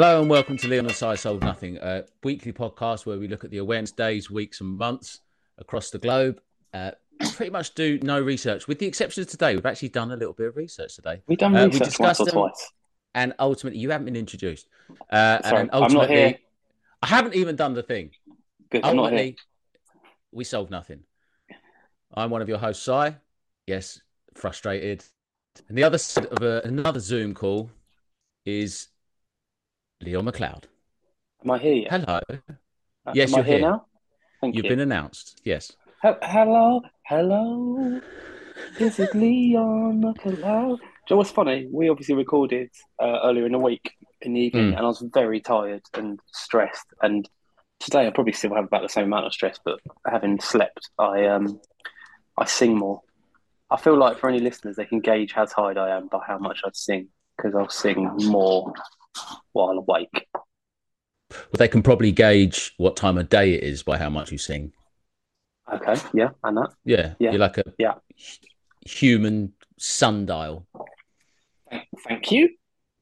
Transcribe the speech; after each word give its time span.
Hello 0.00 0.20
and 0.20 0.30
welcome 0.30 0.56
to 0.56 0.68
Leon 0.68 0.86
and 0.86 0.94
Si 0.94 1.16
Solve 1.16 1.40
Nothing, 1.40 1.76
a 1.78 2.04
weekly 2.22 2.52
podcast 2.52 3.04
where 3.04 3.18
we 3.18 3.26
look 3.26 3.42
at 3.42 3.50
the 3.50 3.58
awareness 3.58 3.90
days, 3.90 4.30
weeks, 4.30 4.60
and 4.60 4.78
months 4.78 5.22
across 5.58 5.90
the 5.90 5.98
globe. 5.98 6.40
Uh, 6.72 6.92
pretty 7.34 7.50
much 7.50 7.74
do 7.74 7.98
no 8.04 8.20
research, 8.20 8.68
with 8.68 8.78
the 8.78 8.86
exception 8.86 9.22
of 9.24 9.28
today. 9.28 9.56
We've 9.56 9.66
actually 9.66 9.88
done 9.88 10.12
a 10.12 10.16
little 10.16 10.34
bit 10.34 10.46
of 10.46 10.56
research 10.56 10.94
today. 10.94 11.20
We've 11.26 11.36
done 11.36 11.56
Uh, 11.56 11.62
we 11.62 11.70
research 11.70 11.88
discussed 11.88 12.20
once 12.20 12.32
or 12.32 12.48
twice. 12.48 12.72
And 13.16 13.34
ultimately, 13.40 13.80
you 13.80 13.90
haven't 13.90 14.04
been 14.04 14.14
introduced. 14.14 14.68
Uh, 15.10 15.42
Sorry, 15.42 15.62
and 15.62 15.70
I'm 15.72 15.92
not 15.92 16.08
here. 16.08 16.38
I 17.02 17.06
haven't 17.08 17.34
even 17.34 17.56
done 17.56 17.74
the 17.74 17.82
thing. 17.82 18.12
Good, 18.70 18.84
I'm 18.84 18.94
not 18.94 19.12
here. 19.12 19.34
We 20.30 20.44
solve 20.44 20.70
nothing. 20.70 21.00
I'm 22.14 22.30
one 22.30 22.40
of 22.40 22.48
your 22.48 22.58
hosts, 22.58 22.84
Si. 22.84 23.16
Yes, 23.66 24.00
frustrated. 24.36 25.04
And 25.68 25.76
the 25.76 25.82
other 25.82 25.98
side 25.98 26.26
of 26.26 26.40
a, 26.44 26.62
another 26.64 27.00
Zoom 27.00 27.34
call 27.34 27.72
is 28.46 28.86
Leon 30.02 30.24
McLeod. 30.26 30.64
Am 31.44 31.50
I 31.50 31.58
here 31.58 31.74
yet? 31.74 31.90
Hello. 31.90 32.20
Uh, 32.30 33.12
yes, 33.14 33.32
Am 33.32 33.38
you're 33.38 33.44
here 33.44 33.58
here. 33.58 33.68
now? 33.68 33.86
Thank 34.40 34.54
You've 34.54 34.64
you. 34.66 34.70
been 34.70 34.80
announced. 34.80 35.40
Yes. 35.44 35.72
He- 36.02 36.08
hello, 36.22 36.82
hello. 37.06 38.00
This 38.78 38.98
is 39.00 39.12
Leon 39.14 40.00
McLeod. 40.02 40.78
Do 40.78 40.82
you 40.82 41.14
know 41.14 41.16
what's 41.16 41.30
funny? 41.30 41.68
We 41.72 41.88
obviously 41.88 42.14
recorded 42.14 42.70
uh, 43.02 43.20
earlier 43.24 43.46
in 43.46 43.52
the 43.52 43.58
week 43.58 43.92
in 44.20 44.34
the 44.34 44.40
evening, 44.40 44.72
Mm. 44.72 44.76
and 44.76 44.80
I 44.80 44.88
was 44.88 45.04
very 45.14 45.40
tired 45.40 45.82
and 45.94 46.20
stressed. 46.32 46.86
And 47.02 47.28
today 47.80 48.06
I 48.06 48.10
probably 48.10 48.32
still 48.32 48.54
have 48.54 48.64
about 48.64 48.82
the 48.82 48.88
same 48.88 49.04
amount 49.04 49.26
of 49.26 49.32
stress, 49.32 49.58
but 49.64 49.80
having 50.06 50.40
slept, 50.40 50.90
I 50.98 51.26
um, 51.26 51.60
I 52.36 52.44
sing 52.46 52.76
more. 52.76 53.00
I 53.70 53.76
feel 53.76 53.96
like 53.96 54.18
for 54.18 54.28
any 54.28 54.40
listeners, 54.40 54.76
they 54.76 54.84
can 54.86 55.00
gauge 55.00 55.32
how 55.32 55.44
tired 55.44 55.78
I 55.78 55.96
am 55.96 56.08
by 56.08 56.20
how 56.26 56.38
much 56.38 56.60
I 56.64 56.70
sing, 56.72 57.08
because 57.36 57.54
I'll 57.54 57.68
sing 57.68 58.10
more 58.24 58.72
while 59.52 59.70
awake. 59.78 60.26
Well, 61.30 61.58
they 61.58 61.68
can 61.68 61.82
probably 61.82 62.12
gauge 62.12 62.72
what 62.78 62.96
time 62.96 63.18
of 63.18 63.28
day 63.28 63.54
it 63.54 63.62
is 63.62 63.82
by 63.82 63.98
how 63.98 64.08
much 64.10 64.32
you 64.32 64.38
sing. 64.38 64.72
Okay, 65.72 65.96
yeah, 66.14 66.30
and 66.44 66.56
that. 66.56 66.70
Yeah. 66.84 67.14
Yeah. 67.18 67.30
You're 67.32 67.40
like 67.40 67.58
a 67.58 67.64
Yeah. 67.78 67.94
human 68.86 69.52
sundial. 69.78 70.66
Thank 72.06 72.30
you. 72.32 72.50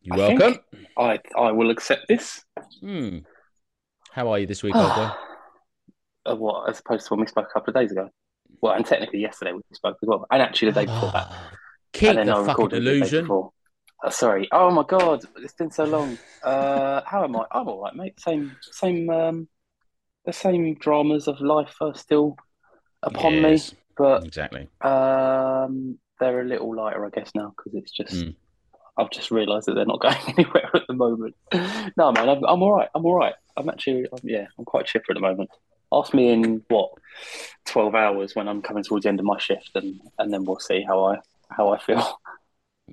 You're 0.03 0.17
I 0.17 0.19
welcome. 0.34 0.59
I 0.98 1.20
I 1.39 1.53
will 1.53 1.70
accept 1.70 2.09
this. 2.09 2.42
Hmm. 2.81 3.19
How 4.11 4.28
are 4.28 4.39
you 4.39 4.47
this 4.47 4.62
week, 4.62 4.75
old 4.75 4.94
boy? 4.94 5.11
Uh, 6.25 6.34
what, 6.34 6.69
as 6.69 6.81
opposed 6.81 7.06
to 7.06 7.14
when 7.14 7.20
we 7.20 7.27
spoke 7.28 7.47
a 7.48 7.53
couple 7.53 7.70
of 7.70 7.77
days 7.77 7.92
ago? 7.92 8.09
Well, 8.61 8.72
and 8.72 8.84
technically 8.84 9.20
yesterday 9.20 9.53
we 9.53 9.61
spoke 9.72 9.97
as 10.03 10.06
well, 10.09 10.27
and 10.31 10.42
actually 10.42 10.72
the 10.72 10.81
day 10.81 10.87
before 10.87 11.12
that. 11.12 11.27
Ah, 11.31 11.50
Keep 11.92 12.09
and 12.11 12.28
the 12.28 12.33
fucking 12.34 12.48
recorded 12.48 12.83
the 12.84 12.91
Uh, 14.07 14.11
sorry. 14.11 14.49
Oh 14.53 14.71
my 14.71 14.85
god, 14.87 15.25
it's 15.39 15.55
been 15.55 15.73
so 15.73 15.85
long. 15.85 16.17
Uh, 16.41 17.01
how 17.05 17.25
am 17.25 17.35
I? 17.35 17.45
I'm 17.51 17.67
all 17.67 17.83
right, 17.83 17.95
mate. 17.95 18.21
Same, 18.21 18.57
same. 18.61 19.11
Um, 19.11 19.49
the 20.25 20.33
same 20.33 20.75
dramas 20.75 21.27
of 21.27 21.41
life 21.41 21.75
are 21.81 21.95
still 21.95 22.37
upon 23.03 23.34
Yes, 23.34 23.73
me, 23.73 23.79
but 23.97 24.25
exactly. 24.25 24.69
um, 24.81 25.99
they're 26.21 26.41
a 26.41 26.45
little 26.45 26.73
lighter, 26.73 27.05
I 27.05 27.11
guess, 27.11 27.33
now 27.34 27.53
because 27.57 27.75
it's 27.75 27.91
just. 27.91 28.12
Mm. 28.15 28.37
I've 28.99 29.11
just 29.11 29.31
realised 29.31 29.67
that 29.67 29.75
they're 29.75 29.84
not 29.84 30.01
going 30.01 30.17
anywhere 30.29 30.71
at 30.73 30.87
the 30.87 30.95
moment. 30.95 31.34
No, 31.99 32.12
man, 32.12 32.31
I'm, 32.31 32.45
I'm 32.45 32.62
all 32.62 32.73
right. 32.73 32.89
I'm 32.95 33.05
all 33.05 33.15
right. 33.15 33.34
I'm 33.55 33.69
actually, 33.69 34.07
I'm, 34.11 34.21
yeah, 34.23 34.47
I'm 34.59 34.65
quite 34.65 34.87
chipper 34.87 35.11
at 35.11 35.15
the 35.17 35.21
moment. 35.21 35.51
Ask 35.93 36.15
me 36.15 36.31
in 36.31 36.65
what 36.69 36.93
twelve 37.66 37.95
hours 37.95 38.34
when 38.37 38.49
I'm 38.49 38.62
coming 38.62 38.84
towards 38.84 39.03
the 39.03 39.09
end 39.09 39.19
of 39.19 39.27
my 39.27 39.39
shift, 39.39 39.72
and 39.75 40.00
and 40.19 40.33
then 40.33 40.45
we'll 40.45 40.61
see 40.61 40.83
how 40.87 41.05
I 41.06 41.19
how 41.50 41.71
I 41.71 41.78
feel. 41.81 42.21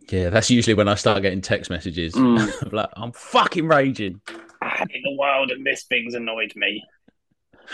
Yeah, 0.10 0.30
that's 0.30 0.50
usually 0.50 0.74
when 0.74 0.88
I 0.88 0.96
start 0.96 1.22
getting 1.22 1.42
text 1.42 1.70
messages. 1.70 2.14
Mm. 2.14 2.52
I'm 2.64 2.70
like, 2.72 2.90
I'm 2.94 3.12
fucking 3.12 3.68
raging. 3.68 4.22
in 4.90 5.02
the 5.04 5.16
world, 5.18 5.52
and 5.52 5.66
this 5.66 5.84
thing's 5.84 6.16
annoyed 6.16 6.54
me. 6.56 6.84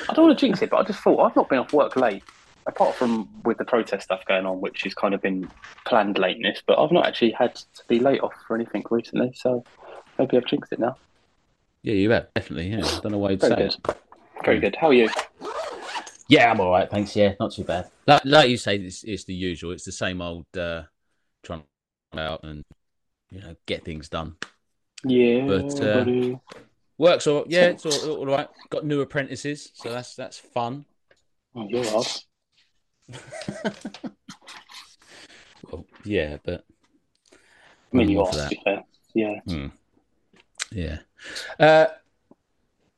I 0.07 0.13
don't 0.13 0.27
want 0.27 0.37
to 0.39 0.45
jinx 0.45 0.61
it, 0.61 0.69
but 0.69 0.77
I 0.77 0.83
just 0.83 0.99
thought 0.99 1.19
I've 1.19 1.35
not 1.35 1.49
been 1.49 1.59
off 1.59 1.73
work 1.73 1.95
late, 1.95 2.23
apart 2.67 2.95
from 2.95 3.29
with 3.43 3.57
the 3.57 3.65
protest 3.65 4.03
stuff 4.03 4.23
going 4.25 4.45
on, 4.45 4.61
which 4.61 4.83
has 4.83 4.93
kind 4.93 5.13
of 5.13 5.21
been 5.21 5.49
planned 5.85 6.17
lateness. 6.17 6.61
But 6.65 6.79
I've 6.79 6.91
not 6.91 7.07
actually 7.07 7.31
had 7.31 7.55
to 7.55 7.83
be 7.87 7.99
late 7.99 8.21
off 8.21 8.33
for 8.47 8.55
anything 8.55 8.83
recently, 8.89 9.31
so 9.35 9.63
maybe 10.17 10.37
I've 10.37 10.45
jinxed 10.45 10.71
it 10.73 10.79
now. 10.79 10.97
Yeah, 11.81 11.93
you 11.93 12.09
have 12.11 12.27
definitely. 12.35 12.67
Yeah, 12.67 12.85
I 12.85 12.99
don't 12.99 13.11
know 13.13 13.17
why 13.17 13.31
you'd 13.31 13.41
Very 13.41 13.53
say 13.53 13.57
good. 13.57 13.75
it. 13.89 13.97
Very 14.45 14.59
good. 14.59 14.75
How 14.75 14.87
are 14.87 14.93
you? 14.93 15.09
Yeah, 16.27 16.51
I'm 16.51 16.59
all 16.59 16.71
right, 16.71 16.89
thanks. 16.89 17.15
Yeah, 17.15 17.33
not 17.39 17.53
too 17.53 17.63
bad. 17.63 17.89
Like, 18.05 18.21
like 18.25 18.49
you 18.49 18.57
say, 18.57 18.75
it's, 18.75 19.03
it's 19.03 19.23
the 19.23 19.33
usual. 19.33 19.71
It's 19.71 19.85
the 19.85 19.91
same 19.91 20.21
old 20.21 20.45
uh, 20.55 20.83
trying 21.41 21.61
to 21.61 21.65
go 21.65 21.69
out 22.17 22.43
and 22.43 22.63
you 23.29 23.41
know 23.41 23.55
get 23.65 23.83
things 23.83 24.09
done. 24.09 24.35
Yeah, 25.03 25.45
But, 25.45 25.81
uh, 25.81 25.93
buddy. 25.99 26.39
Works 26.97 27.27
all 27.27 27.45
yeah, 27.47 27.67
it's 27.67 27.85
all, 27.85 28.17
all 28.17 28.25
right. 28.25 28.47
Got 28.69 28.85
new 28.85 29.01
apprentices, 29.01 29.71
so 29.73 29.89
that's 29.89 30.15
that's 30.15 30.37
fun. 30.37 30.85
Oh, 31.55 31.67
you're 31.69 31.85
odd. 31.95 32.07
Well, 35.71 35.85
yeah, 36.03 36.37
but 36.43 36.65
I 37.93 37.97
mean, 37.97 38.09
you 38.09 38.21
are. 38.21 38.49
Yeah. 39.13 39.39
hmm. 39.47 39.67
yeah. 40.71 40.99
Uh, 41.59 41.87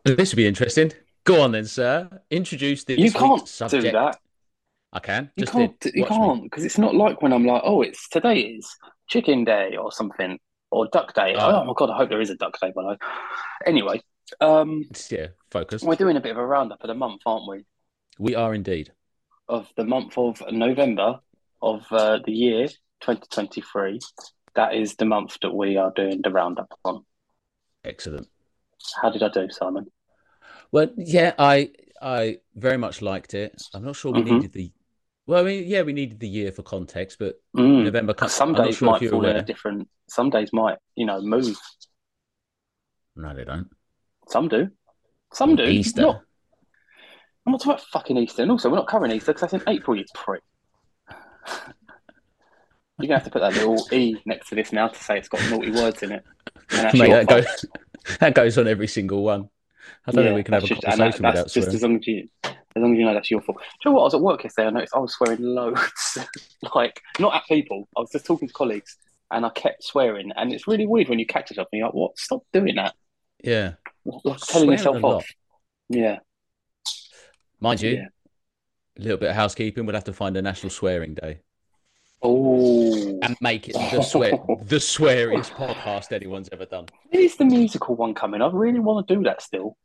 this 0.06 0.32
would 0.32 0.38
be 0.38 0.48
interesting. 0.48 0.92
Go 1.24 1.42
on 1.42 1.52
then, 1.52 1.66
sir. 1.66 2.10
Introduce 2.30 2.84
the 2.84 3.00
You 3.00 3.12
can't 3.12 3.48
subject. 3.48 3.84
do 3.84 3.92
that. 3.92 4.20
I 4.94 5.00
can. 5.00 5.32
You 5.36 5.42
Just 5.46 5.54
can't. 5.54 5.80
did. 5.80 5.94
You 5.96 6.02
Watch 6.04 6.12
can't 6.12 6.44
because 6.44 6.64
it's 6.66 6.78
not 6.78 6.96
like 6.96 7.22
when 7.22 7.34
I'm 7.34 7.46
like, 7.46 7.62
oh, 7.66 7.82
it's 7.82 8.10
today 8.10 8.40
is 8.40 8.68
chicken 9.12 9.44
day 9.44 9.76
or 9.76 9.92
something 9.92 10.40
or 10.72 10.88
duck 10.88 11.14
day. 11.14 11.36
Oh. 11.38 11.62
Oh, 11.62 11.66
my 11.66 11.74
god, 11.76 11.90
I 11.92 11.98
hope 11.98 12.10
there 12.10 12.22
is 12.22 12.30
a 12.30 12.36
duck 12.36 12.58
day. 12.62 12.72
But 12.74 12.86
I... 12.86 12.98
anyway, 13.66 14.02
um, 14.40 14.86
Yeah, 15.10 15.28
focus. 15.52 15.84
we're 15.84 15.96
doing 15.96 16.16
a 16.18 16.22
bit 16.22 16.32
of 16.32 16.38
a 16.38 16.46
roundup 16.46 16.82
of 16.82 16.88
the 16.88 16.96
month, 16.96 17.22
aren't 17.26 17.48
we? 17.50 17.66
We 18.18 18.36
are 18.36 18.54
indeed. 18.54 18.92
Of 19.50 19.68
the 19.76 19.84
month 19.84 20.18
of 20.18 20.42
November 20.52 21.20
of 21.62 21.86
uh, 21.92 22.20
the 22.26 22.32
year 22.32 22.68
2023. 23.02 24.00
That 24.56 24.74
is 24.76 24.96
the 24.96 25.06
month 25.06 25.38
that 25.42 25.54
we 25.54 25.76
are 25.78 25.92
doing 25.96 26.22
the 26.24 26.32
roundup 26.32 26.72
on. 26.86 27.04
Excellent. 27.84 28.28
How 29.02 29.10
did 29.10 29.24
I 29.24 29.30
do, 29.30 29.48
Simon? 29.50 29.88
Well, 30.72 30.88
yeah, 30.98 31.34
I 31.38 31.72
I 32.02 32.38
very 32.56 32.78
much 32.78 33.02
liked 33.02 33.34
it. 33.34 33.62
I'm 33.74 33.84
not 33.84 33.96
sure 33.96 34.12
we 34.14 34.22
Mhm. 34.22 34.32
needed 34.32 34.54
the. 34.54 34.72
Well, 35.28 35.40
I 35.42 35.44
mean, 35.44 35.64
yeah, 35.68 35.84
we 35.84 35.94
needed 35.94 36.20
the 36.20 36.28
year 36.28 36.52
for 36.52 36.64
context, 36.64 37.18
but 37.20 37.36
Mm. 37.56 37.84
November. 37.86 38.14
Some 38.28 38.56
I'm 38.56 38.66
days 38.66 38.78
sure 38.78 38.92
might 38.92 39.10
fall 39.10 39.26
in 39.26 39.36
a 39.36 39.42
different. 39.44 39.88
Some 40.10 40.30
days 40.30 40.50
might, 40.52 40.78
you 40.96 41.06
know, 41.06 41.22
move. 41.22 41.58
No, 43.16 43.34
they 43.36 43.44
don't. 43.46 43.70
Some 44.28 44.48
do. 44.48 44.70
Some 45.34 45.56
do. 45.56 45.64
Easter. 45.64 46.02
Not, 46.02 46.22
I'm 47.46 47.52
not 47.54 47.60
talking 47.62 47.74
about 47.74 47.86
fucking 47.88 48.18
Easter. 48.18 48.42
And 48.42 48.52
also, 48.52 48.70
we're 48.70 48.78
not 48.78 48.88
covering 48.88 49.12
Easter 49.12 49.34
because 49.34 49.50
that's 49.52 49.54
in 49.64 49.70
April, 49.70 49.96
you 49.98 50.06
prick. 50.14 50.42
You're 53.00 53.08
going 53.08 53.10
to 53.10 53.14
have 53.16 53.24
to 53.24 53.30
put 53.32 53.40
that 53.42 53.54
little 53.54 53.84
E 53.92 54.18
next 54.26 54.50
to 54.50 54.56
this 54.56 54.72
now 54.72 54.88
to 54.88 55.04
say 55.04 55.18
it's 55.18 55.28
got 55.28 55.42
naughty 55.50 55.72
words 55.72 56.04
in 56.04 56.12
it. 56.12 56.24
Mate, 56.94 57.10
that 57.10 57.28
goes 57.28 57.66
that 58.20 58.34
goes 58.36 58.58
on 58.58 58.68
every 58.68 58.88
single 58.88 59.24
one. 59.24 59.50
I 60.06 60.12
don't 60.12 60.24
Yeah, 60.24 60.30
know. 60.32 60.36
We 60.36 60.44
can 60.44 60.54
have 60.54 60.64
a 60.64 60.68
just- 60.68 60.84
and 60.84 61.00
that- 61.00 61.14
without 61.16 61.34
that's 61.36 61.54
just 61.54 61.72
swearing. 61.72 61.76
as 61.76 61.84
long 61.84 61.96
as 61.98 62.08
you, 62.08 62.28
as 62.76 62.82
long 62.82 62.94
as 62.94 63.00
you 63.00 63.06
know 63.06 63.14
that's 63.14 63.30
your 63.32 63.42
fault. 63.42 63.58
Do 63.60 63.64
you 63.90 63.92
know 63.92 63.96
what? 63.98 64.02
I 64.02 64.06
was 64.06 64.14
at 64.14 64.22
work 64.22 64.44
yesterday. 64.44 64.68
I 64.68 64.72
noticed 64.72 64.96
I 64.96 65.00
was 65.00 65.14
swearing 65.14 65.42
loads, 65.42 66.18
like 66.76 67.02
not 67.20 67.36
at 67.36 67.44
people. 67.48 67.88
I 67.98 68.02
was 68.02 68.12
just 68.12 68.26
talking 68.26 68.48
to 68.48 68.54
colleagues, 68.54 68.98
and 69.32 69.46
I 69.46 69.50
kept 69.50 69.84
swearing. 69.84 70.32
And 70.36 70.54
it's 70.54 70.68
really 70.68 70.86
weird 70.88 71.10
when 71.10 71.20
you 71.20 71.26
catch 71.26 71.50
yourself 71.50 71.68
and 71.72 71.80
you're 71.80 71.88
like, 71.88 71.96
"What? 71.96 72.18
Stop 72.18 72.44
doing 72.54 72.76
that!" 72.76 72.96
Yeah, 73.44 73.74
Like 74.06 74.40
telling 74.40 74.72
yourself 74.72 75.04
off. 75.04 75.28
Yeah, 75.90 76.20
mind 77.60 77.82
you, 77.82 77.92
yeah. 77.92 78.08
a 78.98 79.02
little 79.02 79.18
bit 79.18 79.30
of 79.30 79.36
housekeeping. 79.36 79.86
We'll 79.86 79.96
have 79.96 80.06
to 80.06 80.14
find 80.14 80.38
a 80.38 80.42
National 80.42 80.70
Swearing 80.70 81.16
Day 81.16 81.40
Oh, 82.24 83.20
and 83.24 83.36
make 83.42 83.68
it 83.68 83.74
the 83.74 84.02
swear 84.04 84.32
the 84.64 84.76
sweariest 84.80 85.52
podcast 85.52 86.12
anyone's 86.12 86.50
ever 86.52 86.66
done. 86.66 86.86
is 87.12 87.36
the 87.36 87.46
musical 87.46 87.96
one 87.96 88.14
coming? 88.14 88.42
I 88.42 88.48
really 88.52 88.80
want 88.80 89.08
to 89.08 89.16
do 89.16 89.24
that 89.24 89.42
still. 89.42 89.76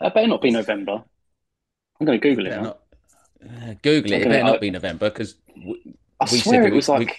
That 0.00 0.12
better 0.12 0.26
not 0.26 0.42
be 0.42 0.50
November. 0.50 1.04
I'm 2.00 2.06
going 2.06 2.20
to 2.20 2.28
Google 2.28 2.46
it 2.46 2.50
now. 2.50 2.62
not, 2.62 2.78
uh, 3.44 3.74
Google 3.82 4.12
it. 4.12 4.22
It 4.22 4.28
better 4.28 4.44
not 4.44 4.60
be 4.60 4.70
November 4.70 5.08
because 5.10 5.34
I 6.20 6.26
we 6.30 6.38
swear 6.38 6.66
it 6.66 6.70
we- 6.70 6.76
was 6.76 6.88
like 6.88 7.08
we- 7.08 7.14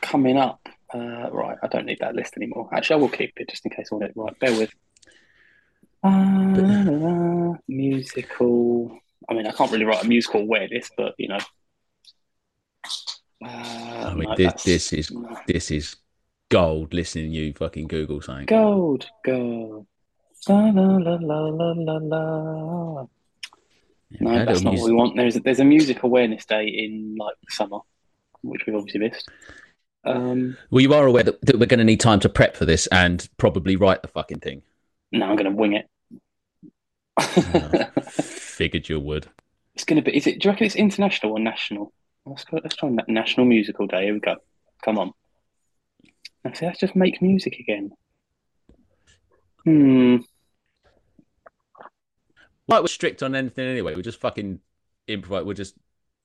coming 0.00 0.36
up. 0.36 0.60
Uh, 0.94 1.30
right, 1.30 1.56
I 1.62 1.68
don't 1.68 1.86
need 1.86 2.00
that 2.00 2.14
list 2.14 2.34
anymore. 2.36 2.68
Actually, 2.70 2.94
I 2.94 3.00
will 3.00 3.08
keep 3.08 3.32
it 3.36 3.48
just 3.48 3.64
in 3.64 3.70
case 3.70 3.88
I 3.90 3.94
want 3.94 4.10
it. 4.10 4.12
Right, 4.14 4.38
bear 4.38 4.52
with. 4.58 4.70
Uh, 6.04 7.54
musical. 7.66 8.98
I 9.28 9.34
mean, 9.34 9.46
I 9.46 9.52
can't 9.52 9.70
really 9.72 9.84
write 9.86 10.04
a 10.04 10.06
musical 10.08 10.44
where 10.46 10.68
this, 10.68 10.90
but 10.96 11.14
you 11.16 11.28
know. 11.28 11.38
Uh, 13.44 13.48
I 14.10 14.14
mean 14.14 14.28
no, 14.28 14.36
this 14.36 14.62
this 14.64 14.92
is 14.92 15.10
no. 15.10 15.36
this 15.46 15.70
is 15.70 15.96
gold. 16.50 16.92
Listening 16.92 17.32
to 17.32 17.38
you 17.38 17.52
fucking 17.54 17.88
Google 17.88 18.20
something. 18.20 18.46
gold, 18.46 19.08
gold. 19.24 19.86
La 20.48 20.56
la 20.70 20.96
la 20.96 21.14
la 21.14 21.38
la 21.48 21.98
la 22.02 23.06
No, 24.20 24.44
that's 24.44 24.62
not 24.62 24.72
mus- 24.72 24.80
what 24.82 24.90
we 24.90 24.94
want. 24.94 25.16
There's 25.16 25.36
a, 25.36 25.40
there's 25.40 25.60
a 25.60 25.64
music 25.64 26.02
awareness 26.02 26.44
day 26.44 26.66
in 26.66 27.16
like 27.18 27.34
summer, 27.48 27.78
which 28.42 28.66
we've 28.66 28.76
obviously 28.76 29.00
missed. 29.00 29.28
Um, 30.04 30.56
Well, 30.70 30.80
you 30.80 30.92
are 30.94 31.06
aware 31.06 31.22
that, 31.22 31.40
that 31.46 31.58
we're 31.60 31.66
going 31.66 31.78
to 31.78 31.84
need 31.84 32.00
time 32.00 32.20
to 32.20 32.28
prep 32.28 32.56
for 32.56 32.64
this 32.64 32.86
and 32.88 33.28
probably 33.36 33.76
write 33.76 34.02
the 34.02 34.08
fucking 34.08 34.40
thing. 34.40 34.62
no, 35.12 35.26
I'm 35.26 35.36
going 35.36 35.50
to 35.50 35.56
wing 35.56 35.74
it. 35.74 35.88
Figured 38.02 38.88
you 38.88 38.98
would. 39.00 39.28
it's 39.74 39.84
going 39.84 40.02
to 40.02 40.10
be. 40.10 40.16
Is 40.16 40.26
it? 40.26 40.40
Do 40.40 40.46
you 40.48 40.52
reckon 40.52 40.66
it's 40.66 40.76
international 40.76 41.32
or 41.32 41.38
national? 41.40 41.92
Let's 42.24 42.44
go. 42.44 42.58
Let's 42.62 42.76
try 42.76 42.88
na- 42.88 43.02
National 43.08 43.46
Musical 43.46 43.86
Day. 43.86 44.04
Here 44.04 44.14
we 44.14 44.20
go. 44.20 44.36
Come 44.84 44.98
on. 44.98 45.12
Let's, 46.44 46.60
let's 46.62 46.80
just 46.80 46.96
make 46.96 47.22
music 47.22 47.56
again. 47.60 47.92
Hmm. 49.64 50.16
Like 52.68 52.82
we're 52.82 52.86
strict 52.88 53.22
on 53.22 53.34
anything 53.34 53.66
anyway. 53.68 53.94
We 53.94 54.02
just 54.02 54.20
fucking 54.20 54.60
improvise. 55.08 55.44
We'll 55.44 55.54
just 55.54 55.74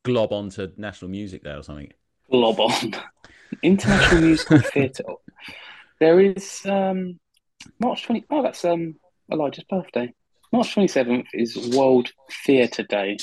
glob 0.04 0.32
onto 0.32 0.68
national 0.78 1.12
music 1.12 1.44
there 1.44 1.58
or 1.58 1.64
something. 1.64 1.92
Glob 2.32 2.60
on. 2.60 2.94
International 3.64 4.22
Musical 4.22 4.60
Theatre. 4.60 5.04
There 6.00 6.20
is 6.20 6.62
um, 6.66 7.20
March 7.80 8.04
20. 8.04 8.26
Oh, 8.30 8.44
that's 8.44 8.64
um, 8.66 8.96
Elijah's 9.32 9.64
birthday. 9.70 10.14
March 10.52 10.76
27th 10.76 11.26
is 11.34 11.76
World 11.76 12.12
Theatre 12.46 12.84
Day. 12.84 13.18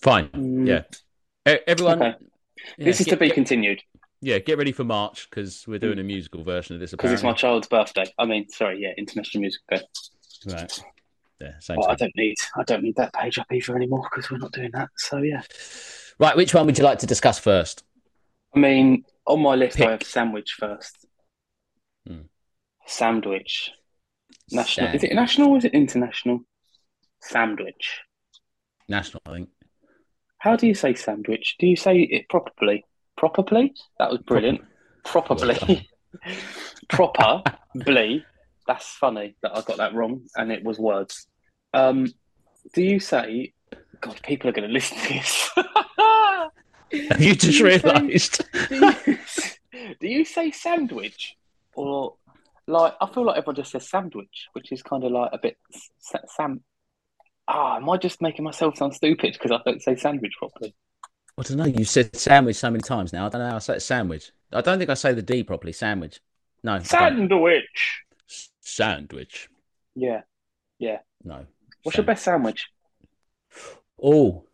Fine. 0.00 0.28
Mm, 0.28 0.66
Yeah. 0.66 0.82
E- 1.52 1.58
Everyone. 1.66 2.02
Okay. 2.02 2.16
yeah, 2.78 2.84
this 2.84 3.00
is 3.00 3.06
get, 3.06 3.12
to 3.12 3.16
be 3.18 3.26
get- 3.26 3.34
continued 3.34 3.82
yeah, 4.22 4.38
get 4.38 4.58
ready 4.58 4.72
for 4.72 4.84
March 4.84 5.28
because 5.30 5.64
we're 5.66 5.78
doing 5.78 5.98
a 5.98 6.02
musical 6.02 6.44
version 6.44 6.74
of 6.74 6.80
this. 6.80 6.90
because 6.90 7.10
it's 7.10 7.22
my 7.22 7.32
child's 7.32 7.66
birthday. 7.66 8.04
I 8.18 8.26
mean, 8.26 8.50
sorry, 8.50 8.78
yeah, 8.82 8.90
International 8.98 9.40
Musical 9.40 9.78
Day. 9.78 9.82
Right. 10.46 10.82
Yeah, 11.40 11.52
same 11.60 11.76
But 11.76 11.90
I 11.90 11.94
don't 11.94 12.16
need 12.16 12.36
I 12.56 12.62
don't 12.64 12.82
need 12.82 12.96
that 12.96 13.12
page 13.14 13.38
up 13.38 13.46
either 13.50 13.74
anymore 13.74 14.06
because 14.10 14.30
we're 14.30 14.38
not 14.38 14.52
doing 14.52 14.70
that. 14.74 14.90
So 14.96 15.18
yeah. 15.18 15.42
Right, 16.18 16.36
which 16.36 16.54
one 16.54 16.66
would 16.66 16.76
you 16.76 16.84
like 16.84 16.98
to 16.98 17.06
discuss 17.06 17.38
first? 17.38 17.82
I 18.54 18.58
mean, 18.58 19.04
on 19.26 19.40
my 19.40 19.54
list 19.54 19.76
Pick. 19.76 19.88
I 19.88 19.92
have 19.92 20.02
sandwich 20.02 20.56
first. 20.58 21.06
Hmm. 22.06 22.22
Sandwich. 22.86 23.70
National. 24.52 24.86
Sand- 24.88 24.96
Is 24.96 25.04
it 25.04 25.14
national 25.14 25.50
or 25.50 25.58
is 25.58 25.64
it 25.64 25.72
international? 25.74 26.40
Sandwich. 27.22 28.00
National, 28.88 29.22
I 29.26 29.32
think. 29.32 29.48
How 30.38 30.56
do 30.56 30.66
you 30.66 30.74
say 30.74 30.94
sandwich? 30.94 31.56
Do 31.58 31.66
you 31.66 31.76
say 31.76 32.00
it 32.00 32.28
properly? 32.28 32.84
Properly? 33.16 33.74
That 33.98 34.10
was 34.10 34.20
brilliant. 34.20 34.60
Well 34.60 34.68
Properly. 35.04 35.88
Properly. 36.88 38.24
That's 38.66 38.86
funny 38.86 39.36
that 39.42 39.56
I 39.56 39.62
got 39.62 39.76
that 39.78 39.94
wrong 39.94 40.22
and 40.36 40.50
it 40.50 40.64
was 40.64 40.78
words. 40.78 41.26
Um, 41.72 42.06
do 42.74 42.82
you 42.82 43.00
say, 43.00 43.52
God, 44.00 44.20
people 44.22 44.50
are 44.50 44.52
going 44.52 44.68
to 44.68 44.72
listen 44.72 44.98
to 44.98 45.08
this. 45.08 45.50
Have 47.10 47.20
you 47.20 47.34
just 47.34 47.60
realised? 47.60 48.42
do 48.68 48.76
you, 48.76 49.18
do 50.00 50.08
you 50.08 50.24
say 50.24 50.50
sandwich 50.50 51.36
or 51.74 52.14
like 52.66 52.94
I 53.00 53.06
feel 53.12 53.26
like 53.26 53.36
everyone 53.36 53.56
just 53.56 53.72
says 53.72 53.88
sandwich, 53.88 54.48
which 54.52 54.72
is 54.72 54.82
kind 54.82 55.04
of 55.04 55.12
like 55.12 55.30
a 55.32 55.38
bit 55.38 55.56
sam. 56.28 56.62
Ah, 57.48 57.76
am 57.76 57.90
I 57.90 57.96
just 57.96 58.22
making 58.22 58.44
myself 58.44 58.76
sound 58.76 58.94
stupid 58.94 59.32
because 59.32 59.50
I 59.50 59.60
don't 59.68 59.82
say 59.82 59.96
sandwich 59.96 60.32
properly? 60.38 60.74
I 61.36 61.42
don't 61.42 61.56
know. 61.56 61.64
You 61.64 61.84
said 61.84 62.14
sandwich 62.14 62.56
so 62.56 62.70
many 62.70 62.82
times 62.82 63.12
now. 63.12 63.26
I 63.26 63.28
don't 63.28 63.40
know 63.40 63.50
how 63.50 63.56
I 63.56 63.60
say 63.60 63.78
sandwich. 63.78 64.30
I 64.52 64.60
don't 64.60 64.78
think 64.78 64.90
I 64.90 64.94
say 64.94 65.12
the 65.12 65.22
D 65.22 65.42
properly. 65.42 65.72
Sandwich. 65.72 66.20
No. 66.62 66.78
Sandwich. 66.80 68.04
Sandwich. 68.60 69.48
Yeah. 69.94 70.20
Yeah. 70.78 70.98
No. 71.24 71.46
What's 71.82 71.96
your 71.96 72.06
best 72.06 72.24
sandwich? 72.24 72.68
Oh. 74.02 74.44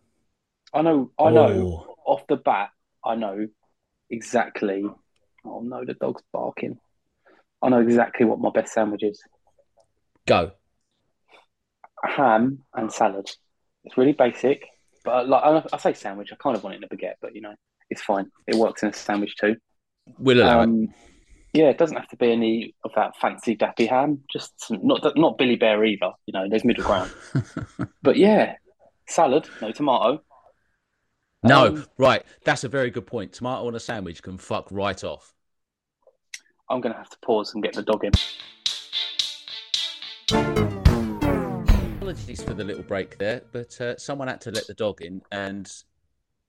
I 0.73 0.83
know. 0.83 1.11
I 1.19 1.31
know. 1.31 1.87
Oh. 1.89 1.95
Off 2.05 2.27
the 2.29 2.37
bat, 2.37 2.71
I 3.05 3.17
know 3.17 3.49
exactly. 4.11 4.85
Oh 5.45 5.61
no, 5.61 5.85
the 5.85 5.95
dog's 5.95 6.23
barking. 6.33 6.79
I 7.63 7.69
know 7.69 7.81
exactly 7.81 8.27
what 8.27 8.39
my 8.39 8.51
best 8.51 8.73
sandwich 8.73 9.03
is: 9.03 9.21
Go. 10.27 10.53
ham 12.03 12.61
and 12.75 12.93
salad. 12.93 13.29
It's 13.85 13.97
really 13.97 14.13
basic, 14.13 14.67
but 15.05 15.29
like 15.29 15.43
I, 15.43 15.63
I 15.73 15.79
say 15.79 15.95
sandwich, 15.95 16.31
I 16.33 16.37
kind 16.37 16.57
of 16.57 16.63
want 16.63 16.75
it 16.75 16.79
in 16.79 16.85
a 16.85 16.89
baguette, 16.89 17.15
but 17.21 17.35
you 17.35 17.41
know, 17.41 17.55
it's 17.91 18.03
fine. 18.03 18.31
It 18.47 18.57
works 18.57 18.83
in 18.83 18.91
a 18.91 18.93
sandwich 18.93 19.37
too. 19.37 19.57
We'll 20.19 20.43
allow 20.43 20.61
it. 20.61 20.65
Um, 20.65 20.95
Yeah, 21.57 21.71
it 21.71 21.79
doesn't 21.79 21.97
have 21.97 22.09
to 22.09 22.17
be 22.17 22.31
any 22.33 22.75
of 22.85 22.91
that 22.97 23.17
fancy 23.17 23.57
dappy 23.57 23.89
ham. 23.89 24.21
Just 24.31 24.61
some, 24.61 24.87
not 24.87 25.17
not 25.17 25.39
Billy 25.39 25.57
Bear 25.57 25.83
either. 25.87 26.11
You 26.27 26.35
know, 26.35 26.47
there's 26.51 26.67
middle 26.67 26.85
ground. 26.85 27.11
But 28.03 28.17
yeah, 28.17 28.57
salad, 29.09 29.49
no 29.63 29.73
tomato. 29.73 30.23
no. 31.43 31.69
Um, 31.69 31.87
right. 31.97 32.23
That's 32.45 32.65
a 32.65 32.69
very 32.69 32.91
good 32.91 33.07
point. 33.07 33.33
Tomato 33.33 33.67
on 33.67 33.75
a 33.75 33.81
sandwich 33.81 34.23
can 34.23 34.37
fuck 34.37 34.69
right 34.71 35.03
off. 35.03 35.33
I'm 36.69 36.83
gonna 36.83 36.95
have 36.95 37.09
to 37.09 37.19
pause 37.25 37.55
and 37.55 37.63
get 37.63 37.73
the 37.73 37.83
dog 37.83 38.05
in. 38.05 38.13
Apologies 41.97 42.43
for 42.43 42.53
the 42.53 42.65
little 42.65 42.83
break 42.83 43.17
there, 43.17 43.41
but 43.51 43.81
uh, 43.81 43.97
someone 43.97 44.29
had 44.29 44.43
to 44.43 44.51
let 44.51 44.67
the 44.67 44.75
dog 44.75 45.01
in, 45.01 45.23
and 45.33 45.73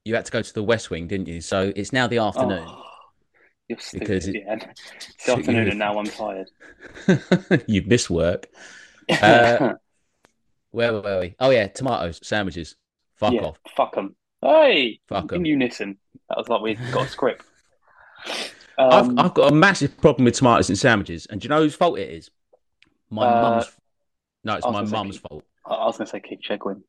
you 0.03 0.15
had 0.15 0.25
to 0.25 0.31
go 0.33 0.41
to 0.41 0.53
the 0.53 0.63
West 0.63 0.89
Wing, 0.89 1.07
didn't 1.07 1.29
you? 1.29 1.39
So 1.39 1.71
it's 1.77 1.93
now 1.93 2.07
the 2.07 2.17
afternoon. 2.17 2.65
Oh, 2.67 2.83
you're 3.67 3.79
stupid. 3.79 4.07
Because 4.07 4.27
it- 4.27 4.35
yeah. 4.35 4.55
It's 4.95 5.15
the 5.25 5.33
afternoon 5.33 5.67
and 5.69 5.79
now 5.79 5.97
I'm 5.99 6.05
tired. 6.05 6.49
You've 7.67 7.87
missed 7.87 8.09
work. 8.09 8.47
Uh, 9.09 9.73
Where 10.71 10.93
were 10.93 11.19
we? 11.21 11.35
Oh 11.39 11.49
yeah, 11.49 11.67
tomatoes, 11.67 12.19
sandwiches. 12.23 12.75
Fuck 13.15 13.33
yeah, 13.33 13.41
off. 13.41 13.59
fuck 13.75 13.95
them. 13.95 14.15
Hey, 14.41 14.99
Fuck 15.07 15.31
in 15.31 15.37
'em. 15.39 15.45
unison. 15.45 15.97
That 16.29 16.37
was 16.37 16.49
like 16.49 16.61
we 16.61 16.75
got 16.91 17.07
a 17.07 17.09
script. 17.09 17.45
I've, 18.77 19.07
Um, 19.07 19.17
I've 19.17 19.33
got 19.33 19.51
a 19.51 19.55
massive 19.55 19.97
problem 19.99 20.25
with 20.25 20.35
tomatoes 20.35 20.69
and 20.69 20.77
sandwiches, 20.77 21.25
and 21.25 21.41
do 21.41 21.45
you 21.45 21.49
know 21.49 21.61
whose 21.61 21.73
fault 21.73 21.97
it 21.97 22.09
is? 22.09 22.29
My 23.09 23.25
Uh, 23.25 23.41
mum's. 23.41 23.71
No, 24.43 24.55
it's 24.55 24.65
my 24.67 24.83
mum's 24.83 25.17
fault. 25.17 25.43
I 25.65 25.85
was 25.85 25.97
gonna 25.97 26.07
say 26.09 26.19
Keith 26.19 26.39
Chegwin. 26.47 26.81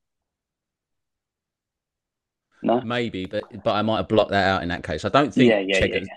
No. 2.62 2.80
Maybe, 2.80 3.26
but 3.26 3.44
but 3.62 3.72
I 3.72 3.82
might 3.82 3.98
have 3.98 4.08
blocked 4.08 4.32
that 4.32 4.46
out 4.46 4.62
in 4.62 4.68
that 4.70 4.82
case. 4.82 5.04
I 5.04 5.08
don't 5.08 5.32
think. 5.32 5.48
Yeah, 5.48 5.60
yeah, 5.60 5.66
yeah, 5.74 5.80
Cheggers, 5.80 6.08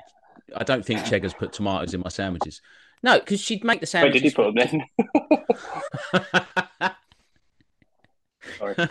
I 0.55 0.63
don't 0.63 0.85
think 0.85 1.05
Cheggers 1.05 1.33
put 1.33 1.53
tomatoes 1.53 1.93
in 1.93 2.01
my 2.01 2.09
sandwiches. 2.09 2.61
No, 3.03 3.19
because 3.19 3.39
she'd 3.39 3.63
make 3.63 3.79
the 3.79 3.85
sandwiches. 3.87 4.35
Where 4.37 4.47
did 4.47 4.55
he 4.55 4.69
put 4.69 4.71
them 4.71 4.85
then? 6.79 6.91
Sorry. 8.57 8.75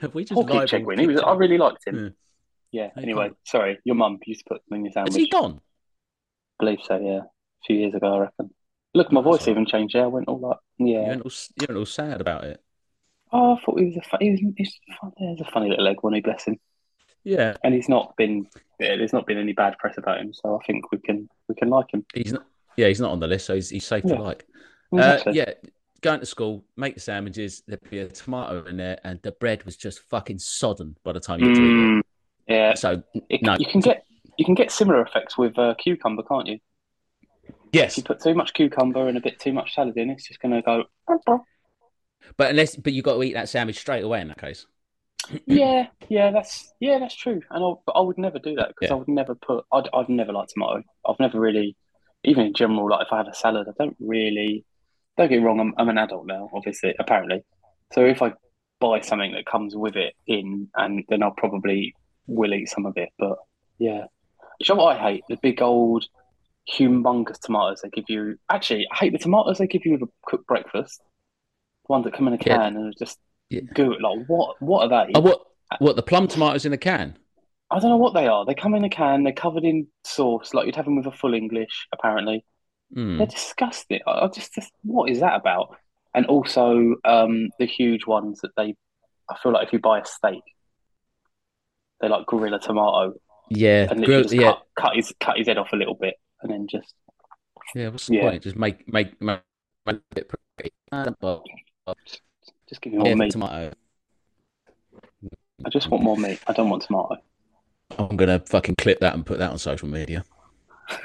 Have 0.00 0.14
we 0.14 0.24
just 0.24 0.34
Poor 0.34 0.44
Keith 0.44 0.70
Chegwin. 0.70 0.98
He 1.00 1.06
was. 1.06 1.20
I 1.20 1.34
really 1.34 1.58
liked 1.58 1.86
him. 1.86 2.14
Yeah. 2.72 2.88
Yeah. 2.96 3.02
Anyway, 3.02 3.30
sorry. 3.44 3.78
Your 3.84 3.94
mum 3.94 4.18
used 4.26 4.40
to 4.40 4.54
put 4.54 4.62
them 4.68 4.78
in 4.78 4.84
your 4.86 4.92
sandwich. 4.92 5.14
he 5.14 5.28
gone? 5.28 5.60
I 6.60 6.64
believe 6.64 6.80
so. 6.82 6.98
Yeah. 6.98 7.18
A 7.20 7.64
few 7.66 7.76
years 7.76 7.94
ago, 7.94 8.14
I 8.14 8.18
reckon. 8.18 8.50
Look, 8.94 9.12
my 9.12 9.22
voice 9.22 9.46
even 9.48 9.66
changed. 9.66 9.94
Yeah, 9.94 10.04
I 10.04 10.06
went 10.08 10.28
all 10.28 10.38
like, 10.40 10.58
You 10.78 10.86
yeah. 10.98 11.08
went 11.08 11.22
all, 11.22 11.30
you 11.60 11.66
went 11.68 11.78
all 11.78 11.86
sad 11.86 12.20
about 12.20 12.44
it. 12.44 12.60
Oh, 13.32 13.54
I 13.56 13.60
thought 13.64 13.78
he 13.78 13.86
was 13.86 13.96
a. 13.96 14.02
fu- 14.02 14.16
He 14.20 14.30
was. 14.32 14.40
He's, 14.56 14.80
yeah, 15.18 15.30
he's 15.30 15.40
a 15.40 15.50
funny 15.50 15.68
little 15.70 15.86
egg, 15.86 15.96
wasn't 16.02 16.16
he? 16.16 16.20
Bless 16.22 16.44
him. 16.44 16.58
Yeah, 17.24 17.56
And 17.64 17.74
he's 17.74 17.88
not 17.88 18.16
been. 18.16 18.46
There's 18.78 19.12
not 19.12 19.26
been 19.26 19.38
any 19.38 19.52
bad 19.52 19.78
press 19.78 19.96
about 19.96 20.20
him, 20.20 20.32
so 20.34 20.60
I 20.60 20.64
think 20.66 20.90
we 20.92 20.98
can 20.98 21.28
we 21.48 21.54
can 21.54 21.68
like 21.70 21.86
him. 21.92 22.04
he's 22.14 22.32
not. 22.32 22.44
Yeah, 22.76 22.88
he's 22.88 23.00
not 23.00 23.12
on 23.12 23.20
the 23.20 23.26
list, 23.28 23.46
so 23.46 23.54
he's, 23.54 23.70
he's 23.70 23.86
safe 23.86 24.04
Yeah. 24.04 24.16
to 24.16 24.22
like. 24.22 24.46
Exactly. 24.92 25.30
Uh, 25.32 25.34
yeah, 25.34 25.52
going 26.02 26.20
to 26.20 26.26
school, 26.26 26.64
make 26.76 26.94
the 26.94 27.00
sandwiches. 27.00 27.62
There'd 27.66 27.88
be 27.88 28.00
a 28.00 28.08
tomato 28.08 28.64
in 28.66 28.76
there, 28.76 28.98
and 29.04 29.20
the 29.22 29.32
bread 29.32 29.64
was 29.64 29.76
just 29.76 30.00
fucking 30.10 30.38
sodden 30.38 30.96
by 31.04 31.12
the 31.12 31.20
time 31.20 31.40
you 31.40 31.46
Mm, 31.46 32.00
yeah. 32.46 32.74
So 32.74 33.02
It, 33.28 33.42
no. 33.42 33.56
You 33.58 33.66
can 33.66 33.80
get 33.80 34.04
you 34.36 34.44
can 34.44 34.54
get 34.54 34.70
similar 34.70 35.00
effects 35.02 35.38
with 35.38 35.58
uh, 35.58 35.74
cucumber, 35.78 36.22
can't 36.24 36.46
you? 36.46 36.58
If 37.44 37.54
yes, 37.72 37.96
you 37.96 38.02
put 38.02 38.20
too 38.20 38.34
much 38.34 38.52
cucumber 38.54 39.08
and 39.08 39.16
a 39.16 39.20
bit 39.20 39.38
too 39.40 39.52
much 39.52 39.74
salad 39.74 39.96
in, 39.96 40.10
it's 40.10 40.28
just 40.28 40.40
going 40.40 40.52
to 40.54 40.62
go. 40.62 40.84
but 42.36 42.50
unless 42.50 42.76
but 42.76 42.92
you 42.92 43.02
got 43.02 43.14
to 43.14 43.22
eat 43.22 43.34
that 43.34 43.48
sandwich 43.48 43.78
straight 43.78 44.04
away 44.04 44.20
in 44.20 44.28
that 44.28 44.38
case. 44.40 44.66
Yeah, 45.46 45.86
yeah, 46.08 46.30
that's 46.30 46.72
yeah, 46.80 46.98
that's 46.98 47.14
true. 47.14 47.40
And 47.50 47.64
I, 47.64 47.72
but 47.86 47.92
I 47.92 48.00
would 48.00 48.18
never 48.18 48.38
do 48.38 48.54
that 48.56 48.68
because 48.68 48.88
Yeah. 48.90 48.94
I 48.94 48.98
would 48.98 49.08
never 49.08 49.34
put. 49.34 49.64
I'd, 49.72 49.88
I've 49.92 50.08
never 50.08 50.32
liked 50.32 50.52
tomato. 50.54 50.82
I've 51.06 51.20
never 51.20 51.38
really, 51.40 51.76
even 52.24 52.46
in 52.46 52.54
general, 52.54 52.88
like 52.90 53.06
if 53.06 53.12
I 53.12 53.18
have 53.18 53.28
a 53.28 53.34
salad, 53.34 53.66
I 53.68 53.72
don't 53.82 53.96
really. 54.00 54.64
Don't 55.16 55.28
get 55.28 55.38
me 55.38 55.44
wrong. 55.44 55.60
I'm, 55.60 55.74
I'm 55.78 55.88
an 55.88 55.98
adult 55.98 56.26
now, 56.26 56.50
obviously, 56.52 56.92
apparently. 56.98 57.44
So 57.92 58.04
if 58.04 58.20
I 58.20 58.32
buy 58.80 59.00
something 59.00 59.32
that 59.32 59.46
comes 59.46 59.76
with 59.76 59.94
it 59.96 60.14
in, 60.26 60.68
and 60.74 61.04
then 61.08 61.22
I'll 61.22 61.30
probably 61.30 61.94
will 62.26 62.52
eat 62.52 62.68
some 62.68 62.84
of 62.84 62.96
it. 62.96 63.10
But 63.18 63.36
yeah, 63.78 64.06
you 64.58 64.74
know 64.74 64.82
what 64.82 64.96
I 64.96 65.00
hate? 65.12 65.24
The 65.28 65.36
big 65.36 65.62
old 65.62 66.06
humongous 66.68 67.38
tomatoes 67.38 67.80
they 67.82 67.90
give 67.90 68.06
you. 68.08 68.36
Actually, 68.50 68.86
I 68.90 68.96
hate 68.96 69.12
the 69.12 69.18
tomatoes 69.18 69.58
they 69.58 69.66
give 69.66 69.84
you 69.84 69.92
with 69.92 70.02
a 70.02 70.08
cooked 70.26 70.46
breakfast. 70.46 71.00
The 71.86 71.92
ones 71.92 72.04
that 72.04 72.14
come 72.14 72.26
in 72.26 72.34
a 72.34 72.38
Yeah. 72.38 72.56
can 72.56 72.76
and 72.76 72.88
are 72.88 72.98
just 72.98 73.18
Yeah. 73.54 73.72
good. 73.74 74.00
Like 74.00 74.26
what? 74.26 74.60
What 74.62 74.92
are 74.92 75.06
they? 75.06 75.12
Oh, 75.14 75.20
what? 75.20 75.40
What 75.78 75.96
the 75.96 76.02
plum 76.02 76.28
tomatoes 76.28 76.64
in 76.66 76.72
a 76.72 76.78
can? 76.78 77.16
I 77.70 77.78
don't 77.80 77.90
know 77.90 77.96
what 77.96 78.14
they 78.14 78.26
are. 78.28 78.44
They 78.44 78.54
come 78.54 78.74
in 78.74 78.84
a 78.84 78.90
can. 78.90 79.24
They're 79.24 79.32
covered 79.32 79.64
in 79.64 79.86
sauce, 80.04 80.54
like 80.54 80.66
you'd 80.66 80.76
have 80.76 80.84
them 80.84 80.96
with 80.96 81.06
a 81.06 81.12
full 81.12 81.34
English. 81.34 81.88
Apparently, 81.92 82.44
Mm. 82.94 83.18
they're 83.18 83.26
disgusting. 83.26 84.00
I 84.06 84.28
just, 84.28 84.54
just 84.54 84.70
what 84.82 85.10
is 85.10 85.20
that 85.20 85.34
about? 85.34 85.74
And 86.14 86.26
also, 86.26 86.94
um, 87.04 87.48
the 87.58 87.66
huge 87.66 88.06
ones 88.06 88.40
that 88.42 88.52
they. 88.56 88.76
I 89.28 89.36
feel 89.42 89.52
like 89.52 89.66
if 89.66 89.72
you 89.72 89.78
buy 89.80 90.00
a 90.00 90.04
steak, 90.04 90.42
they're 92.00 92.10
like 92.10 92.26
gorilla 92.26 92.60
tomato. 92.60 93.14
Yeah, 93.48 93.88
and 93.90 94.04
grill, 94.04 94.22
just 94.22 94.34
yeah, 94.34 94.52
cut, 94.52 94.62
cut 94.78 94.96
his 94.96 95.12
cut 95.18 95.38
his 95.38 95.48
head 95.48 95.58
off 95.58 95.72
a 95.72 95.76
little 95.76 95.94
bit, 95.96 96.14
and 96.42 96.52
then 96.52 96.66
just 96.68 96.94
yeah. 97.74 97.88
What's 97.88 98.06
the 98.06 98.16
Yeah. 98.16 98.30
point? 98.30 98.42
Just 98.42 98.56
make 98.56 98.86
make 98.92 99.20
make, 99.20 99.40
make 99.86 100.00
it 100.14 100.28
pretty. 100.28 100.70
Just 102.68 102.80
give 102.80 102.92
me 102.92 102.98
more 102.98 103.08
yeah, 103.08 103.14
meat. 103.14 103.32
tomato. 103.32 103.72
I 105.64 105.68
just 105.70 105.90
want 105.90 106.02
more 106.02 106.16
meat. 106.16 106.40
I 106.46 106.52
don't 106.52 106.70
want 106.70 106.82
tomato. 106.82 107.16
I'm 107.98 108.16
gonna 108.16 108.40
fucking 108.40 108.76
clip 108.76 109.00
that 109.00 109.14
and 109.14 109.24
put 109.24 109.38
that 109.38 109.50
on 109.50 109.58
social 109.58 109.88
media. 109.88 110.24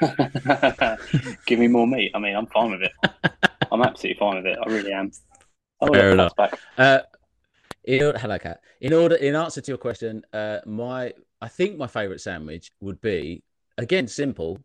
give 1.46 1.58
me 1.58 1.68
more 1.68 1.86
meat. 1.86 2.12
I 2.14 2.18
mean, 2.18 2.36
I'm 2.36 2.46
fine 2.46 2.72
with 2.72 2.82
it. 2.82 2.92
I'm 3.72 3.82
absolutely 3.82 4.18
fine 4.18 4.36
with 4.36 4.46
it. 4.46 4.58
I 4.64 4.68
really 4.70 4.92
am. 4.92 5.10
Oh, 5.80 5.92
Fair 5.92 6.10
enough. 6.10 6.34
Back. 6.36 6.58
Uh, 6.76 7.00
in 7.84 8.14
hello, 8.16 8.38
Kat. 8.38 8.60
In 8.80 8.92
order, 8.92 9.16
in 9.16 9.34
answer 9.34 9.60
to 9.60 9.70
your 9.70 9.78
question, 9.78 10.22
uh, 10.32 10.58
my 10.66 11.12
I 11.40 11.48
think 11.48 11.78
my 11.78 11.86
favorite 11.86 12.20
sandwich 12.20 12.70
would 12.80 13.00
be 13.00 13.42
again 13.78 14.08
simple, 14.08 14.58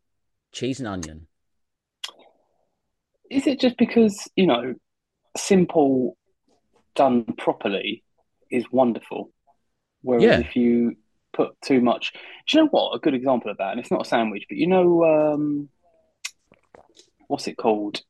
cheese 0.51 0.79
and 0.79 0.87
onion. 0.87 1.27
Is 3.29 3.47
it 3.47 3.59
just 3.59 3.77
because 3.77 4.29
you 4.35 4.47
know, 4.47 4.75
simple, 5.37 6.17
done 6.95 7.23
properly, 7.37 8.03
is 8.51 8.65
wonderful? 8.71 9.31
Whereas 10.01 10.23
Yeah. 10.23 10.39
if 10.39 10.55
you 10.55 10.95
put 11.33 11.59
too 11.61 11.81
much, 11.81 12.13
do 12.47 12.57
you 12.57 12.63
know 12.63 12.69
what? 12.69 12.95
A 12.95 12.99
good 12.99 13.13
example 13.13 13.51
of 13.51 13.57
that, 13.57 13.71
and 13.71 13.79
it's 13.79 13.91
not 13.91 14.01
a 14.01 14.05
sandwich, 14.05 14.45
but 14.49 14.57
you 14.57 14.67
know, 14.67 15.03
um, 15.03 15.69
what's 17.27 17.47
it 17.47 17.57
called? 17.57 18.01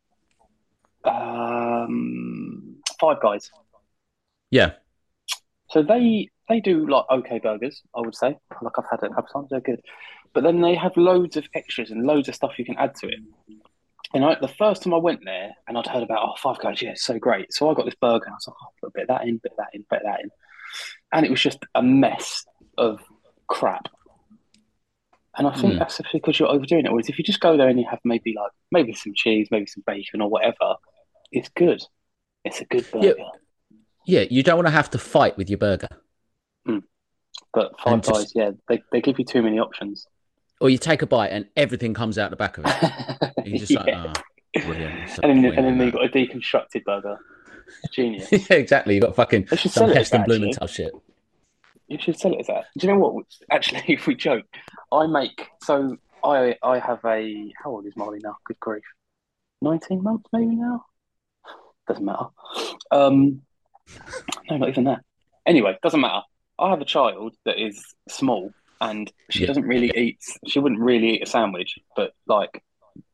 Um, 1.04 2.77
Five 3.00 3.22
Guys. 3.22 3.51
Yeah, 4.51 4.74
So 5.70 5.82
they 5.84 6.30
they 6.48 6.60
do 6.62 6.88
like 6.88 7.06
okay 7.10 7.39
burgers, 7.39 7.82
I 7.96 8.01
would 8.01 8.15
say. 8.15 8.38
Like 8.62 8.74
I've 8.77 8.86
had 8.89 9.04
it 9.04 9.12
a 9.12 9.15
couple 9.15 9.42
times, 9.42 9.50
they're 9.50 9.60
good. 9.60 9.82
But 10.34 10.44
then 10.44 10.62
they 10.62 10.75
have 10.75 10.96
loads 10.96 11.38
of 11.38 11.48
extras 11.54 11.92
and 11.92 12.06
loads 12.06 12.30
of 12.30 12.36
stuff 12.36 12.58
you 12.60 12.65
can 12.65 12.77
add 12.77 12.96
to 12.96 13.08
it. 13.08 13.20
And 14.14 14.24
I, 14.24 14.36
the 14.40 14.48
first 14.48 14.84
time 14.84 14.94
I 14.94 14.98
went 14.98 15.22
there, 15.26 15.52
and 15.68 15.78
I'd 15.78 15.88
heard 15.88 16.04
about 16.04 16.20
oh 16.28 16.34
Five 16.42 16.60
Guys, 16.60 16.82
yeah, 16.82 16.94
so 16.96 17.18
great. 17.20 17.52
So 17.54 17.70
I 17.70 17.74
got 17.74 17.86
this 17.86 17.96
burger, 18.00 18.26
and 18.26 18.34
I 18.34 18.36
was 18.36 18.48
like, 18.48 18.56
oh, 18.62 18.68
put 18.82 18.88
a 18.88 18.92
bit 18.94 19.02
of 19.04 19.08
that 19.10 19.28
in, 19.28 19.38
bit 19.38 19.52
of 19.54 19.58
that 19.58 19.70
in, 19.74 19.86
bit 19.90 20.02
of 20.02 20.06
that 20.06 20.20
in, 20.22 20.30
and 21.12 21.26
it 21.26 21.32
was 21.32 21.42
just 21.42 21.60
a 21.74 21.82
mess 21.82 22.46
of 22.78 23.02
crap. 23.48 23.88
And 25.38 25.48
I 25.48 25.54
think 25.56 25.74
Hmm. 25.74 25.80
that's 25.80 26.00
because 26.14 26.40
you're 26.40 26.50
overdoing 26.50 26.86
it. 26.86 26.92
Whereas 26.92 27.10
if 27.10 27.18
you 27.18 27.24
just 27.26 27.42
go 27.42 27.58
there 27.58 27.68
and 27.68 27.78
you 27.80 27.86
have 27.90 28.00
maybe 28.06 28.34
like 28.38 28.52
maybe 28.72 28.94
some 28.94 29.14
cheese, 29.14 29.50
maybe 29.52 29.66
some 29.66 29.84
bacon 29.86 30.22
or 30.22 30.30
whatever, 30.30 30.76
it's 31.32 31.50
good. 31.50 31.82
It's 32.46 32.62
a 32.62 32.66
good 32.66 32.90
burger. 32.92 33.16
yeah. 34.06 34.22
You 34.30 34.44
don't 34.44 34.56
want 34.56 34.68
to 34.68 34.72
have 34.72 34.90
to 34.92 34.98
fight 34.98 35.36
with 35.38 35.50
your 35.50 35.58
burger, 35.58 35.90
But 37.54 37.78
Five 37.82 38.02
just- 38.02 38.12
Guys, 38.14 38.32
yeah, 38.36 38.52
they, 38.70 38.82
they 38.94 39.02
give 39.02 39.20
you 39.20 39.26
too 39.26 39.42
many 39.42 39.60
options. 39.60 40.08
or 40.62 40.70
you 40.70 40.78
take 40.78 41.02
a 41.02 41.06
bite 41.08 41.30
and 41.32 41.48
everything 41.58 41.94
comes 41.94 42.18
out 42.18 42.30
the 42.30 42.38
back 42.38 42.58
of 42.58 42.66
it. 42.68 43.32
And 43.46 43.54
you're 43.54 43.60
just 43.60 43.72
like, 43.75 43.88
Yeah. 43.88 44.14
oh, 44.58 44.62
brilliant. 44.62 45.20
And 45.24 45.44
then, 45.44 45.54
and 45.58 45.80
then 45.80 45.90
got 45.92 46.06
a 46.06 46.10
deconstructed 46.10 46.84
burger. 46.84 47.18
Genius. 47.92 48.32
yeah, 48.50 48.58
exactly. 48.58 48.96
You 48.96 49.02
got 49.02 49.16
fucking 49.16 49.48
some 49.48 49.58
sell 49.58 49.90
it 49.90 49.92
as 49.92 49.98
Heston. 50.10 50.24
Blumenthal 50.24 50.68
shit. 50.68 50.94
You 51.88 51.98
should 52.00 52.20
sell 52.20 52.34
it 52.34 52.40
as 52.42 52.48
that. 52.48 52.66
Do 52.78 52.88
you 52.88 52.94
know 52.94 53.00
what? 53.00 53.25
Actually, 53.52 53.84
if 53.88 54.08
we 54.08 54.16
joke, 54.16 54.46
I 54.92 55.08
make 55.08 55.48
so 55.64 55.98
I 56.24 56.56
I 56.64 56.80
have 56.80 57.00
a 57.06 57.52
how 57.64 57.72
old 57.72 57.86
is 57.86 57.96
Molly 57.96 58.20
now? 58.24 58.38
Good 58.46 58.60
grief, 58.60 58.84
nineteen 59.62 60.04
months 60.04 60.30
maybe 60.32 60.56
now. 60.56 60.86
Doesn't 61.88 62.06
matter. 62.06 62.25
Um, 62.92 63.42
no, 64.50 64.58
not 64.58 64.70
even 64.70 64.86
that. 64.86 65.02
Anyway, 65.46 65.78
doesn't 65.84 66.02
matter. 66.02 66.22
I 66.58 66.70
have 66.70 66.82
a 66.82 66.86
child 66.86 67.36
that 67.46 67.62
is 67.64 67.84
small 68.10 68.52
and 68.82 69.12
she 69.30 69.42
Yeah. 69.42 69.48
doesn't 69.48 69.66
really 69.68 69.92
eat. 69.96 70.18
She 70.48 70.60
wouldn't 70.60 70.82
really 70.82 71.16
eat 71.16 71.24
a 71.24 71.25
sandwich, 71.28 71.78
but 71.96 72.14
like 72.25 72.64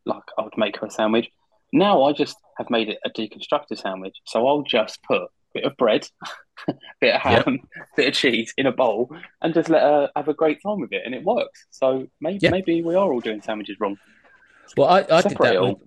like 0.06 0.24
I 0.38 0.44
would 0.44 0.58
make 0.58 0.78
her 0.78 0.88
a 0.88 0.92
sandwich. 0.92 1.30
Now 1.74 2.04
I 2.04 2.14
just 2.14 2.36
have 2.58 2.70
made 2.70 2.90
it 2.90 2.98
a 3.06 3.10
deconstructed 3.10 3.78
sandwich. 3.80 4.16
So 4.28 4.48
I'll 4.48 4.64
just 4.64 5.02
put 5.04 5.22
a 5.22 5.28
bit 5.54 5.64
of 5.64 5.76
bread, 5.78 6.08
a 6.68 6.74
bit 7.02 7.16
of 7.16 7.22
Yep. 7.24 7.46
ham, 7.46 7.60
bit 7.98 8.08
of 8.10 8.14
cheese 8.14 8.54
in 8.58 8.66
a 8.66 8.72
bowl, 8.72 9.16
and 9.42 9.54
just 9.54 9.70
let 9.70 9.82
her 9.82 10.10
have 10.16 10.28
a 10.28 10.34
great 10.34 10.60
time 10.66 10.80
with 10.82 10.92
it, 10.92 11.02
and 11.06 11.16
it 11.16 11.24
works. 11.24 11.66
So 11.72 12.08
maybe 12.20 12.40
Yeah. 12.42 12.52
maybe 12.52 12.82
we 12.82 12.96
are 12.96 13.12
all 13.12 13.22
doing 13.22 13.42
sandwiches 13.42 13.78
wrong. 13.80 13.98
Well, 14.78 14.88
I, 14.90 15.06
I 15.10 15.22
did 15.22 15.38
that 15.38 15.42
when, 15.42 15.58
all. 15.58 15.82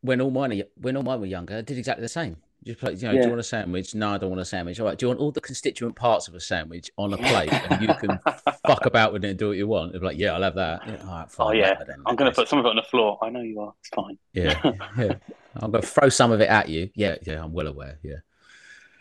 when 0.00 0.20
all 0.20 0.30
mine 0.30 0.62
when 0.80 0.96
all 0.96 1.02
mine 1.02 1.20
were 1.20 1.26
younger. 1.26 1.56
I 1.58 1.60
did 1.62 1.78
exactly 1.78 2.02
the 2.02 2.08
same. 2.08 2.36
Just 2.64 2.82
like, 2.82 3.00
you 3.00 3.06
know, 3.08 3.12
do 3.14 3.20
you 3.22 3.28
want 3.28 3.40
a 3.40 3.44
sandwich? 3.44 3.94
No, 3.94 4.10
I 4.10 4.18
don't 4.18 4.30
want 4.30 4.40
a 4.40 4.44
sandwich. 4.44 4.78
All 4.80 4.86
right, 4.86 4.98
do 4.98 5.04
you 5.04 5.08
want 5.08 5.20
all 5.20 5.30
the 5.30 5.40
constituent 5.40 5.94
parts 5.94 6.26
of 6.28 6.34
a 6.34 6.40
sandwich 6.40 6.90
on 6.98 7.12
a 7.12 7.16
plate, 7.16 7.52
and 7.52 7.80
you 7.80 7.94
can 7.94 8.18
fuck 8.66 8.84
about 8.84 9.12
with 9.12 9.24
it 9.24 9.28
and 9.30 9.38
do 9.38 9.48
what 9.48 9.56
you 9.56 9.66
want? 9.68 9.90
It'd 9.90 10.00
be 10.02 10.06
like, 10.08 10.18
yeah, 10.18 10.32
I'll 10.34 10.42
have 10.42 10.56
that. 10.56 10.82
Yeah, 10.86 10.96
all 11.04 11.06
right, 11.20 11.30
fine, 11.30 11.46
Oh, 11.46 11.52
yeah. 11.52 11.74
then, 11.86 12.02
I'm 12.04 12.16
going 12.16 12.30
to 12.30 12.34
put 12.34 12.48
some 12.48 12.58
of 12.58 12.66
it 12.66 12.68
on 12.68 12.76
the 12.76 12.82
floor. 12.82 13.16
I 13.22 13.30
know 13.30 13.40
you 13.42 13.60
are. 13.60 13.72
It's 13.80 13.88
fine. 13.90 14.18
Yeah, 14.32 14.58
yeah. 14.98 15.14
I'm 15.56 15.70
going 15.70 15.82
to 15.82 15.88
throw 15.88 16.08
some 16.08 16.32
of 16.32 16.40
it 16.40 16.48
at 16.48 16.68
you. 16.68 16.90
Yeah, 16.94 17.14
yeah, 17.22 17.42
I'm 17.42 17.52
well 17.52 17.68
aware. 17.68 17.98
Yeah. 18.02 18.16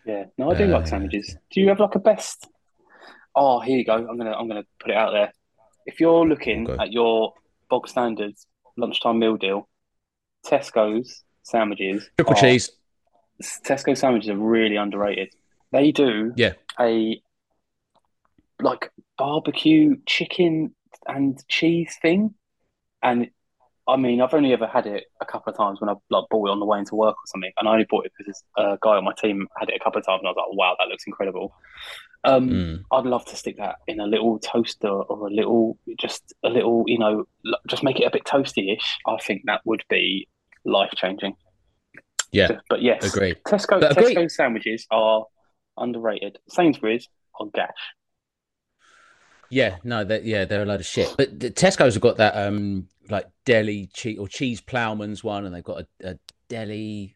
Yeah. 0.06 0.26
No, 0.38 0.52
I 0.52 0.56
do 0.56 0.66
Uh, 0.66 0.78
like 0.80 0.88
sandwiches. 0.88 1.36
Do 1.52 1.60
you 1.60 1.68
have 1.70 1.80
like 1.80 1.96
a 1.96 2.00
best? 2.00 2.48
Oh, 3.36 3.60
here 3.60 3.78
you 3.78 3.84
go. 3.86 3.94
I'm 3.96 4.18
gonna 4.18 4.32
I'm 4.32 4.48
gonna 4.48 4.64
put 4.80 4.92
it 4.92 4.96
out 4.98 5.12
there. 5.12 5.34
If 5.86 6.00
you're 6.00 6.26
looking 6.26 6.68
Okay. 6.70 6.82
at 6.82 6.92
your 6.94 7.34
bog 7.70 7.88
standards 7.90 8.48
lunchtime 8.78 9.20
meal 9.20 9.36
deal, 9.36 9.68
Tesco's 10.46 11.24
sandwiches. 11.44 12.10
Triple 12.18 12.36
cheese. 12.36 12.72
Tesco 13.42 13.96
sandwiches 13.98 14.30
are 14.30 14.38
really 14.38 14.76
underrated. 14.76 15.34
They 15.72 15.92
do 15.92 16.34
Yeah. 16.36 16.54
a 16.80 17.22
like 18.62 18.92
barbecue 19.18 19.96
chicken 20.06 20.74
and 21.08 21.38
cheese 21.48 21.96
thing, 22.02 22.34
and 23.04 23.30
I 23.88 23.96
mean 23.98 24.20
I've 24.22 24.34
only 24.34 24.52
ever 24.54 24.68
had 24.68 24.88
it 24.88 25.06
a 25.22 25.26
couple 25.26 25.52
of 25.52 25.58
times 25.58 25.80
when 25.80 25.90
I 25.90 25.94
like 26.10 26.26
bought 26.30 26.48
it 26.48 26.52
on 26.52 26.60
the 26.60 26.66
way 26.66 26.80
into 26.80 26.96
work 26.96 27.16
or 27.16 27.28
something, 27.28 27.52
and 27.60 27.70
I 27.70 27.74
only 27.74 27.86
bought 27.90 28.06
it 28.06 28.14
because 28.18 28.44
a 28.58 28.78
guy 28.82 28.96
on 28.98 29.04
my 29.04 29.14
team 29.22 29.48
had 29.60 29.70
it 29.70 29.76
a 29.80 29.84
couple 29.84 30.00
of 30.00 30.06
times, 30.06 30.20
and 30.22 30.28
I 30.28 30.32
was 30.32 30.38
like, 30.38 30.58
wow, 30.58 30.76
that 30.80 30.88
looks 30.88 31.06
incredible. 31.06 31.54
Um, 32.24 32.50
Mm. 32.50 32.84
I'd 32.92 33.06
love 33.06 33.26
to 33.26 33.36
stick 33.36 33.58
that 33.58 33.76
in 33.88 34.00
a 34.00 34.08
little 34.08 34.40
toaster 34.40 34.90
or 34.90 35.28
a 35.28 35.32
little, 35.32 35.78
just 36.00 36.34
a 36.44 36.50
little, 36.50 36.84
you 36.88 36.98
know, 36.98 37.26
just 37.68 37.84
make 37.84 38.00
it 38.00 38.06
a 38.06 38.10
bit 38.12 38.26
toasty-ish. 38.26 38.98
I 39.06 39.18
think 39.18 39.44
that 39.46 39.62
would 39.66 39.84
be 39.88 40.28
life 40.66 40.92
changing. 40.96 41.36
Yeah, 42.32 42.60
But 42.70 42.82
yes, 42.82 43.04
agreed. 43.06 43.38
Tesco 43.48 43.80
But 43.80 43.98
agree- 43.98 44.14
Tesco 44.16 44.30
sandwiches 44.30 44.86
are 44.92 45.26
underrated. 45.78 46.38
Sainsbury's 46.50 47.08
are 47.40 47.48
gash. 47.54 47.70
Yeah, 49.50 49.78
no, 49.84 50.04
that 50.04 50.26
yeah, 50.26 50.44
they're 50.46 50.64
a 50.64 50.66
load 50.66 50.82
of 50.82 50.86
shit. 50.86 51.14
But 51.18 51.40
the 51.40 51.50
Tesco's 51.52 51.94
have 51.94 52.02
got 52.02 52.18
that 52.18 52.36
um 52.36 52.90
like 53.10 53.28
deli 53.46 53.88
cheese 53.94 54.20
or 54.20 54.28
cheese 54.28 54.60
ploughman's 54.60 55.24
one, 55.24 55.46
and 55.46 55.56
they've 55.56 55.64
got 55.64 55.82
a, 56.04 56.10
a 56.12 56.20
deli 56.50 57.16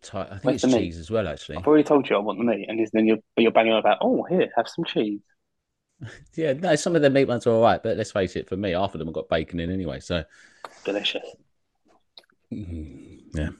type. 0.00 0.28
I 0.28 0.30
think 0.36 0.44
Where's 0.44 0.64
it's 0.64 0.72
the 0.72 0.78
meat? 0.78 0.84
cheese 0.84 0.98
as 0.98 1.10
well, 1.10 1.28
actually. 1.28 1.58
I've 1.58 1.66
already 1.66 1.84
told 1.84 2.08
you 2.08 2.16
I 2.16 2.20
want 2.20 2.38
the 2.38 2.44
meat, 2.44 2.64
and 2.68 2.88
then 2.94 3.06
you're 3.06 3.18
you're 3.36 3.50
banging 3.52 3.72
on 3.72 3.80
about, 3.80 3.98
oh, 4.00 4.22
here, 4.24 4.50
have 4.56 4.68
some 4.68 4.84
cheese. 4.84 5.20
Yeah, 6.34 6.54
no, 6.54 6.74
some 6.74 6.96
of 6.96 7.02
the 7.02 7.10
meat 7.10 7.26
ones 7.28 7.46
are 7.46 7.50
all 7.52 7.62
right, 7.62 7.80
but 7.80 7.96
let's 7.96 8.10
face 8.10 8.34
it, 8.34 8.48
for 8.48 8.56
me, 8.56 8.70
half 8.72 8.92
of 8.94 8.98
them 8.98 9.06
have 9.06 9.14
got 9.14 9.28
bacon 9.28 9.60
in 9.60 9.70
anyway. 9.70 10.00
So 10.00 10.24
Delicious. 10.84 11.22
mm, 12.52 13.20
yeah. 13.34 13.50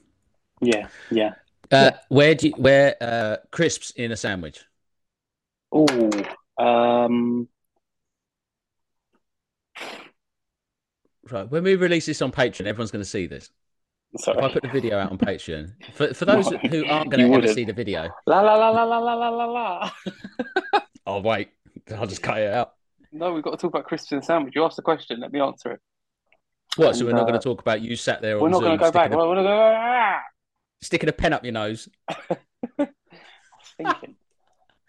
Yeah, 0.62 0.88
yeah. 1.11 1.35
Uh, 1.71 1.90
Where 2.09 2.35
do 2.35 2.49
you 2.49 2.54
where 2.57 2.97
uh 3.00 3.37
crisps 3.50 3.90
in 3.90 4.12
a 4.12 4.16
sandwich? 4.16 4.64
Oh, 5.73 6.11
um, 6.59 7.49
Right. 11.31 11.50
When 11.50 11.64
we 11.64 11.76
release 11.76 12.07
this 12.07 12.21
on 12.21 12.31
Patreon, 12.31 12.66
everyone's 12.66 12.90
going 12.90 13.02
to 13.04 13.09
see 13.09 13.26
this. 13.26 13.50
If 14.12 14.28
I 14.28 14.52
put 14.52 14.62
the 14.62 14.69
video 14.69 14.99
out 14.99 15.11
on 15.11 15.16
Patreon, 15.16 15.73
for 15.95 16.12
for 16.12 16.26
those 16.26 16.50
No, 16.50 16.59
who 16.71 16.85
aren't 16.87 17.11
going 17.11 17.26
to 17.26 17.35
ever 17.35 17.49
see 17.49 17.64
the 17.64 17.73
video, 17.73 18.11
La 18.26 18.42
la 18.42 18.54
la 18.54 18.69
la 18.69 18.85
la 18.85 18.99
la 18.99 19.14
la 19.14 19.28
la 19.31 19.45
la. 19.47 19.90
oh 21.07 21.21
wait, 21.23 21.49
I'll 21.97 22.07
just 22.07 22.23
cut 22.23 22.38
it 22.38 22.52
out. 22.52 22.75
No, 23.11 23.33
we've 23.33 23.42
got 23.42 23.52
to 23.52 23.57
talk 23.57 23.71
about 23.71 23.85
crisps 23.87 24.12
in 24.12 24.19
a 24.19 24.23
sandwich. 24.23 24.54
You 24.54 24.64
asked 24.64 24.76
the 24.76 24.83
question. 24.83 25.21
Let 25.21 25.33
me 25.33 25.40
answer 25.40 25.73
it. 25.73 25.81
What? 26.76 26.95
So 26.97 27.07
we're 27.07 27.12
not 27.12 27.23
uh, 27.23 27.25
going 27.25 27.40
to 27.40 27.45
talk 27.45 27.61
about 27.62 27.81
you 27.81 27.97
sat 27.97 28.21
there 28.21 28.38
We're 28.38 28.50
not 28.50 28.61
going 28.61 28.78
to 28.78 28.85
go 28.85 28.90
back. 28.92 29.07
sticking, 29.07 29.19
We're 29.19 29.25
a, 29.25 29.35
going 29.35 29.38
to 29.38 29.42
go. 29.45 30.19
Sticking 30.83 31.09
a 31.09 31.12
pen 31.12 31.33
up 31.33 31.45
your 31.45 31.53
nose. 31.53 31.89
I 32.09 32.17
was 32.79 32.89
thinking. 33.77 34.17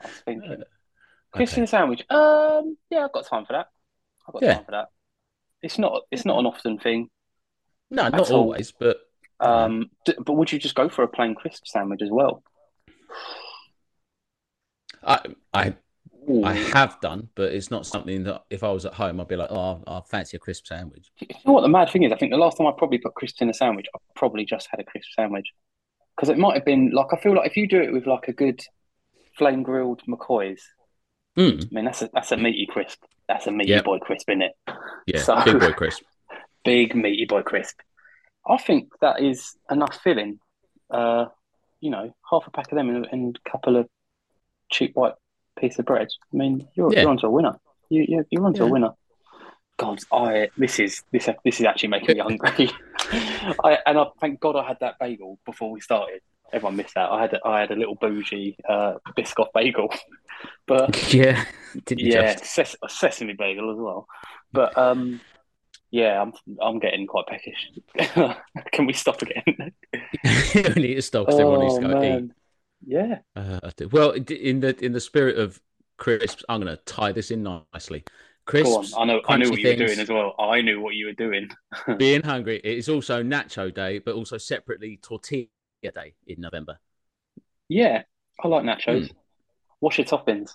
I 0.02 0.08
was 0.08 0.22
thinking. 0.26 0.64
Okay. 1.36 1.62
in 1.62 1.66
sandwich. 1.66 2.04
Um, 2.12 2.78
yeah, 2.92 3.06
I've 3.06 3.12
got 3.12 3.26
time 3.26 3.44
for 3.48 3.54
that. 3.54 3.66
I've 4.28 4.34
got 4.34 4.44
Yeah. 4.44 4.54
time 4.54 4.66
for 4.66 4.72
that. 4.74 4.90
It's 5.64 5.80
not. 5.80 6.04
It's 6.12 6.26
not 6.26 6.38
an 6.38 6.46
often 6.46 6.78
thing. 6.78 7.10
No, 7.90 8.08
not 8.10 8.30
all. 8.30 8.42
always, 8.42 8.72
but 8.72 8.98
Um, 9.40 9.90
d- 10.06 10.14
but 10.24 10.34
would 10.34 10.52
you 10.52 10.60
just 10.60 10.76
go 10.76 10.90
for 10.90 11.02
a 11.02 11.08
plain 11.08 11.34
crisp 11.34 11.66
sandwich 11.66 12.04
as 12.04 12.12
well? 12.12 12.44
I 15.02 15.22
I 15.56 15.76
Ooh. 16.30 16.44
I 16.44 16.54
have 16.54 17.02
done, 17.02 17.30
but 17.34 17.52
it's 17.52 17.72
not 17.72 17.88
something 17.88 18.24
that 18.26 18.44
if 18.52 18.64
I 18.64 18.70
was 18.72 18.86
at 18.86 18.94
home, 18.94 19.20
I'd 19.20 19.28
be 19.28 19.36
like, 19.36 19.50
oh, 19.50 19.82
I 19.88 20.02
fancy 20.02 20.38
a 20.38 20.40
crisp 20.40 20.68
sandwich. 20.68 21.12
You 21.20 21.28
know 21.48 21.54
what 21.54 21.62
the 21.62 21.68
mad 21.68 21.90
thing 21.90 22.04
is? 22.04 22.12
I 22.12 22.16
think 22.18 22.32
the 22.32 22.38
last 22.38 22.58
time 22.60 22.68
I 22.68 22.74
probably 22.78 23.00
put 23.00 23.16
crisps 23.16 23.42
in 23.42 23.50
a 23.50 23.56
sandwich, 23.56 23.88
I 23.96 23.98
probably 24.16 24.46
just 24.46 24.68
had 24.70 24.80
a 24.80 24.84
crisp 24.84 25.10
sandwich 25.16 25.48
because 26.16 26.30
it 26.30 26.38
might 26.38 26.56
have 26.56 26.66
been 26.66 26.92
like 26.92 27.08
I 27.14 27.18
feel 27.18 27.36
like 27.36 27.50
if 27.50 27.58
you 27.58 27.68
do 27.68 27.82
it 27.82 27.92
with 27.94 28.06
like 28.08 28.28
a 28.28 28.34
good 28.34 28.62
flame 29.38 29.64
grilled 29.64 30.02
McCoy's, 30.08 30.62
Mm. 31.38 31.64
I 31.66 31.68
mean 31.72 31.86
that's 31.86 32.02
a 32.04 32.10
that's 32.14 32.32
a 32.32 32.38
meaty 32.38 32.68
crisp. 32.70 33.04
That's 33.28 33.48
a 33.48 33.52
meaty 33.52 33.72
Yep. 33.72 33.86
boy 33.86 33.98
crisp, 34.00 34.30
isn't 34.30 34.44
it? 34.44 34.52
Yeah, 35.08 35.20
So- 35.20 35.44
big 35.44 35.60
boy 35.60 35.72
crisp. 35.82 36.04
Big 36.64 36.96
meaty 36.96 37.26
boy 37.26 37.42
crisp. 37.42 37.80
I 38.48 38.58
think 38.58 38.90
that 39.02 39.20
is 39.22 39.56
enough 39.72 40.00
filling. 40.04 40.40
Uh, 40.92 41.26
you 41.82 41.90
know, 41.90 42.14
half 42.30 42.46
a 42.48 42.52
pack 42.52 42.72
of 42.72 42.78
them 42.78 42.90
and, 42.90 43.08
and 43.12 43.40
a 43.46 43.50
couple 43.50 43.76
of 43.78 43.90
cheap 44.72 44.96
white 44.96 45.16
piece 45.60 45.80
of 45.80 45.86
bread. 45.86 46.10
I 46.34 46.38
mean, 46.38 46.68
you're 46.76 46.94
Yeah. 46.94 47.02
you're 47.02 47.10
onto 47.10 47.26
a 47.28 47.32
winner. 47.32 47.60
You 47.90 48.06
you 48.08 48.26
you're 48.30 48.46
onto 48.46 48.64
a 48.64 48.68
winner. 48.68 48.92
God, 49.78 50.00
I 50.12 50.50
this 50.58 50.80
is 50.80 51.02
this 51.12 51.30
this 51.44 51.60
is 51.60 51.66
actually 51.66 51.90
making 51.90 52.14
me 52.14 52.20
hungry. 52.24 52.72
I 53.12 53.80
and 53.86 53.98
I 53.98 54.06
thank 54.22 54.40
God 54.40 54.56
I 54.56 54.68
had 54.68 54.78
that 54.82 54.96
bagel 55.00 55.40
before 55.46 55.72
we 55.72 55.82
started. 55.82 56.22
Everyone 56.52 56.76
missed 56.76 56.94
that. 56.96 57.10
I 57.12 57.22
had 57.22 57.34
a, 57.34 57.48
I 57.48 57.60
had 57.62 57.72
a 57.72 57.76
little 57.76 57.96
bougie 57.96 58.56
uh, 58.70 58.96
Biscoff 59.18 59.48
bagel, 59.54 59.90
but 60.68 60.96
Yeah, 61.12 61.46
did 61.86 62.02
you 62.02 62.08
yeah, 62.08 62.34
just? 62.34 62.46
ses- 62.46 62.76
a 62.84 62.90
sesame 62.90 63.34
bagel 63.34 63.72
as 63.72 63.78
well. 63.78 64.08
But 64.54 64.78
um, 64.78 65.22
yeah, 65.92 66.22
I'm 66.22 66.34
I'm 66.62 66.80
getting 66.80 67.08
quite 67.08 67.28
peckish. 67.28 67.72
Can 68.72 68.86
we 68.86 68.94
stop 68.94 69.22
again? 69.22 69.74
we 70.24 70.82
need 70.82 70.96
to 70.96 71.02
stop 71.02 71.26
because 71.26 71.40
everyone 71.40 71.62
needs 71.62 71.76
to 71.76 71.88
go 71.88 71.96
eat. 72.02 72.26
Yeah, 72.86 73.20
Uh, 73.36 73.60
well, 73.92 74.12
in 74.12 74.60
the 74.60 74.76
in 74.84 74.92
the 74.92 75.00
spirit 75.00 75.38
of 75.38 75.60
crisps, 75.98 76.44
I'm 76.50 76.62
going 76.62 76.76
to 76.76 76.82
tie 76.84 77.12
this 77.12 77.32
in 77.32 77.44
nicely. 77.74 78.04
On. 78.48 78.86
I 78.98 79.06
know. 79.06 79.22
I 79.28 79.38
knew 79.38 79.50
what 79.50 79.60
you 79.60 79.70
were 79.70 79.76
doing 79.76 80.00
as 80.00 80.10
well. 80.10 80.36
I 80.40 80.62
knew 80.62 80.82
what 80.82 80.96
you 80.96 81.08
were 81.08 81.14
doing. 81.14 81.50
being 81.98 82.22
hungry. 82.22 82.58
It 82.64 82.78
is 82.78 82.90
also 82.90 83.24
Nacho 83.24 83.74
Day, 83.74 84.00
but 84.00 84.16
also 84.16 84.38
separately 84.38 85.00
Tortilla 85.02 85.48
Day 85.82 86.14
in 86.28 86.42
November. 86.42 86.80
Yeah, 87.70 88.04
I 88.44 88.48
like 88.48 88.64
nachos. 88.64 89.08
Hmm. 89.08 89.18
Wash 89.82 89.98
your 89.98 90.06
toppings. 90.06 90.52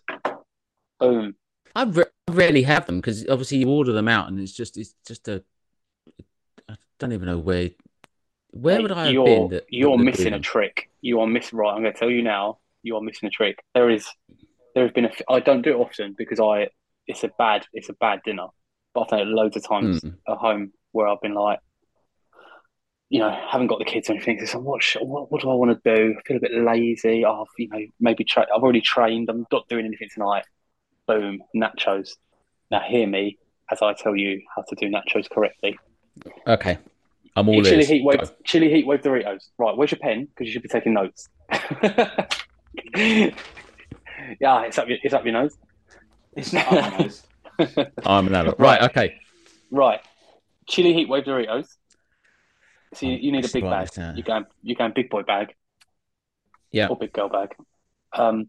Boom. 1.01 1.35
I 1.75 1.85
re- 1.85 2.05
rarely 2.31 2.63
have 2.63 2.87
them 2.87 2.97
because 2.97 3.27
obviously 3.29 3.59
you 3.59 3.69
order 3.69 3.93
them 3.93 4.09
out, 4.09 4.29
and 4.29 4.39
it's 4.41 4.53
just 4.53 4.77
it's 4.77 4.95
just 5.07 5.29
a. 5.29 5.43
I 6.69 6.77
don't 6.99 7.13
even 7.13 7.27
know 7.27 7.39
where. 7.39 7.71
Where 8.51 8.77
Mate, 8.77 8.83
would 8.83 8.93
I 8.93 9.07
have 9.13 9.25
been? 9.25 9.49
That, 9.51 9.67
you're 9.69 9.97
that 9.97 10.03
missing 10.03 10.33
a 10.33 10.41
trick. 10.41 10.91
You 11.01 11.21
are 11.21 11.27
missing. 11.27 11.59
Right, 11.59 11.73
I'm 11.73 11.83
going 11.83 11.93
to 11.93 11.99
tell 11.99 12.11
you 12.11 12.23
now. 12.23 12.59
You 12.83 12.97
are 12.97 13.03
missing 13.03 13.27
a 13.27 13.31
trick. 13.31 13.63
There 13.75 13.91
is, 13.91 14.07
there 14.75 14.85
has 14.85 14.93
been 14.93 15.05
a. 15.05 15.11
I 15.29 15.41
don't 15.41 15.63
do 15.63 15.73
it 15.73 15.77
often 15.77 16.15
because 16.17 16.41
I. 16.41 16.69
It's 17.09 17.25
a 17.25 17.29
bad. 17.39 17.67
It's 17.73 17.89
a 17.89 17.95
bad 17.95 18.21
dinner. 18.25 18.47
But 18.95 19.01
I've 19.03 19.09
done 19.09 19.21
it 19.21 19.27
loads 19.27 19.57
of 19.57 19.67
times 19.67 20.01
Mm. 20.03 20.15
at 20.29 20.37
home 20.39 20.73
where 20.93 21.09
I've 21.09 21.21
been 21.21 21.35
like, 21.35 21.59
you 23.11 23.19
know, 23.21 23.31
haven't 23.51 23.67
got 23.69 23.79
the 23.79 23.85
kids 23.85 24.09
or 24.09 24.13
anything. 24.13 24.45
So 24.47 24.59
what, 24.59 24.83
what, 25.01 25.33
what 25.33 25.41
do 25.43 25.51
I 25.51 25.55
want 25.55 25.83
to 25.83 25.95
do? 25.95 26.15
I 26.19 26.23
feel 26.29 26.37
a 26.37 26.41
bit 26.41 26.53
lazy. 26.55 27.25
Oh, 27.25 27.47
you 27.59 27.69
know, 27.69 27.81
maybe 27.99 28.23
tra- 28.25 28.47
I've 28.55 28.63
already 28.63 28.83
trained. 28.83 29.29
I'm 29.31 29.47
not 29.51 29.67
doing 29.69 29.87
anything 29.87 30.09
tonight. 30.15 30.45
Boom, 31.07 31.43
nachos. 31.57 32.11
Now 32.71 32.81
hear 32.87 33.07
me 33.07 33.39
as 33.71 33.81
I 33.83 33.95
tell 33.95 34.15
you 34.15 34.43
how 34.55 34.63
to 34.69 34.75
do 34.75 34.91
nachos 34.91 35.29
correctly. 35.31 35.79
Okay, 36.47 36.77
I'm 37.37 37.49
all 37.49 37.55
Eat 37.61 37.65
chili 37.65 37.85
heat 37.87 38.05
wave, 38.05 38.21
Go. 38.21 38.27
chili 38.45 38.71
heat 38.71 38.87
wave 38.87 39.01
Doritos. 39.01 39.49
Right, 39.57 39.75
where's 39.77 39.91
your 39.91 40.01
pen? 40.01 40.27
Because 40.27 40.47
you 40.47 40.53
should 40.53 40.63
be 40.63 40.69
taking 40.69 40.93
notes. 40.95 41.29
yeah, 42.95 44.63
it's 44.63 44.79
up 44.79 44.89
your, 44.89 44.99
it's 45.03 45.15
up 45.15 45.25
your 45.25 45.33
nose. 45.33 45.57
I'm 48.07 48.27
an 48.27 48.35
adult. 48.35 48.59
Right. 48.59 48.83
Okay. 48.83 49.15
right, 49.71 50.01
chili 50.69 50.93
heat 50.95 51.09
wave 51.09 51.25
Doritos. 51.25 51.67
So 52.95 53.07
you, 53.07 53.15
Um, 53.15 53.19
you 53.21 53.33
need 53.33 53.45
a 53.45 53.49
big 53.53 53.65
bag. 53.65 53.89
You're 53.97 54.23
going, 54.23 54.47
you're 54.63 54.77
going 54.77 54.93
big 54.95 55.11
boy 55.11 55.23
bag 55.23 55.55
Yeah. 56.71 56.89
or 56.89 56.97
big 56.97 57.13
girl 57.13 57.29
bag. 57.29 57.55
Um, 58.13 58.49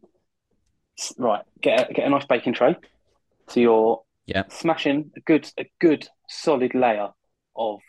right, 1.17 1.43
get 1.61 1.89
a, 1.89 1.93
get 1.93 2.05
a 2.05 2.09
nice 2.09 2.25
baking 2.25 2.53
tray. 2.53 2.75
So 3.49 3.59
you're 3.59 4.01
Yeah. 4.27 4.43
smashing 4.49 5.11
a 5.17 5.19
good 5.21 5.51
a 5.57 5.65
good 5.79 6.07
solid 6.29 6.73
layer 6.75 7.09
of 7.55 7.79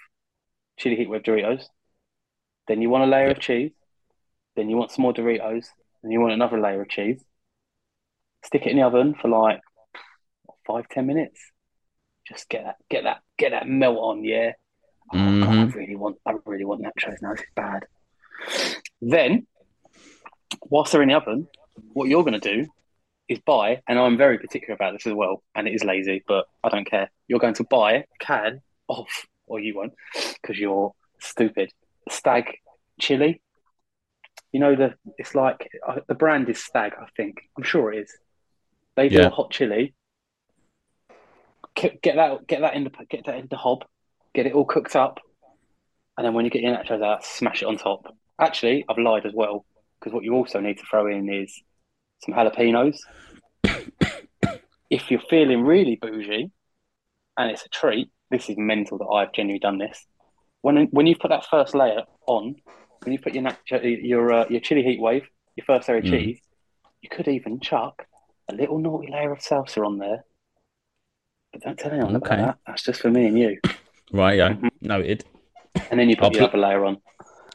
chili 0.78 0.96
heat 0.96 1.08
wave 1.10 1.22
Doritos. 1.22 1.64
Then 2.66 2.80
you 2.82 2.88
want 2.88 3.04
a 3.04 3.06
layer 3.06 3.26
Yeah. 3.26 3.32
of 3.32 3.40
cheese. 3.40 3.72
Then 4.56 4.68
you 4.70 4.76
want 4.76 4.90
some 4.90 5.02
more 5.02 5.12
Doritos. 5.12 5.66
Then 6.02 6.10
you 6.10 6.20
want 6.20 6.32
another 6.32 6.58
layer 6.60 6.80
of 6.82 6.88
cheese. 6.88 7.22
Stick 8.44 8.62
it 8.66 8.70
in 8.70 8.78
the 8.78 8.82
oven 8.84 9.14
for 9.20 9.28
like 9.28 9.60
five 10.70 10.88
ten 10.88 11.06
minutes. 11.06 11.40
Just 12.28 12.48
get 12.48 12.64
that 12.64 12.76
get 12.88 13.04
that 13.04 13.20
get 13.38 13.50
that 13.50 13.66
melt 13.66 13.98
on, 13.98 14.24
yeah. 14.24 14.52
Oh, 15.12 15.16
God, 15.40 15.48
I 15.48 15.64
Mhm. 15.64 15.74
really 15.74 15.96
want 15.96 16.16
I 16.26 16.34
really 16.44 16.64
want 16.64 16.82
nachos 16.82 17.20
now. 17.20 17.32
This 17.32 17.40
is 17.40 17.46
bad. 17.56 17.86
Then, 19.00 19.46
whilst 20.62 20.92
they're 20.92 21.02
in 21.02 21.08
the 21.08 21.14
oven, 21.16 21.48
what 21.92 22.08
you're 22.08 22.22
going 22.22 22.40
to 22.40 22.54
do 22.54 22.68
is 23.28 23.38
buy, 23.40 23.80
and 23.88 23.98
I'm 23.98 24.16
very 24.16 24.38
particular 24.38 24.74
about 24.74 24.92
this 24.92 25.06
as 25.06 25.14
well, 25.14 25.42
and 25.54 25.66
it 25.66 25.74
is 25.74 25.84
lazy, 25.84 26.22
but 26.26 26.46
I 26.62 26.68
don't 26.68 26.84
care. 26.84 27.10
You're 27.28 27.38
going 27.38 27.54
to 27.54 27.64
buy 27.64 27.92
a 27.94 28.04
can 28.20 28.60
of, 28.88 29.06
or 29.46 29.60
you 29.60 29.74
won't, 29.76 29.94
because 30.34 30.58
you're 30.58 30.92
stupid. 31.20 31.72
Stag 32.08 32.44
chili. 33.00 33.40
You 34.52 34.60
know 34.60 34.74
the 34.74 34.94
it's 35.16 35.34
like 35.34 35.68
uh, 35.86 36.00
the 36.08 36.14
brand 36.14 36.48
is 36.48 36.62
Stag, 36.62 36.92
I 37.00 37.06
think. 37.16 37.38
I'm 37.56 37.62
sure 37.64 37.92
it 37.92 38.00
is. 38.04 38.16
They 38.96 39.08
do 39.08 39.16
Yeah. 39.18 39.26
a 39.26 39.30
hot 39.30 39.50
chili. 39.52 39.94
Get 41.80 42.16
that 42.16 42.46
get 42.46 42.60
that 42.60 42.74
in 42.74 42.84
the 42.84 42.90
get 43.08 43.24
that 43.26 43.36
in 43.36 43.48
the 43.50 43.56
hob. 43.56 43.84
Get 44.34 44.46
it 44.46 44.52
all 44.52 44.64
cooked 44.64 44.94
up, 44.94 45.18
and 46.16 46.26
then 46.26 46.34
when 46.34 46.44
you 46.44 46.50
get 46.50 46.62
your 46.62 46.76
nachos 46.76 47.02
out, 47.02 47.24
smash 47.24 47.62
it 47.62 47.66
on 47.66 47.78
top. 47.78 48.14
Actually, 48.38 48.84
I've 48.88 48.98
lied 48.98 49.26
as 49.26 49.32
well 49.34 49.64
because 49.98 50.12
what 50.12 50.24
you 50.24 50.34
also 50.34 50.60
need 50.60 50.78
to 50.78 50.84
throw 50.88 51.06
in 51.06 51.32
is 51.32 51.62
some 52.24 52.34
jalapenos. 52.34 52.96
if 54.90 55.10
you're 55.10 55.20
feeling 55.28 55.62
really 55.62 55.96
bougie, 56.00 56.50
and 57.36 57.50
it's 57.50 57.64
a 57.64 57.68
treat, 57.68 58.10
this 58.30 58.48
is 58.48 58.56
mental 58.58 58.98
that 58.98 59.06
I've 59.06 59.32
genuinely 59.32 59.60
done 59.60 59.78
this. 59.78 60.06
When 60.62 60.86
when 60.90 61.06
you 61.06 61.16
put 61.16 61.30
that 61.30 61.46
first 61.46 61.74
layer 61.74 62.02
on, 62.26 62.56
when 63.02 63.12
you 63.12 63.18
put 63.18 63.34
your 63.34 63.44
nacho, 63.44 63.80
your 64.02 64.32
uh, 64.32 64.44
your 64.50 64.60
chili 64.60 64.82
heat 64.82 65.00
wave, 65.00 65.26
your 65.56 65.64
first 65.64 65.88
layer 65.88 65.98
of 65.98 66.04
Mm. 66.04 66.10
cheese, 66.10 66.40
you 67.00 67.08
could 67.08 67.28
even 67.28 67.60
chuck 67.60 68.06
a 68.48 68.54
little 68.54 68.78
naughty 68.78 69.10
layer 69.10 69.32
of 69.32 69.38
salsa 69.38 69.84
on 69.84 69.98
there. 69.98 70.24
But 71.52 71.62
don't 71.62 71.78
tell 71.78 71.92
anyone 71.92 72.16
Okay. 72.16 72.34
about 72.34 72.46
that. 72.46 72.58
That's 72.66 72.82
just 72.82 73.00
for 73.00 73.10
me 73.10 73.26
and 73.26 73.38
you. 73.38 73.58
Right. 74.12 74.38
Yeah. 74.38 74.50
Mhm. 74.54 74.68
Noted. 74.80 75.24
And 75.90 75.98
then 76.00 76.08
you 76.08 76.16
put 76.16 76.26
I'll 76.26 76.32
your 76.32 76.40
put- 76.48 76.54
other 76.54 76.58
layer 76.68 76.84
on. 76.84 77.00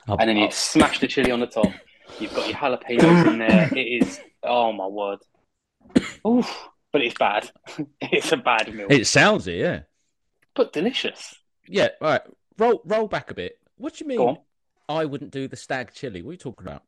I'll- 0.07 0.17
and 0.19 0.29
then 0.29 0.37
you 0.37 0.45
I'll- 0.45 0.51
smash 0.51 0.99
the 0.99 1.07
chili 1.07 1.31
on 1.31 1.39
the 1.39 1.47
top. 1.47 1.71
You've 2.19 2.33
got 2.33 2.47
your 2.47 2.55
jalapenos 2.57 3.27
in 3.27 3.39
there. 3.39 3.69
It 3.77 4.03
is, 4.03 4.21
oh 4.43 4.71
my 4.71 4.87
word. 4.87 5.19
Oof, 6.27 6.69
but 6.91 7.01
it's 7.01 7.15
bad. 7.17 7.49
it's 8.01 8.31
a 8.31 8.37
bad 8.37 8.73
meal, 8.73 8.87
It 8.89 9.05
sounds 9.07 9.47
it. 9.47 9.55
Yeah. 9.59 9.81
but 10.53 10.71
delicious. 10.73 11.35
Yeah. 11.67 11.89
All 12.01 12.09
right. 12.11 12.21
Roll 12.57 12.81
roll 12.85 13.07
back 13.07 13.31
a 13.31 13.33
bit. 13.33 13.59
What 13.77 13.95
do 13.95 14.03
you 14.05 14.07
mean? 14.17 14.37
I 14.87 15.03
wouldn't 15.05 15.31
do 15.31 15.47
the 15.47 15.55
stag 15.57 15.91
chili. 15.93 16.21
What 16.21 16.29
are 16.29 16.33
you 16.33 16.37
talking 16.37 16.65
about? 16.67 16.83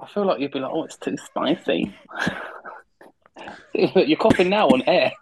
I 0.00 0.06
feel 0.06 0.26
like 0.26 0.40
you'd 0.40 0.50
be 0.52 0.58
like, 0.60 0.70
oh, 0.72 0.84
it's 0.84 0.96
too 0.96 1.16
spicy. 1.16 1.94
You're 3.74 4.16
coughing 4.18 4.48
now 4.50 4.68
on 4.68 4.82
air. 4.86 5.12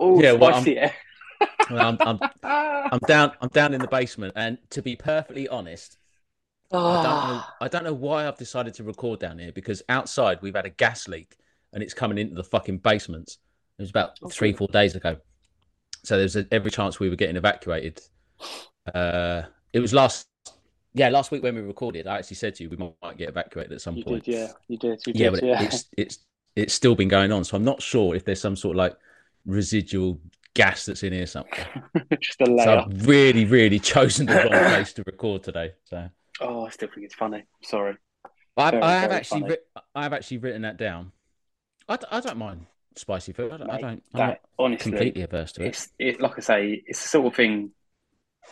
Oh, 0.00 0.20
Yeah, 0.20 0.32
well, 0.32 0.54
I'm- 0.54 0.90
I'm, 1.70 1.96
I'm 2.00 2.18
I'm 2.44 2.98
down. 3.06 3.32
I'm 3.40 3.48
down 3.48 3.74
in 3.74 3.80
the 3.80 3.88
basement, 3.88 4.34
and 4.36 4.58
to 4.70 4.82
be 4.82 4.94
perfectly 4.94 5.48
honest, 5.48 5.98
I 6.72 6.76
don't 6.76 7.02
know. 7.02 7.02
Ah. 7.04 7.56
I 7.60 7.68
don't 7.68 7.84
know 7.84 7.92
why 7.94 8.28
I've 8.28 8.36
decided 8.38 8.74
to 8.74 8.84
record 8.84 9.20
down 9.20 9.38
here 9.38 9.52
because 9.52 9.82
outside 9.88 10.38
we've 10.42 10.54
had 10.54 10.66
a 10.66 10.70
gas 10.70 11.08
leak 11.08 11.36
and 11.72 11.82
it's 11.82 11.94
coming 11.94 12.18
into 12.18 12.34
the 12.34 12.44
fucking 12.44 12.78
basements. 12.78 13.38
It 13.78 13.82
was 13.82 13.90
about 13.90 14.18
Oh, 14.22 14.28
three, 14.28 14.52
four 14.52 14.68
days 14.68 14.94
ago. 14.94 15.16
So 16.04 16.16
there's 16.18 16.36
every 16.50 16.70
chance 16.70 17.00
we 17.00 17.08
were 17.08 17.16
getting 17.16 17.36
evacuated. 17.36 18.00
Uh, 18.94 19.42
it 19.72 19.80
was 19.80 19.92
last, 19.92 20.28
yeah, 20.94 21.08
last 21.08 21.30
week 21.30 21.42
when 21.42 21.54
we 21.54 21.62
recorded. 21.62 22.06
I 22.06 22.18
actually 22.18 22.36
said 22.36 22.54
to 22.56 22.64
you 22.64 22.70
we 22.70 22.76
might, 22.76 23.16
get 23.16 23.28
evacuated 23.28 23.72
at 23.72 23.80
some 23.80 23.96
You 23.96 24.04
point. 24.04 24.24
did, 24.24 24.34
yeah. 24.34 24.48
You 24.68 24.78
did. 24.78 25.00
You 25.06 25.12
yeah, 25.16 25.30
did, 25.30 25.40
but 25.40 25.44
yeah. 25.44 25.62
it's 25.62 25.84
it's 25.96 26.18
it's 26.56 26.74
still 26.74 26.94
been 26.94 27.08
going 27.08 27.32
on. 27.32 27.44
So 27.44 27.56
I'm 27.56 27.64
not 27.64 27.80
sure 27.80 28.14
if 28.14 28.24
there's 28.24 28.40
some 28.40 28.56
sort 28.56 28.76
of 28.76 28.78
like 28.78 28.96
residual 29.46 30.18
gas 30.54 30.86
that's 30.86 31.02
in 31.02 31.12
here 31.12 31.26
somewhere. 31.26 31.66
Just 32.20 32.40
a 32.42 32.46
So. 32.46 32.78
I've 32.86 33.06
really, 33.06 33.44
really 33.44 33.78
chosen 33.94 34.26
the 34.26 34.34
wrong 34.34 34.48
place 34.70 34.92
to 34.94 35.02
record 35.06 35.42
today. 35.42 35.72
So. 35.84 36.08
Oh, 36.40 36.66
I 36.66 36.70
still 36.70 36.88
think 36.94 37.04
it's 37.06 37.14
funny. 37.14 37.44
Sorry. 37.62 37.96
I, 38.56 38.70
Very, 38.70 38.82
I 38.82 38.92
have 39.00 39.12
actually, 39.12 39.44
writ- 39.44 39.66
I 39.94 40.02
have 40.02 40.12
actually 40.12 40.38
written 40.38 40.62
that 40.62 40.76
down. 40.76 41.12
I, 41.88 41.96
d- 41.96 42.06
I 42.10 42.20
don't 42.20 42.36
mind 42.36 42.66
spicy 42.96 43.32
food. 43.32 43.52
I 43.52 43.56
don't. 43.56 43.70
I 43.70 43.80
don't 43.80 44.02
I'm 44.14 44.18
that 44.18 44.40
honestly, 44.58 44.90
completely 44.92 45.22
averse 45.22 45.52
to 45.52 45.62
it. 45.62 45.68
it's 45.68 45.88
it, 45.98 46.20
like 46.20 46.32
I 46.36 46.40
say, 46.40 46.82
it's 46.86 47.02
the 47.02 47.08
sort 47.08 47.26
of 47.28 47.34
thing 47.34 47.70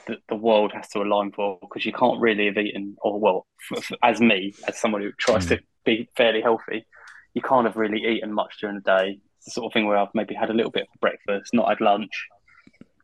that 0.07 0.18
the 0.29 0.37
world 0.37 0.72
has 0.72 0.88
to 0.90 1.00
align 1.03 1.33
for 1.33 1.59
because 1.61 1.85
you 1.85 1.92
can't 1.92 2.18
really 2.20 2.46
have 2.46 2.57
eaten, 2.57 2.96
or 3.03 3.20
well, 3.20 3.46
f- 3.72 3.90
f- 3.92 3.98
as 4.03 4.20
me, 4.20 4.55
as 4.66 4.79
someone 4.79 5.03
who 5.03 5.12
tries 5.18 5.44
Mm. 5.46 5.48
to 5.59 5.61
be 5.85 6.09
fairly 6.16 6.40
healthy, 6.40 6.87
you 7.35 7.42
can't 7.42 7.66
have 7.66 7.76
really 7.76 8.03
eaten 8.03 8.33
much 8.33 8.57
during 8.61 8.76
the 8.76 8.83
day. 8.83 9.18
It's 9.40 9.46
the 9.46 9.50
sort 9.53 9.66
of 9.66 9.72
thing 9.72 9.87
where 9.87 9.96
I've 9.96 10.14
maybe 10.14 10.35
had 10.35 10.50
a 10.50 10.53
little 10.53 10.70
bit 10.70 10.87
for 10.92 10.98
breakfast, 10.98 11.55
not 11.55 11.70
had 11.70 11.81
lunch, 11.81 12.29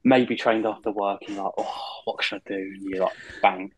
maybe 0.04 0.36
trained 0.36 0.66
after 0.66 0.90
work, 0.90 1.22
and 1.26 1.38
like, 1.38 1.52
oh, 1.56 1.82
what 2.04 2.22
should 2.22 2.42
I 2.46 2.50
do? 2.50 2.58
And 2.58 2.82
you're 2.82 3.04
like, 3.04 3.16
bang. 3.40 3.72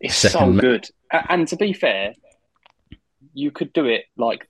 It's 0.00 0.16
so 0.16 0.52
good. 0.52 0.88
And 1.12 1.46
to 1.46 1.56
be 1.56 1.72
fair, 1.72 2.14
you 3.34 3.52
could 3.52 3.72
do 3.72 3.86
it 3.86 4.06
like 4.16 4.48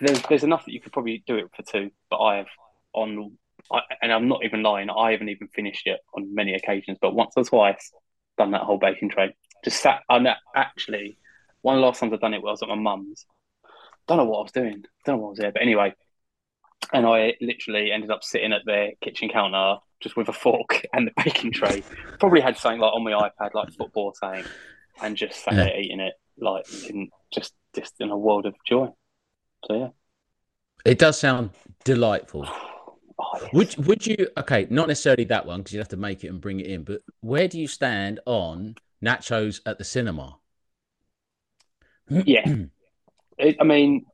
there's 0.00 0.22
there's 0.22 0.42
enough 0.42 0.64
that 0.64 0.72
you 0.72 0.80
could 0.80 0.92
probably 0.92 1.22
do 1.26 1.36
it 1.36 1.50
for 1.54 1.62
two, 1.62 1.90
but 2.08 2.18
I 2.18 2.36
have 2.36 2.46
on, 2.94 3.36
I, 3.70 3.80
and 4.00 4.10
I'm 4.10 4.26
not 4.28 4.42
even 4.42 4.62
lying. 4.62 4.88
I 4.88 5.12
haven't 5.12 5.28
even 5.28 5.48
finished 5.48 5.86
it 5.86 6.00
on 6.14 6.34
many 6.34 6.54
occasions, 6.54 6.96
but 7.00 7.14
once 7.14 7.34
or 7.36 7.44
twice, 7.44 7.92
done 8.38 8.52
that 8.52 8.62
whole 8.62 8.78
baking 8.78 9.10
tray. 9.10 9.36
Just 9.64 9.82
sat. 9.82 10.00
And 10.08 10.28
actually, 10.56 11.18
one 11.60 11.74
of 11.74 11.80
the 11.82 11.86
last 11.86 12.00
times 12.00 12.14
I've 12.14 12.20
done 12.20 12.32
it 12.32 12.42
was 12.42 12.62
at 12.62 12.68
my 12.68 12.74
mum's. 12.74 13.26
Don't 14.06 14.16
know 14.16 14.24
what 14.24 14.38
I 14.38 14.42
was 14.42 14.52
doing. 14.52 14.84
Don't 15.04 15.16
know 15.16 15.22
what 15.22 15.26
I 15.26 15.30
was 15.30 15.38
there, 15.38 15.52
but 15.52 15.60
anyway. 15.60 15.92
And 16.92 17.06
I 17.06 17.34
literally 17.40 17.92
ended 17.92 18.10
up 18.10 18.24
sitting 18.24 18.52
at 18.52 18.62
their 18.64 18.92
kitchen 19.02 19.28
counter 19.28 19.76
just 20.00 20.16
with 20.16 20.28
a 20.28 20.32
fork 20.32 20.86
and 20.92 21.08
the 21.08 21.12
baking 21.24 21.52
tray. 21.52 21.82
Probably 22.18 22.40
had 22.40 22.56
something 22.56 22.80
like 22.80 22.92
on 22.92 23.04
my 23.04 23.12
iPad, 23.12 23.54
like 23.54 23.70
football 23.72 24.14
something, 24.18 24.44
and 25.02 25.16
just 25.16 25.42
sat 25.44 25.54
Yeah. 25.54 25.64
there 25.64 25.80
eating 25.80 26.00
it, 26.00 26.14
like 26.38 26.64
in 26.88 27.10
just 27.32 27.54
just 27.74 27.94
in 28.00 28.10
a 28.10 28.16
world 28.16 28.46
of 28.46 28.54
joy. 28.66 28.88
So 29.66 29.74
yeah. 29.74 29.88
It 30.84 30.98
does 30.98 31.18
sound 31.18 31.50
delightful. 31.84 32.48
Oh, 33.20 33.36
yes. 33.42 33.52
Would 33.52 33.86
would 33.88 34.06
you? 34.06 34.28
Okay, 34.36 34.68
not 34.70 34.86
necessarily 34.86 35.24
that 35.24 35.44
one 35.44 35.58
because 35.58 35.72
you'd 35.72 35.80
have 35.80 35.88
to 35.88 35.96
make 35.96 36.22
it 36.22 36.28
and 36.28 36.40
bring 36.40 36.60
it 36.60 36.68
in. 36.68 36.84
But 36.84 37.00
where 37.20 37.48
do 37.48 37.58
you 37.58 37.66
stand 37.66 38.20
on 38.26 38.76
nachos 39.04 39.60
at 39.66 39.76
the 39.76 39.82
cinema? 39.82 40.38
Yeah. 42.08 42.54
It, 43.40 43.56
I 43.60 43.64
mean, 43.64 44.06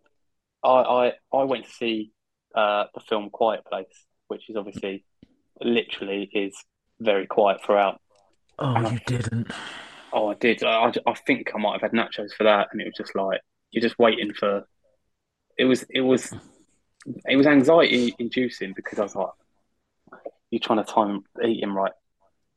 I, 0.63 0.69
I 0.71 1.13
I 1.35 1.45
went 1.45 1.67
to 1.67 1.71
see 1.71 2.13
uh, 2.55 2.85
the 2.95 3.01
film 3.01 3.31
Quiet 3.31 3.65
Place, 3.65 3.87
which 4.29 4.49
is 4.49 4.57
obviously 4.57 5.05
literally 5.61 6.29
is 6.33 6.55
very 7.01 7.27
quiet 7.27 7.61
throughout. 7.65 8.01
Oh, 8.59 8.91
you 8.91 9.01
didn't. 9.07 9.51
Oh, 10.13 10.29
I 10.31 10.35
did. 10.35 10.63
I, 10.63 10.85
I, 10.87 10.93
I 11.07 11.15
think 11.27 11.51
I 11.55 11.59
might 11.59 11.73
have 11.81 11.83
had 11.83 11.93
nachos 11.93 12.33
for 12.37 12.45
that, 12.45 12.69
and 12.73 12.81
it 12.81 12.85
was 12.85 12.95
just 12.97 13.15
like 13.17 13.41
you're 13.71 13.83
just 13.83 13.99
waiting 13.99 14.33
for. 14.33 14.65
It 15.59 15.65
was 15.65 15.85
it 15.91 16.01
was 16.03 16.33
it 17.29 17.37
was 17.37 17.47
anxiety 17.47 18.15
inducing 18.19 18.73
because 18.75 18.99
I 18.99 19.03
was 19.03 19.15
like, 19.15 19.29
you're 20.51 20.61
trying 20.61 20.85
to 20.85 20.91
time 20.91 21.23
eating 21.45 21.73
right 21.73 21.93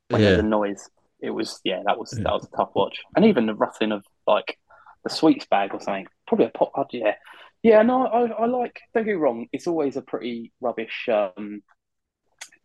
when 0.09 0.21
there's 0.21 0.39
a 0.39 0.43
noise. 0.43 0.87
It 1.19 1.31
was 1.31 1.59
yeah, 1.63 1.81
that 1.87 1.97
was 1.99 2.13
Yeah. 2.15 2.23
that 2.25 2.33
was 2.33 2.45
a 2.51 2.55
tough 2.57 2.69
watch, 2.75 2.99
and 3.15 3.25
even 3.25 3.47
the 3.47 3.55
rustling 3.55 3.91
of 3.91 4.03
like 4.27 4.57
the 5.03 5.09
sweets 5.09 5.45
bag 5.47 5.73
or 5.73 5.81
something. 5.81 6.07
Probably 6.27 6.45
a 6.45 6.49
pop. 6.49 6.71
I'd- 6.75 6.97
Yeah, 6.97 7.15
yeah. 7.63 7.81
No, 7.81 8.05
I, 8.05 8.27
I 8.27 8.45
like. 8.45 8.79
Don't 8.93 9.03
get 9.05 9.11
me 9.11 9.17
wrong. 9.17 9.47
It's 9.51 9.67
always 9.67 9.97
a 9.97 10.01
pretty 10.01 10.51
rubbish. 10.61 11.07
Um, 11.11 11.61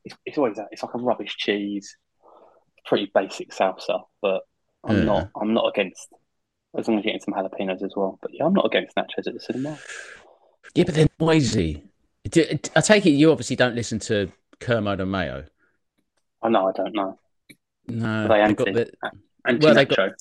it's, 0.04 0.16
it's 0.26 0.38
always 0.38 0.56
that. 0.56 0.68
It's 0.72 0.82
like 0.82 0.94
a 0.94 0.98
rubbish 0.98 1.36
cheese, 1.36 1.96
pretty 2.86 3.10
basic 3.14 3.50
salsa. 3.50 4.02
But 4.20 4.42
I'm 4.84 4.98
Yeah. 4.98 5.04
not. 5.04 5.30
I'm 5.40 5.54
not 5.54 5.68
against. 5.68 6.08
As 6.76 6.88
long 6.88 6.98
as 6.98 7.04
you're 7.04 7.12
getting 7.12 7.20
some 7.20 7.34
jalapenos 7.34 7.82
as 7.84 7.92
well. 7.94 8.18
But 8.22 8.30
yeah, 8.34 8.46
I'm 8.46 8.54
not 8.54 8.64
against 8.66 8.96
nachos 8.96 9.26
at 9.26 9.34
the 9.34 9.40
cinema. 9.40 9.78
Yeah, 10.74 10.84
but 10.84 10.94
they're 10.94 11.08
noisy. 11.20 11.82
I 12.24 12.80
take 12.80 13.04
it 13.04 13.10
you 13.10 13.30
obviously 13.30 13.56
don't 13.56 13.74
listen 13.74 13.98
to 14.00 14.32
Kermode 14.60 15.00
and 15.00 15.10
Mayo. 15.12 15.44
I 16.40 16.48
know. 16.48 16.68
I 16.68 16.72
don't 16.72 16.94
know. 16.94 17.18
No, 17.88 18.06
Are 18.24 18.28
they 18.28 18.46
they've 18.46 18.56
got 18.56 18.68
anti? 18.68 18.72
their, 18.72 18.90
Anti 19.44 19.66
Well, 19.66 19.74
they 19.74 19.84
got- 19.84 20.12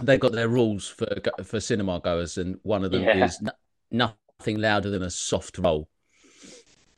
they've 0.00 0.20
got 0.20 0.32
their 0.32 0.48
rules 0.48 0.86
for 0.88 1.08
for 1.42 1.58
cinema 1.58 1.98
goers, 2.00 2.38
and 2.38 2.60
one 2.62 2.84
of 2.84 2.92
them 2.92 3.02
Yeah. 3.02 3.24
is 3.24 3.42
nothing 3.92 4.58
louder 4.58 4.90
than 4.90 5.02
a 5.02 5.10
soft 5.10 5.58
roll. 5.58 5.88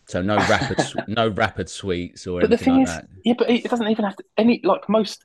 So 0.06 0.22
no 0.22 0.36
rapid, 0.36 0.78
no 1.08 1.28
rapid 1.28 1.68
sweets 1.68 2.26
or 2.26 2.40
But 2.40 2.50
anything 2.50 2.64
thing 2.64 2.74
like 2.76 2.88
is, 2.88 2.94
that. 2.94 3.08
yeah, 3.24 3.34
but 3.38 3.50
it 3.50 3.64
doesn't 3.64 3.88
even 3.88 4.04
have 4.04 4.16
to 4.16 4.24
any 4.36 4.60
like 4.64 4.88
most 4.88 5.24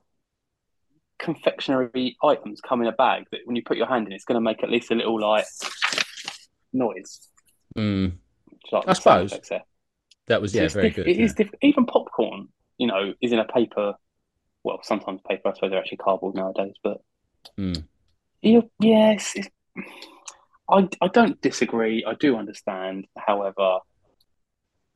confectionery 1.19 2.15
items 2.23 2.61
come 2.61 2.81
in 2.81 2.87
a 2.87 2.91
bag 2.93 3.25
that 3.31 3.41
when 3.45 3.55
you 3.55 3.61
put 3.63 3.77
your 3.77 3.87
hand 3.87 4.07
in, 4.07 4.13
it's 4.13 4.23
going 4.23 4.35
to 4.35 4.41
make 4.41 4.63
at 4.63 4.69
least 4.69 4.89
a 4.91 4.95
little 4.95 5.19
like 5.19 5.45
noise. 6.71 7.27
Mm, 7.77 8.13
like 8.71 8.87
I 8.87 8.93
suppose. 8.93 9.37
that 10.27 10.41
was 10.41 10.55
yeah, 10.55 10.63
it's 10.63 10.73
very 10.73 10.87
diff- 10.89 10.95
good. 10.95 11.07
It 11.07 11.17
yeah. 11.17 11.25
is 11.25 11.33
diff- 11.33 11.51
even 11.61 11.85
popcorn. 11.85 12.47
You 12.77 12.87
know, 12.87 13.13
is 13.21 13.33
in 13.33 13.39
a 13.39 13.45
paper. 13.45 13.95
Well, 14.63 14.79
sometimes 14.83 15.19
paper. 15.27 15.49
I 15.49 15.53
suppose 15.53 15.71
they're 15.71 15.79
actually 15.79 15.97
cardboard 15.97 16.35
nowadays. 16.35 16.73
But 16.83 17.01
Mm. 17.57 17.83
yes, 18.41 19.33
it's, 19.35 19.49
I 20.69 20.87
I 21.01 21.07
don't 21.07 21.39
disagree. 21.41 22.03
I 22.05 22.13
do 22.15 22.37
understand. 22.37 23.05
However, 23.17 23.79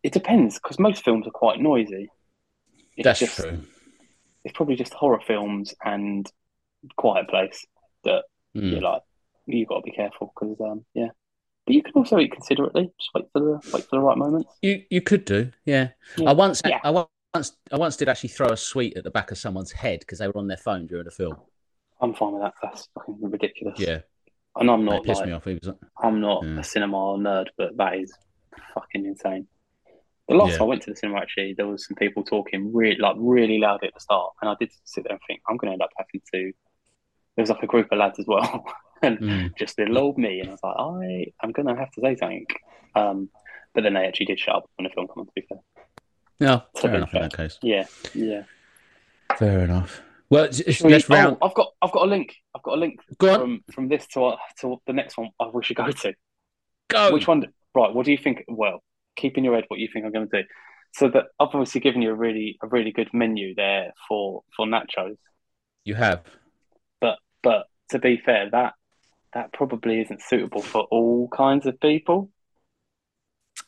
it 0.04 0.14
depends 0.14 0.56
because 0.56 0.80
most 0.80 1.04
films 1.04 1.28
are 1.28 1.32
quite 1.32 1.60
noisy. 1.60 2.10
It's 2.96 3.06
That's 3.06 3.20
just, 3.20 3.36
true. 3.38 3.64
It's 4.44 4.56
probably 4.56 4.76
just 4.76 4.94
horror 4.94 5.22
films 5.26 5.74
and 5.84 6.30
Quiet 6.98 7.28
Place 7.30 7.66
that 8.04 8.24
Mm. 8.56 8.72
you're 8.72 8.82
like 8.82 9.02
you 9.48 9.66
got 9.66 9.78
to 9.78 9.82
be 9.82 9.92
careful 9.92 10.32
because 10.36 10.62
um 10.62 10.86
yeah. 10.94 11.08
But 11.66 11.74
you 11.76 11.82
can 11.82 11.94
also 11.96 12.20
eat 12.20 12.32
considerately. 12.32 12.92
Just 13.00 13.10
wait 13.16 13.26
for 13.34 13.40
the 13.40 13.72
wait 13.74 13.84
for 13.86 13.96
the 13.96 14.00
right 14.00 14.18
moments. 14.18 14.54
You 14.62 14.84
you 14.92 15.02
could 15.02 15.26
do, 15.26 15.52
yeah. 15.66 15.90
Yeah. 16.18 16.30
I 16.30 16.34
once 16.34 16.62
Yeah. 16.64 16.80
I 16.84 16.92
once 16.92 17.58
I 17.72 17.78
once 17.78 17.96
did 17.98 18.10
actually 18.10 18.30
throw 18.30 18.50
a 18.50 18.58
sweet 18.58 18.96
at 18.96 19.04
the 19.04 19.10
back 19.10 19.32
of 19.32 19.40
someone's 19.40 19.72
head 19.72 20.02
because 20.02 20.20
they 20.20 20.28
were 20.28 20.38
on 20.38 20.46
their 20.48 20.58
phone 20.58 20.86
during 20.86 21.06
the 21.06 21.12
film. 21.12 21.36
I'm 22.00 22.14
fine 22.14 22.34
with 22.34 22.44
that. 22.44 22.54
That's 22.62 22.90
fucking 22.94 23.18
ridiculous. 23.22 23.80
Yeah, 23.80 24.02
And 24.56 24.70
I'm 24.70 24.86
not 24.86 25.04
pissed 25.04 25.22
like 25.22 25.30
me 25.30 25.34
off. 25.34 25.46
He 25.46 25.54
was 25.56 25.64
like, 25.68 25.78
I'm 26.02 26.22
not 26.22 26.44
Yeah. 26.46 26.60
a 26.60 26.64
cinema 26.64 26.96
nerd, 27.18 27.48
but 27.58 27.76
that 27.78 27.96
is 27.96 28.14
fucking 28.74 29.06
insane. 29.06 29.48
The 30.28 30.36
last 30.36 30.52
Yeah. 30.52 30.58
time 30.60 30.66
I 30.66 30.68
went 30.70 30.82
to 30.84 30.92
the 30.92 30.96
cinema, 30.96 31.20
actually, 31.20 31.54
there 31.58 31.68
was 31.68 31.86
some 31.88 31.96
people 31.96 32.24
talking 32.24 32.72
really, 32.74 32.98
like, 32.98 33.16
really 33.18 33.58
loud 33.58 33.84
at 33.84 33.94
the 33.94 34.00
start, 34.00 34.34
and 34.42 34.50
I 34.50 34.56
did 34.60 34.72
sit 34.86 35.04
there 35.04 35.14
and 35.14 35.22
think, 35.28 35.42
I'm 35.50 35.58
going 35.58 35.70
to 35.70 35.74
end 35.74 35.82
up 35.82 35.90
having 35.98 36.22
to. 36.34 36.54
There 37.36 37.42
was 37.42 37.50
like 37.50 37.64
a 37.64 37.68
group 37.68 37.92
of 37.92 37.98
lads 37.98 38.20
as 38.20 38.28
well, 38.28 38.64
and 39.02 39.18
mm. 39.20 39.58
just 39.58 39.78
little 39.80 39.98
old 39.98 40.18
me, 40.20 40.40
and 40.40 40.50
I 40.50 40.52
was 40.52 40.64
like, 40.64 40.76
I, 40.78 41.32
I'm 41.44 41.52
going 41.52 41.68
to 41.68 41.76
have 41.76 41.92
to 41.92 42.02
say 42.02 42.16
something. 42.16 42.46
Um, 42.96 43.30
but 43.74 43.82
then 43.82 43.96
they 43.96 44.06
actually 44.06 44.28
did 44.28 44.40
shut 44.40 44.56
up 44.56 44.70
when 44.78 44.84
the 44.84 44.92
film 44.94 45.08
came 45.08 45.18
on. 45.22 45.26
To 45.26 45.32
be 45.36 45.42
fair, 45.50 45.58
To 46.40 46.82
fair 46.82 46.96
enough 46.96 47.10
in 47.14 47.20
fair. 47.20 47.30
that 47.30 47.36
case. 47.38 47.58
yeah, 47.64 47.86
yeah. 48.14 48.44
Fair 49.36 49.62
enough. 49.62 50.04
Well, 50.30 50.46
it's, 50.46 50.60
it's, 50.60 50.78
Shall 50.78 50.90
let's 50.90 51.10
round. 51.10 51.38
oh, 51.42 51.48
I've 51.48 51.54
got, 51.54 51.68
I've 51.82 51.92
got 51.92 52.04
a 52.08 52.10
link. 52.10 52.34
I've 52.56 52.64
got 52.64 52.78
a 52.78 52.80
link 52.80 53.00
Go 53.18 53.34
on, 53.34 53.40
from 53.40 53.64
from 53.72 53.88
this 53.88 54.08
to 54.08 54.26
uh, 54.26 54.38
to 54.62 54.78
the 54.88 54.94
next 54.94 55.18
one. 55.18 55.30
I 55.40 55.50
we 55.54 55.64
should 55.64 55.78
go 55.78 55.92
to. 55.92 56.14
go. 56.90 57.14
Which 57.14 57.28
one? 57.28 57.46
Right. 57.76 57.94
What 57.94 58.06
do 58.06 58.12
you 58.12 58.18
think? 58.18 58.44
Well, 58.48 58.82
keep 59.16 59.38
in 59.38 59.44
your 59.44 59.56
head 59.56 59.66
what 59.68 59.80
you 59.80 59.90
think 59.92 60.06
I'm 60.06 60.12
going 60.12 60.30
to 60.30 60.42
do. 60.42 60.48
So 60.94 61.10
that 61.10 61.26
I've 61.40 61.50
obviously 61.50 61.82
given 61.82 62.02
you 62.02 62.12
a 62.12 62.16
really 62.16 62.58
a 62.64 62.68
really 62.68 62.92
good 62.92 63.10
menu 63.14 63.56
there 63.56 63.92
for 64.08 64.44
for 64.56 64.66
nachos. 64.66 65.18
You 65.86 65.96
have. 65.96 66.24
But 67.02 67.18
but 67.42 67.66
to 67.92 68.00
be 68.00 68.22
fair, 68.24 68.50
that 68.52 68.74
that 69.34 69.54
probably 69.54 70.02
isn't 70.02 70.22
suitable 70.22 70.62
for 70.62 70.84
all 70.92 71.28
kinds 71.30 71.66
of 71.66 71.80
people. 71.80 72.30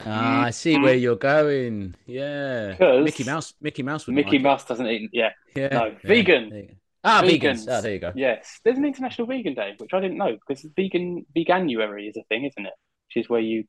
Ah, 0.01 0.43
I 0.45 0.49
see 0.51 0.77
where 0.77 0.95
you're 0.95 1.15
going. 1.15 1.95
Yeah, 2.05 2.75
Mickey 3.03 3.23
Mouse. 3.23 3.53
Mickey 3.61 3.83
Mouse 3.83 4.05
would 4.07 4.15
Mickey 4.15 4.37
Mouse 4.37 4.65
doesn't 4.65 4.87
eat. 4.87 5.09
Yeah. 5.13 5.31
Yeah, 5.55 5.67
no, 5.69 5.85
yeah, 5.85 5.93
vegan. 6.03 6.49
go. 6.49 6.67
Ah, 7.03 7.21
vegans. 7.23 7.65
Vegans. 7.65 7.67
Ah, 7.69 7.81
there 7.81 7.93
you 7.93 7.99
go. 7.99 8.11
Yes. 8.15 8.59
There's 8.63 8.77
an 8.77 8.85
International 8.85 9.27
Vegan 9.27 9.53
Day, 9.53 9.75
which 9.77 9.93
I 9.93 10.01
didn't 10.01 10.17
know 10.17 10.33
because 10.33 10.65
vegan 10.75 11.25
veganuary 11.35 12.09
is 12.09 12.17
a 12.17 12.23
thing, 12.23 12.45
isn't 12.45 12.65
it? 12.65 12.73
Which 13.07 13.23
is 13.23 13.29
where 13.29 13.39
you 13.41 13.65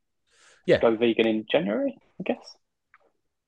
Yeah. 0.64 0.80
go 0.80 0.96
vegan 0.96 1.26
in 1.28 1.46
January, 1.50 1.96
I 2.20 2.22
guess. 2.24 2.56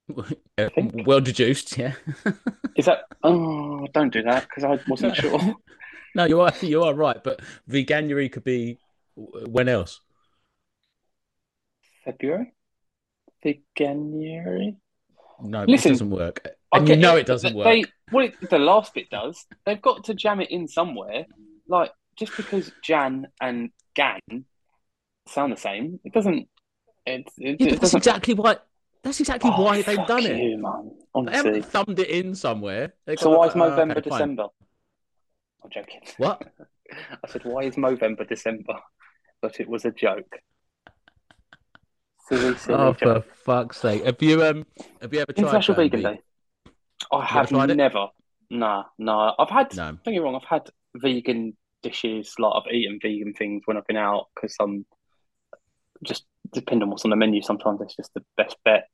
Yeah, 0.58 0.68
think. 0.74 1.06
well 1.06 1.20
deduced. 1.20 1.76
Yeah. 1.76 1.92
Is 2.76 2.86
that? 2.86 3.00
Oh, 3.22 3.86
don't 3.92 4.10
do 4.12 4.22
that 4.22 4.48
because 4.48 4.64
I 4.64 4.78
wasn't 4.88 5.14
sure. 5.16 5.38
no, 6.14 6.24
you 6.24 6.40
are 6.40 6.52
you 6.62 6.82
are 6.84 6.94
right, 6.94 7.22
but 7.22 7.40
veganuary 7.68 8.32
could 8.32 8.42
be 8.44 8.78
when 9.16 9.68
else? 9.68 10.00
February, 12.04 12.54
veganuary. 13.44 14.76
No, 15.40 15.64
Listen, 15.68 15.90
it 15.90 15.94
doesn't 15.94 16.10
work, 16.10 16.40
I 16.72 16.78
and 16.78 16.88
you 16.88 16.96
know 16.96 17.16
it, 17.16 17.20
it 17.20 17.26
doesn't 17.26 17.52
but 17.52 17.56
work. 17.58 17.64
They, 17.66 17.84
well, 18.10 18.26
it, 18.26 18.50
the 18.50 18.58
last 18.58 18.92
bit 18.94 19.08
does. 19.10 19.46
They've 19.64 19.80
got 19.80 20.04
to 20.04 20.14
jam 20.14 20.40
it 20.40 20.50
in 20.50 20.66
somewhere. 20.66 21.26
Like 21.68 21.92
just 22.18 22.36
because 22.36 22.72
Jan 22.82 23.28
and 23.40 23.70
Gan 23.94 24.18
sound 25.28 25.52
the 25.52 25.56
same, 25.56 26.00
it 26.04 26.12
doesn't. 26.12 26.48
It, 27.06 27.28
it, 27.38 27.56
Yeah, 27.60 27.66
it 27.66 27.70
that's 27.70 27.80
doesn't. 27.80 27.98
exactly 27.98 28.34
why. 28.34 28.56
That's 29.04 29.20
exactly 29.20 29.50
Oh, 29.54 29.62
why 29.62 29.82
they've 29.82 29.96
fuck 29.96 30.08
done 30.08 30.26
it. 30.26 30.58
man. 30.58 30.90
They 30.90 31.04
Honestly. 31.14 31.36
haven't 31.36 31.64
thumbed 31.66 31.98
it 32.00 32.08
in 32.08 32.34
somewhere. 32.34 32.94
They 33.06 33.14
So 33.16 33.30
why 33.30 33.46
is 33.46 33.54
uh, 33.54 33.58
Movember, 33.58 33.96
okay, 33.98 34.10
fine. 34.10 34.18
December? 34.18 34.46
I'm 35.62 35.70
joking. 35.70 36.00
What? 36.16 36.42
I 37.24 37.28
said, 37.28 37.44
why 37.44 37.62
is 37.62 37.76
November 37.78 38.24
December? 38.24 38.74
But 39.40 39.60
it 39.60 39.68
was 39.68 39.84
a 39.84 39.92
joke. 39.92 40.40
Silly, 42.28 42.56
silly 42.56 42.78
Oh, 42.78 42.92
for 42.92 43.04
joke. 43.04 43.34
fuck's 43.36 43.78
sake! 43.78 44.04
Have 44.04 44.20
you 44.22 44.44
um? 44.44 44.66
Have 45.00 45.12
you 45.14 45.20
ever 45.20 45.32
tried 45.32 45.44
International 45.44 45.78
um, 45.78 45.84
Vegan 45.84 46.00
ve- 46.00 46.06
Day. 46.06 46.20
I 47.12 47.24
have 47.24 47.48
tried 47.48 47.70
it? 47.70 47.76
never. 47.76 48.08
Nah, 48.50 48.84
nah. 48.98 49.34
I've 49.38 49.48
had. 49.48 49.74
No. 49.74 49.84
Don't 49.86 50.00
get 50.04 50.10
me 50.12 50.18
wrong. 50.18 50.34
I've 50.36 50.44
had 50.48 50.68
vegan 50.96 51.56
dishes. 51.82 52.34
Like 52.38 52.52
I've 52.54 52.72
eaten 52.72 52.98
vegan 53.00 53.32
things 53.32 53.62
when 53.64 53.76
I've 53.76 53.86
been 53.86 53.96
out 53.96 54.26
because 54.34 54.54
I'm 54.60 54.84
just 56.04 56.26
depend 56.52 56.82
on 56.82 56.90
what's 56.90 57.04
on 57.04 57.10
the 57.10 57.16
menu. 57.16 57.40
Sometimes 57.40 57.80
it's 57.80 57.96
just 57.96 58.12
the 58.14 58.22
best 58.36 58.56
bet. 58.64 58.88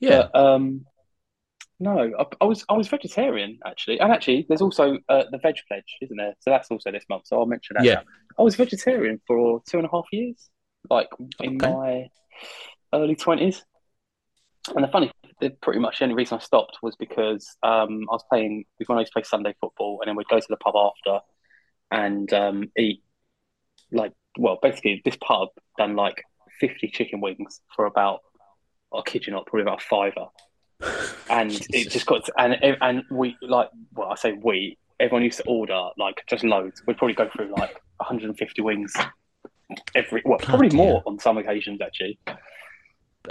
Yeah. 0.00 0.28
But, 0.32 0.36
um, 0.40 0.86
no, 1.78 2.10
I, 2.18 2.24
I 2.40 2.44
was 2.46 2.64
I 2.70 2.72
was 2.72 2.88
vegetarian 2.88 3.58
actually, 3.66 4.00
and 4.00 4.10
actually, 4.10 4.46
there's 4.48 4.62
also 4.62 4.96
uh, 5.10 5.24
the 5.30 5.38
veg 5.38 5.56
pledge, 5.68 5.96
isn't 6.00 6.16
there? 6.16 6.34
So 6.40 6.50
that's 6.50 6.70
also 6.70 6.90
this 6.90 7.04
month. 7.10 7.26
So 7.26 7.38
I'll 7.38 7.44
mention 7.46 7.74
that. 7.76 7.84
Yeah. 7.84 7.94
now. 7.96 8.02
I 8.38 8.42
was 8.42 8.56
vegetarian 8.56 9.20
for 9.26 9.62
two 9.68 9.76
and 9.76 9.86
a 9.86 9.90
half 9.90 10.06
years, 10.10 10.48
like 10.88 11.08
in 11.42 11.56
Okay. 11.62 11.70
my 11.70 12.06
early 12.92 13.16
twenties. 13.16 13.64
and 14.74 14.84
the 14.84 14.88
funny, 14.88 15.10
the, 15.40 15.50
pretty 15.50 15.80
much 15.80 15.98
the 15.98 16.04
only 16.04 16.16
reason 16.16 16.38
I 16.38 16.40
stopped 16.40 16.78
was 16.82 16.96
because 16.96 17.56
um, 17.62 18.06
I 18.10 18.14
was 18.14 18.24
playing. 18.28 18.64
We 18.78 18.86
when 18.86 18.98
I 18.98 19.02
used 19.02 19.12
to 19.12 19.20
play 19.20 19.24
Sunday 19.24 19.54
football, 19.60 19.98
and 20.00 20.08
then 20.08 20.16
we'd 20.16 20.28
go 20.28 20.38
to 20.38 20.46
the 20.48 20.56
pub 20.56 20.74
after 20.76 21.20
and 21.90 22.32
um, 22.32 22.70
eat 22.76 23.02
like 23.92 24.12
well, 24.38 24.58
basically 24.60 25.02
this 25.04 25.16
pub 25.16 25.48
done 25.78 25.96
like 25.96 26.22
fifty 26.60 26.88
chicken 26.88 27.20
wings 27.20 27.60
for 27.74 27.86
about 27.86 28.20
I 28.94 29.02
kid 29.04 29.26
you 29.26 29.32
not, 29.32 29.46
probably 29.46 29.62
about 29.62 29.82
a 29.82 29.84
fiver. 29.84 30.26
And 31.28 31.50
it 31.70 31.90
just 31.90 32.06
got 32.06 32.24
to, 32.26 32.32
and 32.38 32.56
and 32.80 33.02
we 33.10 33.36
like 33.42 33.68
well, 33.94 34.08
I 34.08 34.14
say 34.14 34.32
we. 34.32 34.78
Everyone 35.00 35.24
used 35.24 35.38
to 35.38 35.44
order 35.44 35.88
like 35.98 36.22
just 36.28 36.44
loads. 36.44 36.82
We'd 36.86 36.96
probably 36.96 37.14
go 37.14 37.28
through 37.34 37.52
like 37.58 37.74
150 37.96 38.62
wings 38.62 38.94
every 39.94 40.22
well, 40.24 40.38
probably 40.38 40.70
more 40.70 41.02
on 41.06 41.18
some 41.18 41.38
occasions 41.38 41.80
actually. 41.80 42.18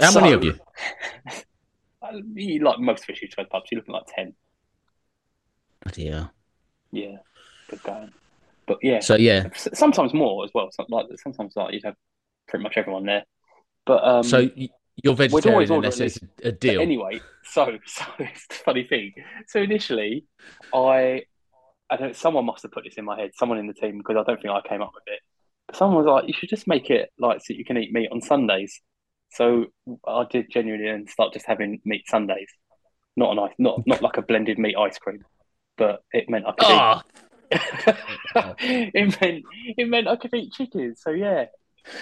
How 0.00 0.10
So- 0.10 0.20
many 0.20 0.32
of 0.32 0.44
you? 0.44 0.58
You- 2.34 2.62
like 2.62 2.78
most 2.78 3.04
fish 3.04 3.20
you 3.20 3.28
trade 3.28 3.50
pubs, 3.50 3.66
you're 3.72 3.80
looking 3.80 3.94
like 3.94 4.04
ten. 4.06 4.34
Yeah. 5.96 6.26
Yeah, 6.92 7.16
good 7.68 7.82
going. 7.82 8.12
But 8.66 8.78
yeah, 8.82 9.00
So 9.00 9.16
yeah. 9.16 9.48
Sometimes 9.54 10.14
more 10.14 10.44
as 10.44 10.50
well. 10.54 10.68
So, 10.72 10.84
like 10.88 11.06
sometimes 11.22 11.54
like 11.56 11.74
you'd 11.74 11.84
have 11.84 11.96
pretty 12.48 12.62
much 12.62 12.76
everyone 12.76 13.06
there. 13.06 13.24
But 13.84 14.04
um, 14.04 14.22
so 14.22 14.48
y- 14.56 14.68
you're 15.02 15.14
vegetarian 15.14 15.70
unless 15.72 16.00
it's 16.00 16.16
a 16.18 16.20
but 16.44 16.60
deal. 16.60 16.80
anyway, 16.80 17.20
so 17.44 17.76
so 17.86 18.04
it's 18.18 18.46
the 18.48 18.54
funny 18.54 18.84
thing. 18.84 19.12
So 19.48 19.60
initially, 19.60 20.26
I 20.72 21.22
I 21.90 21.96
don't. 21.96 22.14
Someone 22.16 22.44
must 22.46 22.62
have 22.62 22.72
put 22.72 22.84
this 22.84 22.94
in 22.94 23.04
my 23.04 23.18
head. 23.18 23.30
Someone 23.34 23.58
in 23.58 23.66
the 23.66 23.74
team 23.74 23.98
because 23.98 24.16
I 24.16 24.22
don't 24.24 24.40
think 24.40 24.52
I 24.54 24.60
came 24.68 24.82
up 24.82 24.92
with 24.94 25.04
it. 25.06 25.20
Someone 25.72 26.04
was 26.04 26.06
like, 26.06 26.28
"You 26.28 26.34
should 26.34 26.48
just 26.48 26.66
make 26.66 26.90
it 26.90 27.10
like 27.18 27.40
so 27.44 27.52
you 27.54 27.64
can 27.64 27.76
eat 27.76 27.92
meat 27.92 28.08
on 28.12 28.20
Sundays." 28.20 28.80
So 29.32 29.66
I 30.06 30.24
did 30.30 30.50
genuinely 30.50 30.88
and 30.88 31.08
start 31.10 31.32
just 31.32 31.46
having 31.46 31.80
meat 31.84 32.04
Sundays. 32.08 32.48
Not 33.16 33.32
a 33.32 33.34
nice, 33.34 33.52
not 33.58 33.86
not 33.86 34.02
like 34.02 34.16
a 34.16 34.22
blended 34.22 34.58
meat 34.58 34.76
ice 34.78 34.98
cream, 34.98 35.24
but 35.76 36.02
it 36.12 36.28
meant 36.30 36.46
I 36.46 36.52
could 36.52 36.68
Oh, 36.68 37.00
eat. 37.52 37.56
it 38.94 39.20
meant 39.20 39.44
it 39.76 39.88
meant 39.88 40.08
I 40.08 40.16
could 40.16 40.34
eat 40.34 40.52
chicken. 40.52 40.94
So 40.96 41.10
yeah. 41.10 41.46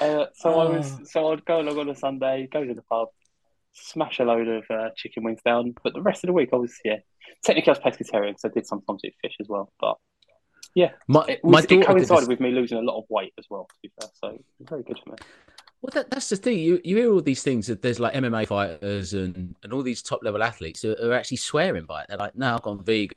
Uh, 0.01 0.27
so 0.35 0.59
I 0.61 0.69
was 0.69 0.93
Oh. 0.99 1.05
so 1.05 1.33
I'd 1.33 1.45
go 1.45 1.61
along 1.61 1.79
on 1.79 1.89
a 1.89 1.95
Sunday, 1.95 2.49
go 2.51 2.65
to 2.65 2.75
the 2.75 2.83
pub, 2.83 3.09
smash 3.73 4.19
a 4.19 4.25
load 4.25 4.49
of 4.49 4.65
uh, 4.71 4.91
chicken 4.97 5.25
wings 5.25 5.41
down. 5.45 5.75
But 5.83 5.95
the 5.95 6.03
rest 6.03 6.25
of 6.25 6.29
the 6.29 6.33
week 6.33 6.51
I 6.53 6.57
was 6.57 6.75
yeah. 6.85 6.97
Technically 7.43 7.75
I 7.75 7.79
was 7.79 7.97
pescatarian, 7.97 8.35
so 8.39 8.49
I 8.49 8.53
did 8.53 8.67
sometimes 8.67 9.01
eat 9.05 9.15
fish 9.23 9.37
as 9.41 9.49
well. 9.49 9.73
But 9.81 9.97
my 11.09 11.25
it, 11.29 11.45
my 11.45 11.61
it 11.61 11.87
coincided 11.87 12.29
with 12.29 12.41
me 12.41 12.51
losing 12.51 12.79
a 12.79 12.83
lot 12.83 12.99
of 12.99 13.05
weight 13.09 13.33
as 13.39 13.47
well. 13.51 13.65
To 13.69 13.75
be 13.83 13.91
fair, 14.01 14.11
so 14.21 14.39
very 14.61 14.83
good 14.83 14.99
for 15.05 15.11
me. 15.11 15.17
Well, 15.81 15.91
that, 15.93 16.11
that's 16.11 16.29
the 16.31 16.37
thing. 16.37 16.59
You 16.59 16.81
you 16.83 16.97
hear 16.97 17.13
all 17.13 17.21
these 17.21 17.43
things 17.43 17.67
that 17.67 17.83
there's 17.83 18.01
like 18.01 18.15
MMA 18.15 18.47
fighters 18.47 19.13
and, 19.13 19.55
and 19.63 19.73
all 19.73 19.83
these 19.83 20.03
top 20.03 20.21
level 20.23 20.43
athletes 20.43 20.83
who 20.83 20.97
are 21.03 21.13
actually 21.13 21.37
swearing 21.37 21.85
by 21.85 22.03
it. 22.03 22.07
They're 22.09 22.19
like, 22.19 22.35
"No, 22.35 22.55
I've 22.55 22.63
gone 22.63 22.83
vegan," 22.83 23.17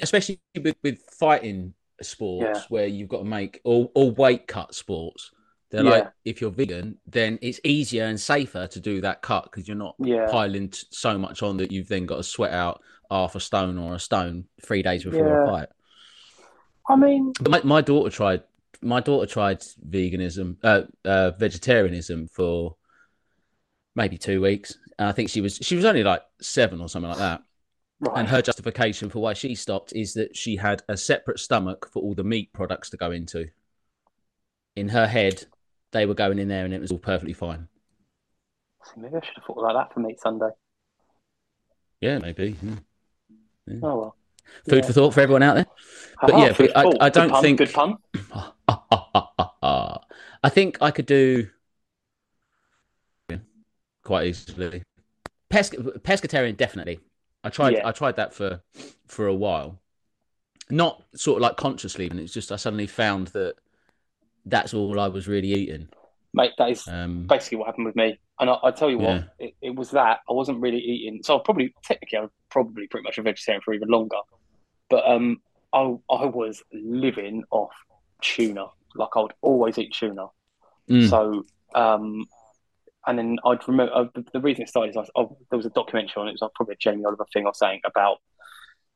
especially 0.00 0.40
with, 0.62 0.76
with 0.82 1.00
fighting 1.18 1.74
sports 2.00 2.44
Yeah. 2.60 2.62
where 2.68 2.86
you've 2.86 3.08
got 3.08 3.18
to 3.18 3.24
make 3.24 3.60
all, 3.64 3.90
all 3.94 4.12
weight 4.12 4.46
cut 4.46 4.74
sports. 4.74 5.30
They're 5.70 5.82
Yeah. 5.84 5.90
like, 5.90 6.08
if 6.24 6.40
you're 6.40 6.50
vegan, 6.50 6.98
then 7.06 7.38
it's 7.42 7.60
easier 7.64 8.04
and 8.04 8.18
safer 8.18 8.66
to 8.68 8.80
do 8.80 9.00
that 9.02 9.20
cut 9.22 9.44
because 9.44 9.66
you're 9.66 9.76
not 9.76 9.96
Yeah, 9.98 10.26
piling 10.30 10.68
t- 10.70 10.86
so 10.90 11.18
much 11.18 11.42
on 11.42 11.56
that 11.58 11.72
you've 11.72 11.88
then 11.88 12.06
got 12.06 12.16
to 12.18 12.22
sweat 12.22 12.52
out 12.52 12.80
half 13.10 13.34
a 13.34 13.40
stone 13.40 13.76
or 13.78 13.94
a 13.94 13.98
stone 13.98 14.44
three 14.64 14.82
days 14.82 15.04
before 15.04 15.26
Yeah. 15.26 15.42
a 15.42 15.46
fight. 15.46 15.68
I 16.88 16.96
mean, 16.96 17.32
my, 17.46 17.60
my 17.62 17.80
daughter 17.80 18.10
tried 18.10 18.42
my 18.80 19.00
daughter 19.00 19.26
tried 19.26 19.60
veganism 19.88 20.56
uh, 20.62 20.82
uh 21.04 21.30
vegetarianism 21.32 22.28
for 22.28 22.76
maybe 23.94 24.16
two 24.16 24.40
weeks 24.40 24.76
and 24.98 25.08
i 25.08 25.12
think 25.12 25.28
she 25.28 25.40
was 25.40 25.56
she 25.56 25.74
was 25.74 25.84
only 25.84 26.04
like 26.04 26.22
seven 26.40 26.80
or 26.80 26.88
something 26.88 27.08
like 27.08 27.18
that 27.18 27.42
right. 28.00 28.18
and 28.18 28.28
her 28.28 28.40
justification 28.40 29.10
for 29.10 29.20
why 29.20 29.32
she 29.32 29.54
stopped 29.54 29.92
is 29.94 30.14
that 30.14 30.36
she 30.36 30.56
had 30.56 30.82
a 30.88 30.96
separate 30.96 31.40
stomach 31.40 31.88
for 31.92 32.00
all 32.02 32.14
the 32.14 32.22
meat 32.22 32.52
products 32.52 32.90
to 32.90 32.96
go 32.96 33.10
into 33.10 33.48
in 34.76 34.88
her 34.90 35.08
head 35.08 35.44
they 35.90 36.06
were 36.06 36.14
going 36.14 36.38
in 36.38 36.48
there 36.48 36.64
and 36.64 36.72
it 36.72 36.80
was 36.80 36.92
all 36.92 36.98
perfectly 36.98 37.34
fine 37.34 37.68
Maybe 38.96 39.16
I 39.16 39.20
should 39.20 39.34
have 39.34 39.44
thought 39.44 39.58
like 39.58 39.74
that 39.74 39.92
for 39.92 40.00
meat 40.00 40.20
Sunday. 40.20 40.50
yeah 42.00 42.18
maybe 42.18 42.52
hmm. 42.52 42.74
Oh 43.82 43.98
well. 43.98 44.16
Food 44.68 44.76
Yeah. 44.82 44.86
for 44.86 44.92
thought 44.92 45.14
for 45.14 45.20
everyone 45.20 45.42
out 45.42 45.54
there 45.56 45.66
But 46.20 46.30
Haha, 46.32 46.46
yeah, 46.46 46.54
but 46.58 46.76
I- 46.76 47.06
I 47.06 47.08
don't 47.10 47.30
pun, 47.30 47.42
think- 47.42 47.58
good 47.58 47.72
pun. 47.72 47.96
I 50.42 50.48
think 50.50 50.78
I 50.80 50.90
could 50.90 51.06
do 51.06 51.48
quite 54.04 54.26
easily. 54.28 54.82
Pesc- 55.50 55.76
pescatarian, 56.02 56.56
definitely. 56.56 57.00
I 57.44 57.50
tried. 57.50 57.74
Yeah. 57.74 57.86
I 57.88 57.92
tried 57.92 58.16
that 58.16 58.34
for 58.34 58.60
for 59.06 59.26
a 59.26 59.34
while, 59.34 59.80
not 60.70 61.02
sort 61.14 61.38
of 61.38 61.42
like 61.42 61.56
consciously, 61.56 62.08
and 62.10 62.18
it's 62.20 62.32
just 62.32 62.52
I 62.52 62.56
suddenly 62.56 62.86
found 62.86 63.28
that 63.28 63.54
that's 64.44 64.74
all 64.74 64.98
I 64.98 65.08
was 65.08 65.28
really 65.28 65.48
eating. 65.52 65.88
Mate, 66.34 66.52
that 66.58 66.70
is 66.70 66.86
Um, 66.88 67.26
basically 67.26 67.58
what 67.58 67.66
happened 67.66 67.86
with 67.86 67.96
me. 67.96 68.18
And 68.40 68.50
I, 68.50 68.56
I 68.62 68.70
tell 68.70 68.90
you 68.90 68.98
what, 68.98 69.08
Yeah. 69.16 69.24
it, 69.38 69.54
it 69.62 69.74
was 69.74 69.90
that 69.92 70.20
I 70.28 70.32
wasn't 70.32 70.60
really 70.60 70.78
eating. 70.78 71.20
So 71.24 71.38
I 71.38 71.40
probably 71.44 71.74
technically 71.84 72.18
I 72.18 72.22
was 72.22 72.30
probably 72.50 72.86
pretty 72.86 73.04
much 73.04 73.18
a 73.18 73.22
vegetarian 73.22 73.62
for 73.64 73.72
even 73.74 73.88
longer. 73.88 74.16
But 74.90 75.06
um, 75.08 75.40
I 75.72 75.80
I 76.10 76.24
was 76.26 76.62
living 76.72 77.44
off 77.50 77.72
tuna. 78.22 78.66
Like 78.94 79.10
I 79.16 79.20
would 79.20 79.34
always 79.42 79.78
eat 79.78 79.92
tuna. 79.92 80.26
mm, 80.90 81.08
So 81.08 81.44
um, 81.74 82.26
and 83.06 83.18
then 83.18 83.38
I'd 83.44 83.66
remember 83.68 83.92
uh, 83.94 84.04
the, 84.14 84.24
the 84.32 84.40
reason 84.40 84.62
it 84.62 84.68
started 84.68 84.90
is 84.90 84.96
I, 84.96 85.20
I, 85.20 85.26
there 85.50 85.56
was 85.56 85.66
a 85.66 85.70
documentary 85.70 86.20
on 86.20 86.28
it. 86.28 86.32
It 86.32 86.38
was 86.40 86.50
probably 86.54 86.74
a 86.74 86.78
Jamie 86.78 87.04
Oliver 87.04 87.26
thing 87.32 87.44
I 87.44 87.50
was 87.50 87.58
saying 87.58 87.80
about 87.84 88.18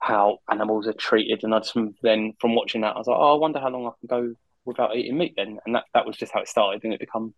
how 0.01 0.39
animals 0.51 0.89
are 0.89 0.93
treated, 0.95 1.45
and 1.45 1.55
I 1.55 1.61
just 1.61 1.77
then 2.03 2.33
from 2.41 2.55
watching 2.55 2.81
that 2.81 2.97
I 2.97 2.99
was 2.99 3.07
like, 3.07 3.19
oh, 3.19 3.37
I 3.37 3.39
wonder 3.39 3.61
how 3.61 3.69
long 3.69 3.87
I 3.87 3.91
can 4.01 4.09
go 4.09 4.35
without 4.65 4.97
eating 4.97 5.19
meat 5.19 5.35
then, 5.37 5.59
and 5.65 5.75
that 5.75 5.85
that 5.95 6.07
was 6.07 6.17
just 6.17 6.33
how 6.33 6.41
it 6.41 6.49
started, 6.49 6.83
and 6.85 6.93
it 6.93 7.01
become 7.01 7.35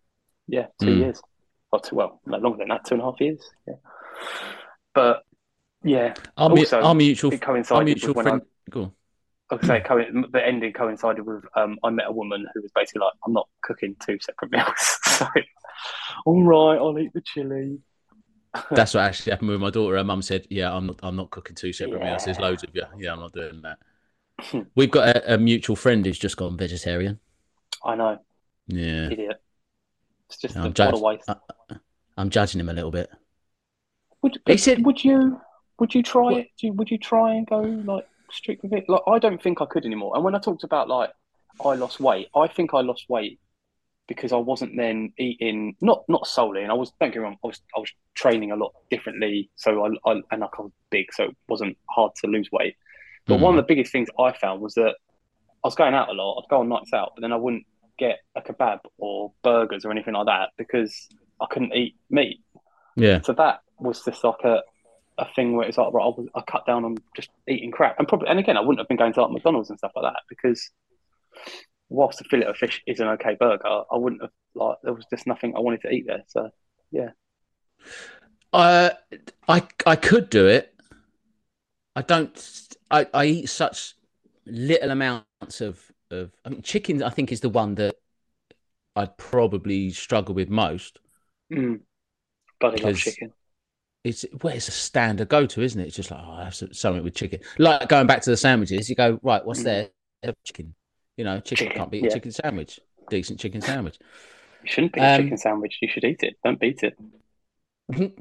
yeah 0.49 0.67
two 0.81 0.91
Mm. 0.91 0.99
years, 0.99 1.23
or 1.73 1.81
two 1.81 1.97
well 1.97 2.21
no 2.27 2.39
longer 2.39 2.59
than 2.59 2.69
that, 2.69 2.85
two 2.87 2.95
and 2.95 3.03
a 3.03 3.05
half 3.07 3.21
years, 3.21 3.41
yeah. 3.67 3.75
But 4.95 5.25
yeah, 5.85 6.15
our, 6.37 6.51
also, 6.51 6.81
our 6.81 6.95
mutual, 6.95 7.33
it 7.33 7.43
our 7.43 7.47
coincided 7.55 7.85
mutual 7.85 8.15
with 8.15 8.17
when 8.17 8.27
I 8.27 8.31
friend. 8.31 8.43
Go 8.71 8.83
on. 8.83 8.93
I 9.51 9.55
would 9.57 9.67
say 9.67 9.81
co- 9.81 10.05
the 10.33 10.45
ending 10.47 10.73
coincided 10.73 11.25
with 11.27 11.45
um, 11.55 11.79
I 11.85 11.91
met 11.91 12.07
a 12.09 12.13
woman 12.13 12.47
who 12.55 12.63
was 12.63 12.73
basically 12.75 13.01
like, 13.01 13.13
I'm 13.27 13.35
not 13.35 13.47
cooking 13.63 13.95
two 14.05 14.19
separate 14.21 14.51
meals. 14.51 14.65
so, 15.05 15.27
all 16.25 16.43
right, 16.43 16.77
I'll 16.79 16.99
eat 16.99 17.13
the 17.13 17.21
chili. 17.21 17.79
That's 18.71 18.95
what 18.95 19.05
actually 19.05 19.33
happened 19.33 19.51
with 19.51 19.61
my 19.61 19.71
daughter. 19.71 19.97
Her 19.97 20.05
mum 20.05 20.23
said, 20.23 20.47
"Yeah, 20.49 20.75
I'm 20.75 20.87
not. 20.87 21.01
I'm 21.03 21.17
not 21.17 21.31
cooking 21.31 21.57
two 21.57 21.73
separate 21.73 22.03
meals. 22.03 22.25
There's 22.25 22.39
loads 22.39 22.63
of 22.65 22.71
you. 22.73 22.83
Yeah, 22.99 23.13
I'm 23.13 23.21
not 23.21 23.33
doing 23.33 23.63
that." 23.63 24.67
We've 24.75 24.91
got 24.91 25.09
a, 25.17 25.35
a 25.35 25.39
mutual 25.39 25.77
friend 25.77 26.05
who's 26.07 26.19
just 26.19 26.37
gone 26.37 26.57
vegetarian. 26.57 27.21
I 27.85 27.97
know, 27.97 28.19
Yeah, 28.67 29.11
idiot. 29.11 29.43
It's 30.29 30.39
just 30.39 30.57
I'm 30.57 30.73
a, 30.77 30.99
waste. 30.99 31.29
I, 31.29 31.37
I'm 32.17 32.31
judging 32.31 32.61
him 32.61 32.69
a 32.69 32.73
little 32.73 32.91
bit. 32.91 33.11
Would, 34.23 34.39
He 34.47 34.57
said- 34.57 34.85
would 34.87 35.05
you 35.05 35.39
would 35.79 35.95
you 35.95 36.03
try 36.03 36.33
What? 36.33 36.41
it? 36.41 36.49
Do 36.59 36.67
you, 36.69 36.73
would 36.75 36.91
you 36.91 36.99
try 36.99 37.35
and 37.35 37.47
go 37.47 37.61
like 37.85 38.05
strict 38.31 38.63
with 38.63 38.73
it? 38.73 38.85
Like 38.89 39.03
I 39.07 39.19
don't 39.19 39.43
think 39.43 39.61
I 39.61 39.67
could 39.67 39.85
anymore. 39.85 40.13
And 40.15 40.25
when 40.25 40.35
I 40.35 40.39
talked 40.39 40.65
about 40.65 40.89
like 40.89 41.11
I 41.65 41.75
lost 41.75 42.01
weight, 42.01 42.29
I 42.35 42.49
think 42.49 42.75
I 42.75 42.81
lost 42.81 43.07
weight 43.09 43.41
because 44.07 44.33
I 44.33 44.37
wasn't 44.37 44.77
then 44.77 45.13
eating 45.19 45.77
not 45.81 46.05
not 46.09 46.27
solely, 46.27 46.63
and 46.63 46.71
I 46.71 46.75
was 46.75 46.93
don't 47.01 47.11
get 47.13 47.19
me 47.21 47.25
wrong, 47.25 47.37
I 47.45 47.47
was 47.49 47.61
I 47.77 47.81
was 47.81 47.91
training 48.15 48.53
a 48.53 48.57
lot 48.57 48.73
differently. 48.91 49.51
So 49.57 49.85
I, 49.87 50.11
I 50.11 50.21
and 50.31 50.45
I 50.45 50.49
was 50.59 50.73
big, 50.91 51.07
so 51.13 51.25
it 51.25 51.37
wasn't 51.49 51.77
hard 51.91 52.13
to 52.23 52.27
lose 52.29 52.49
weight. 52.53 52.77
But 53.29 53.39
Mm. 53.39 53.41
one 53.41 53.59
of 53.59 53.65
the 53.65 53.75
biggest 53.75 53.93
things 53.93 54.09
I 54.19 54.33
found 54.33 54.61
was 54.61 54.75
that 54.75 54.97
I 55.65 55.69
was 55.69 55.75
going 55.75 55.95
out 55.95 56.09
a 56.11 56.13
lot. 56.13 56.41
I'd 56.43 56.51
go 56.51 56.61
on 56.61 56.69
nights 56.69 56.93
out, 56.93 57.13
but 57.17 57.23
then 57.23 57.33
I 57.33 57.37
wouldn't 57.37 57.67
get 57.99 58.19
a 58.35 58.43
kebab 58.43 58.81
or 58.99 59.33
burgers 59.43 59.85
or 59.85 59.91
anything 59.93 60.15
like 60.15 60.27
that 60.27 60.51
because 60.59 61.09
I 61.41 61.47
couldn't 61.51 61.75
eat 61.75 61.97
meat. 62.11 62.41
Yeah, 62.97 63.21
So 63.25 63.33
that 63.35 63.61
was 63.79 64.03
just 64.05 64.23
like 64.25 64.45
a, 64.45 64.63
a 65.19 65.27
thing 65.35 65.57
where 65.57 65.67
it's 65.69 65.79
like, 65.79 65.93
right, 65.93 66.05
I, 66.05 66.09
was, 66.09 66.29
I 66.35 66.41
cut 66.43 66.67
down 66.67 66.85
on 66.85 66.97
just 67.15 67.31
eating 67.49 67.71
crap. 67.71 67.99
And 67.99 68.09
probably, 68.09 68.29
and 68.29 68.39
again, 68.39 68.57
I 68.57 68.61
wouldn't 68.61 68.79
have 68.79 68.89
been 68.89 68.97
going 68.97 69.13
to 69.13 69.23
like 69.23 69.31
McDonald's 69.31 69.71
and 69.71 69.79
stuff 69.79 69.93
like 69.95 70.13
that 70.13 70.23
because 70.29 70.71
whilst 71.89 72.21
a 72.21 72.25
fillet 72.25 72.47
of 72.47 72.57
fish 72.57 72.83
is 72.87 73.01
an 73.01 73.09
okay 73.09 73.37
burger, 73.39 73.83
I 73.91 73.97
wouldn't 73.97 74.23
have 74.23 74.31
like 74.55 74.79
there 74.83 74.93
was 74.93 75.07
just 75.11 75.27
nothing 75.27 75.55
I 75.57 75.61
wanted 75.61 75.83
to 75.83 75.91
eat 75.91 76.07
there. 76.07 76.25
So 76.29 76.51
yeah, 76.91 77.11
uh, 78.53 78.91
I 79.49 79.63
I 79.87 79.97
could 79.97 80.31
do 80.31 80.47
it. 80.47 80.75
I 81.97 82.03
don't. 82.03 82.69
I, 82.91 83.07
I 83.15 83.25
eat 83.27 83.49
such 83.49 83.95
little 84.47 84.91
amounts 84.91 85.61
of 85.61 85.81
of. 86.11 86.33
I 86.45 86.51
mean, 86.51 86.63
chicken. 86.63 87.03
I 87.03 87.11
think 87.11 87.33
is 87.33 87.41
the 87.41 87.49
one 87.49 87.75
that 87.77 87.97
I'd 88.97 89.17
probably 89.17 89.91
struggle 89.91 90.35
with 90.35 90.49
most. 90.49 90.99
mm, 91.53 91.81
bloody 92.61 92.83
love 92.83 92.97
chicken. 92.97 93.33
It's 94.05 94.27
well, 94.43 94.55
it's 94.55 94.69
a 94.69 94.73
standard 94.73 95.29
go 95.29 95.47
to, 95.47 95.63
isn't 95.63 95.81
it? 95.81 95.87
It's 95.87 95.97
just 95.97 96.11
like 96.11 96.21
oh, 96.23 96.33
I 96.33 96.45
have 96.45 96.55
some- 96.55 96.73
something 96.75 97.03
with 97.03 97.15
chicken. 97.15 97.41
Like 97.59 97.89
going 97.89 98.07
back 98.07 98.21
to 98.23 98.31
the 98.31 98.37
sandwiches, 98.37 98.89
you 98.91 98.95
go 98.97 99.19
right. 99.23 99.45
What's 99.45 99.61
Mm. 99.61 99.65
there? 99.65 99.89
Chicken. 100.45 100.75
You 101.17 101.25
know, 101.25 101.41
chicken, 101.41 101.67
Chicken, 101.69 101.77
can't 101.79 101.91
beat 101.91 102.03
yeah. 102.05 102.11
a 102.11 102.13
chicken 102.13 102.31
sandwich. 102.33 102.81
Decent 103.09 103.41
chicken 103.41 103.61
sandwich. 103.61 103.99
You 104.63 104.71
shouldn't 104.71 104.97
a 104.97 105.01
Um, 105.01 105.23
chicken 105.23 105.39
sandwich. 105.39 105.79
You 105.81 105.89
should 105.89 106.05
eat 106.05 106.23
it. 106.23 106.37
Don't 106.45 106.59
beat 106.61 106.83
it. 106.83 106.99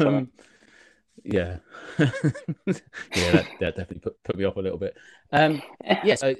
um, 0.00 0.30
yeah, 1.24 1.58
yeah, 1.98 2.08
that, 3.14 3.46
that, 3.60 3.76
definitely 3.76 4.00
put, 4.00 4.22
put 4.22 4.36
me 4.36 4.44
off 4.44 4.56
a 4.56 4.60
little 4.60 4.78
bit. 4.78 4.96
Um, 5.32 5.62
yes, 6.04 6.22
I, 6.22 6.36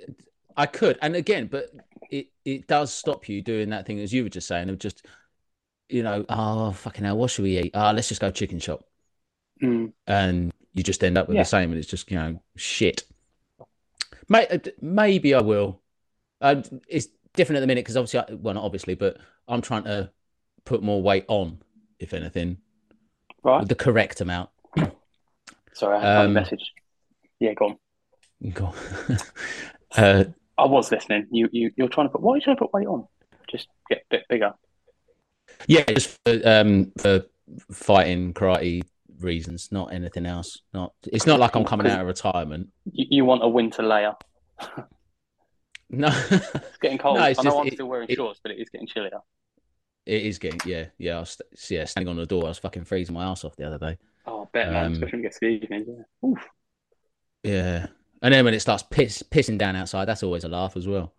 I 0.56 0.66
could, 0.66 0.98
and 1.02 1.14
again, 1.16 1.46
but 1.50 1.70
it 2.10 2.28
it 2.44 2.66
does 2.66 2.92
stop 2.92 3.28
you 3.28 3.42
doing 3.42 3.70
that 3.70 3.86
thing 3.86 4.00
as 4.00 4.12
you 4.12 4.22
were 4.22 4.28
just 4.28 4.48
saying 4.48 4.68
of 4.70 4.78
just, 4.78 5.06
you 5.92 6.02
know, 6.02 6.24
oh 6.28 6.72
fucking 6.72 7.04
hell, 7.04 7.16
what 7.18 7.30
should 7.30 7.42
we 7.42 7.58
eat? 7.58 7.70
Ah, 7.74 7.90
oh, 7.90 7.92
let's 7.92 8.08
just 8.08 8.20
go 8.20 8.30
chicken 8.30 8.58
shop, 8.58 8.84
mm. 9.62 9.92
and 10.06 10.52
you 10.72 10.82
just 10.82 11.04
end 11.04 11.18
up 11.18 11.28
with 11.28 11.36
Yeah. 11.36 11.42
the 11.42 11.48
same, 11.48 11.70
and 11.70 11.78
it's 11.78 11.88
just 11.88 12.10
you 12.10 12.16
know 12.18 12.42
shit. 12.56 13.04
May, 14.28 14.46
uh, 14.48 14.58
maybe 14.80 15.34
I 15.34 15.40
will. 15.40 15.80
Um, 16.40 16.62
it's 16.88 17.08
different 17.34 17.58
at 17.58 17.60
the 17.60 17.66
minute 17.66 17.84
because 17.84 17.96
obviously, 17.96 18.20
I, 18.20 18.34
well, 18.34 18.54
not 18.54 18.64
obviously, 18.64 18.94
but 18.94 19.18
I'm 19.46 19.60
trying 19.60 19.84
to 19.84 20.10
put 20.64 20.82
more 20.82 21.02
weight 21.02 21.24
on, 21.28 21.58
if 21.98 22.14
anything, 22.14 22.58
right. 23.42 23.66
the 23.66 23.74
correct 23.74 24.20
amount. 24.20 24.50
Sorry, 25.74 25.98
I 25.98 26.00
had 26.00 26.24
Um, 26.24 26.30
a 26.30 26.34
message. 26.34 26.72
Yeah, 27.40 27.54
go 27.54 27.66
on. 27.66 28.52
Go 28.52 28.66
on. 28.66 28.74
uh, 29.96 30.24
I 30.58 30.66
was 30.66 30.90
listening. 30.90 31.26
You 31.30 31.48
you 31.52 31.72
you're 31.76 31.88
trying 31.88 32.06
to 32.08 32.12
put. 32.12 32.22
Why 32.22 32.32
are 32.34 32.36
you 32.36 32.42
trying 32.42 32.56
to 32.56 32.60
put 32.60 32.72
weight 32.72 32.86
on? 32.86 33.06
Just 33.50 33.68
get 33.88 33.98
a 33.98 34.04
bit 34.10 34.24
bigger. 34.28 34.54
Yeah, 35.66 35.84
just 35.84 36.18
for, 36.24 36.40
um, 36.44 36.92
for 36.98 37.22
fighting 37.70 38.32
karate 38.34 38.82
reasons, 39.20 39.70
not 39.72 39.92
anything 39.92 40.26
else. 40.26 40.60
Not. 40.74 40.92
It's 41.04 41.26
not 41.26 41.38
like 41.40 41.54
I'm 41.56 41.64
coming 41.64 41.86
out 41.86 42.00
of 42.00 42.06
retirement. 42.06 42.68
You, 42.90 43.06
you 43.10 43.24
want 43.24 43.42
a 43.44 43.48
winter 43.48 43.82
layer. 43.82 44.14
No, 45.94 46.08
It's 46.08 46.78
getting 46.80 46.96
cold. 46.96 47.16
No, 47.18 47.24
it's 47.26 47.38
I 47.38 47.42
know 47.42 47.50
just- 47.50 47.60
I'm 47.60 47.66
it- 47.66 47.72
still 47.74 47.86
wearing 47.86 48.06
it- 48.08 48.16
shorts, 48.16 48.40
but 48.42 48.50
it 48.52 48.58
is 48.58 48.70
getting 48.70 48.86
chillier. 48.86 49.20
it 50.06 50.22
is 50.22 50.38
getting. 50.38 50.58
Yeah, 50.64 50.86
yeah. 50.96 51.16
I 51.16 51.20
was 51.20 51.38
yeah 51.68 51.84
standing 51.84 52.08
on 52.08 52.16
the 52.16 52.24
door. 52.24 52.46
I 52.46 52.48
was 52.48 52.56
fucking 52.58 52.84
freezing 52.84 53.14
my 53.14 53.24
ass 53.24 53.44
off 53.44 53.56
the 53.56 53.66
other 53.66 53.76
day. 53.78 53.98
Oh, 54.26 54.44
I 54.44 54.46
bet, 54.54 54.72
man. 54.72 54.86
Um, 54.86 54.92
Especially 54.94 55.10
when 55.18 55.20
it 55.20 55.22
gets 55.24 55.38
to 55.40 55.46
the 55.46 55.52
evenings. 55.52 55.86
Yeah. 55.90 56.28
Oof. 56.30 56.48
Yeah, 57.42 57.86
and 58.22 58.32
then 58.32 58.44
when 58.46 58.54
it 58.54 58.60
starts 58.60 58.84
piss, 58.84 59.22
pissing 59.22 59.58
down 59.58 59.76
outside, 59.76 60.06
that's 60.06 60.22
always 60.22 60.44
a 60.44 60.48
laugh 60.48 60.78
as 60.78 60.88
well. 60.88 61.12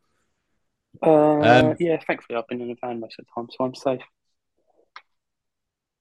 Uh, 1.04 1.12
Um, 1.40 1.76
yeah, 1.80 2.00
thankfully 2.08 2.38
I've 2.40 2.48
been 2.48 2.62
in 2.62 2.72
a 2.72 2.76
van 2.82 3.00
most 3.00 3.20
of 3.20 3.26
the 3.26 3.32
time, 3.36 3.50
so 3.56 3.66
I'm 3.66 3.76
safe. 3.76 4.02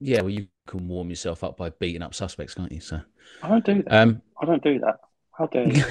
Yeah, 0.05 0.23
well, 0.23 0.31
you 0.31 0.49
can 0.67 0.88
warm 0.88 1.11
yourself 1.11 1.45
up 1.45 1.57
by 1.57 1.71
beating 1.71 2.03
up 2.03 2.15
suspects, 2.15 2.55
can't 2.55 2.73
you? 2.73 2.81
So, 2.81 3.01
I 3.43 3.49
don't 3.49 3.65
do 3.65 3.83
that. 3.85 3.93
um, 3.93 4.21
I 4.41 4.47
don't 4.47 4.62
do 4.62 4.81
that. 4.81 4.99
How 5.38 5.47
dare 5.47 5.69
you? 5.69 5.85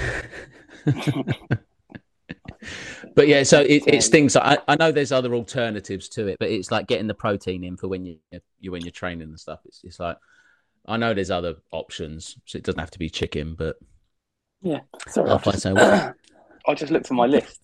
but 3.14 3.26
yeah, 3.26 3.42
so 3.42 3.62
it, 3.62 3.84
it's 3.86 4.08
things. 4.08 4.36
I, 4.36 4.58
I 4.68 4.76
know 4.76 4.92
there's 4.92 5.12
other 5.12 5.34
alternatives 5.34 6.10
to 6.10 6.26
it, 6.26 6.38
but 6.38 6.50
it's 6.50 6.70
like 6.70 6.86
getting 6.86 7.06
the 7.06 7.14
protein 7.14 7.64
in 7.64 7.76
for 7.76 7.88
when 7.88 8.04
you 8.04 8.18
you 8.60 8.70
when 8.70 8.82
you're 8.82 8.90
training 8.90 9.28
and 9.28 9.40
stuff. 9.40 9.60
It's 9.64 9.80
it's 9.82 9.98
like 9.98 10.18
I 10.86 10.98
know 10.98 11.14
there's 11.14 11.30
other 11.30 11.56
options, 11.70 12.36
so 12.44 12.58
it 12.58 12.64
doesn't 12.64 12.80
have 12.80 12.90
to 12.92 12.98
be 12.98 13.08
chicken, 13.08 13.54
but 13.54 13.76
yeah, 14.60 14.80
Sorry, 15.08 15.28
find 15.28 15.44
just, 15.44 15.62
something. 15.62 15.84
I 16.68 16.74
just 16.74 16.92
looked 16.92 17.06
at 17.06 17.12
my 17.12 17.26
list, 17.26 17.60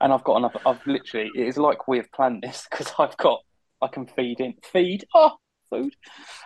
and 0.00 0.12
I've 0.12 0.24
got 0.24 0.36
enough. 0.36 0.56
I've 0.66 0.86
literally. 0.86 1.30
It 1.34 1.46
is 1.46 1.56
like 1.56 1.88
we've 1.88 2.10
planned 2.12 2.42
this 2.42 2.66
because 2.70 2.92
I've 2.98 3.16
got. 3.16 3.40
I 3.80 3.86
can 3.86 4.06
feed 4.06 4.40
in 4.40 4.54
feed. 4.72 5.06
Oh, 5.14 5.36
food. 5.70 5.94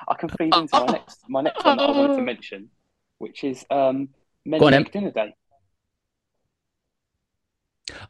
I 0.09 0.15
can 0.15 0.29
feed 0.31 0.57
into 0.57 0.77
my 0.77 0.87
next 0.87 1.19
my 1.29 1.43
next 1.43 1.65
one 1.65 1.77
that 1.77 1.85
I 1.85 1.91
wanted 1.93 2.15
to 2.17 2.23
mention, 2.23 2.71
which 3.19 3.45
is 3.45 3.65
um 3.71 4.09
men 4.45 4.63
on, 4.63 4.71
make 4.71 4.93
dinner 4.93 5.11
day. 5.11 5.35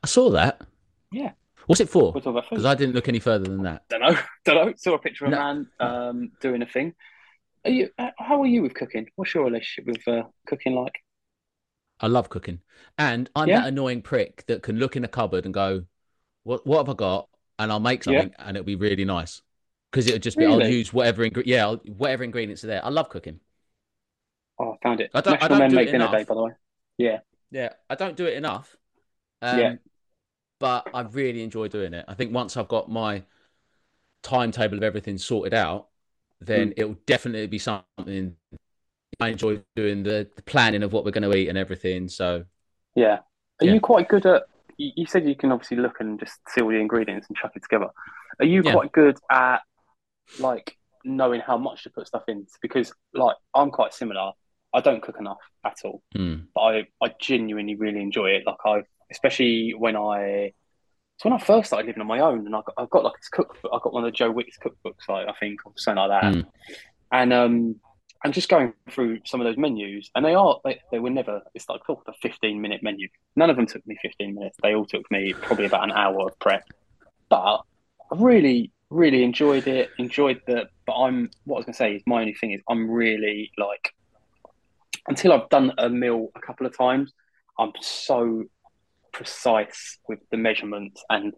I 0.02 0.06
saw 0.06 0.30
that. 0.30 0.60
Yeah. 1.12 1.32
What's 1.66 1.80
it 1.80 1.88
for? 1.88 2.12
We're 2.12 2.20
talking 2.20 2.32
about 2.32 2.44
food. 2.48 2.56
Because 2.56 2.66
I 2.66 2.74
didn't 2.74 2.94
look 2.94 3.08
any 3.08 3.20
further 3.20 3.44
than 3.44 3.62
that. 3.62 3.84
don't 3.88 4.00
know. 4.00 4.16
Don't 4.44 4.66
know. 4.66 4.72
Saw 4.76 4.94
a 4.94 4.98
picture 4.98 5.26
of 5.26 5.32
a 5.32 5.36
man 5.36 5.66
um, 5.80 6.32
doing 6.40 6.62
a 6.62 6.66
thing. 6.66 6.94
Are 7.64 7.70
you? 7.70 7.90
uh, 7.98 8.10
How 8.18 8.42
are 8.42 8.46
you 8.46 8.62
with 8.62 8.74
cooking? 8.74 9.06
What's 9.16 9.34
your 9.34 9.44
relationship 9.44 9.86
with 9.86 10.08
uh, 10.08 10.24
cooking 10.46 10.74
like? 10.74 10.94
I 12.00 12.08
love 12.08 12.28
cooking, 12.28 12.60
and 12.98 13.30
I'm 13.36 13.50
Yeah? 13.50 13.58
that 13.58 13.68
annoying 13.68 14.02
prick 14.02 14.44
that 14.46 14.62
can 14.62 14.78
look 14.78 14.96
in 14.96 15.04
a 15.04 15.08
cupboard 15.08 15.44
and 15.44 15.54
go, 15.54 15.84
"What 16.42 16.66
what 16.66 16.78
have 16.78 16.88
I 16.88 16.94
got?" 16.94 17.28
And 17.58 17.70
I'll 17.70 17.80
make 17.80 18.02
Yeah. 18.04 18.24
something, 18.24 18.34
and 18.38 18.56
it'll 18.56 18.66
be 18.66 18.74
really 18.76 19.04
nice 19.04 19.42
because 19.92 20.06
it'll 20.06 20.18
just 20.18 20.38
be 20.38 20.46
I'll 20.46 20.66
use 20.66 20.92
whatever 20.92 21.28
ingre- 21.28 21.42
yeah 21.46 21.64
I'll, 21.66 21.76
whatever 21.76 22.24
ingredients 22.24 22.64
are 22.64 22.68
there. 22.68 22.84
I 22.84 22.88
love 22.88 23.10
cooking. 23.10 23.38
Oh, 24.58 24.72
I 24.72 24.76
found 24.82 25.00
it. 25.00 25.10
I 25.14 25.20
don't- 25.20 25.42
I 25.42 25.48
don't 25.48 25.58
Men 25.58 25.70
do 25.70 25.76
Make 25.76 25.88
it 25.88 25.92
Dinner 25.92 26.04
enough. 26.06 26.16
Day, 26.18 26.24
by 26.24 26.34
the 26.34 26.42
way. 26.42 26.52
Yeah. 26.98 27.18
Yeah, 27.50 27.68
I 27.90 27.94
don't 27.94 28.16
do 28.16 28.24
it 28.26 28.34
enough. 28.34 28.76
Um, 29.42 29.58
Yeah. 29.58 29.74
But 30.58 30.88
I 30.94 31.02
really 31.02 31.42
enjoy 31.42 31.68
doing 31.68 31.92
it. 31.92 32.04
I 32.08 32.14
think 32.14 32.32
once 32.32 32.56
I've 32.56 32.68
got 32.68 32.88
my 32.90 33.24
timetable 34.22 34.76
of 34.76 34.82
everything 34.84 35.18
sorted 35.18 35.52
out, 35.54 35.88
then 36.40 36.68
Mm. 36.70 36.74
it'll 36.76 36.96
definitely 37.06 37.46
be 37.48 37.58
something 37.58 38.36
I 39.20 39.28
enjoy 39.28 39.62
doing 39.76 40.02
the, 40.04 40.28
the 40.36 40.42
planning 40.42 40.82
of 40.82 40.92
what 40.92 41.04
we're 41.04 41.10
going 41.10 41.28
to 41.30 41.36
eat 41.36 41.48
and 41.48 41.58
everything. 41.58 42.08
So 42.08 42.44
Yeah. 42.94 43.18
Are 43.60 43.66
Yeah. 43.66 43.74
you 43.74 43.80
quite 43.80 44.08
good 44.08 44.24
at? 44.26 44.44
You 44.78 44.92
you 44.96 45.06
said 45.06 45.26
you 45.28 45.34
can 45.36 45.52
obviously 45.52 45.76
look 45.76 46.00
and 46.00 46.18
just 46.18 46.40
see 46.48 46.60
all 46.62 46.68
the 46.70 46.76
ingredients 46.76 47.26
and 47.28 47.36
chuck 47.36 47.52
it 47.56 47.62
together. 47.62 47.90
Are 48.40 48.46
you 48.46 48.62
Yeah. 48.64 48.72
quite 48.72 48.92
good 48.92 49.18
at 49.30 49.62
like 50.38 50.76
knowing 51.04 51.40
how 51.40 51.58
much 51.58 51.84
to 51.84 51.90
put 51.90 52.06
stuff 52.06 52.24
in? 52.28 52.46
Because 52.60 52.92
like 53.14 53.36
I'm 53.54 53.70
quite 53.70 53.94
similar. 53.94 54.32
I 54.74 54.80
don't 54.80 55.02
cook 55.02 55.16
enough 55.18 55.38
at 55.64 55.78
all, 55.84 56.02
mm, 56.16 56.46
but 56.54 56.60
I 56.60 56.86
I 57.02 57.14
genuinely 57.20 57.74
really 57.74 58.00
enjoy 58.00 58.30
it. 58.30 58.44
Like 58.46 58.56
I, 58.64 58.82
especially 59.10 59.74
when 59.76 59.96
I. 59.96 60.52
It's 61.16 61.26
when 61.26 61.34
I 61.34 61.38
first 61.38 61.66
started 61.66 61.86
living 61.86 62.00
on 62.00 62.06
my 62.06 62.20
own, 62.20 62.46
and 62.46 62.56
I 62.56 62.62
got, 62.62 62.74
I 62.78 62.86
got 62.90 63.04
like 63.04 63.12
this 63.18 63.28
cookbook. 63.28 63.70
I 63.70 63.78
got 63.82 63.92
one 63.92 64.02
of 64.02 64.10
the 64.10 64.16
Joe 64.16 64.30
Wicks 64.30 64.56
cookbooks, 64.58 65.08
like 65.08 65.28
I 65.28 65.34
think, 65.38 65.60
or 65.66 65.72
something 65.76 66.02
like 66.08 66.22
that. 66.22 66.34
Mm. 66.34 66.46
And 67.12 67.32
um, 67.34 67.76
I'm 68.24 68.32
just 68.32 68.48
going 68.48 68.72
through 68.90 69.20
some 69.24 69.40
of 69.40 69.46
those 69.46 69.56
menus, 69.56 70.10
and 70.14 70.24
they 70.24 70.34
are 70.34 70.60
they, 70.64 70.80
they 70.92 70.98
were 70.98 71.10
never. 71.10 71.42
It's 71.54 71.68
like 71.68 71.80
oh, 71.88 72.02
a 72.06 72.12
15 72.22 72.60
minute 72.60 72.82
menu. 72.82 73.08
None 73.34 73.50
of 73.50 73.56
them 73.56 73.66
took 73.66 73.86
me 73.86 73.96
15 74.00 74.34
minutes. 74.34 74.56
They 74.62 74.74
all 74.74 74.86
took 74.86 75.10
me 75.10 75.32
probably 75.32 75.66
about 75.66 75.84
an 75.84 75.92
hour 75.92 76.28
of 76.28 76.38
prep. 76.38 76.64
But 77.28 77.62
I 78.12 78.16
really, 78.16 78.70
really 78.92 79.22
enjoyed 79.22 79.66
it. 79.66 79.90
Enjoyed 79.98 80.40
the. 80.46 80.68
But 80.86 80.94
I'm 80.94 81.30
what 81.44 81.56
I 81.56 81.58
was 81.58 81.66
gonna 81.66 81.74
say 81.74 81.94
is 81.96 82.02
my 82.06 82.20
only 82.20 82.34
thing 82.34 82.52
is 82.52 82.60
I'm 82.68 82.90
really 82.90 83.50
like 83.58 83.92
until 85.08 85.32
I've 85.32 85.48
done 85.48 85.72
a 85.78 85.88
meal 85.88 86.28
a 86.36 86.40
couple 86.40 86.66
of 86.66 86.76
times, 86.76 87.12
I'm 87.58 87.72
so 87.80 88.44
precise 89.12 89.98
with 90.08 90.20
the 90.30 90.36
measurements 90.36 91.02
and 91.10 91.34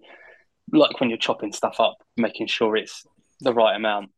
like 0.72 1.00
when 1.00 1.10
you're 1.10 1.18
chopping 1.18 1.52
stuff 1.52 1.80
up, 1.80 1.96
making 2.16 2.46
sure 2.46 2.76
it's 2.76 3.04
the 3.40 3.52
right 3.52 3.74
amount. 3.74 4.10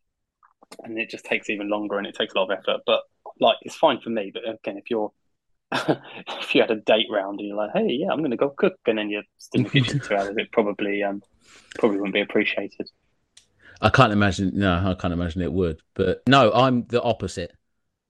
And 0.83 0.99
it 0.99 1.09
just 1.09 1.25
takes 1.25 1.49
even 1.49 1.69
longer 1.69 1.97
and 1.97 2.05
it 2.05 2.15
takes 2.15 2.33
a 2.33 2.37
lot 2.37 2.51
of 2.51 2.59
effort. 2.59 2.81
But 2.85 3.01
like 3.39 3.57
it's 3.61 3.75
fine 3.75 4.01
for 4.01 4.09
me. 4.09 4.31
But 4.33 4.43
again, 4.47 4.77
if 4.77 4.89
you're 4.89 5.11
if 5.71 6.55
you 6.55 6.61
had 6.61 6.71
a 6.71 6.77
date 6.77 7.07
round 7.11 7.39
and 7.39 7.47
you're 7.47 7.57
like, 7.57 7.71
hey, 7.73 7.87
yeah, 7.89 8.11
I'm 8.11 8.21
gonna 8.21 8.37
go 8.37 8.49
cook 8.49 8.77
and 8.85 8.97
then 8.97 9.09
you're 9.09 9.23
still 9.37 9.59
in 9.59 9.63
the 9.63 9.69
kitchen 9.69 9.99
two 9.99 10.15
hours, 10.15 10.35
it 10.37 10.51
probably 10.51 11.03
um 11.03 11.21
probably 11.75 11.99
wouldn't 11.99 12.13
be 12.13 12.21
appreciated. 12.21 12.89
I 13.81 13.89
can't 13.89 14.11
imagine. 14.11 14.51
No, 14.55 14.73
I 14.73 14.93
can't 14.99 15.13
imagine 15.13 15.41
it 15.41 15.51
would. 15.51 15.81
But 15.93 16.23
no, 16.27 16.51
I'm 16.51 16.85
the 16.87 17.01
opposite. 17.01 17.53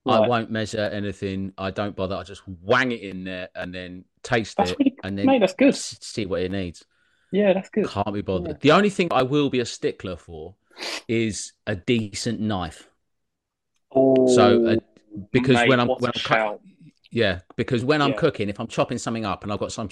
I 0.06 0.26
won't 0.26 0.50
measure 0.50 0.80
anything. 0.80 1.52
I 1.58 1.70
don't 1.72 1.94
bother. 1.94 2.16
I 2.16 2.24
just 2.24 2.42
wang 2.48 2.94
it 2.94 3.02
in 3.02 3.26
there 3.26 3.50
and 3.56 3.76
then 3.76 4.06
taste 4.24 4.56
That's 4.56 4.72
it 4.72 4.78
really 4.80 4.96
and 5.04 5.18
then 5.18 5.26
mate, 5.26 5.40
that's 5.40 5.54
good. 5.54 5.76
see 5.76 6.26
what 6.26 6.42
it 6.42 6.52
needs. 6.52 6.86
Yeah, 7.34 7.52
that's 7.52 7.70
good. 7.70 7.88
Can't 7.90 8.14
be 8.14 8.22
bothered. 8.22 8.52
Yeah. 8.52 8.58
The 8.62 8.72
only 8.72 8.90
thing 8.90 9.10
I 9.12 9.24
will 9.24 9.50
be 9.50 9.60
a 9.60 9.66
stickler 9.66 10.16
for 10.16 10.56
is 11.10 11.52
a 11.66 11.76
decent 11.76 12.40
knife. 12.40 12.90
Oh, 13.94 14.28
So, 14.34 14.66
uh, 14.66 14.76
Oh, 14.76 15.28
Because 15.32 15.56
mate, 15.56 15.70
when 15.70 15.80
I'm 15.82 15.88
when 15.90 16.06
I'm 16.06 16.14
shout. 16.14 16.62
yeah, 17.12 17.40
because 17.58 17.84
when 17.84 18.02
I'm 18.02 18.14
cooking, 18.14 18.48
if 18.50 18.60
I'm 18.62 18.68
chopping 18.68 18.98
something 19.00 19.26
up 19.26 19.44
and 19.44 19.52
I've 19.52 19.60
got 19.60 19.72
some 19.74 19.90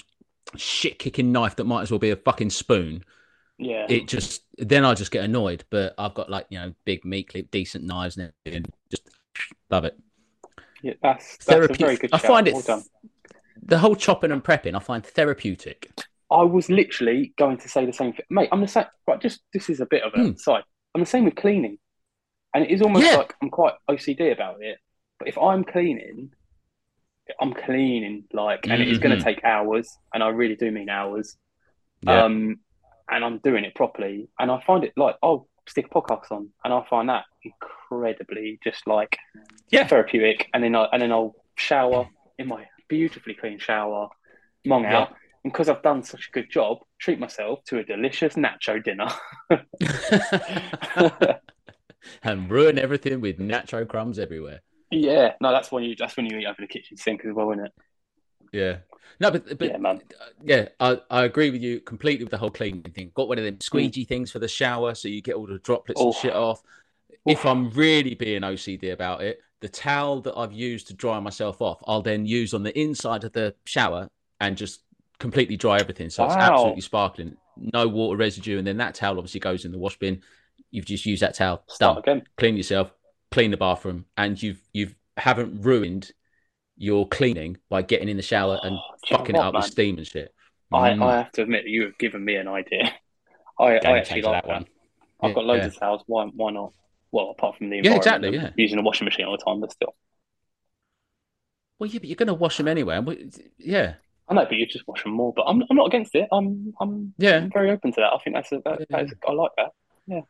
shit 0.56 0.98
kicking 1.00 1.32
knife 1.34 1.56
that 1.58 1.66
might 1.66 1.82
as 1.82 1.92
well 1.92 2.00
be 2.00 2.12
a 2.12 2.16
fucking 2.16 2.52
spoon, 2.52 3.04
Yeah. 3.58 3.86
it 3.90 4.08
just 4.08 4.44
then 4.58 4.84
I 4.86 4.94
just 4.94 5.12
get 5.12 5.24
annoyed. 5.24 5.64
But 5.70 5.94
I've 5.98 6.14
got 6.14 6.30
like 6.30 6.48
you 6.50 6.60
know 6.60 6.74
big 6.86 7.06
meat 7.06 7.30
clip, 7.30 7.52
decent 7.52 7.84
knives 7.86 8.18
and 8.18 8.32
everything. 8.46 8.66
Just 8.92 9.10
love 9.70 9.86
it. 9.86 9.98
yeah 10.82 10.94
that's, 11.02 11.38
that's 11.38 11.48
a 11.48 11.52
Therapeutic. 11.52 11.80
very 11.86 11.96
good 11.98 12.10
I 12.14 12.18
shout. 12.18 12.28
find 12.28 12.48
it 12.48 12.54
Well 12.54 12.64
done. 12.64 12.84
the 13.64 13.80
whole 13.80 13.96
chopping 13.96 14.32
and 14.32 14.44
prepping. 14.44 14.76
I 14.76 14.80
find 14.80 15.06
therapeutic. 15.06 15.92
I 16.32 16.42
was 16.44 16.70
literally 16.70 17.34
going 17.38 17.58
to 17.60 17.70
say 17.70 17.86
the 17.86 17.94
same 17.94 18.12
thing, 18.14 18.26
mate. 18.30 18.50
I'm 18.52 18.62
the 18.62 18.68
same. 18.68 18.86
Right, 19.08 19.22
just 19.22 19.42
this 19.54 19.70
is 19.70 19.80
a 19.80 19.86
bit 19.86 20.04
of 20.04 20.14
a 20.14 20.38
side. 20.38 20.64
I'm 20.94 21.02
the 21.02 21.06
same 21.08 21.24
with 21.26 21.36
cleaning, 21.36 21.78
and 22.54 22.64
it 22.66 22.72
is 22.72 22.82
almost 22.82 23.06
Yeah. 23.06 23.18
like 23.18 23.34
I'm 23.42 23.50
quite 23.50 23.74
OCD 23.90 24.32
about 24.34 24.58
it. 24.62 24.78
But 25.20 25.28
if 25.28 25.38
I'm 25.38 25.64
cleaning, 25.64 26.32
I'm 27.40 27.54
cleaning 27.54 28.26
like, 28.34 28.68
and 28.68 28.82
it 28.82 28.88
is 28.90 28.98
going 29.00 29.18
to 29.18 29.24
take 29.24 29.44
hours, 29.44 29.88
and 30.14 30.24
I 30.24 30.30
really 30.30 30.56
do 30.56 30.72
mean 30.72 30.90
hours. 30.90 31.38
Yeah. 32.02 32.24
Um, 32.24 32.60
and 33.10 33.24
I'm 33.24 33.40
doing 33.40 33.64
it 33.66 33.76
properly, 33.76 34.30
and 34.40 34.52
I 34.52 34.62
find 34.66 34.84
it 34.84 34.94
like 34.98 35.16
I'll 35.24 35.48
stick 35.68 35.88
a 35.88 35.90
podcast 35.90 36.32
on, 36.32 36.50
and 36.64 36.74
I 36.74 36.84
find 36.90 37.10
that 37.10 37.26
incredibly 37.44 38.60
just 38.64 38.86
like 38.88 39.18
Yeah. 39.72 39.88
therapeutic, 39.88 40.50
and 40.54 40.64
then 40.64 40.76
I 40.76 40.86
and 40.92 41.02
then 41.02 41.12
I'll 41.12 41.36
shower 41.56 42.08
in 42.38 42.48
my 42.48 42.66
beautifully 42.88 43.34
clean 43.34 43.60
shower, 43.60 44.10
mong 44.68 44.84
Yeah. 44.84 45.00
out, 45.02 45.10
and 45.44 45.52
because 45.54 45.70
I've 45.70 45.82
done 45.84 46.04
such 46.04 46.28
a 46.28 46.32
good 46.32 46.50
job, 46.50 46.80
treat 47.00 47.20
myself 47.20 47.64
to 47.66 47.80
a 47.80 47.84
delicious 47.84 48.36
nacho 48.36 48.84
dinner. 48.84 49.08
and 52.24 52.50
ruin 52.52 52.78
everything 52.78 53.22
with 53.22 53.40
nacho 53.40 53.88
crumbs 53.88 54.20
everywhere. 54.20 54.62
Yeah, 54.92 55.34
no, 55.42 55.52
that's 55.52 55.72
when 55.72 55.84
you 55.84 55.96
that's 55.98 56.16
when 56.16 56.26
you 56.28 56.38
eat 56.38 56.46
over 56.46 56.58
the 56.60 56.68
kitchen 56.68 56.98
sink 56.98 57.26
as 57.26 57.34
well, 57.34 57.52
isn't 57.52 57.66
it? 57.66 57.72
Yeah. 58.52 58.78
No, 59.20 59.32
but 59.32 59.58
but 59.58 59.70
Yeah, 59.70 59.78
man. 59.78 60.02
yeah, 60.44 60.68
I, 60.80 61.00
I 61.10 61.24
agree 61.24 61.50
with 61.50 61.62
you 61.62 61.80
completely 61.80 62.26
with 62.26 62.32
the 62.32 62.38
whole 62.38 62.52
cleaning 62.52 62.82
thing. 62.84 63.12
Got 63.14 63.28
one 63.30 63.38
of 63.38 63.46
them 63.46 63.60
squeegee 63.62 64.04
things 64.04 64.30
for 64.32 64.40
the 64.40 64.48
shower 64.48 64.94
so 64.94 65.08
you 65.08 65.22
get 65.22 65.36
all 65.36 65.48
the 65.48 65.60
droplets 65.60 66.02
and 66.02 66.12
Mm. 66.12 66.16
Oh. 66.16 66.20
shit 66.22 66.34
off. 66.36 66.62
If 67.26 67.46
I'm 67.46 67.70
really 67.72 68.14
being 68.14 68.42
OCD 68.42 68.92
about 68.92 69.24
it, 69.24 69.40
the 69.62 69.70
towel 69.70 70.22
that 70.22 70.38
I've 70.38 70.52
used 70.54 70.88
to 70.88 70.94
dry 70.94 71.20
myself 71.20 71.62
off, 71.62 71.80
I'll 71.88 72.02
then 72.02 72.26
use 72.26 72.54
on 72.54 72.62
the 72.62 72.78
inside 72.80 73.24
of 73.24 73.32
the 73.34 73.56
shower 73.66 74.10
and 74.42 74.56
just 74.58 74.82
completely 75.18 75.56
dry 75.58 75.80
everything. 75.80 76.10
So 76.10 76.26
it's 76.26 76.36
absolutely 76.36 76.82
sparkling, 76.82 77.36
no 77.58 77.88
water 77.88 78.18
residue, 78.18 78.58
and 78.60 78.68
then 78.68 78.78
that 78.78 78.96
towel 78.96 79.18
obviously 79.18 79.40
goes 79.40 79.66
in 79.66 79.72
the 79.72 79.78
wash 79.80 79.98
bin. 79.98 80.22
You've 80.72 80.86
just 80.86 81.06
used 81.06 81.22
that 81.24 81.36
towel, 81.36 81.64
Start 81.68 82.04
done. 82.06 82.18
again. 82.18 82.28
Clean 82.38 82.58
yourself, 82.58 82.92
clean 83.32 83.50
the 83.50 83.58
bathroom, 83.58 84.06
and 84.18 84.40
you've 84.42 84.62
you've 84.74 84.94
haven't 85.18 85.62
ruined 85.62 86.12
your 86.78 87.08
cleaning 87.08 87.58
by 87.70 87.82
getting 87.82 88.10
in 88.10 88.18
the 88.18 88.24
shower 88.24 88.60
and 88.64 88.76
know 88.76 88.82
fucking 89.10 89.36
it 89.36 89.40
up 89.40 89.54
man? 89.54 89.62
with 89.62 89.72
steam 89.72 89.98
and 89.98 90.08
shit. 90.08 90.34
I, 90.74 90.92
Mm. 90.92 91.04
I 91.04 91.18
have 91.18 91.32
to 91.34 91.44
admit 91.44 91.64
that 91.64 91.70
you 91.70 91.84
have 91.84 91.98
given 91.98 92.24
me 92.26 92.36
an 92.36 92.48
idea. 92.48 92.92
I, 93.60 93.78
I 93.78 93.98
actually 94.00 94.22
like 94.24 94.44
that 94.44 94.48
that. 94.48 94.54
one. 94.54 94.66
I've 95.22 95.36
got 95.36 95.46
loads 95.46 95.62
Yeah. 95.62 95.68
of 95.68 95.78
towels. 95.80 96.04
Why 96.08 96.26
why 96.26 96.52
not? 96.52 96.74
Well, 97.12 97.30
apart 97.30 97.58
from 97.58 97.70
the 97.70 97.80
Yeah, 97.82 97.96
exactly, 97.96 98.34
yeah. 98.34 98.50
using 98.58 98.78
a 98.80 98.82
washing 98.82 99.06
machine 99.06 99.26
all 99.26 99.38
the 99.38 99.44
time, 99.44 99.62
but 99.62 99.72
still. 99.72 99.96
Well, 101.80 101.90
yeah, 101.90 102.00
but 102.00 102.08
you're 102.10 102.16
going 102.16 102.28
to 102.28 102.34
wash 102.34 102.58
them 102.58 102.68
anyway. 102.68 103.00
Yeah, 103.58 103.96
I 104.28 104.34
know, 104.34 104.44
but 104.46 104.54
you 104.56 104.66
just 104.66 104.88
wash 104.88 105.04
them 105.04 105.14
more. 105.14 105.34
But 105.34 105.44
I'm 105.44 105.62
I'm 105.70 105.78
not 105.78 105.88
against 105.88 106.16
it. 106.16 106.28
I'm 106.32 106.74
I'm 106.82 107.14
yeah. 107.18 107.48
very 107.54 107.72
open 107.72 107.92
to 107.94 108.02
that. 108.02 108.14
I 108.14 108.18
think 108.24 108.36
that's 108.36 108.52
a, 108.52 108.62
that, 108.66 108.80
Yeah. 108.82 108.86
that 108.90 109.06
is, 109.06 109.14
I 109.28 109.32
like 109.32 109.52
that. 109.58 109.72
Yeah. 110.08 110.22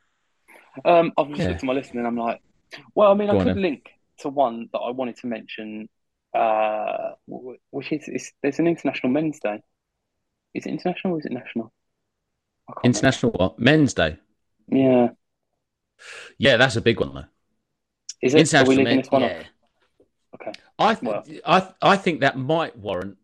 Um, 0.83 1.11
I've 1.17 1.29
just 1.29 1.39
Yeah. 1.41 1.47
looked 1.49 1.59
at 1.59 1.63
my 1.65 1.73
list 1.73 1.91
and 1.93 2.05
I'm 2.05 2.17
like, 2.17 2.41
well, 2.93 3.11
I 3.11 3.15
mean, 3.15 3.29
Go 3.29 3.39
I 3.39 3.43
could 3.43 3.55
then. 3.55 3.61
link 3.61 3.89
to 4.19 4.29
one 4.29 4.69
that 4.73 4.79
I 4.79 4.91
wanted 4.91 5.17
to 5.17 5.27
mention, 5.27 5.87
uh, 6.35 7.15
which 7.71 7.91
is, 7.91 8.07
is 8.07 8.31
there's 8.41 8.59
an 8.59 8.67
International 8.67 9.11
Men's 9.11 9.39
Day. 9.39 9.61
Is 10.53 10.65
it 10.65 10.69
international 10.69 11.15
or 11.15 11.19
is 11.19 11.25
it 11.25 11.31
national? 11.31 11.73
I 12.67 12.73
can't 12.73 12.83
remember. 12.83 12.97
International 12.97 13.31
what? 13.33 13.59
Men's 13.59 13.93
Day. 13.93 14.17
Yeah. 14.67 15.09
Yeah, 16.37 16.57
that's 16.57 16.75
a 16.75 16.81
big 16.81 16.99
one 16.99 17.13
though. 17.13 17.25
Is 18.21 18.33
it? 18.33 18.39
International 18.39 18.69
leaving 18.69 18.83
Men. 18.85 18.97
this 18.97 19.11
one 19.11 19.21
Yeah. 19.21 19.43
Okay. 20.35 20.51
I, 20.77 20.95
th- 20.95 21.03
Well. 21.03 21.23
I 21.45 21.73
I 21.81 21.97
think 21.97 22.21
that 22.21 22.37
might 22.37 22.77
warrant 22.77 23.17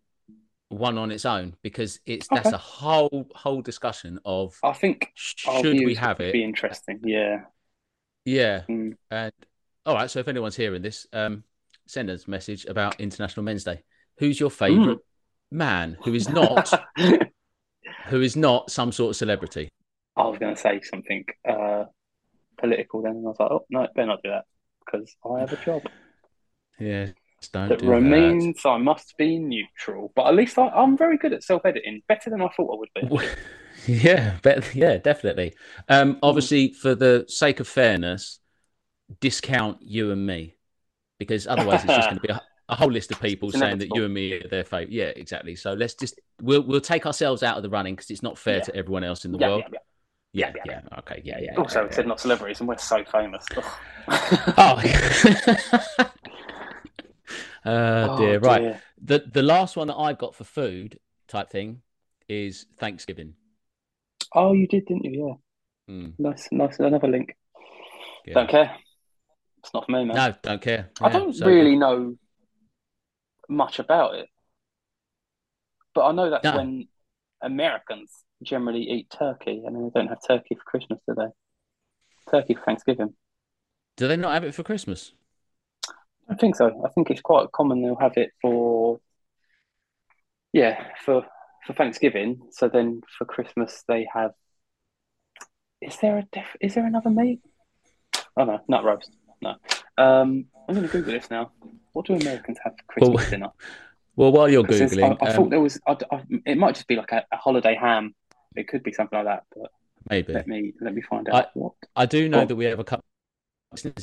one 0.69 0.97
on 0.97 1.11
its 1.11 1.25
own 1.25 1.55
because 1.61 1.99
it's 2.05 2.27
that's 2.29 2.53
a 2.53 2.57
whole 2.57 3.27
whole 3.35 3.61
discussion 3.61 4.19
of 4.23 4.57
I 4.63 4.71
think 4.73 5.11
should 5.15 5.83
we 5.85 5.95
have 5.95 6.21
it? 6.21 6.31
be 6.33 6.43
interesting. 6.43 7.01
Yeah. 7.03 7.41
Yeah. 8.23 8.63
Mm. 8.69 8.95
And 9.09 9.33
all 9.85 9.95
right, 9.95 10.09
so 10.09 10.19
if 10.19 10.27
anyone's 10.27 10.55
hearing 10.55 10.81
this, 10.81 11.07
um, 11.11 11.43
send 11.91 12.09
us 12.09 12.25
a 12.25 12.29
message 12.29 12.65
about 12.65 12.99
International 12.99 13.43
Men's 13.43 13.63
Day. 13.63 13.81
Who's 14.17 14.39
your 14.39 14.49
favourite 14.51 14.97
Mm. 14.97 15.01
man 15.51 15.97
who 16.03 16.13
is 16.13 16.29
not 16.29 16.73
who 18.07 18.21
is 18.21 18.35
not 18.35 18.71
some 18.71 18.91
sort 18.91 19.11
of 19.11 19.15
celebrity? 19.17 19.69
I 20.15 20.27
was 20.27 20.39
going 20.39 20.55
to 20.55 20.59
say 20.61 20.81
something 20.81 21.25
uh, 21.47 21.85
political 22.57 23.01
then, 23.01 23.13
and 23.17 23.25
I 23.25 23.29
was 23.29 23.37
like, 23.39 23.51
oh, 23.51 23.65
no, 23.69 23.87
better 23.95 24.07
not 24.07 24.23
do 24.23 24.29
that 24.29 24.45
because 24.85 25.15
I 25.25 25.39
have 25.39 25.51
a 25.51 25.57
job 25.57 25.83
Yeah, 26.79 27.07
don't 27.51 27.69
that 27.69 27.79
do 27.79 27.87
that. 27.87 27.87
remains 27.87 28.65
I 28.65 28.77
must 28.77 29.15
be 29.17 29.39
neutral. 29.39 30.11
But 30.15 30.27
at 30.27 30.35
least 30.35 30.57
I, 30.57 30.67
I'm 30.69 30.97
very 30.97 31.17
good 31.17 31.33
at 31.33 31.43
self 31.43 31.65
editing, 31.65 32.01
better 32.07 32.29
than 32.29 32.41
I 32.41 32.49
thought 32.55 32.73
I 32.75 32.79
would 32.79 32.89
be. 32.95 33.03
Yeah, 33.87 34.37
yeah, 34.75 34.97
definitely. 34.97 35.55
Um, 35.89 36.19
obviously, 36.21 36.71
for 36.73 36.93
the 36.93 37.25
sake 37.27 37.59
of 37.59 37.67
fairness, 37.67 38.39
discount 39.19 39.79
you 39.81 40.11
and 40.11 40.25
me 40.25 40.55
because 41.21 41.45
otherwise 41.45 41.83
it's 41.85 41.93
just 41.95 42.09
going 42.09 42.19
to 42.19 42.27
be 42.27 42.33
a, 42.33 42.41
a 42.69 42.75
whole 42.75 42.91
list 42.91 43.11
of 43.11 43.21
people 43.21 43.49
It's 43.49 43.59
saying 43.59 43.77
that 43.77 43.95
you 43.95 44.05
and 44.05 44.13
me 44.13 44.33
are 44.33 44.47
their 44.47 44.63
favorite. 44.63 44.91
Yeah, 44.91 45.11
exactly. 45.15 45.55
So 45.55 45.73
let's 45.73 45.93
just 45.93 46.19
we'll 46.41 46.63
we'll 46.63 46.81
take 46.81 47.05
ourselves 47.05 47.43
out 47.43 47.57
of 47.57 47.63
the 47.63 47.69
running 47.69 47.93
because 47.93 48.09
it's 48.09 48.23
not 48.23 48.37
fair 48.39 48.57
Yeah. 48.57 48.63
to 48.63 48.75
everyone 48.75 49.03
else 49.03 49.23
in 49.25 49.31
the 49.31 49.37
Yeah, 49.37 49.47
world. 49.47 49.63
yeah, 49.71 49.79
Yeah, 50.33 50.53
Yeah, 50.65 50.65
yeah, 50.65 50.81
okay, 50.99 51.21
yeah, 51.23 51.37
yeah. 51.39 51.51
yeah. 51.53 51.59
Also, 51.59 51.81
yeah, 51.81 51.85
it 51.85 51.93
said 51.93 52.07
not 52.07 52.19
celebrities, 52.19 52.59
and 52.59 52.67
we're 52.67 52.77
so 52.77 53.03
famous. 53.05 53.45
Oh. 54.57 54.81
oh 57.65 58.17
dear, 58.17 58.39
right. 58.39 58.61
dear. 58.61 58.81
The 59.03 59.23
the 59.31 59.43
last 59.43 59.77
one 59.77 59.87
that 59.87 59.95
I've 59.95 60.17
got 60.17 60.33
for 60.35 60.43
food 60.43 60.97
type 61.27 61.49
thing 61.51 61.81
is 62.27 62.65
Thanksgiving. 62.79 63.35
Oh, 64.33 64.53
you 64.53 64.67
did, 64.67 64.85
didn't 64.87 65.05
you? 65.05 65.27
Yeah. 65.27 65.35
Mm, 65.93 66.13
Nice, 66.17 66.47
nice. 66.51 66.79
Another 66.79 67.07
link. 67.07 67.35
yeah. 68.25 68.33
Don't 68.33 68.49
care. 68.49 68.75
It's 69.63 69.73
not 69.73 69.85
for 69.85 69.91
me, 69.91 70.05
man. 70.05 70.15
No, 70.15 70.33
don't 70.41 70.61
care. 70.61 70.89
I 71.01 71.07
Yeah, 71.07 71.13
don't 71.13 71.33
so- 71.33 71.45
really 71.45 71.75
know 71.75 72.17
much 73.47 73.79
about 73.79 74.15
it, 74.15 74.29
but 75.93 76.05
I 76.05 76.11
know 76.13 76.29
that's 76.29 76.43
No. 76.43 76.57
when 76.57 76.87
Americans 77.41 78.23
generally 78.43 78.81
eat 78.89 79.09
turkey, 79.09 79.63
and 79.65 79.75
then 79.75 79.83
they 79.83 79.89
don't 79.99 80.07
have 80.07 80.19
turkey 80.25 80.55
for 80.55 80.63
Christmas, 80.63 80.99
do 81.07 81.13
they? 81.15 81.27
Turkey 82.31 82.55
for 82.55 82.61
Thanksgiving. 82.63 83.15
Do 83.97 84.07
they 84.07 84.17
not 84.17 84.33
have 84.33 84.43
it 84.43 84.55
for 84.55 84.63
Christmas? 84.63 85.13
I 86.29 86.35
think 86.35 86.55
so. 86.55 86.83
I 86.85 86.89
think 86.89 87.11
it's 87.11 87.21
quite 87.21 87.51
common 87.51 87.81
they'll 87.81 87.95
have 87.99 88.15
it 88.17 88.31
for, 88.41 88.99
yeah, 90.53 90.93
for 91.03 91.25
for 91.67 91.73
Thanksgiving. 91.73 92.47
So 92.51 92.67
then 92.69 93.01
for 93.17 93.25
Christmas 93.25 93.83
they 93.87 94.07
have. 94.13 94.31
Is 95.81 95.97
there 95.97 96.17
a 96.17 96.23
diff? 96.31 96.55
Is 96.61 96.73
there 96.75 96.85
another 96.85 97.09
meat? 97.09 97.41
Oh 98.37 98.45
no, 98.45 98.61
nut 98.67 98.83
roast. 98.83 99.11
No. 99.41 99.55
Um, 99.97 100.45
I'm 100.67 100.75
going 100.75 100.87
to 100.87 100.91
Google 100.91 101.13
this 101.13 101.29
now. 101.29 101.51
What 101.93 102.05
do 102.05 102.15
Americans 102.15 102.57
have 102.63 102.73
for 102.77 102.83
Christmas 102.87 103.21
Well, 103.23 103.29
dinner? 103.29 103.49
Well, 104.17 104.33
while 104.33 104.49
you're 104.49 104.63
googling, 104.63 105.17
I, 105.21 105.25
I 105.25 105.29
um, 105.29 105.35
thought 105.35 105.49
there 105.49 105.61
was. 105.61 105.79
I, 105.87 105.95
I- 106.11 106.23
it 106.45 106.57
might 106.57 106.75
just 106.75 106.85
be 106.87 106.97
like 106.97 107.13
a, 107.13 107.23
a 107.31 107.37
holiday 107.37 107.75
ham. 107.75 108.13
It 108.57 108.67
could 108.67 108.83
be 108.83 108.91
something 108.91 109.17
like 109.17 109.25
that. 109.25 109.43
But 109.55 109.71
maybe 110.09 110.33
let 110.33 110.47
me 110.47 110.73
let 110.81 110.93
me 110.93 111.01
find 111.01 111.29
out 111.29 111.47
what. 111.53 111.73
I 111.95 112.05
do 112.05 112.27
know 112.27 112.41
on. 112.41 112.47
that 112.47 112.57
we 112.57 112.65
have 112.65 112.77
a 112.77 112.83
couple 112.83 113.05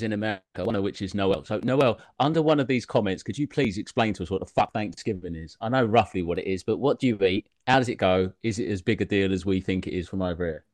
in 0.01 0.15
America, 0.15 0.65
one 0.65 0.75
of 0.75 0.83
which 0.83 1.03
is 1.03 1.15
Noel. 1.15 1.45
So, 1.45 1.61
Noel, 1.63 1.99
under 2.19 2.41
one 2.41 2.59
of 2.59 2.67
these 2.67 2.87
comments, 2.87 3.23
could 3.23 3.37
you 3.37 3.47
please 3.47 3.77
explain 3.77 4.15
to 4.15 4.23
us 4.23 4.31
what 4.31 4.41
the 4.41 4.47
fuck 4.47 4.73
Thanksgiving 4.73 5.35
is? 5.35 5.59
I 5.61 5.69
know 5.69 5.85
roughly 5.85 6.23
what 6.23 6.39
it 6.39 6.47
is, 6.47 6.63
but 6.65 6.79
what 6.79 6.99
do 6.99 7.07
you 7.07 7.23
eat? 7.23 7.49
How 7.67 7.79
does 7.79 7.91
it 7.91 7.97
go? 7.97 8.33
Is 8.43 8.59
it 8.59 8.71
as 8.71 8.81
big 8.81 9.03
a 9.03 9.05
deal 9.05 9.33
as 9.33 9.45
we 9.45 9.61
think 9.61 9.87
it 9.87 9.93
is 9.93 10.09
from 10.09 10.23
over 10.23 10.47
here? 10.47 10.65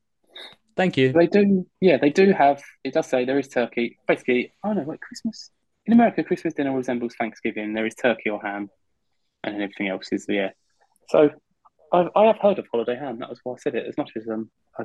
Thank 0.76 0.96
you. 0.96 1.12
They 1.12 1.26
do. 1.26 1.66
Yeah, 1.80 1.98
they 1.98 2.10
do 2.10 2.32
have. 2.32 2.62
It 2.82 2.94
does 2.94 3.06
say 3.06 3.24
there 3.24 3.38
is 3.38 3.48
turkey. 3.48 3.98
Basically, 4.08 4.52
oh 4.64 4.72
no, 4.72 4.82
wait, 4.82 5.00
Christmas 5.00 5.50
in 5.86 5.92
America, 5.92 6.24
Christmas 6.24 6.54
dinner 6.54 6.74
resembles 6.74 7.14
Thanksgiving. 7.14 7.74
There 7.74 7.86
is 7.86 7.94
turkey 7.94 8.30
or 8.30 8.40
ham, 8.40 8.70
and 9.42 9.54
then 9.54 9.62
everything 9.62 9.88
else 9.88 10.08
is 10.12 10.26
yeah. 10.28 10.50
So, 11.08 11.30
I 11.92 12.08
I 12.16 12.26
have 12.26 12.38
heard 12.38 12.58
of 12.58 12.66
holiday 12.70 12.96
ham. 12.96 13.18
That 13.20 13.28
was 13.28 13.40
why 13.44 13.54
I 13.54 13.58
said 13.58 13.74
it. 13.74 13.86
As 13.86 13.96
much 13.96 14.10
as 14.16 14.28
um, 14.28 14.50
I, 14.78 14.84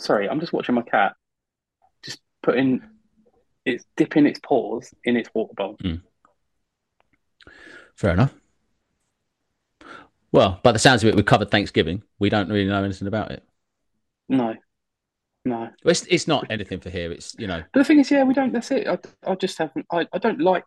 sorry, 0.00 0.28
I'm 0.28 0.40
just 0.40 0.52
watching 0.52 0.74
my 0.74 0.82
cat, 0.82 1.14
just 2.04 2.20
putting, 2.42 2.80
it's 3.64 3.84
dipping 3.96 4.26
its 4.26 4.40
paws 4.42 4.94
in 5.04 5.16
its 5.16 5.28
water 5.34 5.54
bowl. 5.54 5.76
Fair 7.96 8.12
enough. 8.12 8.34
Well, 10.30 10.60
by 10.62 10.72
the 10.72 10.78
sounds 10.78 11.02
of 11.02 11.08
it, 11.08 11.16
we 11.16 11.22
covered 11.22 11.50
Thanksgiving. 11.50 12.02
We 12.18 12.28
don't 12.28 12.48
really 12.48 12.66
know 12.66 12.84
anything 12.84 13.08
about 13.08 13.32
it. 13.32 13.42
No, 14.28 14.54
no. 15.44 15.70
It's, 15.84 16.04
it's 16.08 16.28
not 16.28 16.46
anything 16.50 16.80
for 16.80 16.90
here. 16.90 17.10
It's, 17.12 17.34
you 17.38 17.46
know, 17.46 17.62
But 17.72 17.80
the 17.80 17.84
thing 17.84 18.00
is, 18.00 18.10
yeah, 18.10 18.24
we 18.24 18.34
don't. 18.34 18.52
That's 18.52 18.70
it. 18.70 18.86
I, 18.86 18.98
I 19.26 19.34
just 19.34 19.56
haven't. 19.58 19.86
I, 19.92 20.06
I 20.12 20.18
don't 20.18 20.40
like. 20.40 20.64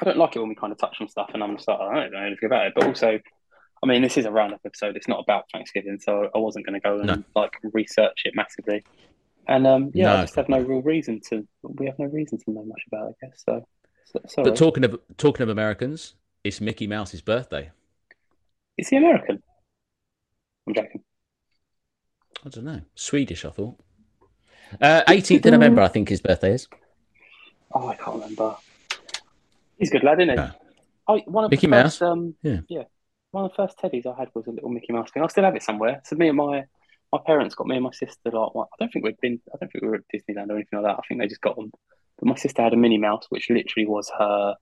I 0.00 0.04
don't 0.04 0.18
like 0.18 0.36
it 0.36 0.38
when 0.40 0.48
we 0.48 0.54
kind 0.54 0.72
of 0.72 0.78
touch 0.78 0.96
on 1.00 1.08
stuff, 1.08 1.30
and 1.34 1.42
I'm 1.42 1.56
just 1.56 1.66
like, 1.68 1.78
I 1.80 1.94
don't 1.94 2.12
know 2.12 2.18
anything 2.20 2.46
about 2.46 2.66
it. 2.66 2.72
But 2.76 2.84
also, 2.86 3.18
I 3.82 3.86
mean, 3.86 4.02
this 4.02 4.16
is 4.18 4.24
a 4.26 4.30
roundup 4.30 4.60
episode. 4.64 4.96
It's 4.96 5.08
not 5.08 5.20
about 5.20 5.44
Thanksgiving, 5.52 5.98
so 6.00 6.28
I 6.34 6.38
wasn't 6.38 6.66
going 6.66 6.80
to 6.80 6.80
go 6.80 6.98
and 6.98 7.06
No. 7.06 7.24
like 7.34 7.52
research 7.72 8.22
it 8.24 8.34
massively. 8.36 8.84
And 9.48 9.66
um, 9.66 9.90
yeah, 9.94 10.06
No, 10.06 10.16
I 10.16 10.20
just 10.22 10.36
have 10.36 10.48
no 10.48 10.60
real 10.60 10.82
reason 10.82 11.20
to. 11.30 11.46
We 11.62 11.86
have 11.86 11.98
no 11.98 12.06
reason 12.06 12.38
to 12.38 12.50
know 12.50 12.64
much 12.64 12.82
about 12.92 13.08
it, 13.10 13.16
I 13.22 13.26
guess. 13.26 13.42
So, 13.48 13.66
so 14.04 14.20
sorry. 14.28 14.50
but 14.50 14.56
talking 14.56 14.84
of 14.84 15.00
talking 15.16 15.42
of 15.42 15.48
Americans, 15.48 16.14
it's 16.44 16.60
Mickey 16.60 16.86
Mouse's 16.86 17.20
birthday. 17.22 17.70
is 18.78 18.88
he 18.88 18.96
American? 18.96 19.42
I'm 20.68 20.74
joking. 20.74 21.02
I 22.44 22.48
don't 22.48 22.64
know. 22.64 22.80
Swedish, 22.94 23.44
I 23.44 23.50
thought. 23.50 23.76
Uh, 24.80 25.02
18th 25.08 25.46
of 25.46 25.52
November, 25.52 25.82
I 25.82 25.88
think 25.88 26.08
his 26.08 26.20
birthday 26.20 26.54
is. 26.54 26.68
Oh, 27.72 27.88
I 27.88 27.96
can't 27.96 28.14
remember. 28.14 28.56
He's 29.78 29.90
a 29.90 29.92
good 29.92 30.04
lad, 30.04 30.20
isn't 30.20 30.30
he? 30.30 30.36
Yeah. 30.36 30.52
Oh, 31.08 31.18
one 31.26 31.44
of 31.44 31.50
Mickey 31.50 31.66
the 31.66 31.72
first, 31.72 32.00
Mouse? 32.00 32.10
Um, 32.10 32.34
Yeah. 32.42 32.84
One 33.32 33.44
of 33.44 33.52
the 33.52 33.56
first 33.56 33.78
teddies 33.78 34.06
I 34.06 34.18
had 34.18 34.28
was 34.34 34.46
a 34.46 34.50
little 34.50 34.70
Mickey 34.70 34.92
Mouse 34.92 35.10
thing. 35.10 35.22
I 35.22 35.26
still 35.28 35.44
have 35.44 35.54
it 35.54 35.62
somewhere. 35.62 36.00
So 36.04 36.16
me 36.16 36.28
and 36.28 36.36
my 36.36 36.64
my 37.12 37.18
parents 37.26 37.54
got 37.54 37.66
me 37.66 37.76
and 37.76 37.84
my 37.84 37.90
sister 37.92 38.30
like 38.30 38.50
I 38.56 38.64
don't 38.78 38.92
think 38.92 39.04
we'd 39.04 39.20
been 39.20 39.40
I 39.52 39.56
don't 39.60 39.70
think 39.70 39.82
we 39.82 39.88
were 39.88 39.96
at 39.96 40.04
Disneyland 40.12 40.48
or 40.50 40.56
anything 40.56 40.80
like 40.80 40.84
that. 40.84 40.98
I 40.98 41.02
think 41.06 41.20
they 41.20 41.28
just 41.28 41.40
got 41.40 41.56
them. 41.56 41.70
But 42.18 42.26
my 42.28 42.34
sister 42.34 42.62
had 42.62 42.72
a 42.72 42.76
Minnie 42.76 42.98
Mouse, 42.98 43.26
which 43.28 43.50
literally 43.50 43.86
was 43.86 44.10
her 44.18 44.56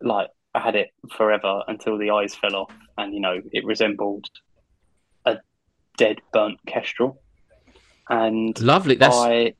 like 0.00 0.30
I 0.54 0.60
had 0.60 0.74
it 0.74 0.88
forever 1.16 1.62
until 1.68 1.96
the 1.96 2.10
eyes 2.10 2.34
fell 2.34 2.56
off, 2.56 2.72
and 2.98 3.14
you 3.14 3.20
know 3.20 3.40
it 3.52 3.64
resembled 3.64 4.26
dead 6.00 6.18
burnt 6.32 6.58
kestrel. 6.66 7.20
And 8.08 8.58
Lovely. 8.60 8.96
That's 8.96 9.14
I 9.14 9.54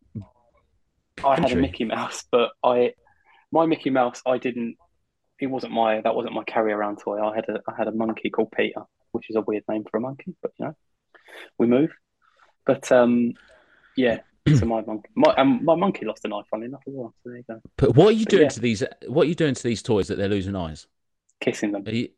I 1.24 1.38
had 1.38 1.52
a 1.52 1.56
Mickey 1.56 1.84
Mouse, 1.84 2.24
but 2.32 2.50
I 2.64 2.94
my 3.52 3.66
Mickey 3.66 3.90
Mouse 3.90 4.22
I 4.26 4.38
didn't. 4.38 4.76
He 5.38 5.46
wasn't 5.46 5.72
my 5.72 6.00
that 6.00 6.14
wasn't 6.14 6.34
my 6.34 6.44
carry 6.44 6.72
around 6.72 6.96
toy. 7.04 7.20
I 7.22 7.34
had 7.36 7.44
a 7.48 7.60
I 7.68 7.74
had 7.76 7.88
a 7.88 7.92
monkey 7.92 8.30
called 8.30 8.50
Peter, 8.56 8.82
which 9.12 9.28
is 9.30 9.36
a 9.36 9.42
weird 9.42 9.64
name 9.68 9.84
for 9.88 9.98
a 9.98 10.00
monkey, 10.00 10.34
but 10.42 10.52
you 10.58 10.66
know, 10.66 10.76
we 11.58 11.66
move. 11.66 11.90
But 12.66 12.90
um, 12.90 13.34
yeah. 13.96 14.20
So 14.58 14.64
my 14.64 14.80
monkey, 14.80 15.10
my 15.14 15.32
um, 15.36 15.64
my 15.64 15.76
monkey 15.76 16.06
lost 16.06 16.24
an 16.24 16.32
eye, 16.32 16.40
funny 16.50 16.64
enough 16.66 16.82
as 16.88 16.94
well. 16.96 17.14
So 17.22 17.28
there 17.28 17.36
you 17.36 17.44
go, 17.48 17.60
But 17.76 17.94
what 17.94 18.08
are 18.08 18.12
you 18.12 18.24
But 18.24 18.30
doing 18.30 18.42
yeah. 18.44 18.48
to 18.48 18.60
these? 18.60 18.82
What 19.06 19.26
are 19.26 19.28
you 19.28 19.34
doing 19.36 19.54
to 19.54 19.62
these 19.62 19.82
toys 19.82 20.08
that 20.08 20.16
they're 20.16 20.28
losing 20.30 20.56
eyes? 20.56 20.86
kissing 21.40 21.70
them. 21.72 21.84
Are 21.86 21.92
you 21.94 22.08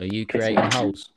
are 0.00 0.06
you 0.06 0.24
Kissing. 0.24 0.54
creating 0.54 0.70
holes? 0.70 1.12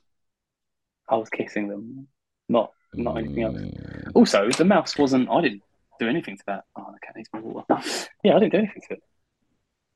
I 1.07 1.15
was 1.15 1.29
kissing 1.29 1.69
them, 1.69 2.07
not 2.49 2.71
not 2.93 3.17
anything 3.17 3.43
else. 3.43 3.57
Mm. 3.57 4.11
Also, 4.15 4.49
the 4.49 4.65
mouse 4.65 4.97
wasn't. 4.97 5.29
I 5.29 5.41
didn't 5.41 5.61
do 5.99 6.07
anything 6.07 6.37
to 6.37 6.43
that. 6.47 6.63
Oh, 6.75 6.87
the 6.93 6.99
cat 7.05 7.15
needs 7.15 7.29
more 7.33 7.41
water. 7.41 7.81
Yeah, 8.23 8.35
I 8.35 8.39
didn't 8.39 8.51
do 8.53 8.57
anything 8.59 8.81
to 8.89 8.93
it. 8.95 9.03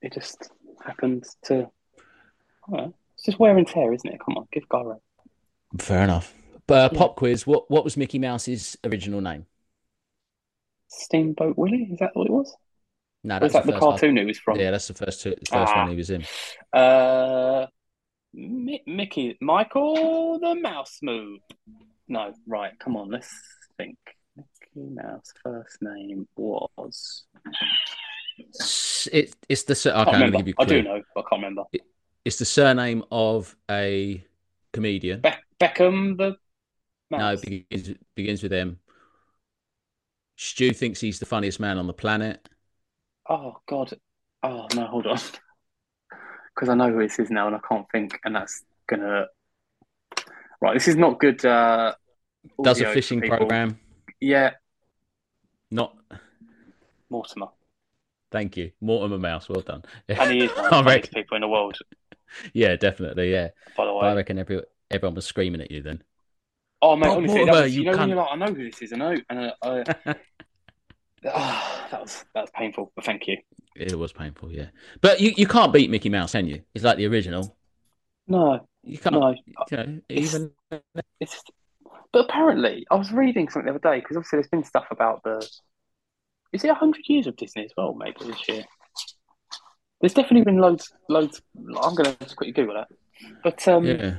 It 0.02 0.14
just 0.14 0.50
happened 0.86 1.26
to. 1.46 1.70
Know. 2.68 2.94
It's 3.16 3.26
just 3.26 3.40
wear 3.40 3.58
and 3.58 3.68
tear, 3.68 3.94
isn't 3.94 4.10
it? 4.12 4.20
Come 4.24 4.38
on, 4.38 4.48
give 4.52 4.64
rest. 4.72 5.02
Fair 5.80 6.04
enough. 6.04 6.34
But 6.68 6.74
uh, 6.78 6.90
Yeah. 6.94 7.00
pop 7.00 7.16
quiz. 7.16 7.46
What 7.48 7.70
what 7.70 7.84
was 7.84 7.98
Mickey 7.98 8.20
Mouse's 8.20 8.78
original 8.84 9.22
name? 9.22 9.46
Steamboat 10.88 11.58
Willie, 11.58 11.90
is 11.92 12.00
that 12.00 12.12
what 12.14 12.28
it 12.28 12.32
was? 12.34 12.56
No, 13.24 13.36
that's 13.40 13.48
is 13.48 13.54
that 13.54 13.66
the 13.66 13.80
cartoon 13.80 14.18
it 14.18 14.26
was 14.26 14.40
from? 14.40 14.58
Yeah, 14.60 14.72
that's 14.72 14.88
the 14.88 14.94
first 14.94 15.22
two, 15.22 15.30
the 15.32 15.36
first 15.46 15.72
Ah. 15.74 15.82
one 15.84 15.90
he 15.90 15.96
was 15.96 16.10
in. 16.10 16.26
Uh, 16.74 17.68
Mi- 18.34 18.84
Mickey, 18.88 19.38
Michael 19.42 20.40
the 20.40 20.56
Mouse 20.56 21.00
Move. 21.02 21.40
No, 22.12 22.34
right. 22.46 22.78
Come 22.78 22.98
on, 22.98 23.10
let's 23.10 23.34
think. 23.78 23.98
Mickey 24.36 24.90
Mouse 24.94 25.32
first 25.42 25.78
name 25.82 26.28
was. 26.36 27.24
It, 29.14 29.34
it's 29.48 29.64
the 29.64 29.76
sur- 29.76 29.94
I 29.94 30.02
okay. 30.02 30.12
I'm 30.12 30.14
remember. 30.16 30.38
give 30.40 30.48
you 30.50 30.54
I 30.60 30.66
do 30.66 30.84
know, 30.84 31.02
but 31.16 31.22
I 31.22 31.30
can't 31.30 31.42
remember. 31.42 31.64
It's 32.26 32.36
the 32.36 32.44
surname 32.44 33.06
of 33.12 33.56
a 33.70 34.22
comedian. 34.74 35.22
Be- 35.22 35.30
Beckham 35.58 36.18
the 36.18 36.36
No, 37.12 37.18
Mouse. 37.18 37.44
it 37.44 37.70
begins 37.70 37.98
begins 38.14 38.44
with 38.44 38.52
M. 38.52 38.78
Stu 40.36 40.74
thinks 40.74 41.00
he's 41.00 41.20
the 41.20 41.26
funniest 41.26 41.62
man 41.62 41.78
on 41.78 41.88
the 41.88 41.94
planet. 41.94 42.46
Oh 43.30 43.56
God. 43.70 43.94
Oh 44.44 44.68
no, 44.76 44.86
hold 44.88 45.08
on. 45.08 45.18
Because 46.54 46.68
I 46.68 46.76
know 46.76 46.92
who 46.92 47.02
this 47.02 47.18
is 47.18 47.30
now, 47.32 47.48
and 47.48 47.56
I 47.56 47.60
can't 47.66 47.86
think, 47.94 48.20
and 48.26 48.36
that's 48.36 48.62
gonna. 48.90 49.28
Right, 50.60 50.74
this 50.74 50.90
is 50.90 50.98
not 50.98 51.18
good. 51.18 51.46
Uh, 51.46 51.96
Does 52.62 52.82
a 52.82 52.92
fishing 52.94 53.22
program. 53.22 53.80
Yeah, 54.20 54.52
Not. 55.70 55.96
Mortimer, 57.10 57.48
Thank 58.32 58.56
you, 58.56 58.72
Mortimer 58.80 59.18
Mouse. 59.18 59.50
Well 59.50 59.62
done. 59.62 59.84
and 60.08 60.32
he 60.32 60.46
is 60.46 60.52
one 60.52 60.66
of 60.66 60.72
the 60.86 60.92
funniest 60.92 61.12
people 61.14 61.36
in 61.36 61.42
the 61.42 61.48
world. 61.48 61.78
Yeah, 62.54 62.76
definitely. 62.78 63.32
Yeah, 63.32 63.50
By 63.76 63.86
the 63.86 63.92
But 63.92 64.06
I 64.08 64.16
reckon 64.16 64.40
every, 64.40 64.62
everyone 64.90 65.16
was 65.16 65.26
screaming 65.26 65.60
at 65.62 65.70
you 65.72 65.82
then. 65.82 66.02
Oh 66.82 66.96
mate, 66.96 67.10
honestly, 67.10 67.40
that 67.40 67.46
Mortimer, 67.48 67.62
was, 67.64 67.76
you 67.76 67.84
you 67.84 67.92
know 67.92 67.98
when 67.98 68.10
you're 68.10 68.18
like, 68.18 68.30
I 68.32 68.36
know 68.38 68.54
who 68.54 68.64
this 68.70 68.82
is, 68.82 68.94
I 68.94 68.96
know, 68.96 69.16
and 69.30 69.40
uh, 69.40 69.54
I, 69.62 69.84
ah, 71.28 71.88
that 71.92 72.02
was 72.02 72.26
that 72.34 72.42
was 72.42 72.52
painful. 72.56 72.92
But 72.96 73.06
thank 73.06 73.28
you. 73.28 73.38
It 73.76 73.98
was 73.98 74.12
painful, 74.14 74.52
yeah. 74.52 74.68
But 75.02 75.20
you, 75.22 75.34
you 75.38 75.48
can't 75.48 75.72
beat 75.74 75.90
Mickey 75.90 76.10
Mouse, 76.10 76.32
can 76.32 76.48
you? 76.48 76.62
He's 76.74 76.84
like 76.84 76.98
the 76.98 77.08
original. 77.08 77.56
No, 78.28 78.66
You 78.84 78.98
can't, 78.98 79.16
no, 79.16 79.30
you 79.72 79.78
know, 79.78 80.00
It's- 80.10 80.34
even. 80.34 80.52
it's. 81.20 81.44
But 82.14 82.26
apparently, 82.26 82.86
I 82.92 82.96
was 82.96 83.12
reading 83.12 83.48
something 83.50 83.72
the 83.72 83.80
other 83.80 83.90
day 83.96 84.02
because 84.02 84.18
obviously 84.18 84.38
there's 84.38 84.48
been 84.50 84.64
stuff 84.64 84.88
about 84.92 85.24
the. 85.24 85.48
Is 86.52 86.64
it 86.66 86.72
hundred 86.72 87.04
years 87.08 87.28
of 87.28 87.38
Disney 87.38 87.64
as 87.64 87.72
well? 87.78 87.94
Maybe 87.94 88.26
this 88.26 88.48
year. 88.50 88.64
There's 90.02 90.14
definitely 90.14 90.44
been 90.44 90.58
loads, 90.60 90.92
loads. 91.08 91.42
I'm 91.58 91.96
gonna 91.96 92.16
just 92.22 92.36
quickly 92.36 92.52
Google 92.52 92.76
that. 92.76 92.88
But 93.44 93.66
um, 93.68 93.86
yeah, 93.86 94.16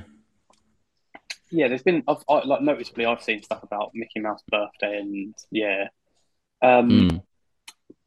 Yeah. 1.51 1.67
there's 1.67 1.83
been. 1.83 2.03
I've 2.07 2.23
I, 2.27 2.43
like 2.45 2.61
noticeably, 2.61 3.05
I've 3.05 3.21
seen 3.21 3.43
stuff 3.43 3.61
about 3.63 3.91
Mickey 3.93 4.19
Mouse 4.19 4.41
birthday 4.49 4.97
and 4.99 5.35
yeah. 5.51 5.89
Um, 6.61 6.89
Mm. 6.89 7.23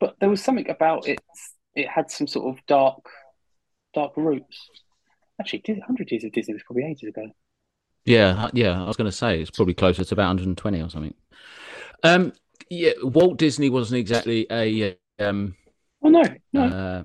but 0.00 0.16
there 0.18 0.30
was 0.30 0.42
something 0.42 0.68
about 0.70 1.06
it. 1.06 1.20
It 1.74 1.86
had 1.88 2.10
some 2.10 2.26
sort 2.26 2.56
of 2.56 2.64
dark, 2.66 3.04
dark 3.94 4.16
roots. 4.16 4.70
Actually, 5.38 5.62
hundred 5.86 6.10
years 6.10 6.24
of 6.24 6.32
Disney 6.32 6.54
was 6.54 6.62
probably 6.64 6.86
ages 6.86 7.10
ago. 7.10 7.30
Yeah, 8.06 8.50
yeah. 8.54 8.82
I 8.82 8.86
was 8.86 8.96
going 8.96 9.10
to 9.10 9.16
say 9.16 9.40
it's 9.40 9.50
probably 9.50 9.74
closer 9.74 10.04
to 10.04 10.14
about 10.14 10.28
120 10.28 10.80
or 10.80 10.88
something. 10.88 11.14
Um, 12.02 12.32
yeah, 12.70 12.92
Walt 13.02 13.36
Disney 13.38 13.68
wasn't 13.68 13.98
exactly 13.98 14.46
a 14.50 14.96
um, 15.18 15.54
Oh 16.02 16.08
no, 16.08 16.22
no. 16.52 16.64
uh, 16.64 17.02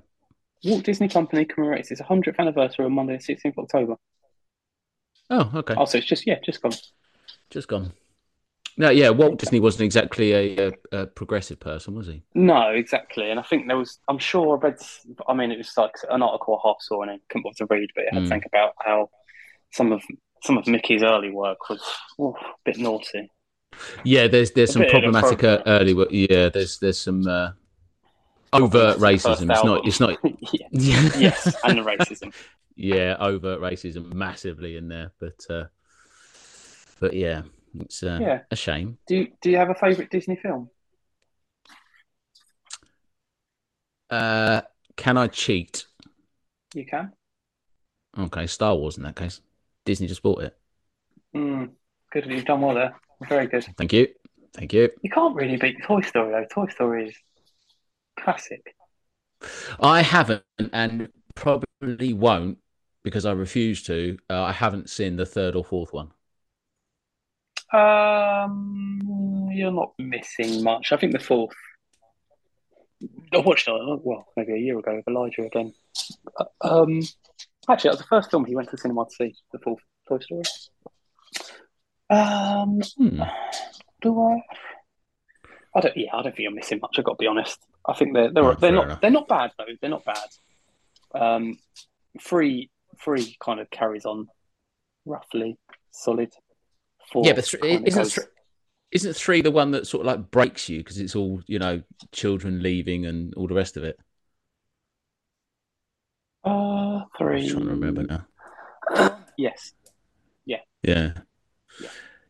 Walt 0.64 0.84
Disney 0.84 1.08
Company 1.08 1.46
commemorates 1.46 1.92
its 1.92 2.02
100th 2.02 2.38
anniversary 2.40 2.86
on 2.86 2.94
Monday, 2.94 3.18
the 3.18 3.24
16th 3.24 3.58
of 3.58 3.64
October. 3.64 3.96
oh, 5.30 5.52
okay, 5.56 5.74
Also, 5.76 5.98
it's 5.98 6.08
just 6.08 6.28
yeah, 6.28 6.38
just 6.46 6.62
gone. 6.62 6.74
just 7.50 7.68
gone. 7.68 7.92
No, 8.78 8.90
yeah, 8.90 9.10
Walt 9.10 9.38
Disney 9.38 9.60
wasn't 9.60 9.84
exactly 9.84 10.32
a, 10.34 10.68
a, 10.70 10.74
a 10.94 11.06
progressive 11.08 11.60
person, 11.60 11.94
was 11.94 12.08
he? 12.08 12.24
No, 12.34 12.70
exactly. 12.70 13.30
And 13.30 13.40
I 13.40 13.44
think 13.44 13.68
there 13.68 13.78
was. 13.78 14.00
I'm 14.08 14.18
sure 14.18 14.58
I 14.58 14.60
read. 14.60 14.78
I 15.28 15.34
mean, 15.34 15.52
it 15.52 15.58
was 15.58 15.74
like 15.78 15.92
an 16.10 16.22
article 16.22 16.60
I 16.64 16.70
half 16.70 16.78
saw 16.80 17.02
and 17.02 17.12
I 17.12 17.20
couldn't 17.30 17.44
bother 17.44 17.56
to 17.58 17.66
read, 17.70 17.90
but 17.96 18.06
it 18.06 18.14
had 18.14 18.24
Mm. 18.24 18.30
think 18.30 18.46
about 18.46 18.74
how 18.80 19.10
some 19.72 19.92
of 19.92 20.02
some 20.44 20.58
of 20.58 20.68
Mickey's 20.68 21.04
early 21.04 21.32
work 21.32 21.70
was 21.70 21.82
oof, 22.20 22.36
a 22.36 22.54
bit 22.66 22.78
naughty. 22.78 23.32
Yeah, 24.04 24.28
there's 24.28 24.52
there's 24.52 24.72
A 24.72 24.74
some 24.74 24.86
problematic 24.90 25.44
uh, 25.44 25.62
early 25.66 25.94
work. 25.94 26.10
Yeah, 26.12 26.50
there's 26.50 26.80
there's 26.80 27.00
some 27.00 27.26
uh, 27.28 27.52
overt 28.54 28.98
racism. 28.98 29.50
It's 29.52 29.64
not. 29.64 29.88
It's 29.88 30.00
not. 30.00 30.18
yeah. 30.54 30.68
Yeah. 30.72 31.10
Yes, 31.18 31.56
and 31.64 31.78
the 31.78 31.84
racism. 31.84 32.34
yeah, 32.76 33.16
overt 33.20 33.60
racism 33.62 34.14
massively 34.14 34.78
in 34.78 34.88
there, 34.88 35.12
but 35.20 35.46
uh, 35.50 35.66
but 37.00 37.14
yeah, 37.14 37.44
it's 37.80 38.04
uh, 38.04 38.20
Yeah. 38.22 38.42
a 38.50 38.56
shame. 38.56 38.98
Do 39.08 39.16
you, 39.16 39.28
Do 39.42 39.50
you 39.50 39.58
have 39.58 39.70
a 39.70 39.76
favourite 39.76 40.10
Disney 40.12 40.36
film? 40.36 40.70
Uh, 44.10 44.62
can 44.98 45.18
I 45.18 45.28
cheat? 45.28 45.86
You 46.74 46.86
can. 46.86 47.14
Okay, 48.18 48.46
Star 48.48 48.76
Wars 48.76 48.98
in 48.98 49.04
that 49.04 49.16
case. 49.16 49.40
Disney 49.86 50.08
just 50.08 50.24
bought 50.24 50.44
it. 50.44 50.58
Mm, 51.36 51.72
good. 52.12 52.26
You've 52.26 52.46
done 52.46 52.62
well 52.62 52.76
there. 52.76 52.96
Very 53.28 53.48
good. 53.48 53.66
Thank 53.78 53.94
you, 53.94 54.08
thank 54.54 54.74
you. 54.74 54.90
You 55.02 55.10
can't 55.10 55.36
really 55.36 55.58
beat 55.58 55.84
Toy 55.84 56.02
Story 56.02 56.32
though. 56.32 56.46
Toy 56.52 56.72
Story 56.72 57.10
is 57.10 57.16
classic. 58.20 58.76
I 59.80 60.02
haven't, 60.02 60.44
and 60.74 61.10
probably 61.36 62.14
won't 62.14 62.60
because 63.04 63.26
I 63.26 63.32
refuse 63.32 63.84
to. 63.84 64.18
Uh, 64.30 64.44
I 64.44 64.52
haven't 64.52 64.90
seen 64.90 65.16
the 65.16 65.26
third 65.26 65.56
or 65.56 65.64
fourth 65.64 65.94
one. 65.94 66.12
Um, 67.74 69.50
you're 69.52 69.72
not 69.72 69.94
missing 69.98 70.64
much. 70.64 70.92
I 70.92 70.98
think 70.98 71.14
the 71.14 71.20
fourth. 71.20 71.56
I 73.34 73.38
watched 73.38 73.68
it, 73.68 73.72
well, 74.04 74.28
maybe 74.38 74.54
a 74.54 74.58
year 74.58 74.78
ago 74.78 74.96
with 74.96 75.08
Elijah 75.08 75.44
again. 75.44 75.74
Uh, 76.38 76.46
Um, 76.62 77.02
actually, 77.70 77.90
that 77.90 77.94
was 77.94 78.00
the 78.00 78.08
first 78.08 78.32
film 78.32 78.46
he 78.46 78.56
went 78.56 78.70
to 78.70 78.76
the 78.76 78.82
cinema 78.82 79.06
to 79.06 79.12
see, 79.12 79.36
the 79.52 79.60
fourth 79.60 79.80
Toy 80.08 80.20
Story. 80.20 80.42
Um, 82.10 82.82
Hmm. 82.98 83.22
do 84.02 84.22
I? 84.22 84.42
I 85.76 85.80
don't. 85.80 85.96
Yeah, 85.96 86.10
I 86.14 86.22
don't 86.24 86.32
think 86.36 86.40
you're 86.40 86.52
missing 86.52 86.80
much. 86.82 86.96
I've 86.98 87.06
got 87.06 87.14
to 87.14 87.18
be 87.24 87.28
honest. 87.28 87.58
I 87.88 87.94
think 87.94 88.14
they're 88.14 88.32
they're 88.34 88.44
Oh, 88.44 88.54
they're 88.56 88.72
not 88.74 88.86
enough. 88.86 89.02
they're 89.02 89.10
not 89.12 89.28
bad 89.30 89.52
though. 89.58 89.66
They're 89.80 89.90
not 89.90 90.04
bad. 90.06 90.28
Um, 91.16 91.58
three 92.22 92.70
three 93.04 93.38
kind 93.44 93.60
of 93.62 93.70
carries 93.70 94.06
on 94.06 94.28
roughly 95.06 95.58
solid. 95.92 96.34
Four 97.12 97.26
Yeah, 97.26 97.34
but 97.34 97.46
th- 97.46 97.64
isn't 97.64 97.94
goes- 98.04 98.16
th- 98.16 98.28
isn't 98.92 99.14
three 99.16 99.42
the 99.42 99.52
one 99.52 99.72
that 99.72 99.88
sort 99.88 100.02
of 100.02 100.08
like 100.08 100.30
breaks 100.32 100.68
you 100.68 100.80
because 100.80 100.98
it's 101.00 101.16
all 101.16 101.42
you 101.48 101.58
know, 101.60 101.82
children 102.12 102.62
leaving 102.62 103.06
and 103.06 103.34
all 103.36 103.48
the 103.48 103.56
rest 103.56 103.78
of 103.78 103.86
it? 103.86 103.98
Uh, 106.44 106.50
I'm 106.50 107.01
three. 107.18 107.42
just 107.42 107.54
trying 107.54 107.66
to 107.66 107.72
remember 107.72 108.04
now. 108.04 109.18
yes. 109.38 109.74
Yeah. 110.46 110.60
Yeah. 110.84 111.14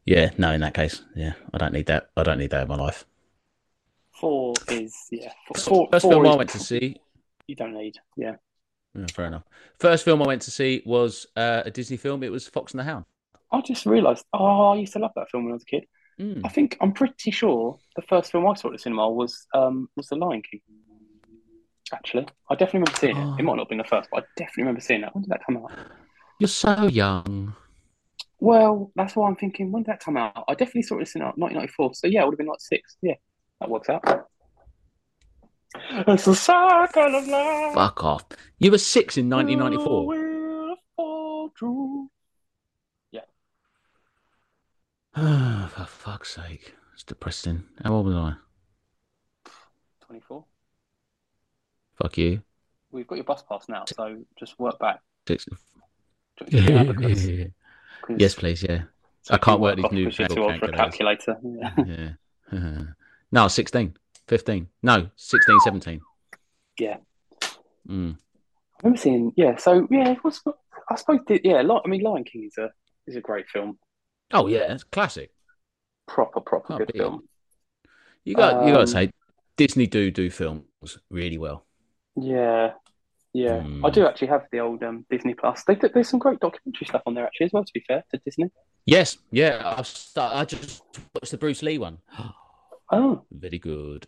Yeah, 0.05 0.31
no, 0.37 0.51
in 0.51 0.61
that 0.61 0.73
case, 0.73 1.01
yeah, 1.15 1.33
I 1.53 1.57
don't 1.57 1.73
need 1.73 1.85
that. 1.85 2.09
I 2.17 2.23
don't 2.23 2.39
need 2.39 2.49
that 2.51 2.63
in 2.63 2.67
my 2.67 2.75
life. 2.75 3.05
Four 4.11 4.53
is 4.69 4.95
yeah. 5.11 5.31
Four, 5.55 5.87
First 5.91 6.03
four 6.03 6.11
film 6.11 6.25
I 6.27 6.35
went 6.35 6.49
to 6.51 6.59
see, 6.59 6.97
You 7.47 7.55
don't 7.55 7.73
need. 7.73 7.97
Yeah. 8.17 8.35
yeah, 8.95 9.05
fair 9.13 9.27
enough. 9.27 9.43
First 9.79 10.03
film 10.05 10.21
I 10.21 10.27
went 10.27 10.41
to 10.43 10.51
see 10.51 10.81
was 10.85 11.27
uh, 11.35 11.61
a 11.65 11.71
Disney 11.71 11.97
film. 11.97 12.23
It 12.23 12.31
was 12.31 12.47
Fox 12.47 12.73
and 12.73 12.79
the 12.79 12.83
Hound. 12.83 13.05
I 13.51 13.61
just 13.61 13.85
realised. 13.85 14.25
Oh, 14.33 14.71
I 14.71 14.77
used 14.77 14.93
to 14.93 14.99
love 14.99 15.11
that 15.15 15.29
film 15.29 15.45
when 15.45 15.53
I 15.53 15.55
was 15.55 15.63
a 15.63 15.65
kid. 15.65 15.85
Mm. 16.19 16.41
I 16.43 16.49
think 16.49 16.77
I'm 16.81 16.93
pretty 16.93 17.31
sure 17.31 17.77
the 17.95 18.01
first 18.03 18.31
film 18.31 18.47
I 18.47 18.53
saw 18.55 18.67
at 18.67 18.73
the 18.73 18.79
cinema 18.79 19.09
was 19.09 19.47
um 19.53 19.87
was 19.95 20.07
The 20.07 20.15
Lion 20.15 20.41
King. 20.41 20.61
Actually, 21.93 22.27
I 22.49 22.55
definitely 22.55 22.79
remember 22.79 22.99
seeing 22.99 23.17
it. 23.17 23.19
It 23.19 23.23
oh. 23.23 23.43
might 23.43 23.55
not 23.55 23.59
have 23.59 23.69
been 23.69 23.77
the 23.77 23.83
first, 23.83 24.09
but 24.11 24.23
I 24.23 24.27
definitely 24.37 24.63
remember 24.63 24.81
seeing 24.81 25.01
that. 25.01 25.13
When 25.13 25.23
did 25.23 25.31
that 25.31 25.41
come 25.45 25.57
out? 25.57 25.71
You're 26.39 26.47
so 26.47 26.87
young. 26.87 27.53
Well, 28.39 28.91
that's 28.95 29.15
why 29.15 29.27
I'm 29.27 29.35
thinking. 29.35 29.71
When 29.71 29.83
did 29.83 29.91
that 29.91 29.99
come 29.99 30.17
out? 30.17 30.43
I 30.47 30.53
definitely 30.53 30.83
saw 30.83 30.95
it 30.95 31.09
in 31.15 31.21
1994. 31.21 31.93
So 31.95 32.07
yeah, 32.07 32.21
it 32.21 32.25
would 32.25 32.33
have 32.33 32.37
been 32.37 32.47
like 32.47 32.61
six. 32.61 32.97
Yeah, 33.01 33.15
that 33.59 33.69
works 33.69 33.89
out. 33.89 34.27
It's 35.89 36.27
a 36.27 36.35
circle 36.35 37.15
of 37.15 37.27
life. 37.27 37.73
Fuck 37.75 38.03
off. 38.03 38.23
You 38.57 38.71
were 38.71 38.77
six 38.77 39.17
in 39.17 39.29
1994. 39.29 40.07
Will 40.07 40.75
fall 40.95 41.49
true. 41.55 42.09
For 45.15 45.85
fuck's 45.85 46.35
sake. 46.35 46.73
It's 46.93 47.03
depressing. 47.03 47.65
How 47.83 47.95
old 47.95 48.05
was 48.05 48.15
I? 48.15 48.33
24. 50.05 50.45
Fuck 52.01 52.17
you. 52.17 52.41
We've 52.91 53.07
got 53.07 53.15
your 53.15 53.23
bus 53.25 53.43
pass 53.47 53.69
now, 53.69 53.83
so 53.85 54.17
just 54.39 54.59
work 54.59 54.79
back. 54.79 55.01
Six. 55.27 55.45
Do 55.45 56.57
you 56.57 56.75
want 56.75 56.87
to 56.89 56.93
do 56.93 57.05
abacus? 57.05 57.51
'Cause- 58.01 58.15
yes, 58.19 58.35
please. 58.35 58.63
Yeah. 58.63 58.83
so 59.21 59.35
I 59.35 59.37
can't 59.37 59.59
work 59.61 59.75
these 59.75 59.91
new 59.91 60.09
too 60.11 60.25
for 60.25 60.65
a 60.65 60.71
calculator. 60.71 61.37
Yeah. 61.43 62.13
yeah. 62.51 62.81
no, 63.31 63.47
16. 63.47 63.95
15. 64.27 64.67
No, 64.81 65.09
16, 65.15 65.59
17. 65.63 66.01
Yeah. 66.79 66.97
Mm. 67.87 68.15
I 68.17 68.17
remember 68.83 68.97
seeing, 68.99 69.31
yeah, 69.35 69.55
so 69.57 69.87
yeah, 69.91 70.09
it 70.11 70.23
was, 70.23 70.41
I 70.89 70.95
suppose, 70.95 71.19
the- 71.27 71.39
yeah, 71.43 71.61
Li- 71.61 71.81
I 71.85 71.87
mean, 71.87 72.01
Lion 72.01 72.23
King 72.23 72.45
is 72.45 72.57
a 72.57 72.71
is 73.07 73.15
a 73.15 73.21
great 73.21 73.47
film, 73.49 73.77
Oh, 74.33 74.47
yeah. 74.47 74.73
It's 74.73 74.83
classic. 74.83 75.31
proper, 76.07 76.39
proper 76.41 76.67
Can't 76.77 76.79
good 76.87 76.95
film. 76.97 77.27
You 78.23 78.35
got 78.35 78.65
you 78.65 78.71
got 78.73 78.81
Um, 78.81 78.85
to 78.87 78.91
say, 78.91 79.11
Disney 79.57 79.85
do 79.87 80.09
do 80.11 80.29
films 80.29 80.65
really 81.09 81.37
well. 81.37 81.65
Yeah, 82.15 82.71
yeah. 83.33 83.57
I 83.57 83.63
Mm. 83.63 83.93
do 83.93 84.05
actually 84.07 84.27
have 84.27 84.45
the 84.51 84.59
old 84.59 84.83
um, 84.83 85.05
Disney 85.09 85.33
Plus. 85.33 85.63
They, 85.63 85.75
there's 85.75 86.09
some 86.09 86.19
great 86.19 86.39
documentary 86.39 86.87
stuff 86.87 87.03
on 87.05 87.13
there 87.13 87.25
actually 87.25 87.45
as 87.47 87.53
well. 87.53 87.63
To 87.63 87.71
be 87.73 87.83
fair 87.87 88.03
to 88.11 88.17
Disney. 88.25 88.51
Yes. 88.85 89.17
Yeah. 89.31 89.61
I've 89.77 89.87
start, 89.87 90.35
I 90.35 90.45
just 90.45 90.83
watched 91.15 91.31
the 91.31 91.37
Bruce 91.37 91.61
Lee 91.63 91.77
one. 91.77 91.99
Oh, 92.93 93.23
Very 93.31 93.57
good. 93.57 94.05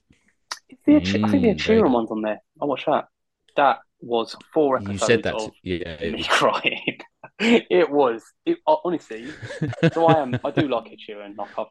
the 0.85 0.95
Ed- 0.95 1.07
I 1.23 1.29
think 1.29 1.43
the 1.43 1.53
Mm, 1.53 1.55
Sheeran 1.55 1.91
one's 1.91 2.11
on 2.11 2.21
there. 2.21 2.41
I 2.61 2.65
watched 2.65 2.85
that. 2.87 3.07
That 3.55 3.79
was 4.01 4.35
four 4.53 4.75
episodes 4.75 4.99
You 5.01 5.07
said 5.07 5.23
that. 5.23 5.35
of 5.35 5.51
yeah. 5.63 6.11
me 6.11 6.21
crying. 6.29 6.97
it 7.39 7.89
was. 7.89 8.21
It, 8.45 8.57
honestly, 8.67 9.27
so 9.93 10.05
I 10.07 10.19
am. 10.21 10.37
I 10.43 10.51
do 10.51 10.67
like 10.67 10.91
Ed 10.91 10.97
Sheeran. 11.09 11.37
Like 11.37 11.57
I've, 11.57 11.67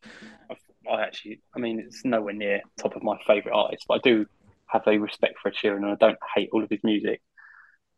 I've, 0.51 0.57
I 0.91 1.03
actually. 1.03 1.43
I 1.55 1.59
mean, 1.59 1.81
it's 1.81 2.03
nowhere 2.03 2.33
near 2.33 2.63
top 2.81 2.97
of 2.97 3.03
my 3.03 3.19
favorite 3.27 3.53
artist, 3.55 3.85
but 3.87 3.97
I 3.97 4.01
do 4.03 4.25
have 4.73 4.87
a 4.87 4.99
respect 4.99 5.39
for 5.39 5.49
Ed 5.49 5.55
Sheeran, 5.55 5.77
and 5.79 5.87
I 5.93 5.95
don't 5.97 6.19
hate 6.35 6.51
all 6.53 6.63
of 6.65 6.71
his 6.71 6.83
music. 6.83 7.21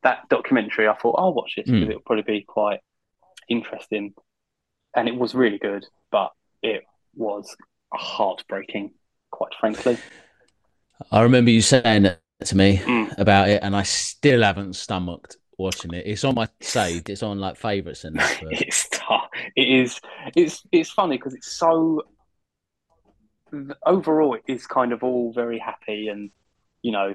That 0.02 0.28
documentary, 0.28 0.88
I 0.88 0.94
thought 0.94 1.16
I'll 1.18 1.32
watch 1.34 1.54
this 1.56 1.66
because 1.66 1.86
Mm. 1.86 1.90
it'll 1.90 2.02
probably 2.02 2.22
be 2.22 2.42
quite 2.42 2.80
interesting, 3.48 4.14
and 4.94 5.08
it 5.08 5.16
was 5.16 5.34
really 5.34 5.58
good. 5.58 5.86
But 6.10 6.32
it 6.62 6.84
was 7.14 7.56
heartbreaking, 7.92 8.92
quite 9.30 9.52
frankly. 9.58 9.96
I 11.10 11.22
remember 11.22 11.50
you 11.50 11.60
saying 11.60 12.02
that 12.04 12.20
to 12.44 12.56
me 12.56 12.78
Mm. 12.78 13.18
about 13.18 13.48
it, 13.48 13.62
and 13.62 13.74
I 13.74 13.82
still 13.82 14.42
haven't 14.42 14.74
stomached 14.74 15.36
watching 15.56 15.94
it. 15.94 16.06
It's 16.06 16.24
on 16.24 16.34
my 16.34 16.48
saved. 16.60 17.08
It's 17.08 17.22
on 17.22 17.38
like 17.38 17.56
favorites 17.56 18.04
and 18.04 18.16
that. 18.16 18.38
But 18.42 18.52
it's 18.60 18.88
tough. 18.90 19.28
It 19.56 19.68
is. 19.68 20.00
It's 20.36 20.62
it's 20.72 20.90
funny 20.90 21.16
because 21.16 21.34
it's 21.34 21.56
so. 21.56 22.02
Overall, 23.86 24.34
it 24.34 24.42
is 24.48 24.66
kind 24.66 24.92
of 24.92 25.04
all 25.04 25.32
very 25.32 25.58
happy 25.60 26.08
and 26.08 26.30
you 26.84 26.92
know 26.92 27.14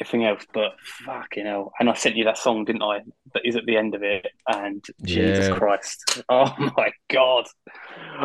everything 0.00 0.24
else, 0.24 0.44
but 0.52 0.72
fucking 1.04 1.44
hell! 1.44 1.72
And 1.78 1.88
I 1.88 1.94
sent 1.94 2.16
you 2.16 2.24
that 2.24 2.38
song, 2.38 2.64
didn't 2.64 2.82
I? 2.82 3.00
That 3.34 3.42
is 3.44 3.54
at 3.54 3.66
the 3.66 3.76
end 3.76 3.94
of 3.94 4.02
it, 4.02 4.26
and 4.48 4.84
Jesus 5.04 5.54
Christ! 5.54 6.22
Oh 6.28 6.52
my 6.76 6.90
God! 7.08 7.44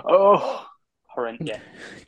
Oh, 0.06 0.66
horrendous! 1.08 1.60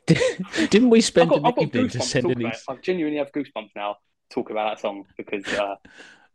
Yeah, 0.08 0.16
didn't 0.70 0.90
we 0.90 0.98
I've 0.98 1.04
spend 1.04 1.30
got, 1.30 1.38
an 1.40 1.46
I've 1.46 1.56
got 1.56 1.64
evening 1.66 1.88
to 1.90 2.00
send 2.00 2.24
an 2.30 2.40
about. 2.40 2.56
I 2.68 2.76
genuinely 2.76 3.18
have 3.18 3.30
goosebumps 3.32 3.70
now. 3.76 3.96
Talk 4.30 4.50
about 4.50 4.76
that 4.76 4.80
song 4.80 5.04
because 5.18 5.46
uh, 5.46 5.76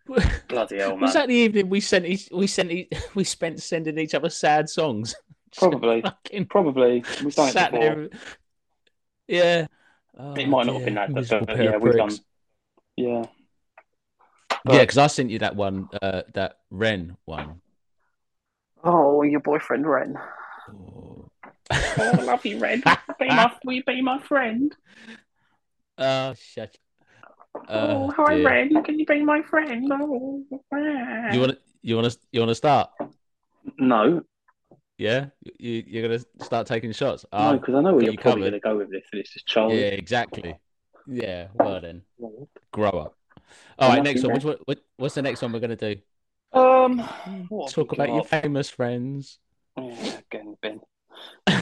bloody 0.48 0.78
hell, 0.78 0.92
man! 0.92 1.02
Was 1.02 1.14
that 1.14 1.28
the 1.28 1.36
evening 1.36 1.70
we 1.70 1.80
sent 1.82 2.06
each, 2.06 2.30
we 2.32 2.46
sent 2.46 2.72
each, 2.72 2.94
we 3.16 3.24
spent 3.24 3.60
sending 3.62 3.98
each 3.98 4.14
other 4.14 4.30
sad 4.30 4.70
songs? 4.70 5.16
Probably. 5.58 6.02
Fucking 6.02 6.46
Probably 6.46 7.04
we've 7.24 7.34
done 7.34 7.50
it 7.50 7.54
sat 7.54 7.72
before. 7.72 7.96
there. 7.96 8.10
Yeah. 9.28 9.68
Oh, 10.22 10.34
It 10.34 10.48
might 10.50 10.66
not 10.66 10.76
have 10.76 10.86
been 10.86 10.96
that, 10.96 11.14
but- 11.14 11.22
miserable 11.22 11.46
but 11.48 11.56
pair 11.56 11.64
yeah, 11.66 11.78
we've 11.78 11.94
done- 11.96 12.08
pricks. 12.10 12.22
Yeah. 12.98 13.26
Yeah, 14.70 14.80
because 14.82 14.98
I 14.98 15.08
sent 15.08 15.30
you 15.30 15.40
that 15.40 15.56
one, 15.56 15.88
uh, 16.02 16.24
that 16.34 16.58
Ren 16.70 17.16
one. 17.26 17.62
Oh, 18.84 19.22
your 19.24 19.40
boyfriend 19.40 19.88
Ren. 19.88 20.18
Oh, 20.70 21.30
Oh, 21.72 22.12
I 22.14 22.24
love 22.24 22.46
you, 22.46 22.60
Ren. 22.60 22.82
Be 23.20 23.28
my, 23.28 23.52
will 23.64 23.74
you 23.74 23.84
be 23.84 24.02
my 24.02 24.20
friend? 24.20 24.76
Oh, 25.98 26.34
shut. 26.34 26.76
oh, 27.70 28.10
Uh, 28.10 28.12
hi, 28.12 28.36
dear. 28.36 28.46
Ren. 28.48 28.84
Can 28.84 29.00
you 29.00 29.06
be 29.06 29.24
my 29.24 29.42
friend? 29.44 29.88
Oh. 29.94 30.44
You 31.32 31.40
want 31.40 31.52
to 31.54 31.58
you 31.82 31.96
want 31.96 32.12
to 32.12 32.18
you 32.32 32.40
want 32.42 32.50
to 32.50 32.56
start? 32.56 32.90
No, 33.78 34.24
Yeah, 35.00 35.28
you 35.58 35.84
you're 35.88 36.08
gonna 36.10 36.20
start 36.44 36.68
taking 36.68 36.92
shots. 36.92 37.26
no, 37.32 37.58
because 37.58 37.74
I 37.74 37.80
know 37.80 37.94
where 37.94 38.04
you're 38.04 38.12
you 38.12 38.20
probably 38.20 38.50
gonna 38.50 38.60
go 38.60 38.76
with 38.76 38.92
this, 38.92 39.06
and 39.14 39.22
it's 39.22 39.32
just 39.32 39.48
child. 39.48 39.72
yeah, 39.72 39.86
exactly. 39.88 40.60
Yeah, 41.08 41.48
well 41.54 41.80
then, 41.80 42.02
grow 42.74 42.90
up. 42.90 43.16
I 43.80 43.86
All 43.86 43.90
right, 43.90 43.96
love 43.96 44.04
next 44.04 44.24
one. 44.24 44.34
Ren. 44.34 44.42
What's, 44.42 44.60
what, 44.66 44.80
what's 44.98 45.16
the 45.16 45.22
next 45.22 45.42
one 45.42 45.54
we're 45.54 45.62
gonna 45.62 45.78
do? 45.78 45.96
Um, 46.52 47.02
Talk 47.70 47.94
about 47.94 48.10
your 48.10 48.26
famous 48.26 48.70
friends. 48.70 49.40
Yeah, 49.78 50.18
again, 50.30 50.58
Ben. 50.62 50.82
Uh, 51.48 51.62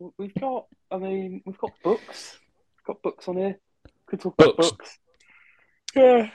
we've 0.18 0.34
got. 0.34 0.66
I 0.90 0.96
mean, 0.98 1.40
we've 1.46 1.58
got 1.58 1.70
books. 1.84 2.36
We've 2.78 2.86
got 2.96 3.00
books 3.02 3.28
on 3.28 3.36
here. 3.36 3.60
Could 4.06 4.22
talk 4.22 4.34
about 4.34 4.56
Books. 4.56 4.70
books. 4.72 4.98
Yeah. 5.94 6.30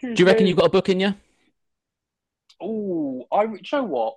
Do 0.00 0.14
you 0.16 0.24
reckon 0.24 0.46
you've 0.46 0.56
got 0.56 0.66
a 0.66 0.70
book 0.70 0.88
in 0.88 1.00
you? 1.00 1.14
Oh, 2.60 3.26
I. 3.32 3.44
You 3.44 3.58
know 3.72 3.84
what? 3.84 4.16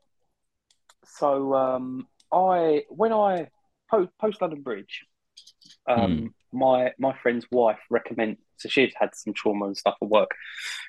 So, 1.06 1.54
um, 1.54 2.08
I 2.32 2.84
when 2.90 3.14
I 3.14 3.50
post, 3.90 4.12
post 4.20 4.42
London 4.42 4.62
Bridge, 4.62 5.06
um, 5.88 6.34
my 6.52 6.94
my 6.98 7.16
friend's 7.22 7.46
wife 7.52 7.80
recommend. 7.90 8.38
So 8.58 8.68
she'd 8.68 8.94
had 9.00 9.16
some 9.16 9.34
trauma 9.34 9.68
and 9.68 9.78
stuff 9.78 9.96
at 10.02 10.10
work. 10.10 10.32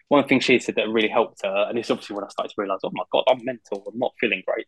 One 0.09 0.19
of 0.19 0.25
the 0.25 0.29
things 0.29 0.45
she 0.45 0.59
said 0.59 0.75
that 0.75 0.89
really 0.89 1.09
helped 1.09 1.43
her, 1.45 1.67
and 1.69 1.79
it's 1.79 1.91
obviously 1.91 2.17
when 2.17 2.25
I 2.25 2.29
started 2.29 2.53
to 2.55 2.61
realise, 2.61 2.81
oh 2.83 2.91
my 2.93 3.05
god, 3.13 3.25
I'm 3.29 3.45
mental, 3.45 3.85
I'm 3.87 3.99
not 3.99 4.13
feeling 4.19 4.43
great. 4.45 4.67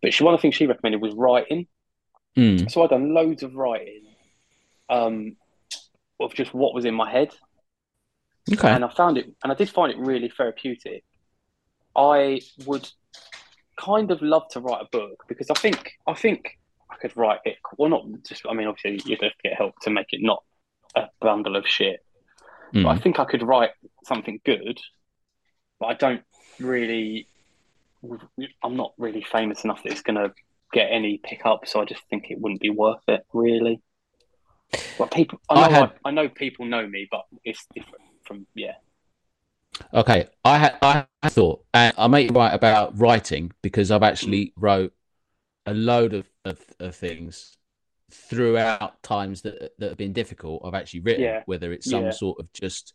But 0.00 0.14
she 0.14 0.22
one 0.22 0.32
of 0.32 0.38
the 0.38 0.42
things 0.42 0.54
she 0.54 0.66
recommended 0.66 1.02
was 1.02 1.14
writing. 1.14 1.66
Mm. 2.36 2.70
So 2.70 2.82
I'd 2.84 2.90
done 2.90 3.14
loads 3.14 3.42
of 3.42 3.56
writing, 3.56 4.02
um, 4.88 5.36
of 6.20 6.34
just 6.34 6.54
what 6.54 6.74
was 6.74 6.84
in 6.84 6.94
my 6.94 7.10
head 7.10 7.32
Okay. 8.52 8.68
and 8.70 8.84
I 8.84 8.88
found 8.88 9.18
it, 9.18 9.26
and 9.42 9.52
I 9.52 9.56
did 9.56 9.68
find 9.68 9.92
it 9.92 9.98
really 9.98 10.28
therapeutic. 10.28 11.04
I 11.96 12.40
would 12.66 12.88
kind 13.78 14.10
of 14.10 14.22
love 14.22 14.48
to 14.50 14.60
write 14.60 14.82
a 14.82 14.88
book 14.90 15.24
because 15.28 15.50
I 15.50 15.54
think 15.54 15.92
I 16.06 16.14
think 16.14 16.58
I 16.90 16.96
could 16.96 17.16
write 17.16 17.40
it. 17.44 17.56
Well, 17.78 17.90
not 17.90 18.06
just. 18.26 18.42
I 18.48 18.54
mean, 18.54 18.66
obviously 18.66 19.00
you'd 19.10 19.22
have 19.22 19.32
to 19.32 19.42
get 19.42 19.54
help 19.54 19.74
to 19.82 19.90
make 19.90 20.12
it 20.12 20.20
not 20.22 20.42
a 20.94 21.08
bundle 21.20 21.56
of 21.56 21.66
shit. 21.66 22.00
But 22.72 22.86
I 22.88 22.94
Mm. 22.96 23.02
think 23.02 23.18
I 23.20 23.24
could 23.24 23.42
write 23.42 23.70
something 24.04 24.40
good. 24.44 24.78
But 25.78 25.86
I 25.86 25.94
don't 25.94 26.22
really. 26.58 27.28
I'm 28.62 28.76
not 28.76 28.92
really 28.98 29.22
famous 29.22 29.64
enough 29.64 29.82
that 29.82 29.92
it's 29.92 30.02
going 30.02 30.16
to 30.16 30.32
get 30.72 30.88
any 30.90 31.18
pickup, 31.18 31.66
so 31.66 31.80
I 31.80 31.84
just 31.84 32.02
think 32.08 32.30
it 32.30 32.38
wouldn't 32.40 32.60
be 32.60 32.70
worth 32.70 33.02
it, 33.08 33.24
really. 33.32 33.80
But 34.98 35.10
people, 35.10 35.40
I 35.48 35.68
know, 35.68 35.76
I 35.76 35.80
I, 35.84 35.90
I 36.06 36.10
know 36.12 36.28
people 36.28 36.66
know 36.66 36.86
me, 36.86 37.08
but 37.10 37.24
it's 37.44 37.66
different 37.74 38.04
from 38.24 38.46
yeah. 38.54 38.74
Okay. 39.92 40.28
I 40.44 40.58
had 40.58 40.78
I 40.82 41.06
had 41.22 41.32
thought, 41.32 41.64
and 41.74 41.92
I 41.98 42.18
you 42.18 42.28
right 42.30 42.54
about 42.54 42.98
writing 42.98 43.52
because 43.62 43.90
I've 43.90 44.02
actually 44.02 44.52
wrote 44.56 44.92
a 45.66 45.74
load 45.74 46.14
of, 46.14 46.30
of, 46.44 46.60
of 46.78 46.94
things 46.94 47.56
throughout 48.10 49.02
times 49.02 49.42
that 49.42 49.72
that 49.78 49.88
have 49.88 49.98
been 49.98 50.12
difficult. 50.12 50.62
I've 50.64 50.74
actually 50.74 51.00
written, 51.00 51.24
Yeah. 51.24 51.42
whether 51.46 51.72
it's 51.72 51.90
some 51.90 52.04
Yeah. 52.04 52.10
sort 52.10 52.38
of 52.38 52.52
just 52.52 52.94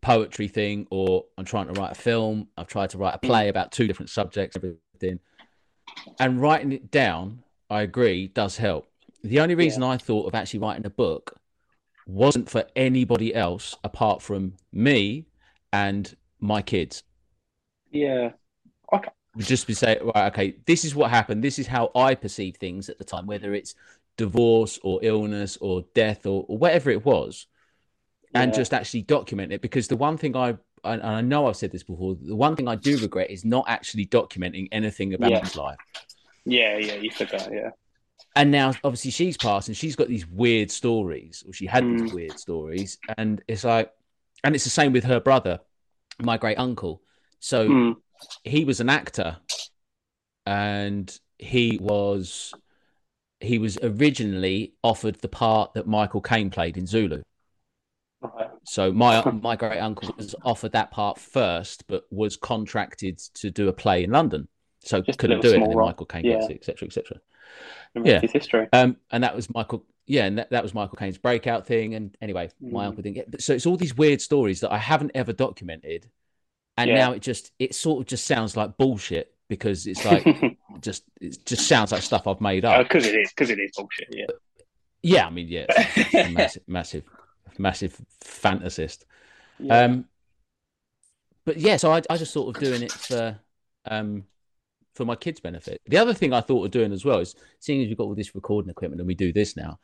poetry 0.00 0.48
thing 0.48 0.86
or 0.90 1.24
I'm 1.36 1.44
trying 1.44 1.72
to 1.72 1.78
write 1.80 1.92
a 1.92 2.00
film. 2.00 2.48
I've 2.56 2.68
tried 2.68 2.90
to 2.90 2.98
write 2.98 3.14
a 3.14 3.18
play 3.18 3.48
about 3.48 3.72
two 3.72 3.86
different 3.86 4.10
subjects, 4.10 4.56
everything. 4.56 5.20
And 6.18 6.40
writing 6.40 6.72
it 6.72 6.90
down, 6.90 7.42
I 7.68 7.82
agree, 7.82 8.28
does 8.28 8.56
help. 8.56 8.86
The 9.22 9.40
only 9.40 9.54
reason 9.54 9.82
I 9.82 9.96
thought 9.98 10.26
of 10.26 10.34
actually 10.34 10.60
writing 10.60 10.86
a 10.86 10.90
book 10.90 11.36
wasn't 12.06 12.48
for 12.48 12.64
anybody 12.74 13.34
else 13.34 13.76
apart 13.84 14.22
from 14.22 14.54
me 14.72 15.26
and 15.72 16.14
my 16.40 16.62
kids. 16.62 17.02
Yeah. 17.90 18.32
Just 19.38 19.68
to 19.68 19.74
say, 19.76 19.98
right, 20.02 20.32
okay, 20.32 20.56
this 20.66 20.84
is 20.84 20.94
what 20.94 21.08
happened. 21.10 21.44
This 21.44 21.60
is 21.60 21.68
how 21.68 21.92
I 21.94 22.16
perceive 22.16 22.56
things 22.56 22.88
at 22.88 22.98
the 22.98 23.04
time, 23.04 23.26
whether 23.26 23.54
it's 23.54 23.76
divorce 24.16 24.78
or 24.82 24.98
illness 25.02 25.56
or 25.60 25.84
death 25.94 26.26
or, 26.26 26.44
or 26.48 26.58
whatever 26.58 26.90
it 26.90 27.04
was, 27.04 27.46
and 28.34 28.50
Yeah. 28.50 28.56
just 28.56 28.74
actually 28.74 29.02
document 29.02 29.52
it. 29.52 29.62
Because 29.62 29.86
the 29.86 29.96
one 29.96 30.16
thing 30.16 30.34
I, 30.36 30.56
and 30.82 31.02
I 31.02 31.20
know 31.20 31.46
I've 31.46 31.56
said 31.56 31.70
this 31.70 31.84
before, 31.84 32.16
the 32.20 32.34
one 32.34 32.56
thing 32.56 32.66
I 32.66 32.74
do 32.74 32.98
regret 32.98 33.30
is 33.30 33.44
not 33.44 33.66
actually 33.68 34.06
documenting 34.06 34.66
anything 34.72 35.14
about 35.14 35.30
Yeah. 35.30 35.40
his 35.40 35.54
life. 35.54 35.78
Yeah, 36.44 36.78
yeah, 36.78 36.94
you 36.94 37.10
said 37.12 37.28
that, 37.30 37.52
yeah. 37.52 37.70
and 38.34 38.50
now 38.50 38.72
obviously 38.82 39.10
she's 39.12 39.36
passed 39.36 39.68
and 39.68 39.76
she's 39.76 39.94
got 39.94 40.08
these 40.08 40.26
weird 40.26 40.70
stories, 40.72 41.44
or 41.46 41.52
she 41.52 41.66
had 41.66 41.84
these 41.84 42.10
Mm. 42.10 42.14
weird 42.14 42.38
stories, 42.38 42.98
and 43.16 43.42
it's 43.46 43.62
like, 43.62 43.92
and 44.42 44.54
it's 44.56 44.64
the 44.64 44.70
same 44.70 44.92
with 44.92 45.04
her 45.04 45.20
brother, 45.20 45.60
my 46.22 46.36
great 46.38 46.58
uncle. 46.58 47.02
So 47.40 47.68
Mm. 47.68 47.96
he 48.44 48.64
was 48.64 48.80
an 48.80 48.88
actor, 48.90 49.38
and 50.46 51.18
he 51.38 51.78
was 51.80 52.52
he 53.42 53.58
was 53.58 53.78
originally 53.82 54.74
offered 54.82 55.16
the 55.22 55.28
part 55.28 55.72
that 55.72 55.86
Michael 55.86 56.20
Caine 56.20 56.50
played 56.50 56.76
in 56.76 56.86
Zulu. 56.86 57.22
Right. 58.20 58.50
So 58.64 58.92
my 58.92 59.22
my 59.30 59.56
great 59.56 59.78
uncle 59.78 60.14
was 60.18 60.34
offered 60.44 60.72
that 60.72 60.90
part 60.90 61.18
first, 61.18 61.86
but 61.88 62.04
was 62.10 62.36
contracted 62.36 63.18
to 63.34 63.50
do 63.50 63.68
a 63.68 63.72
play 63.72 64.04
in 64.04 64.10
London, 64.10 64.46
so 64.80 65.00
Just 65.00 65.18
couldn't 65.18 65.40
do 65.40 65.52
it. 65.52 65.62
And 65.62 65.70
then. 65.70 65.78
Michael 65.78 66.04
Caine 66.06 66.24
gets 66.24 66.44
Yeah. 66.46 66.50
it, 66.50 66.56
etc., 66.56 66.86
etc. 66.86 67.20
Yeah. 67.94 68.12
rest 68.12 68.24
is 68.24 68.32
history. 68.32 68.68
Um, 68.74 68.98
and 69.10 69.24
that 69.24 69.34
was 69.34 69.48
Michael. 69.52 69.86
Yeah, 70.10 70.24
and 70.24 70.38
that, 70.38 70.50
that 70.50 70.64
was 70.64 70.74
Michael 70.74 70.96
Caine's 70.96 71.18
breakout 71.18 71.68
thing. 71.68 71.94
And 71.94 72.16
anyway, 72.20 72.50
my 72.60 72.82
Mm. 72.84 72.88
uncle 72.88 73.02
didn't 73.04 73.14
get. 73.14 73.40
So 73.40 73.54
it's 73.54 73.64
all 73.64 73.76
these 73.76 73.96
weird 73.96 74.20
stories 74.20 74.58
that 74.60 74.72
I 74.72 74.76
haven't 74.78 75.12
ever 75.14 75.32
documented, 75.32 76.10
and 76.76 76.88
Yeah. 76.90 76.96
now 76.96 77.12
it 77.12 77.22
just 77.22 77.52
it 77.60 77.76
sort 77.76 78.00
of 78.00 78.06
just 78.08 78.26
sounds 78.26 78.56
like 78.56 78.76
bullshit 78.76 79.32
because 79.48 79.86
it's 79.86 80.04
like 80.04 80.24
just 80.80 81.04
it 81.20 81.38
just 81.46 81.68
sounds 81.68 81.92
like 81.92 82.02
stuff 82.02 82.26
I've 82.26 82.40
made 82.40 82.64
up. 82.64 82.88
Because 82.88 83.06
it 83.06 83.14
is, 83.14 83.30
because 83.30 83.50
it 83.50 83.60
is 83.60 83.70
bullshit. 83.76 84.08
Yeah. 84.10 84.26
Yeah, 85.02 85.26
I 85.28 85.30
mean, 85.30 85.46
yeah, 85.46 85.66
massive, 86.30 86.62
massive, 86.66 87.04
massive 87.56 87.96
fantasist. 88.24 89.04
Yeah. 89.60 89.84
Um, 89.84 90.06
but 91.44 91.56
yeah, 91.56 91.76
so 91.76 91.92
I, 91.92 92.02
I 92.10 92.16
just 92.16 92.34
thought 92.34 92.54
of 92.54 92.60
doing 92.60 92.82
it 92.82 92.92
for 92.92 93.38
um 93.88 94.24
for 94.96 95.04
my 95.04 95.14
kids' 95.14 95.38
benefit. 95.38 95.80
The 95.86 95.98
other 95.98 96.14
thing 96.14 96.32
I 96.32 96.40
thought 96.40 96.64
of 96.64 96.72
doing 96.72 96.92
as 96.92 97.04
well 97.04 97.20
is 97.20 97.36
seeing 97.60 97.80
as 97.80 97.86
we've 97.88 97.96
got 97.96 98.04
all 98.04 98.14
this 98.16 98.34
recording 98.34 98.70
equipment 98.70 99.00
and 99.00 99.06
we 99.06 99.14
do 99.14 99.32
this 99.32 99.56
now, 99.56 99.78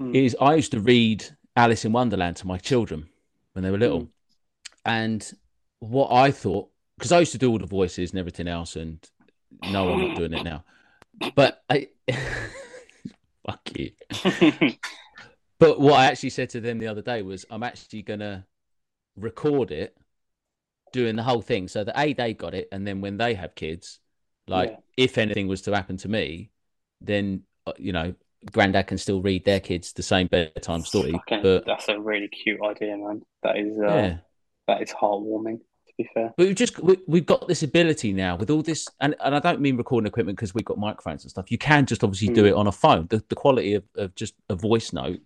Mm. 0.00 0.14
is 0.14 0.36
I 0.40 0.54
used 0.54 0.72
to 0.72 0.80
read 0.80 1.24
Alice 1.56 1.84
in 1.84 1.92
Wonderland 1.92 2.36
to 2.36 2.46
my 2.46 2.58
children 2.58 3.08
when 3.52 3.64
they 3.64 3.70
were 3.70 3.78
little. 3.78 4.02
Mm. 4.02 4.08
And 4.84 5.32
what 5.80 6.12
I 6.12 6.30
thought, 6.30 6.70
because 6.96 7.12
I 7.12 7.20
used 7.20 7.32
to 7.32 7.38
do 7.38 7.50
all 7.50 7.58
the 7.58 7.66
voices 7.66 8.10
and 8.10 8.18
everything 8.18 8.48
else, 8.48 8.76
and 8.76 8.98
no, 9.70 9.92
I'm 9.92 10.08
not 10.08 10.16
doing 10.16 10.32
it 10.32 10.44
now. 10.44 10.64
But 11.34 11.62
I, 11.68 11.88
fuck 13.46 13.60
you. 13.76 13.90
But 15.58 15.80
what 15.80 15.94
I 15.94 16.06
actually 16.06 16.30
said 16.30 16.50
to 16.50 16.60
them 16.60 16.78
the 16.78 16.86
other 16.86 17.02
day 17.02 17.22
was, 17.22 17.44
I'm 17.50 17.62
actually 17.64 18.02
gonna 18.02 18.46
record 19.16 19.72
it, 19.72 19.96
doing 20.92 21.16
the 21.16 21.22
whole 21.22 21.42
thing, 21.42 21.68
so 21.68 21.84
that 21.84 21.98
a 21.98 22.12
they 22.12 22.32
got 22.32 22.54
it, 22.54 22.68
and 22.70 22.86
then 22.86 23.00
when 23.00 23.16
they 23.16 23.34
have 23.34 23.54
kids, 23.54 23.98
like 24.46 24.70
Yeah. 24.70 24.76
if 24.96 25.18
anything 25.18 25.48
was 25.48 25.62
to 25.62 25.74
happen 25.74 25.96
to 25.98 26.08
me, 26.08 26.50
then 27.00 27.42
uh, 27.66 27.72
you 27.76 27.92
know, 27.92 28.14
granddad 28.52 28.86
can 28.86 28.98
still 28.98 29.20
read 29.22 29.44
their 29.44 29.60
kids 29.60 29.92
the 29.92 30.02
same 30.02 30.26
bedtime 30.28 30.82
story. 30.82 31.12
Fucking- 31.12 31.42
But 31.42 31.66
that's 31.66 31.88
a 31.88 31.98
really 31.98 32.28
cute 32.28 32.60
idea, 32.64 32.96
man. 32.96 33.22
That 33.42 33.56
is 33.58 33.78
uh, 33.78 33.86
yeah, 33.86 34.16
that 34.66 34.82
is 34.82 34.92
heartwarming. 34.92 35.58
To 35.58 35.94
be 36.04 36.08
fair. 36.14 36.32
but 36.36 36.46
we've 36.46 36.54
just 36.56 36.78
we, 36.80 36.96
we've 37.08 37.26
got 37.26 37.48
this 37.48 37.62
ability 37.64 38.12
now 38.12 38.36
with 38.36 38.50
all 38.50 38.62
this, 38.62 38.86
and, 39.00 39.16
and 39.24 39.34
I 39.34 39.40
don't 39.40 39.60
mean 39.60 39.76
recording 39.76 40.06
equipment 40.06 40.36
because 40.38 40.54
we've 40.54 40.64
got 40.64 40.78
microphones 40.78 41.24
and 41.24 41.30
stuff. 41.30 41.50
You 41.50 41.58
can 41.58 41.86
just 41.86 42.04
obviously 42.04 42.32
do 42.34 42.44
Mm. 42.44 42.48
it 42.48 42.54
on 42.54 42.66
a 42.68 42.72
phone. 42.72 43.06
The, 43.10 43.22
the 43.28 43.34
quality 43.34 43.74
of, 43.74 43.84
of 43.96 44.14
just 44.14 44.34
a 44.48 44.54
voice 44.54 44.92
note 44.92 45.18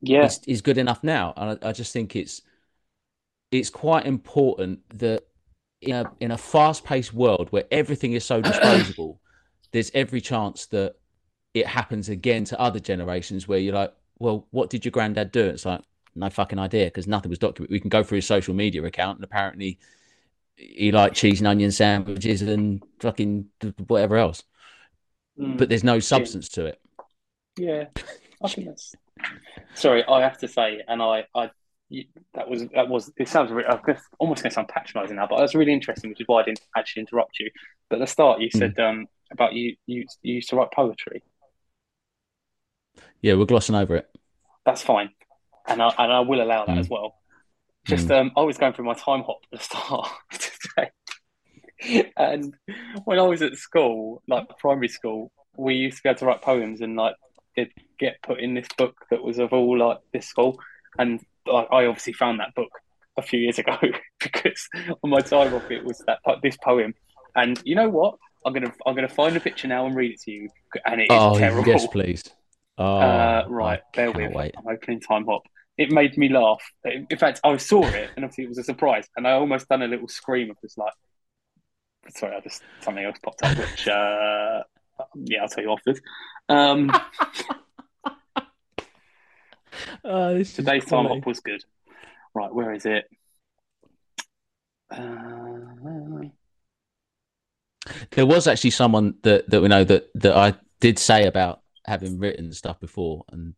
Yeah. 0.00 0.24
is, 0.24 0.40
is 0.48 0.62
good 0.62 0.78
enough 0.78 1.04
now. 1.04 1.32
And 1.36 1.58
I, 1.62 1.68
I 1.68 1.72
just 1.72 1.92
think 1.92 2.16
it's 2.16 2.42
it's 3.52 3.70
quite 3.70 4.06
important 4.06 4.80
that 4.98 5.24
in 5.80 5.92
a 5.94 6.12
in 6.20 6.30
a 6.32 6.38
fast 6.38 6.84
paced 6.84 7.12
world 7.14 7.48
where 7.50 7.64
everything 7.70 8.12
is 8.12 8.24
so 8.24 8.40
disposable, 8.40 9.20
there's 9.72 9.90
every 9.94 10.20
chance 10.20 10.66
that 10.66 10.96
it 11.54 11.66
happens 11.66 12.08
again 12.08 12.44
to 12.44 12.60
other 12.60 12.80
generations 12.80 13.48
where 13.48 13.58
you're 13.58 13.74
like, 13.74 13.92
well, 14.18 14.46
what 14.50 14.70
did 14.70 14.84
your 14.84 14.92
granddad 14.92 15.32
do? 15.32 15.44
It's 15.46 15.64
like 15.64 15.80
no 16.14 16.30
fucking 16.30 16.58
idea 16.58 16.86
because 16.86 17.06
nothing 17.06 17.30
was 17.30 17.38
documented. 17.38 17.72
We 17.72 17.80
can 17.80 17.88
go 17.88 18.02
through 18.02 18.16
his 18.16 18.26
social 18.26 18.54
media 18.54 18.82
account 18.84 19.18
and 19.18 19.24
apparently 19.24 19.78
he 20.56 20.92
liked 20.92 21.16
cheese 21.16 21.40
and 21.40 21.48
onion 21.48 21.72
sandwiches 21.72 22.42
and 22.42 22.82
fucking 23.00 23.46
whatever 23.86 24.16
else, 24.16 24.42
Mm. 25.38 25.56
but 25.56 25.68
there's 25.68 25.84
no 25.84 26.00
substance 26.00 26.48
to 26.50 26.66
it. 26.66 26.80
Yeah, 27.56 27.84
I 28.42 28.48
think 28.48 28.66
that's. 28.66 28.94
Sorry, 29.74 30.04
I 30.04 30.20
have 30.20 30.36
to 30.38 30.48
say, 30.48 30.82
and 30.86 31.00
I, 31.00 31.24
I, 31.34 31.50
you- 31.88 32.06
that 32.34 32.48
was 32.48 32.66
that 32.74 32.88
was. 32.88 33.10
It 33.16 33.28
sounds 33.28 33.50
really, 33.50 33.68
I'm 33.68 33.80
almost 34.18 34.42
going 34.42 34.50
to 34.50 34.54
sound 34.54 34.68
patronising 34.68 35.16
now, 35.16 35.26
but 35.28 35.38
that's 35.38 35.54
really 35.54 35.72
interesting, 35.72 36.10
which 36.10 36.20
is 36.20 36.26
why 36.28 36.40
I 36.42 36.44
didn't 36.44 36.60
actually 36.76 37.00
interrupt 37.02 37.38
you. 37.38 37.50
But 37.88 37.96
at 37.96 38.00
the 38.00 38.06
start, 38.06 38.40
you 38.40 38.50
said 38.50 38.78
um 38.78 39.06
about 39.32 39.54
you 39.54 39.76
you 39.86 40.04
you 40.22 40.34
used 40.34 40.50
to 40.50 40.56
write 40.56 40.72
poetry. 40.72 41.22
Yeah, 43.22 43.34
we're 43.34 43.44
glossing 43.46 43.74
over 43.74 43.96
it. 43.96 44.08
That's 44.64 44.82
fine, 44.82 45.10
and 45.66 45.82
I 45.82 45.88
and 45.98 46.12
I 46.12 46.20
will 46.20 46.42
allow 46.42 46.66
that 46.66 46.76
Mm. 46.76 46.80
as 46.80 46.88
well. 46.88 47.16
Just 47.86 48.10
um, 48.10 48.30
I 48.36 48.42
was 48.42 48.58
going 48.58 48.72
through 48.74 48.84
my 48.84 48.94
Timehop 48.94 49.36
at 49.52 49.58
the 49.58 49.64
start 49.64 50.08
today, 51.82 52.10
and 52.16 52.54
when 53.04 53.18
I 53.18 53.22
was 53.22 53.42
at 53.42 53.56
school, 53.56 54.22
like 54.28 54.46
primary 54.58 54.88
school, 54.88 55.32
we 55.56 55.74
used 55.74 55.96
to 55.98 56.02
be 56.02 56.08
able 56.10 56.18
to 56.20 56.26
write 56.26 56.42
poems, 56.42 56.80
and 56.80 56.96
like 56.96 57.14
it'd 57.56 57.72
get 57.98 58.16
put 58.22 58.38
in 58.40 58.54
this 58.54 58.68
book 58.76 58.94
that 59.10 59.22
was 59.22 59.38
of 59.38 59.52
all 59.52 59.78
like 59.78 59.98
this 60.12 60.26
school, 60.26 60.58
and 60.98 61.20
like, 61.46 61.68
I 61.72 61.86
obviously 61.86 62.12
found 62.12 62.40
that 62.40 62.54
book 62.54 62.70
a 63.16 63.22
few 63.22 63.40
years 63.40 63.58
ago 63.58 63.76
because 64.20 64.68
on 65.02 65.10
my 65.10 65.20
Timehop 65.20 65.70
it 65.70 65.84
was 65.84 66.02
that 66.06 66.18
this 66.42 66.56
poem, 66.58 66.94
and 67.34 67.60
you 67.64 67.74
know 67.74 67.88
what? 67.88 68.16
I'm 68.44 68.52
gonna 68.52 68.72
I'm 68.86 68.94
gonna 68.94 69.08
find 69.08 69.36
a 69.36 69.40
picture 69.40 69.68
now 69.68 69.86
and 69.86 69.96
read 69.96 70.12
it 70.12 70.20
to 70.22 70.30
you, 70.30 70.48
and 70.84 71.00
it 71.00 71.04
is 71.04 71.10
Oh, 71.12 71.38
terrible. 71.38 71.66
yes, 71.66 71.86
please. 71.86 72.24
Oh, 72.78 72.84
Uh, 73.00 73.44
I 73.46 73.48
right, 73.48 73.80
bear 73.94 74.12
cannot 74.12 74.28
with. 74.28 74.36
wait. 74.36 74.54
I'm 74.56 74.68
opening 74.68 75.00
Timehop. 75.00 75.42
It 75.76 75.90
made 75.90 76.16
me 76.18 76.28
laugh. 76.28 76.62
In 76.84 77.16
fact, 77.18 77.40
I 77.44 77.56
saw 77.56 77.86
it, 77.86 78.10
and 78.16 78.24
obviously 78.24 78.44
it 78.44 78.48
was 78.48 78.58
a 78.58 78.64
surprise, 78.64 79.08
and 79.16 79.26
I 79.26 79.32
almost 79.32 79.68
done 79.68 79.82
a 79.82 79.86
little 79.88 80.08
scream 80.08 80.50
of 80.50 80.60
just 80.60 80.76
like, 80.76 80.92
sorry, 82.10 82.36
I 82.36 82.40
just 82.40 82.62
something 82.80 83.04
else 83.04 83.16
popped 83.22 83.42
up, 83.42 83.56
which 83.56 83.88
uh, 83.88 84.62
yeah, 85.14 85.42
I'll 85.42 85.48
tell 85.48 85.64
you 85.64 85.72
afterwards. 85.72 86.00
Um, 86.48 86.90
Oh, 90.04 90.42
today's 90.42 90.84
Timehop 90.84 91.24
was 91.26 91.40
good. 91.40 91.62
Right, 92.34 92.52
where 92.52 92.72
is 92.72 92.86
it? 92.86 93.04
Uh, 94.90 94.98
There 98.10 98.26
was 98.26 98.46
actually 98.46 98.70
someone 98.70 99.14
that, 99.22 99.48
that 99.50 99.60
we 99.62 99.68
know 99.68 99.84
that, 99.84 100.08
that 100.16 100.36
I 100.36 100.54
did 100.80 100.98
say 100.98 101.26
about 101.26 101.59
having 101.86 102.18
written 102.18 102.52
stuff 102.52 102.80
before, 102.80 103.24
and 103.30 103.54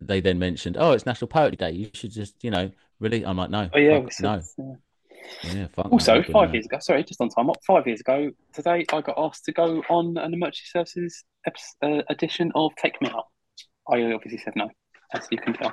they 0.00 0.20
then 0.20 0.38
mentioned, 0.38 0.76
"Oh, 0.78 0.92
it's 0.92 1.06
National 1.06 1.28
Poetry 1.28 1.56
Day. 1.56 1.72
You 1.72 1.90
should 1.94 2.10
just, 2.12 2.42
you 2.44 2.50
know, 2.50 2.70
really." 3.00 3.24
I'm 3.24 3.36
like, 3.36 3.50
"No, 3.50 3.70
oh 3.74 3.78
yeah, 3.78 4.00
fuck, 4.00 4.12
no, 4.20 4.42
yeah. 4.58 4.74
yeah, 5.42 5.66
fuck 5.68 5.86
Also, 5.90 6.12
I'm 6.12 6.18
not 6.18 6.26
doing 6.26 6.32
five 6.34 6.48
that." 6.48 6.54
years 6.54 6.66
ago, 6.66 6.78
sorry, 6.80 7.04
just 7.04 7.20
on 7.20 7.28
Timehop, 7.30 7.56
five 7.66 7.86
years 7.86 8.00
ago 8.00 8.30
today, 8.52 8.84
I 8.92 9.00
got 9.00 9.14
asked 9.18 9.44
to 9.46 9.52
go 9.52 9.82
on 9.88 10.16
an 10.18 10.34
emergency 10.34 10.64
services 10.66 11.24
uh, 11.82 12.02
edition 12.08 12.52
of 12.54 12.72
Take 12.76 13.00
Me 13.00 13.08
Out. 13.10 13.26
I 13.88 14.02
obviously 14.12 14.38
said 14.38 14.54
no, 14.56 14.68
as 15.12 15.26
you 15.30 15.38
can 15.38 15.54
tell, 15.54 15.72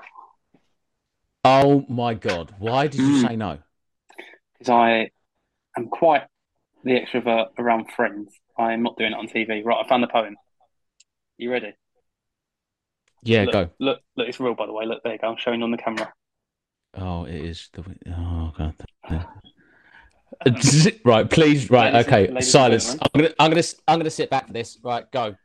Oh 1.45 1.85
my 1.89 2.13
god, 2.13 2.53
why 2.59 2.87
did 2.87 2.99
you 3.01 3.13
Mm. 3.23 3.29
say 3.29 3.35
no? 3.35 3.59
because 4.53 4.69
I 4.69 5.09
am 5.77 5.87
quite 5.89 6.23
the 6.83 6.91
extrovert 6.99 7.47
around 7.57 7.91
friends. 7.91 8.33
I 8.57 8.73
am 8.73 8.83
not 8.83 8.97
doing 8.97 9.11
it 9.13 9.17
on 9.17 9.27
TV. 9.27 9.63
Right, 9.63 9.83
I 9.83 9.87
found 9.87 10.03
the 10.03 10.07
poem. 10.07 10.35
You 11.37 11.51
ready? 11.51 11.73
Yeah, 13.23 13.43
look, 13.43 13.53
go. 13.53 13.69
Look, 13.79 13.99
look, 14.15 14.27
it's 14.27 14.39
real, 14.39 14.53
by 14.53 14.65
the 14.65 14.73
way. 14.73 14.85
Look, 14.85 15.03
there 15.03 15.13
you 15.13 15.19
go. 15.19 15.27
I'm 15.29 15.37
showing 15.37 15.63
on 15.63 15.71
the 15.71 15.77
camera. 15.77 16.13
Oh, 16.95 17.25
it 17.25 17.35
is 17.35 17.69
the. 17.73 17.83
Oh 18.11 18.53
god. 18.57 18.75
right, 21.05 21.29
please. 21.29 21.69
Right, 21.69 21.93
Ladies 21.93 22.07
okay. 22.07 22.27
ladies 22.27 22.51
Silence. 22.51 22.93
I'm 22.93 23.21
gonna, 23.21 23.33
I'm 23.39 23.51
gonna, 23.51 23.63
I'm 23.87 23.99
gonna 23.99 24.09
sit 24.09 24.29
back 24.29 24.47
for 24.47 24.53
this. 24.53 24.77
Right, 24.83 25.09
go. 25.11 25.35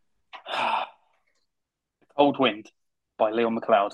Cold 2.17 2.39
Wind 2.39 2.71
by 3.17 3.31
Leon 3.31 3.59
McLeod. 3.59 3.93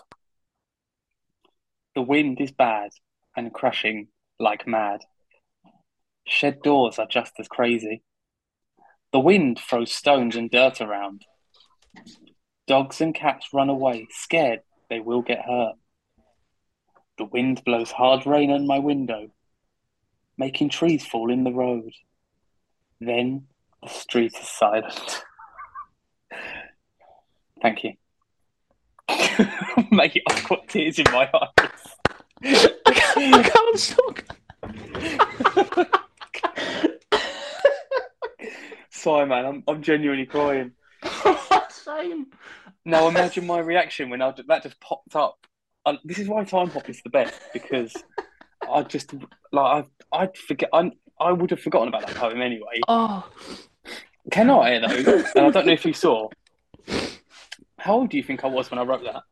The 1.94 2.02
wind 2.02 2.40
is 2.40 2.52
bad 2.52 2.90
and 3.36 3.52
crashing 3.52 4.08
like 4.38 4.66
mad. 4.66 5.00
Shed 6.26 6.62
doors 6.62 6.98
are 6.98 7.06
just 7.06 7.32
as 7.38 7.48
crazy. 7.48 8.02
The 9.12 9.20
wind 9.20 9.60
throws 9.60 9.92
stones 9.92 10.36
and 10.36 10.50
dirt 10.50 10.80
around. 10.80 11.24
Dogs 12.66 13.00
and 13.00 13.14
cats 13.14 13.48
run 13.52 13.68
away, 13.68 14.08
scared 14.10 14.60
they 14.88 15.00
will 15.00 15.22
get 15.22 15.44
hurt. 15.44 15.74
The 17.18 17.26
wind 17.26 17.62
blows 17.64 17.90
hard 17.90 18.26
rain 18.26 18.50
on 18.50 18.66
my 18.66 18.78
window, 18.78 19.30
making 20.38 20.70
trees 20.70 21.06
fall 21.06 21.30
in 21.30 21.44
the 21.44 21.52
road. 21.52 21.92
Then 23.00 23.46
the 23.82 23.88
street 23.88 24.34
is 24.40 24.48
silent. 24.48 25.22
Thank 27.60 27.84
you. 27.84 27.92
Mate, 29.90 30.22
I've 30.28 30.48
got 30.48 30.68
tears 30.68 30.98
in 30.98 31.06
my 31.12 31.30
eyes. 31.32 31.70
I 32.42 33.42
can't 33.42 33.78
stop. 33.78 34.18
Sorry, 38.90 39.26
man, 39.26 39.44
I'm, 39.44 39.62
I'm 39.68 39.82
genuinely 39.82 40.26
crying. 40.26 40.72
Same. 41.84 42.26
Now 42.84 43.08
imagine 43.08 43.46
my 43.46 43.58
reaction 43.58 44.10
when 44.10 44.22
I, 44.22 44.32
that 44.48 44.62
just 44.62 44.80
popped 44.80 45.14
up. 45.16 45.38
And 45.86 45.98
this 46.04 46.18
is 46.18 46.28
why 46.28 46.44
Timehop 46.44 46.88
is 46.88 47.02
the 47.02 47.10
best 47.10 47.34
because 47.52 47.94
I 48.72 48.82
just 48.82 49.12
like 49.52 49.84
I 50.12 50.16
I'd 50.16 50.36
forget 50.36 50.70
I 50.72 50.90
I 51.20 51.32
would 51.32 51.50
have 51.50 51.60
forgotten 51.60 51.88
about 51.88 52.06
that 52.06 52.16
poem 52.16 52.40
anyway. 52.40 52.80
Oh, 52.88 53.28
Can 54.30 54.48
I 54.50 54.78
though? 54.78 54.86
and 54.86 55.46
I 55.46 55.50
don't 55.50 55.66
know 55.66 55.72
if 55.72 55.84
you 55.84 55.92
saw. 55.92 56.28
How 57.78 57.94
old 57.94 58.08
do 58.10 58.16
you 58.16 58.22
think 58.22 58.44
I 58.44 58.48
was 58.48 58.70
when 58.70 58.78
I 58.78 58.84
wrote 58.84 59.04
that? 59.04 59.22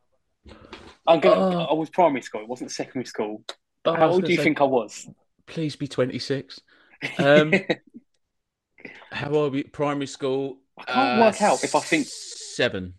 I'm 1.07 1.19
gonna. 1.19 1.41
Oh. 1.57 1.65
I 1.65 1.73
was 1.73 1.89
primary 1.89 2.21
school. 2.21 2.41
It 2.41 2.47
wasn't 2.47 2.71
secondary 2.71 3.05
school. 3.05 3.43
oh, 3.85 3.93
How 3.95 4.09
old 4.09 4.25
do 4.25 4.31
you 4.31 4.37
say, 4.37 4.43
think 4.43 4.61
I 4.61 4.65
was? 4.65 5.07
Please 5.47 5.75
be 5.75 5.87
26. 5.87 6.59
Um, 7.17 7.51
How 9.11 9.29
old? 9.31 9.47
are 9.47 9.49
we? 9.55 9.63
Primary 9.63 10.07
school. 10.07 10.59
I 10.77 10.83
can't 10.83 11.19
work 11.21 11.41
out 11.41 11.63
if 11.63 11.75
I 11.75 11.79
think- 11.81 12.07
seven. 12.55 12.95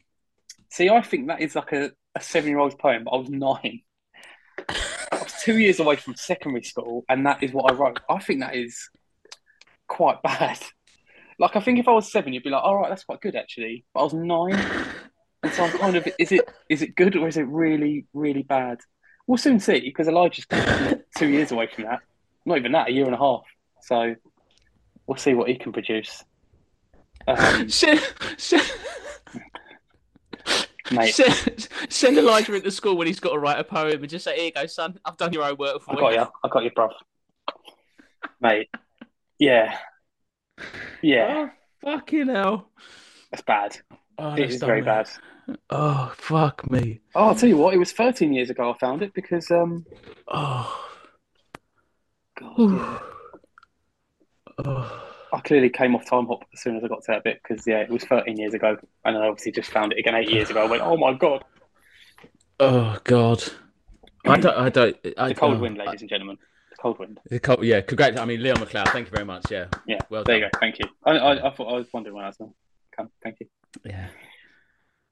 See, 0.71 0.89
I 0.89 1.03
think 1.03 1.29
that 1.29 1.41
is 1.41 1.55
like 1.55 1.73
a, 1.73 1.93
a 2.15 2.21
seven-year-old's 2.21 2.75
poem. 2.77 3.05
But 3.05 3.13
I 3.13 3.17
was 3.17 3.31
nine. 3.31 3.81
I 4.59 5.23
was 5.23 5.35
two 5.43 5.59
years 5.59 5.81
away 5.81 5.97
from 5.97 6.15
secondary 6.17 6.65
school, 6.65 7.05
and 7.09 7.27
that 7.27 7.43
is 7.43 7.53
what 7.53 7.71
I 7.71 7.75
wrote. 7.75 8.01
I 8.09 8.19
think 8.19 8.41
that 8.41 8.57
is 8.57 8.89
quite 9.87 10.23
bad. 10.23 10.59
Like, 11.39 11.57
I 11.57 11.61
think 11.61 11.79
if 11.79 11.89
I 11.89 11.93
was 11.93 12.11
seven, 12.11 12.33
you'd 12.33 12.43
be 12.43 12.51
like, 12.51 12.63
"All 12.63 12.77
right, 12.77 12.89
that's 12.89 13.05
quite 13.05 13.21
good, 13.21 13.37
actually." 13.37 13.85
But 13.93 14.01
I 14.01 14.05
was 14.05 14.15
nine, 14.15 14.95
and 15.43 15.53
so 15.53 15.65
I'm 15.65 15.79
kind 15.79 15.97
of, 15.97 16.09
is 16.19 16.33
it 16.33 16.49
is 16.69 16.83
it 16.83 16.95
good 16.95 17.17
or 17.17 17.29
is 17.29 17.37
it 17.37 17.47
really 17.49 18.07
really 18.13 18.43
bad? 18.43 18.79
We'll 19.27 19.39
soon 19.39 19.61
see 19.61 19.81
because 19.81 20.09
Elijah's 20.09 20.47
two 21.17 21.29
years 21.29 21.53
away 21.53 21.69
from 21.73 21.85
that. 21.85 22.01
Not 22.47 22.59
even 22.59 22.73
that, 22.73 22.89
a 22.89 22.93
year 22.93 23.07
and 23.07 23.15
a 23.15 23.19
half. 23.19 23.43
So 23.83 24.15
we'll 25.07 25.17
see 25.17 25.35
what 25.35 25.49
he 25.49 25.57
can 25.57 25.73
produce. 25.73 26.25
Um, 27.27 27.69
mate, 30.93 31.15
send, 31.15 31.69
send 31.89 32.19
Elijah 32.19 32.55
into 32.55 32.71
school 32.71 32.97
when 32.97 33.07
he's 33.07 33.21
got 33.21 33.33
to 33.33 33.39
write 33.39 33.59
a 33.59 33.65
poem 33.65 34.01
and 34.01 34.09
just 34.09 34.25
say, 34.25 34.37
"Here 34.37 34.45
you 34.47 34.53
go, 34.53 34.67
son. 34.67 34.99
I've 35.05 35.17
done 35.17 35.33
your 35.33 35.45
own 35.45 35.57
work 35.57 35.83
for 35.83 35.93
you. 35.95 35.99
I 35.99 36.01
got 36.01 36.13
you. 36.15 36.33
I 36.45 36.49
got 36.49 36.65
you, 36.65 36.71
bruv. 36.71 36.91
Mate, 38.41 38.69
yeah, 39.39 39.79
yeah, 41.03 41.49
Oh, 41.85 41.97
fucking 41.99 42.29
hell. 42.29 42.71
that's 43.31 43.43
bad. 43.43 43.77
Oh, 44.19 44.35
It 44.35 44.51
is 44.51 44.61
very 44.61 44.81
me. 44.81 44.85
bad. 44.87 45.09
Oh, 45.71 46.13
fuck 46.17 46.71
me. 46.71 47.01
Oh, 47.15 47.25
I'll 47.29 47.35
tell 47.35 47.49
you 47.49 47.57
what, 47.57 47.75
it 47.75 47.79
was 47.79 47.93
13 47.93 48.33
years 48.33 48.49
ago 48.51 48.71
I 48.73 48.79
found 48.79 49.03
it 49.03 49.13
because, 49.15 49.51
um, 49.51 49.85
Oh. 50.29 50.91
God, 52.39 52.55
yeah, 52.59 52.99
Oh. 54.65 55.14
I 55.35 55.41
clearly 55.41 55.69
came 55.71 55.95
off 55.95 56.05
Timehop 56.07 56.43
as 56.53 56.61
soon 56.63 56.77
as 56.77 56.85
I 56.85 56.89
got 56.89 57.01
to 57.05 57.13
that 57.13 57.25
bit 57.25 57.41
because, 57.43 57.67
yeah, 57.67 57.79
it 57.81 57.91
was 57.91 58.05
13 58.05 58.37
years 58.37 58.55
ago. 58.55 58.77
And 59.05 59.17
I 59.17 59.27
obviously 59.27 59.53
just 59.53 59.71
found 59.71 59.93
it 59.93 59.99
again 59.99 60.15
eight 60.15 60.31
years 60.31 60.49
ago. 60.51 60.63
I 60.65 60.67
went, 60.71 60.83
oh 60.83 60.97
my 60.97 61.13
God. 61.15 61.45
Oh, 62.61 62.99
God. 63.05 63.43
I 64.27 64.39
don't. 64.39 64.57
I 64.57 64.69
don't. 64.71 64.97
I, 65.19 65.29
The 65.29 65.35
cold 65.35 65.61
wind, 65.61 65.77
ladies 65.77 66.01
and 66.01 66.09
gentlemen. 66.09 66.39
The 66.71 66.77
cold 66.77 66.99
wind. 66.99 67.21
The 67.29 67.41
cold, 67.41 67.63
yeah, 67.65 67.81
congrats. 67.83 68.19
I 68.19 68.25
mean, 68.25 68.43
Leon 68.43 68.57
McLeod, 68.59 68.89
thank 68.89 69.07
you 69.09 69.11
very 69.13 69.25
much. 69.27 69.51
Yeah, 69.51 69.67
Yeah, 69.87 69.99
well 70.09 70.25
there 70.25 70.37
done. 70.41 70.45
you 70.45 70.51
go. 70.53 70.59
Thank 70.61 70.79
you. 70.79 70.87
I, 71.05 71.11
I, 71.13 71.49
I 71.49 71.55
thought 71.55 71.69
I 71.69 71.77
was 71.77 71.87
wondering 71.93 72.15
when 72.17 72.25
I 72.25 72.29
was 72.29 72.37
to 72.39 72.49
come. 72.97 73.11
Thank 73.23 73.37
you. 73.41 73.47
Yeah. 73.85 74.09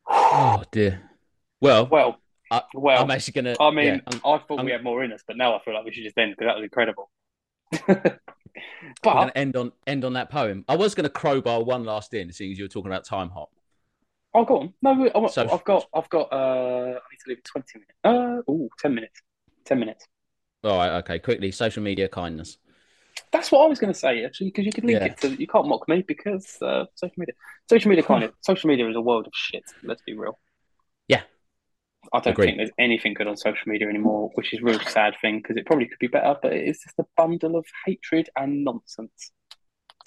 Oh 0.08 0.62
dear. 0.72 1.02
Well, 1.60 1.86
Well, 1.88 2.18
I- 2.50 2.62
well, 2.74 3.02
I'm 3.02 3.10
actually 3.10 3.32
gonna. 3.32 3.56
I 3.60 3.70
mean, 3.70 3.86
yeah, 3.86 4.00
I 4.24 4.38
thought 4.38 4.58
I'm- 4.58 4.64
we 4.64 4.72
had 4.72 4.82
more 4.82 5.02
in 5.04 5.12
us, 5.12 5.22
but 5.26 5.36
now 5.36 5.54
I 5.56 5.62
feel 5.62 5.74
like 5.74 5.84
we 5.84 5.92
should 5.92 6.04
just 6.04 6.16
end 6.16 6.32
because 6.36 6.46
that 6.48 6.56
was 6.56 6.64
incredible. 6.64 7.10
but 9.02 9.32
end 9.34 9.56
on 9.56 9.72
end 9.86 10.04
on 10.04 10.12
that 10.14 10.30
poem. 10.30 10.64
I 10.68 10.76
was 10.76 10.94
gonna 10.94 11.08
crowbar 11.08 11.62
one 11.64 11.84
last 11.84 12.14
in, 12.14 12.32
seeing 12.32 12.52
as 12.52 12.58
you 12.58 12.64
were 12.64 12.68
talking 12.68 12.90
about 12.90 13.06
Timehop. 13.06 13.48
oh, 14.34 14.44
go 14.44 14.60
on. 14.60 14.74
No, 14.82 15.10
I, 15.14 15.26
So- 15.28 15.48
I've 15.50 15.64
got, 15.64 15.86
I've 15.94 16.08
got. 16.08 16.32
Uh, 16.32 16.36
I 16.36 16.88
need 17.10 17.18
to 17.24 17.28
leave 17.28 17.38
in 17.38 17.42
twenty 17.44 17.78
minutes. 17.78 17.94
Uh, 18.04 18.42
oh, 18.48 18.68
10 18.78 18.94
minutes. 18.94 19.20
Ten 19.64 19.78
minutes. 19.78 20.06
All 20.64 20.76
right, 20.78 20.98
okay, 20.98 21.18
quickly. 21.18 21.50
Social 21.50 21.82
media 21.82 22.08
kindness. 22.08 22.58
That's 23.30 23.50
what 23.52 23.64
I 23.64 23.66
was 23.66 23.78
going 23.78 23.92
to 23.92 23.98
say 23.98 24.24
actually, 24.24 24.48
because 24.48 24.64
you 24.66 24.72
could 24.72 24.84
link 24.84 25.00
Yeah. 25.00 25.06
it 25.06 25.18
to. 25.18 25.28
You 25.40 25.46
can't 25.46 25.66
mock 25.68 25.88
me 25.88 26.02
because 26.02 26.56
uh, 26.62 26.84
social 26.94 27.14
media. 27.18 27.34
Social 27.68 27.88
media 27.88 28.04
kind 28.04 28.24
of. 28.24 28.32
social 28.40 28.68
media 28.68 28.88
is 28.88 28.96
a 28.96 29.00
world 29.00 29.26
of 29.26 29.32
shit. 29.34 29.64
Let's 29.82 30.02
be 30.02 30.14
real. 30.14 30.38
I 32.12 32.20
don't 32.20 32.32
Agreed. 32.32 32.46
think 32.46 32.56
there's 32.58 32.70
anything 32.78 33.14
good 33.14 33.26
on 33.26 33.36
social 33.36 33.62
media 33.70 33.88
anymore, 33.88 34.30
which 34.34 34.52
is 34.52 34.60
a 34.60 34.64
real 34.64 34.80
sad 34.80 35.14
thing 35.22 35.38
because 35.38 35.56
it 35.56 35.66
probably 35.66 35.86
could 35.86 35.98
be 35.98 36.08
better, 36.08 36.36
but 36.42 36.52
it 36.52 36.68
is 36.68 36.80
just 36.82 36.98
a 36.98 37.04
bundle 37.16 37.56
of 37.56 37.64
hatred 37.86 38.28
and 38.36 38.64
nonsense. 38.64 39.32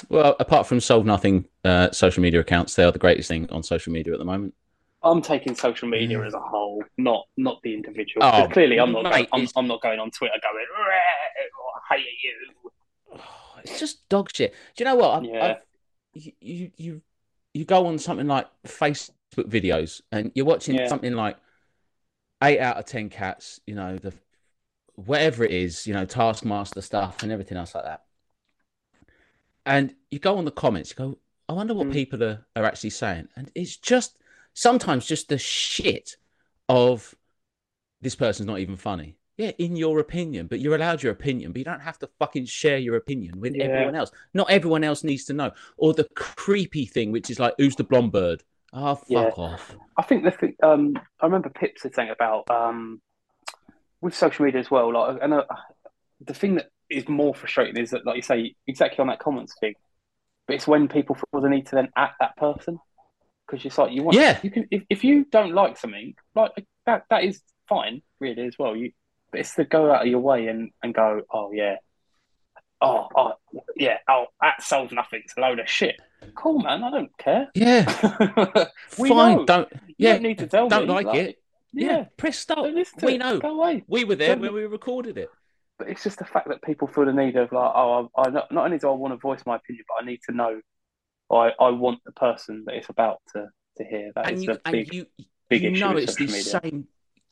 Well, 0.09 0.35
apart 0.39 0.67
from 0.67 0.81
solve 0.81 1.05
nothing 1.05 1.45
uh, 1.63 1.91
social 1.91 2.21
media 2.21 2.41
accounts, 2.41 2.75
they 2.75 2.83
are 2.83 2.91
the 2.91 2.99
greatest 2.99 3.29
thing 3.29 3.49
on 3.49 3.63
social 3.63 3.93
media 3.93 4.13
at 4.13 4.19
the 4.19 4.25
moment. 4.25 4.53
I'm 5.01 5.21
taking 5.21 5.55
social 5.55 5.87
media 5.87 6.21
as 6.23 6.33
a 6.33 6.39
whole, 6.39 6.83
not 6.97 7.25
not 7.37 7.61
the 7.61 7.73
individual. 7.73 8.25
Oh, 8.25 8.47
clearly, 8.51 8.79
I'm 8.79 8.91
not. 8.91 9.03
mate, 9.03 9.29
I'm, 9.31 9.47
I'm 9.55 9.67
not 9.67 9.81
going 9.81 9.99
on 9.99 10.09
Twitter 10.11 10.33
going. 10.41 10.65
"Rah, 10.77 11.91
I 11.91 11.95
hate 11.95 12.05
you. 12.23 12.71
Oh, 13.13 13.19
it's 13.63 13.79
just 13.79 14.07
dog 14.09 14.29
shit. 14.33 14.53
Do 14.75 14.83
you 14.83 14.85
know 14.89 14.95
what? 14.95 15.11
I've, 15.11 15.23
Yeah. 15.23 15.45
I've, 15.45 15.57
you, 16.13 16.31
you 16.41 16.71
you 16.77 17.01
you 17.53 17.65
go 17.65 17.85
on 17.85 17.99
something 17.99 18.27
like 18.27 18.47
Facebook 18.67 19.11
videos 19.37 20.01
and 20.11 20.31
you're 20.33 20.45
watching 20.45 20.75
Yeah. 20.75 20.87
something 20.87 21.13
like 21.13 21.37
eight 22.43 22.59
out 22.59 22.77
of 22.77 22.85
ten 22.85 23.09
cats. 23.09 23.59
You 23.65 23.75
know 23.75 23.97
the 23.97 24.13
whatever 24.95 25.43
it 25.43 25.51
is. 25.51 25.85
You 25.87 25.93
know 25.93 26.05
Taskmaster 26.05 26.81
stuff 26.81 27.23
and 27.23 27.31
everything 27.31 27.57
else 27.57 27.75
like 27.75 27.85
that. 27.85 28.03
And 29.65 29.95
you 30.11 30.19
go 30.19 30.37
on 30.37 30.45
the 30.45 30.51
comments. 30.51 30.91
You 30.91 30.95
go, 30.95 31.17
I 31.49 31.53
wonder 31.53 31.73
what 31.73 31.87
Mm. 31.87 31.93
people 31.93 32.23
are 32.23 32.45
are 32.55 32.63
actually 32.65 32.91
saying, 32.91 33.27
and 33.35 33.51
it's 33.55 33.77
just 33.77 34.17
sometimes 34.53 35.05
just 35.05 35.29
the 35.29 35.37
shit 35.37 36.17
of 36.69 37.15
this 38.01 38.15
person's 38.15 38.47
not 38.47 38.59
even 38.59 38.77
funny. 38.77 39.17
Yeah, 39.37 39.51
in 39.57 39.75
your 39.75 39.99
opinion, 39.99 40.47
but 40.47 40.61
you're 40.61 40.75
allowed 40.75 41.03
your 41.03 41.11
opinion, 41.11 41.51
but 41.51 41.59
you 41.59 41.65
don't 41.65 41.81
have 41.81 41.99
to 41.99 42.07
fucking 42.19 42.45
share 42.45 42.77
your 42.77 42.95
opinion 42.95 43.41
with 43.41 43.53
Yeah. 43.53 43.65
everyone 43.65 43.95
else. 43.95 44.11
Not 44.33 44.49
everyone 44.49 44.83
else 44.83 45.03
needs 45.03 45.25
to 45.25 45.33
know. 45.33 45.51
Or 45.75 45.93
the 45.93 46.05
creepy 46.15 46.85
thing, 46.85 47.11
which 47.11 47.29
is 47.29 47.37
like, 47.37 47.53
who's 47.57 47.75
the 47.75 47.83
blonde 47.83 48.13
bird? 48.13 48.43
Oh, 48.73 48.95
fuck 48.95 49.05
Yeah. 49.09 49.29
off. 49.37 49.75
I 49.97 50.01
think 50.03 50.23
the 50.23 50.31
thing, 50.31 50.55
um, 50.61 50.93
I 51.21 51.25
remember 51.25 51.49
Pip 51.49 51.77
said 51.77 51.93
something 51.95 52.11
about 52.13 52.49
um, 52.49 53.01
with 54.01 54.15
social 54.15 54.45
media 54.45 54.59
as 54.59 54.69
well. 54.69 54.93
Like, 54.93 55.19
and 55.21 55.33
uh, 55.33 55.45
the 56.21 56.33
thing 56.33 56.55
that 56.55 56.67
is 56.89 57.07
more 57.07 57.33
frustrating 57.33 57.77
is 57.81 57.91
that, 57.91 58.05
like 58.05 58.17
you 58.17 58.21
say, 58.21 58.55
exactly 58.67 58.99
on 58.99 59.07
that 59.07 59.19
comments 59.19 59.53
thing, 59.59 59.73
but 60.47 60.55
it's 60.55 60.67
when 60.67 60.87
people 60.87 61.15
feel 61.15 61.41
the 61.41 61.49
need 61.49 61.67
to 61.67 61.75
then 61.75 61.89
at 61.95 62.11
that 62.19 62.35
person 62.37 62.79
because 63.47 63.65
it's 63.65 63.77
like 63.77 63.91
you 63.91 64.03
want, 64.03 64.17
Yeah. 64.17 64.39
you 64.43 64.49
can 64.51 64.67
if, 64.71 64.83
if 64.89 65.03
you 65.03 65.25
don't 65.31 65.53
like 65.53 65.77
something, 65.77 66.15
like 66.33 66.51
that, 66.85 67.03
that 67.09 67.23
is 67.23 67.41
fine, 67.69 68.01
really 68.19 68.43
as 68.45 68.57
well. 68.59 68.75
You, 68.75 68.91
but 69.31 69.39
it's 69.39 69.55
to 69.55 69.65
go 69.65 69.91
out 69.91 70.01
of 70.03 70.07
your 70.07 70.19
way 70.19 70.47
and 70.47 70.71
and 70.83 70.93
go, 70.93 71.21
oh 71.31 71.51
yeah, 71.51 71.75
oh 72.81 73.07
oh 73.15 73.33
yeah, 73.75 73.97
oh 74.09 74.25
that 74.41 74.61
solves 74.61 74.91
nothing. 74.91 75.21
It's 75.23 75.35
a 75.37 75.41
load 75.41 75.59
of 75.59 75.69
shit. 75.69 75.95
Cool, 76.35 76.59
man. 76.59 76.83
I 76.83 76.89
don't 76.91 77.17
care. 77.17 77.49
Yeah, 77.53 77.85
we 78.97 79.09
fine. 79.09 79.37
know. 79.37 79.45
Don't, 79.45 79.69
You 79.87 79.93
yeah, 79.97 80.13
don't 80.13 80.23
need 80.23 80.37
to 80.39 80.47
tell 80.47 80.67
don't 80.69 80.87
me. 80.87 80.93
like 80.93 81.15
it. 81.15 81.37
Yeah, 81.73 81.87
Yeah. 81.97 82.03
press 82.17 82.39
stop. 82.39 82.57
Don't 82.65 82.75
We 83.03 83.15
it. 83.15 83.17
know. 83.19 83.39
Go 83.39 83.61
away. 83.61 83.83
We 83.87 84.03
were 84.05 84.15
there 84.15 84.29
Don't- 84.29 84.41
when 84.41 84.53
we 84.53 84.65
recorded 84.65 85.17
it. 85.17 85.29
But 85.77 85.89
it's 85.89 86.03
just 86.03 86.19
the 86.19 86.25
fact 86.25 86.47
that 86.47 86.61
people 86.61 86.87
feel 86.87 87.03
the 87.05 87.11
need 87.11 87.35
of 87.35 87.51
like, 87.51 87.71
oh, 87.75 88.09
I, 88.15 88.21
I 88.21 88.29
not, 88.29 88.49
not 88.49 88.63
only 88.65 88.77
do 88.77 88.87
I 88.87 88.93
want 88.93 89.13
to 89.13 89.17
voice 89.17 89.41
my 89.45 89.57
opinion, 89.57 89.83
but 89.89 90.01
I 90.01 90.05
need 90.05 90.21
to 90.29 90.33
know. 90.35 90.61
I 91.29 91.51
I 91.59 91.69
want 91.71 91.99
the 92.05 92.13
person 92.13 92.63
that 92.65 92.75
it's 92.75 92.87
about 92.89 93.19
to 93.33 93.47
to 93.77 93.83
hear. 93.83 94.11
That 94.15 94.27
And 94.27 94.37
is 94.37 94.43
you, 94.43 94.53
the 94.53 94.61
and 94.65 94.71
big. 94.71 94.93
you, 94.93 95.05
big 95.49 95.63
you 95.63 95.71
issue 95.71 95.79
know 95.81 95.97
it's 95.97 96.13
social 96.13 96.27
media. 96.27 96.59
same 96.61 96.87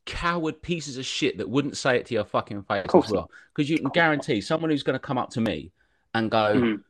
coward 0.06 0.62
pieces 0.62 0.97
of 0.97 1.06
shit 1.06 1.38
that 1.38 1.49
wouldn't 1.49 1.78
say 1.78 1.97
it 1.97 2.06
to 2.08 2.14
your 2.14 2.26
fucking 2.26 2.64
face 2.64 2.86
as 2.93 3.10
well. 3.12 3.30
Because 3.56 3.70
you 3.70 3.78
can 3.78 3.89
guarantee 3.89 4.41
someone 4.41 4.70
who's 4.70 4.84
going 4.84 4.95
to 4.95 4.99
come 4.99 5.18
up 5.18 5.30
to 5.32 5.41
me 5.41 5.72
and 6.14 6.30
go, 6.30 6.54
Mm. 6.56 6.84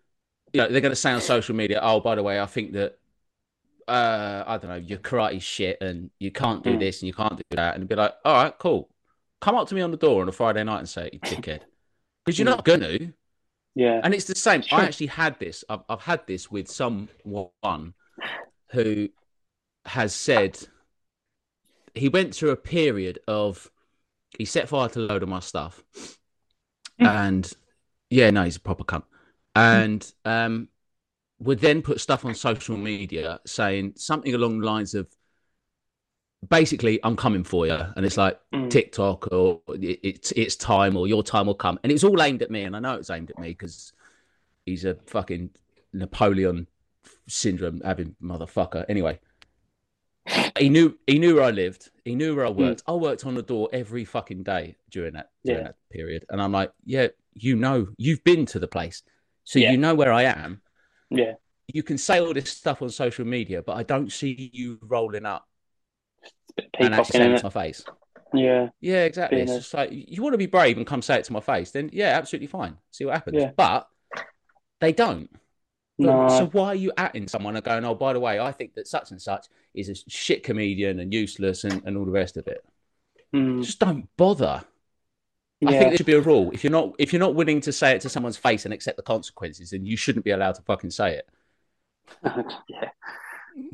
you 0.53 0.61
know, 0.61 0.67
they're 0.69 0.81
going 0.81 0.91
to 0.91 0.95
say 0.95 1.11
on 1.11 1.21
social 1.21 1.55
media, 1.55 1.79
oh, 1.81 1.99
by 1.99 2.15
the 2.15 2.23
way, 2.23 2.39
I 2.39 2.45
think 2.45 2.73
that, 2.73 2.97
uh, 3.87 4.43
I 4.47 4.57
don't 4.57 4.69
know, 4.69 4.75
your 4.75 4.99
karate 4.99 5.41
shit 5.41 5.77
and 5.81 6.09
you 6.19 6.31
can't 6.31 6.63
do 6.63 6.75
Mm. 6.75 6.79
this 6.79 7.01
and 7.01 7.07
you 7.07 7.13
can't 7.13 7.37
do 7.37 7.43
that. 7.51 7.75
And 7.75 7.87
be 7.87 7.95
like, 7.95 8.13
all 8.25 8.43
right, 8.43 8.57
cool. 8.57 8.89
Come 9.41 9.55
up 9.55 9.67
to 9.69 9.75
me 9.75 9.81
on 9.81 9.91
the 9.91 9.97
door 9.97 10.21
on 10.21 10.29
a 10.29 10.31
Friday 10.31 10.63
night 10.63 10.79
and 10.79 10.89
say 10.89 11.07
it, 11.07 11.13
you 11.13 11.19
dickhead. 11.19 11.61
Because 12.25 12.39
you're 12.39 12.47
Mm. 12.47 12.55
not 12.55 12.65
going 12.65 12.79
to. 12.79 13.13
Yeah. 13.75 14.01
And 14.03 14.13
it's 14.13 14.25
the 14.25 14.35
same. 14.35 14.61
Sure. 14.61 14.79
I 14.79 14.85
actually 14.85 15.07
had 15.07 15.39
this. 15.39 15.63
I've, 15.67 15.81
I've 15.89 16.01
had 16.01 16.25
this 16.27 16.49
with 16.49 16.67
someone 16.69 17.93
who 18.71 19.09
has 19.85 20.15
said 20.15 20.57
he 21.95 22.09
went 22.09 22.35
through 22.35 22.51
a 22.51 22.55
period 22.55 23.19
of 23.27 23.69
he 24.37 24.45
set 24.45 24.67
fire 24.69 24.89
to 24.89 24.99
a 24.99 25.01
load 25.01 25.23
of 25.23 25.29
my 25.29 25.39
stuff, 25.39 25.83
Mm. 26.99 27.07
and 27.07 27.53
yeah, 28.09 28.29
no, 28.29 28.43
he's 28.43 28.57
a 28.57 28.59
proper 28.59 28.83
cunt, 28.83 29.03
and 29.55 30.11
um, 30.25 30.69
would 31.39 31.59
then 31.59 31.81
put 31.81 31.99
stuff 31.99 32.23
on 32.25 32.35
social 32.35 32.77
media 32.77 33.39
saying 33.45 33.93
something 33.95 34.33
along 34.33 34.59
the 34.59 34.65
lines 34.65 34.93
of 34.95 35.07
basically 36.49 36.99
i'm 37.03 37.15
coming 37.15 37.43
for 37.43 37.65
you 37.65 37.77
and 37.95 38.05
it's 38.05 38.17
like 38.17 38.37
Mm. 38.53 38.69
tiktok 38.69 39.31
or 39.31 39.61
it's 39.69 40.31
it's 40.33 40.57
time 40.57 40.97
or 40.97 41.07
your 41.07 41.23
time 41.23 41.47
will 41.47 41.55
come. 41.55 41.79
And 41.83 41.91
it 41.91 41.95
was 41.95 42.03
all 42.03 42.21
aimed 42.21 42.41
at 42.41 42.51
me 42.51 42.63
and 42.63 42.75
i 42.75 42.79
know 42.79 42.95
it's 42.95 43.09
aimed 43.09 43.29
at 43.31 43.39
me 43.39 43.49
because 43.49 43.93
he's 44.65 44.83
a 44.85 44.95
fucking 45.07 45.51
napoleon 45.93 46.67
syndrome 47.27 47.81
having 47.83 48.15
motherfucker. 48.21 48.85
Anyway 48.89 49.19
he 50.57 50.69
knew 50.69 50.97
he 51.07 51.19
knew 51.19 51.35
where 51.35 51.43
I 51.43 51.51
lived. 51.51 51.89
He 52.05 52.15
knew 52.15 52.35
where 52.35 52.45
I 52.45 52.51
hmm. 52.51 52.61
worked. 52.61 52.83
I 52.87 52.93
worked 52.93 53.25
on 53.25 53.35
the 53.35 53.41
door 53.41 53.69
every 53.73 54.05
fucking 54.05 54.43
day 54.43 54.75
during 54.89 55.13
that 55.13 55.29
during 55.43 55.61
Yeah. 55.61 55.67
that 55.67 55.75
period, 55.91 56.25
and 56.29 56.41
I'm 56.41 56.51
like, 56.51 56.71
yeah, 56.85 57.07
you 57.33 57.55
know, 57.55 57.87
you've 57.97 58.23
been 58.23 58.45
to 58.47 58.59
the 58.59 58.67
place, 58.67 59.03
so 59.43 59.59
Yeah. 59.59 59.71
you 59.71 59.77
know 59.77 59.95
where 59.95 60.13
I 60.13 60.23
am. 60.23 60.61
Yeah. 61.09 61.33
You 61.67 61.83
can 61.83 61.97
say 61.97 62.19
all 62.19 62.33
this 62.33 62.51
stuff 62.51 62.81
on 62.81 62.89
social 62.89 63.25
media, 63.25 63.61
but 63.61 63.77
I 63.77 63.83
don't 63.83 64.11
see 64.11 64.49
you 64.53 64.79
rolling 64.81 65.25
up 65.25 65.47
It's 66.21 66.33
a 66.57 66.61
bit 66.61 66.71
and 66.79 66.93
actually 66.93 67.19
saying 67.19 67.31
it 67.33 67.37
to 67.39 67.43
my 67.45 67.49
face. 67.49 67.83
Yeah. 68.33 68.69
Yeah, 68.81 69.03
exactly. 69.03 69.37
Being 69.37 69.47
It's 69.47 69.57
a- 69.57 69.59
just 69.59 69.73
like 69.73 69.89
you 69.91 70.21
want 70.21 70.33
to 70.33 70.37
be 70.37 70.45
brave 70.45 70.77
and 70.77 70.85
come 70.87 71.01
say 71.01 71.19
it 71.19 71.25
to 71.25 71.33
my 71.33 71.39
face, 71.39 71.71
then 71.71 71.89
yeah, 71.93 72.17
absolutely 72.17 72.47
fine. 72.47 72.77
See 72.91 73.05
what 73.05 73.13
happens. 73.13 73.37
Yeah. 73.39 73.51
But 73.55 73.87
they 74.81 74.91
don't. 74.91 75.29
No. 75.97 76.27
So 76.27 76.47
why 76.47 76.67
are 76.67 76.75
you 76.75 76.91
atting 76.97 77.29
someone 77.29 77.55
and 77.55 77.63
going, 77.63 77.85
oh, 77.85 77.95
by 77.95 78.13
the 78.13 78.19
way, 78.19 78.39
I 78.39 78.51
think 78.51 78.73
that 78.75 78.87
such 78.87 79.11
and 79.11 79.21
such 79.21 79.47
is 79.73 79.89
a 79.89 79.95
shit 80.09 80.43
comedian 80.43 80.99
and 80.99 81.13
useless 81.13 81.63
and, 81.63 81.81
and 81.85 81.97
all 81.97 82.05
the 82.05 82.11
rest 82.11 82.37
of 82.37 82.47
it? 82.47 82.63
Mm, 83.33 83.63
Just 83.63 83.79
don't 83.79 84.07
bother. 84.17 84.63
I 85.65 85.69
think 85.69 85.79
there 85.79 85.97
should 85.97 86.05
be 86.05 86.13
a 86.13 86.21
rule. 86.21 86.51
If 86.51 86.63
you're 86.63 86.71
not 86.71 86.93
if 86.99 87.13
you're 87.13 87.21
not 87.21 87.35
willing 87.35 87.61
to 87.61 87.71
say 87.71 87.91
it 87.95 88.01
to 88.01 88.09
someone's 88.09 88.35
face 88.37 88.65
and 88.65 88.73
accept 88.73 88.97
the 88.97 89.03
consequences, 89.03 89.69
then 89.69 89.85
you 89.85 89.95
shouldn't 89.95 90.25
be 90.25 90.31
allowed 90.31 90.55
to 90.55 90.61
fucking 90.63 90.91
say 90.91 91.15
it. 91.15 91.29
yeah. 92.67 92.89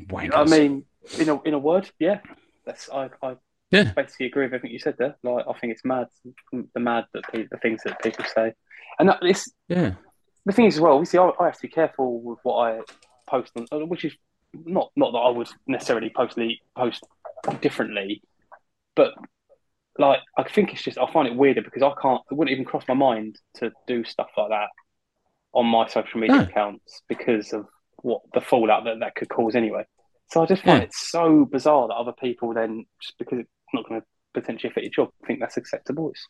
Wankers. 0.08 0.30
I 0.34 0.44
mean, 0.44 0.84
in 1.18 1.28
a 1.28 1.42
in 1.42 1.54
a 1.54 1.58
word, 1.58 1.90
yeah. 1.98 2.20
That's 2.64 2.88
I, 2.90 3.10
I 3.22 3.36
Yeah. 3.72 3.92
basically 3.96 4.26
agree 4.26 4.44
with 4.44 4.54
everything 4.54 4.70
you 4.70 4.78
said 4.78 4.96
there. 4.98 5.16
Like 5.24 5.46
I 5.48 5.52
think 5.58 5.72
it's 5.72 5.84
mad, 5.84 6.06
the 6.52 6.80
mad 6.80 7.06
that 7.12 7.24
pe- 7.32 7.48
the 7.50 7.56
things 7.58 7.80
that 7.84 8.00
people 8.02 8.24
say, 8.34 8.54
and 9.00 9.08
that, 9.08 9.18
this 9.20 9.50
yeah, 9.68 9.94
the 10.46 10.52
thing 10.52 10.66
is 10.66 10.76
as 10.76 10.80
well. 10.80 10.92
Obviously, 10.94 11.18
I, 11.18 11.30
I 11.40 11.46
have 11.46 11.56
to 11.56 11.62
be 11.62 11.68
careful 11.68 12.20
with 12.22 12.38
what 12.44 12.56
I 12.58 12.80
post 13.26 13.52
on, 13.72 13.88
which 13.88 14.04
is 14.04 14.12
not 14.54 14.90
not 14.96 15.12
that 15.12 15.18
I 15.18 15.30
would 15.30 15.48
necessarily 15.66 16.10
postly 16.10 16.58
post 16.76 17.04
differently, 17.60 18.22
but 18.94 19.12
like 19.98 20.20
I 20.36 20.44
think 20.44 20.72
it's 20.72 20.82
just 20.82 20.98
I 20.98 21.10
find 21.12 21.28
it 21.28 21.34
weirder 21.36 21.62
because 21.62 21.82
I 21.82 21.92
can't. 22.00 22.20
It 22.30 22.34
wouldn't 22.34 22.52
even 22.52 22.64
cross 22.64 22.84
my 22.88 22.94
mind 22.94 23.36
to 23.56 23.70
do 23.86 24.04
stuff 24.04 24.28
like 24.36 24.50
that 24.50 24.68
on 25.52 25.66
my 25.66 25.86
social 25.88 26.20
media 26.20 26.36
No. 26.36 26.42
accounts 26.44 27.02
because 27.08 27.52
of 27.52 27.66
what 28.02 28.22
the 28.34 28.40
fallout 28.40 28.84
that 28.84 29.00
that 29.00 29.14
could 29.14 29.28
cause 29.28 29.54
anyway. 29.54 29.84
So 30.30 30.42
I 30.42 30.46
just 30.46 30.62
find 30.62 30.78
Yeah. 30.78 30.84
it 30.84 30.94
so 30.94 31.44
bizarre 31.44 31.88
that 31.88 31.94
other 31.94 32.12
people 32.12 32.54
then 32.54 32.84
just 33.02 33.18
because 33.18 33.40
it's 33.40 33.50
not 33.74 33.88
going 33.88 34.00
to 34.00 34.06
potentially 34.32 34.70
affect 34.70 34.84
your 34.84 35.06
job 35.06 35.12
think 35.26 35.40
that's 35.40 35.56
acceptable. 35.56 36.10
It's 36.10 36.26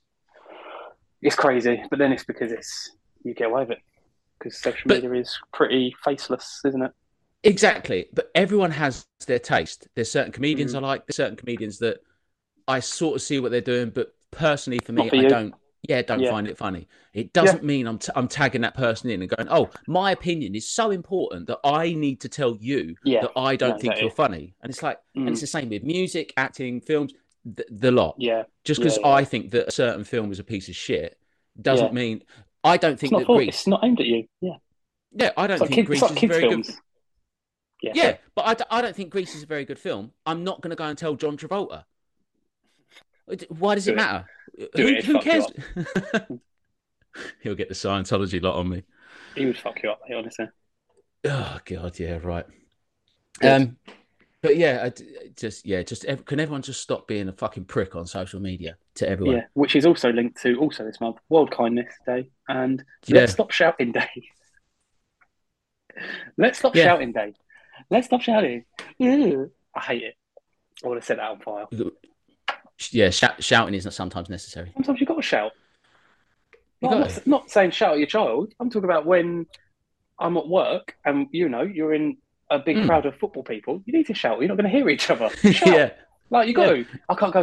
it's 1.23 1.37
crazy, 1.37 1.83
but 1.91 1.99
then 1.99 2.13
it's 2.13 2.25
because 2.25 2.51
it's 2.51 2.97
you 3.25 3.35
get 3.35 3.49
away 3.49 3.63
with 3.63 3.73
it 3.73 3.79
because 4.39 4.59
social 4.59 4.89
But- 4.89 5.03
media 5.03 5.21
is 5.21 5.39
pretty 5.53 5.95
faceless, 6.03 6.61
isn't 6.67 6.83
it? 6.83 6.93
Exactly. 7.43 8.07
But 8.13 8.31
everyone 8.35 8.71
has 8.73 9.07
their 9.27 9.39
taste. 9.39 9.89
There's 9.95 10.11
certain 10.11 10.33
comedians 10.33 10.73
Mm. 10.75 10.79
I 10.79 10.81
like. 10.81 11.07
There's 11.07 11.17
certain 11.17 11.37
comedians 11.37 11.79
that 11.79 12.01
I 12.69 12.81
sort 12.81 13.17
of 13.17 13.23
see 13.23 13.41
what 13.41 13.51
they're 13.51 13.61
doing, 13.61 13.91
but 13.91 14.15
personally 14.31 14.79
for 14.85 14.93
me, 14.93 15.09
for 15.09 15.17
I 15.17 15.23
don't. 15.23 15.55
Yeah, 15.89 16.03
don't 16.03 16.21
Yeah. 16.21 16.31
find 16.31 16.47
it 16.47 16.59
funny. 16.59 16.89
It 17.15 17.33
doesn't 17.33 17.65
mean 17.65 17.87
I'm 17.87 17.99
t- 17.99 18.13
I'm 18.15 18.29
tagging 18.29 18.61
that 18.61 18.75
person 18.77 19.09
in 19.09 19.23
and 19.23 19.31
going, 19.31 19.49
oh, 19.51 19.71
my 19.87 20.13
opinion 20.13 20.55
is 20.55 20.69
so 20.69 20.91
important 20.91 21.47
that 21.47 21.59
I 21.65 21.95
need 21.95 22.21
to 22.21 22.29
tell 22.29 22.59
you 22.61 22.97
Yeah. 23.03 23.23
that 23.23 23.31
I 23.35 23.57
don't 23.57 23.71
No, 23.71 23.79
think 23.79 23.99
you're 24.01 24.11
funny. 24.11 24.55
And 24.61 24.69
it's 24.71 24.83
like, 24.83 24.99
and 25.15 25.27
Mm. 25.27 25.31
it's 25.33 25.41
the 25.41 25.47
same 25.47 25.71
with 25.71 25.83
music, 25.83 26.35
acting, 26.37 26.83
films, 26.83 27.15
the, 27.47 27.65
the 27.71 27.91
lot. 27.91 28.17
Yeah, 28.19 28.43
Just 28.63 28.81
because 28.81 28.99
Yeah, 28.99 29.09
yeah. 29.09 29.15
I 29.15 29.25
think 29.25 29.51
that 29.53 29.69
a 29.69 29.71
certain 29.71 30.05
film 30.05 30.31
is 30.31 30.39
a 30.39 30.45
piece 30.45 30.69
of 30.69 30.77
shit 30.77 31.19
doesn't 31.61 31.87
Yeah. 31.87 31.93
mean 31.93 32.23
I 32.63 32.77
don't 32.77 33.01
think 33.01 33.17
that 33.17 33.25
Grease. 33.27 33.49
it's 33.49 33.67
not 33.67 33.81
aimed 33.83 34.01
at 34.01 34.07
you. 34.07 34.29
Yeah, 34.43 34.57
Yeah, 35.13 35.31
I 35.39 35.47
don't 35.47 35.55
it's 35.55 35.61
like, 35.63 35.71
think 35.71 35.87
Grease 35.87 36.03
it's 36.03 36.11
like 36.11 36.13
is 36.13 36.19
kids 36.19 36.31
very 36.37 36.49
films. 36.51 36.67
good. 36.69 36.77
Yeah, 37.83 37.93
Yeah, 37.95 38.17
but 38.35 38.47
I, 38.47 38.55
d- 38.55 38.65
I 38.71 38.83
don't 38.83 38.95
think 38.95 39.11
Grease 39.11 39.35
is 39.35 39.43
a 39.43 39.47
very 39.47 39.65
good 39.65 39.79
film. 39.79 40.13
I'm 40.27 40.45
not 40.45 40.61
going 40.61 40.71
to 40.71 40.77
go 40.77 40.85
and 40.85 40.99
tell 40.99 41.15
John 41.15 41.37
Travolta. 41.37 41.85
Why 43.49 43.75
does 43.77 43.85
Do 43.85 43.91
it 43.91 43.95
it. 43.95 43.97
matter? 43.97 44.27
Do 44.75 44.83
who 44.83 44.89
it, 44.89 45.05
who 45.05 45.21
cares? 45.21 45.47
He'll 47.43 47.55
get 47.55 47.69
the 47.69 47.75
Scientology 47.75 48.43
lot 48.43 48.57
on 48.57 48.69
me. 48.69 48.83
he 49.35 49.47
would 49.47 49.59
fuck 49.59 49.83
you 49.83 49.91
up, 49.91 50.01
honestly. 50.15 50.49
Oh 51.25 51.59
God, 51.65 51.99
yeah, 51.99 52.19
right. 52.23 52.47
Um, 53.43 53.77
but 54.43 54.57
yeah, 54.57 54.81
I 54.85 54.89
d- 54.91 55.07
just 55.37 55.67
yeah, 55.67 55.83
just 55.83 56.05
ev- 56.07 56.25
can 56.25 56.41
everyone 56.41 56.63
just 56.63 56.81
stop 56.81 57.07
being 57.07 57.29
a 57.29 57.33
fucking 57.33 57.65
prick 57.67 57.95
on 57.95 58.07
social 58.07 58.41
media 58.41 58.77
to 58.97 59.09
everyone? 59.09 59.37
Yeah, 59.37 59.45
which 59.55 59.77
is 59.77 59.87
also 59.87 60.11
linked 60.13 60.41
to 60.43 60.57
also 60.57 60.85
this 60.85 61.01
month 61.01 61.19
World 61.29 61.51
Kindness 61.51 61.93
Day 62.07 62.31
and 62.49 62.83
Yeah. 63.07 63.21
Let's 63.21 63.33
Stop 63.33 63.51
Shouting 63.51 63.93
Day. 63.93 64.09
Let's 66.37 66.59
stop 66.59 66.75
Yeah. 66.75 66.85
shouting 66.85 67.13
day. 67.13 67.35
Let's 67.91 68.07
stop 68.07 68.21
shouting. 68.23 68.65
Ew. 68.99 69.51
I 69.75 69.81
hate 69.81 70.03
it. 70.03 70.15
I 70.85 70.89
want 70.89 71.01
to 71.01 71.07
set 71.07 71.17
that 71.19 71.31
on 71.31 71.41
file. 71.41 71.69
yeah. 72.91 73.11
Shout, 73.11 73.43
shouting 73.43 73.75
is 73.75 73.85
not 73.85 73.95
sometimes 73.95 74.29
necessary. 74.29 74.71
Sometimes 74.75 75.01
you've 75.01 75.09
got 75.09 75.17
to 75.17 75.23
shout. 75.23 75.53
You 76.81 76.89
I'm 76.89 77.01
gotta. 77.01 77.15
not, 77.15 77.27
not 77.27 77.51
saying 77.51 77.73
shout 77.73 77.93
at 77.93 77.99
your 77.99 78.07
child. 78.07 78.55
I'm 78.59 78.71
talking 78.71 78.89
about 78.89 79.05
when 79.07 79.47
I'm 80.19 80.37
at 80.37 80.49
work 80.49 80.97
and 81.05 81.27
you 81.33 81.49
know 81.49 81.63
you're 81.63 81.93
in 81.95 82.17
a 82.51 82.59
big 82.59 82.77
Mm. 82.79 82.87
crowd 82.87 83.07
of 83.07 83.17
football 83.19 83.43
people. 83.45 83.83
You 83.87 83.93
need 83.93 84.07
to 84.07 84.15
shout. 84.15 84.39
You're 84.41 84.49
not 84.49 84.57
going 84.57 84.71
to 84.71 84.77
hear 84.77 84.89
each 84.89 85.11
other. 85.11 85.31
Yeah, 85.43 85.91
Like 86.31 86.49
you 86.49 86.55
go. 86.55 86.73
Yeah. 86.73 86.85
I 87.09 87.15
can't 87.15 87.33
go. 87.33 87.41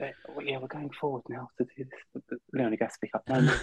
"Uh, 0.00 0.06
well, 0.34 0.44
yeah, 0.46 0.58
we're 0.58 0.66
going 0.68 0.90
forward 1.00 1.22
now 1.28 1.48
to 1.58 1.64
do 1.76 1.84
this. 1.84 2.38
Leonie, 2.52 2.76
to 2.76 2.88
speak 2.90 3.10
up. 3.14 3.22
No, 3.28 3.40
no, 3.40 3.54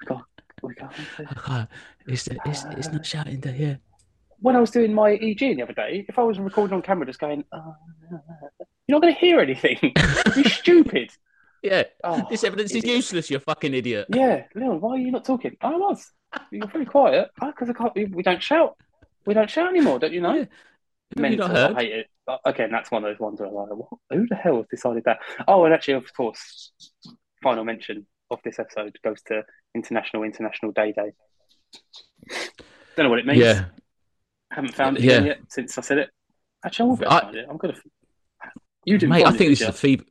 we 0.00 0.06
got. 0.06 0.24
We 0.62 0.74
got. 0.74 1.68
It's, 2.06 2.26
it's 2.46 2.64
it's 2.64 2.88
not 2.92 3.04
shouting 3.06 3.40
to 3.42 3.52
hear. 3.52 3.78
When 4.40 4.56
I 4.56 4.60
was 4.60 4.70
doing 4.70 4.94
my 4.94 5.12
EG 5.12 5.38
the 5.38 5.62
other 5.62 5.72
day, 5.72 6.04
if 6.08 6.18
I 6.18 6.22
was 6.22 6.38
recording 6.38 6.74
on 6.74 6.82
camera, 6.82 7.06
just 7.06 7.18
going, 7.18 7.44
uh, 7.52 7.60
you're 8.86 8.96
not 8.98 9.02
going 9.02 9.14
to 9.14 9.20
hear 9.20 9.40
anything. 9.40 9.78
You're 10.36 10.44
stupid. 10.44 11.10
Yeah, 11.62 11.84
Oh, 12.02 12.26
this 12.30 12.42
evidence 12.42 12.74
is 12.74 12.84
useless. 12.84 13.30
You 13.30 13.38
fucking 13.38 13.74
idiot. 13.74 14.06
Yeah, 14.08 14.44
Leon, 14.54 14.80
why 14.80 14.92
are 14.94 14.98
you 14.98 15.10
not 15.10 15.24
talking? 15.26 15.56
I 15.60 15.76
was. 15.76 16.10
You're 16.50 16.66
very 16.68 16.86
quiet. 16.86 17.30
Because 17.38 17.68
I 17.68 17.74
can't. 17.74 17.94
We, 17.94 18.06
we 18.06 18.22
don't 18.22 18.42
shout. 18.42 18.76
We 19.26 19.34
don't 19.34 19.50
shout 19.50 19.68
anymore, 19.68 19.98
don't 19.98 20.12
you 20.12 20.22
know? 20.22 20.34
Yeah. 20.34 20.44
Mental. 21.16 21.48
not 21.48 21.56
heard? 21.56 21.76
I 21.76 21.80
hate 21.82 21.92
it. 21.92 22.06
Uh, 22.26 22.38
Again, 22.46 22.70
that's 22.70 22.90
one 22.90 23.04
of 23.04 23.10
those 23.10 23.20
ones 23.20 23.40
where 23.40 23.48
I'm 23.48 23.54
like, 23.54 23.68
what? 23.70 23.90
who 24.10 24.26
the 24.26 24.36
hell 24.36 24.56
has 24.56 24.66
decided 24.70 25.04
that? 25.04 25.18
Oh, 25.46 25.64
and 25.64 25.74
actually, 25.74 25.94
of 25.94 26.12
course, 26.14 26.70
final 27.42 27.64
mention 27.64 28.06
of 28.30 28.38
this 28.44 28.58
episode 28.58 28.96
goes 29.04 29.20
to 29.26 29.42
International 29.74 30.22
International 30.22 30.72
Day 30.72 30.92
Day. 30.92 31.12
Don't 32.96 33.04
know 33.04 33.10
what 33.10 33.18
it 33.18 33.26
means. 33.26 33.38
Yeah, 33.40 33.66
Haven't 34.50 34.74
found 34.74 34.98
it 34.98 35.04
Yeah. 35.04 35.20
yet 35.20 35.40
since 35.48 35.78
I 35.78 35.80
said 35.80 35.98
it. 35.98 36.10
Actually, 36.64 36.84
I 36.84 36.88
will 36.88 36.96
find 36.96 37.36
it. 37.36 37.46
I'm 37.48 37.56
gonna. 37.56 37.76
You 38.84 38.98
didn't 38.98 39.10
mate. 39.10 39.26
I 39.26 39.30
think 39.32 39.50
this 39.50 39.60
is 39.60 39.68
a 39.68 39.72
fever. 39.72 40.04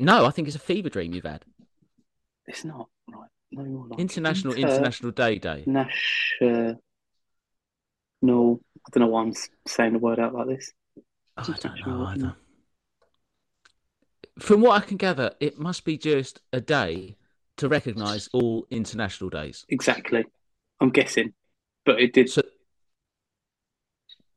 No, 0.00 0.24
I 0.26 0.30
think 0.30 0.48
it's 0.48 0.56
a 0.56 0.60
fever 0.60 0.88
dream 0.88 1.14
you've 1.14 1.24
had. 1.24 1.44
It's 2.46 2.64
not 2.64 2.88
right. 3.10 3.28
No, 3.52 3.64
you're 3.64 3.88
not. 3.88 4.00
International 4.00 4.52
Inter- 4.54 4.68
International 4.68 5.12
Day 5.12 5.38
Day. 5.38 5.64
National. 5.66 6.80
No, 8.22 8.60
I 8.86 8.90
don't 8.92 9.02
know 9.02 9.06
why 9.08 9.22
I'm 9.22 9.34
saying 9.68 9.92
the 9.92 9.98
word 9.98 10.18
out 10.18 10.34
like 10.34 10.48
this. 10.48 10.72
Oh, 11.36 11.44
I 11.48 11.56
don't 11.58 11.86
know 11.86 12.04
either. 12.06 12.36
From 14.38 14.62
what 14.62 14.82
I 14.82 14.84
can 14.84 14.96
gather, 14.96 15.32
it 15.40 15.58
must 15.58 15.84
be 15.84 15.96
just 15.96 16.40
a 16.52 16.60
day 16.60 17.16
to 17.58 17.68
recognise 17.68 18.28
all 18.32 18.66
international 18.70 19.30
days. 19.30 19.64
Exactly. 19.68 20.24
I'm 20.80 20.90
guessing, 20.90 21.34
but 21.86 22.00
it 22.00 22.12
did. 22.12 22.28
So, 22.30 22.42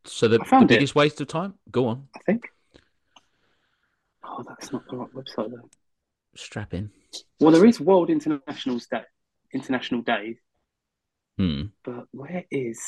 so 0.07 0.27
the, 0.27 0.37
the 0.39 0.45
found 0.45 0.71
it. 0.71 0.75
biggest 0.75 0.95
waste 0.95 1.19
of 1.21 1.27
time. 1.27 1.53
Go 1.71 1.87
on, 1.87 2.07
I 2.15 2.19
think. 2.19 2.47
Oh, 4.23 4.43
that's 4.47 4.71
not 4.71 4.83
the 4.89 4.97
right 4.97 5.13
website 5.13 5.49
though. 5.51 5.69
strap 6.35 6.73
in. 6.73 6.91
Well, 7.39 7.51
there 7.51 7.65
is 7.65 7.79
World 7.79 8.09
International 8.09 8.79
Day, 8.91 9.03
International 9.53 10.01
Day, 10.01 10.37
Hmm. 11.37 11.63
but 11.83 12.05
where 12.11 12.43
is? 12.51 12.79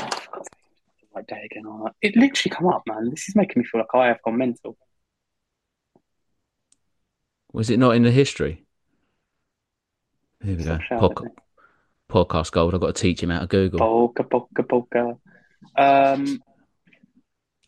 Oh, 0.00 0.06
the 0.06 0.46
right 1.14 1.26
day 1.26 1.42
again. 1.50 1.64
Oh, 1.66 1.88
it 2.02 2.16
literally 2.16 2.54
come 2.54 2.68
up, 2.68 2.82
man. 2.86 3.10
This 3.10 3.28
is 3.28 3.36
making 3.36 3.60
me 3.60 3.66
feel 3.66 3.80
like 3.80 3.94
I 3.94 4.08
have 4.08 4.22
gone 4.22 4.38
mental. 4.38 4.76
Was 7.52 7.70
it 7.70 7.78
not 7.78 7.96
in 7.96 8.02
the 8.02 8.10
history? 8.10 8.64
Here 10.44 10.56
we 10.56 10.64
go. 10.64 10.78
Pod- 10.90 11.28
podcast 12.10 12.52
gold. 12.52 12.74
I've 12.74 12.80
got 12.80 12.94
to 12.94 13.02
teach 13.02 13.22
him 13.22 13.30
how 13.30 13.40
to 13.40 13.46
Google. 13.46 13.78
Polka, 13.80 14.22
polka, 14.24 14.62
polka. 14.62 15.16
Um, 15.76 16.40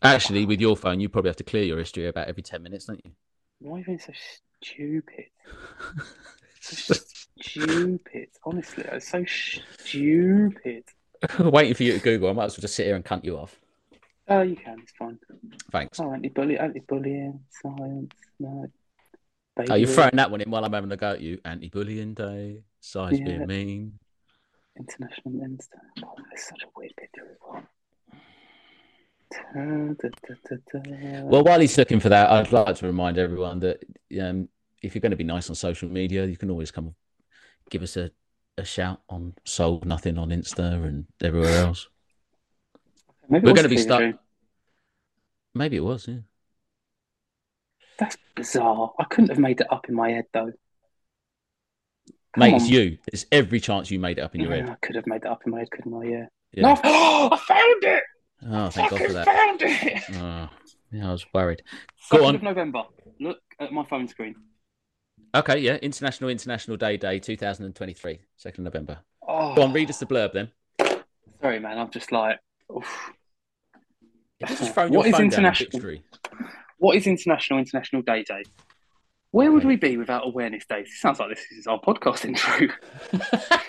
Actually, 0.01 0.45
with 0.45 0.59
your 0.59 0.75
phone, 0.75 0.99
you 0.99 1.09
probably 1.09 1.29
have 1.29 1.35
to 1.37 1.43
clear 1.43 1.63
your 1.63 1.77
history 1.77 2.07
about 2.07 2.27
every 2.27 2.43
10 2.43 2.63
minutes, 2.63 2.85
don't 2.85 3.03
you? 3.05 3.11
why 3.59 3.75
are 3.75 3.79
you 3.79 3.85
being 3.85 3.99
so 3.99 4.13
stupid? 4.61 5.25
So 6.63 6.93
stupid. 7.39 8.27
Honestly, 8.45 8.83
it's 8.91 9.09
so 9.09 9.25
stupid. 9.25 10.83
Waiting 11.39 11.73
for 11.73 11.81
you 11.83 11.93
to 11.93 11.99
Google. 11.99 12.29
I 12.29 12.33
might 12.33 12.45
as 12.45 12.51
well 12.55 12.61
just 12.61 12.75
sit 12.75 12.85
here 12.85 12.95
and 12.95 13.03
cunt 13.03 13.23
you 13.25 13.35
off. 13.37 13.59
Oh, 14.27 14.41
you 14.41 14.55
can. 14.55 14.79
It's 14.79 14.91
fine. 14.91 15.17
Thanks. 15.71 15.99
Oh, 15.99 16.13
anti-bully, 16.13 16.59
anti-bullying, 16.59 17.39
science, 17.49 18.13
no. 18.39 18.67
Oh, 19.69 19.73
you're 19.73 19.87
throwing 19.87 20.11
that 20.13 20.29
one 20.29 20.41
in 20.41 20.51
while 20.51 20.63
I'm 20.63 20.71
having 20.71 20.91
a 20.91 20.97
go 20.97 21.11
at 21.13 21.21
you. 21.21 21.39
Anti-bullying 21.43 22.13
day, 22.13 22.61
size 22.79 23.19
Yeah. 23.19 23.25
being 23.25 23.47
mean. 23.47 23.99
International 24.77 25.31
Men's 25.33 25.67
Day. 25.67 26.03
Oh, 26.05 26.13
that's 26.29 26.47
such 26.47 26.61
a 26.63 26.67
weird 26.77 26.93
picture 26.95 27.27
as 27.29 27.37
well. 27.41 27.63
Well, 29.53 31.43
while 31.43 31.59
he's 31.59 31.77
looking 31.77 31.99
for 31.99 32.09
that, 32.09 32.29
I'd 32.29 32.51
like 32.51 32.75
to 32.75 32.85
remind 32.85 33.17
everyone 33.17 33.59
that 33.59 33.83
um, 34.21 34.49
if 34.81 34.95
you're 34.95 35.01
going 35.01 35.11
to 35.11 35.17
be 35.17 35.23
nice 35.23 35.49
on 35.49 35.55
social 35.55 35.89
media, 35.89 36.25
you 36.25 36.37
can 36.37 36.49
always 36.49 36.71
come 36.71 36.95
give 37.69 37.83
us 37.83 37.97
a, 37.97 38.11
a 38.57 38.65
shout 38.65 39.01
on 39.09 39.33
Solve 39.45 39.85
Nothing 39.85 40.17
on 40.17 40.29
Insta 40.29 40.73
and 40.85 41.05
everywhere 41.21 41.65
else. 41.65 41.87
Maybe 43.29 43.45
We're 43.45 43.53
going 43.53 43.63
to 43.63 43.69
be 43.69 43.77
stuck. 43.77 44.15
Maybe 45.53 45.77
it 45.77 45.81
was, 45.81 46.07
yeah. 46.07 46.19
That's 47.97 48.17
bizarre. 48.35 48.93
I 48.97 49.03
couldn't 49.05 49.29
have 49.29 49.39
made 49.39 49.61
it 49.61 49.71
up 49.71 49.87
in 49.89 49.95
my 49.95 50.11
head 50.11 50.25
though. 50.33 50.51
Come 52.33 52.43
Mate, 52.43 52.55
it's 52.55 52.69
you. 52.69 52.97
There's 53.11 53.25
every 53.31 53.59
chance 53.59 53.91
you 53.91 53.99
made 53.99 54.17
it 54.17 54.21
up 54.21 54.33
in 54.35 54.41
your 54.41 54.53
Yeah, 54.53 54.63
head. 54.63 54.69
I 54.71 54.85
could 54.85 54.95
have 54.95 55.05
made 55.07 55.17
it 55.17 55.25
up 55.25 55.41
in 55.45 55.51
my 55.51 55.59
head, 55.59 55.71
couldn't 55.71 55.93
I? 55.93 56.05
Yeah. 56.05 56.25
Yeah. 56.53 56.63
No, 56.63 56.79
I 56.83 57.37
found 57.37 57.83
it. 57.83 58.03
Oh, 58.49 58.69
thank 58.69 58.89
God 58.91 58.99
for 59.01 59.13
that. 59.13 59.25
found 59.25 59.61
it. 59.61 60.03
Oh, 60.15 60.49
yeah, 60.91 61.09
I 61.09 61.11
was 61.11 61.25
worried. 61.33 61.61
Go 62.09 62.25
on. 62.25 62.35
of 62.35 62.43
November. 62.43 62.83
Look 63.19 63.39
at 63.59 63.71
my 63.71 63.85
phone 63.85 64.07
screen. 64.07 64.35
Okay, 65.33 65.59
yeah. 65.59 65.75
International 65.77 66.29
International 66.29 66.75
Day 66.77 66.97
Day 66.97 67.19
2023, 67.19 68.19
2nd 68.43 68.47
of 68.49 68.59
November. 68.59 68.99
Oh, 69.27 69.55
Go 69.55 69.61
on, 69.63 69.73
read 69.73 69.89
us 69.89 69.99
the 69.99 70.05
blurb 70.05 70.33
then. 70.33 70.51
sorry, 71.41 71.59
man. 71.59 71.77
I'm 71.77 71.89
just 71.91 72.11
like, 72.11 72.39
oof. 72.75 73.11
Just 74.45 74.73
thrown 74.73 74.91
your 74.91 74.99
What 75.01 75.07
is 75.07 75.11
phone 75.13 75.29
down 75.29 75.45
in 75.45 75.45
international- 75.51 75.97
What 76.79 76.97
is 76.97 77.05
International 77.07 77.59
International 77.59 78.01
Day 78.01 78.23
Day? 78.23 78.43
Where 79.29 79.51
would 79.51 79.63
we 79.63 79.75
be 79.77 79.95
without 79.97 80.25
Awareness 80.25 80.65
Day? 80.65 80.83
Sounds 80.85 81.19
like 81.19 81.29
this 81.29 81.45
is 81.57 81.67
our 81.67 81.79
podcast 81.79 82.25
intro. 82.25 82.67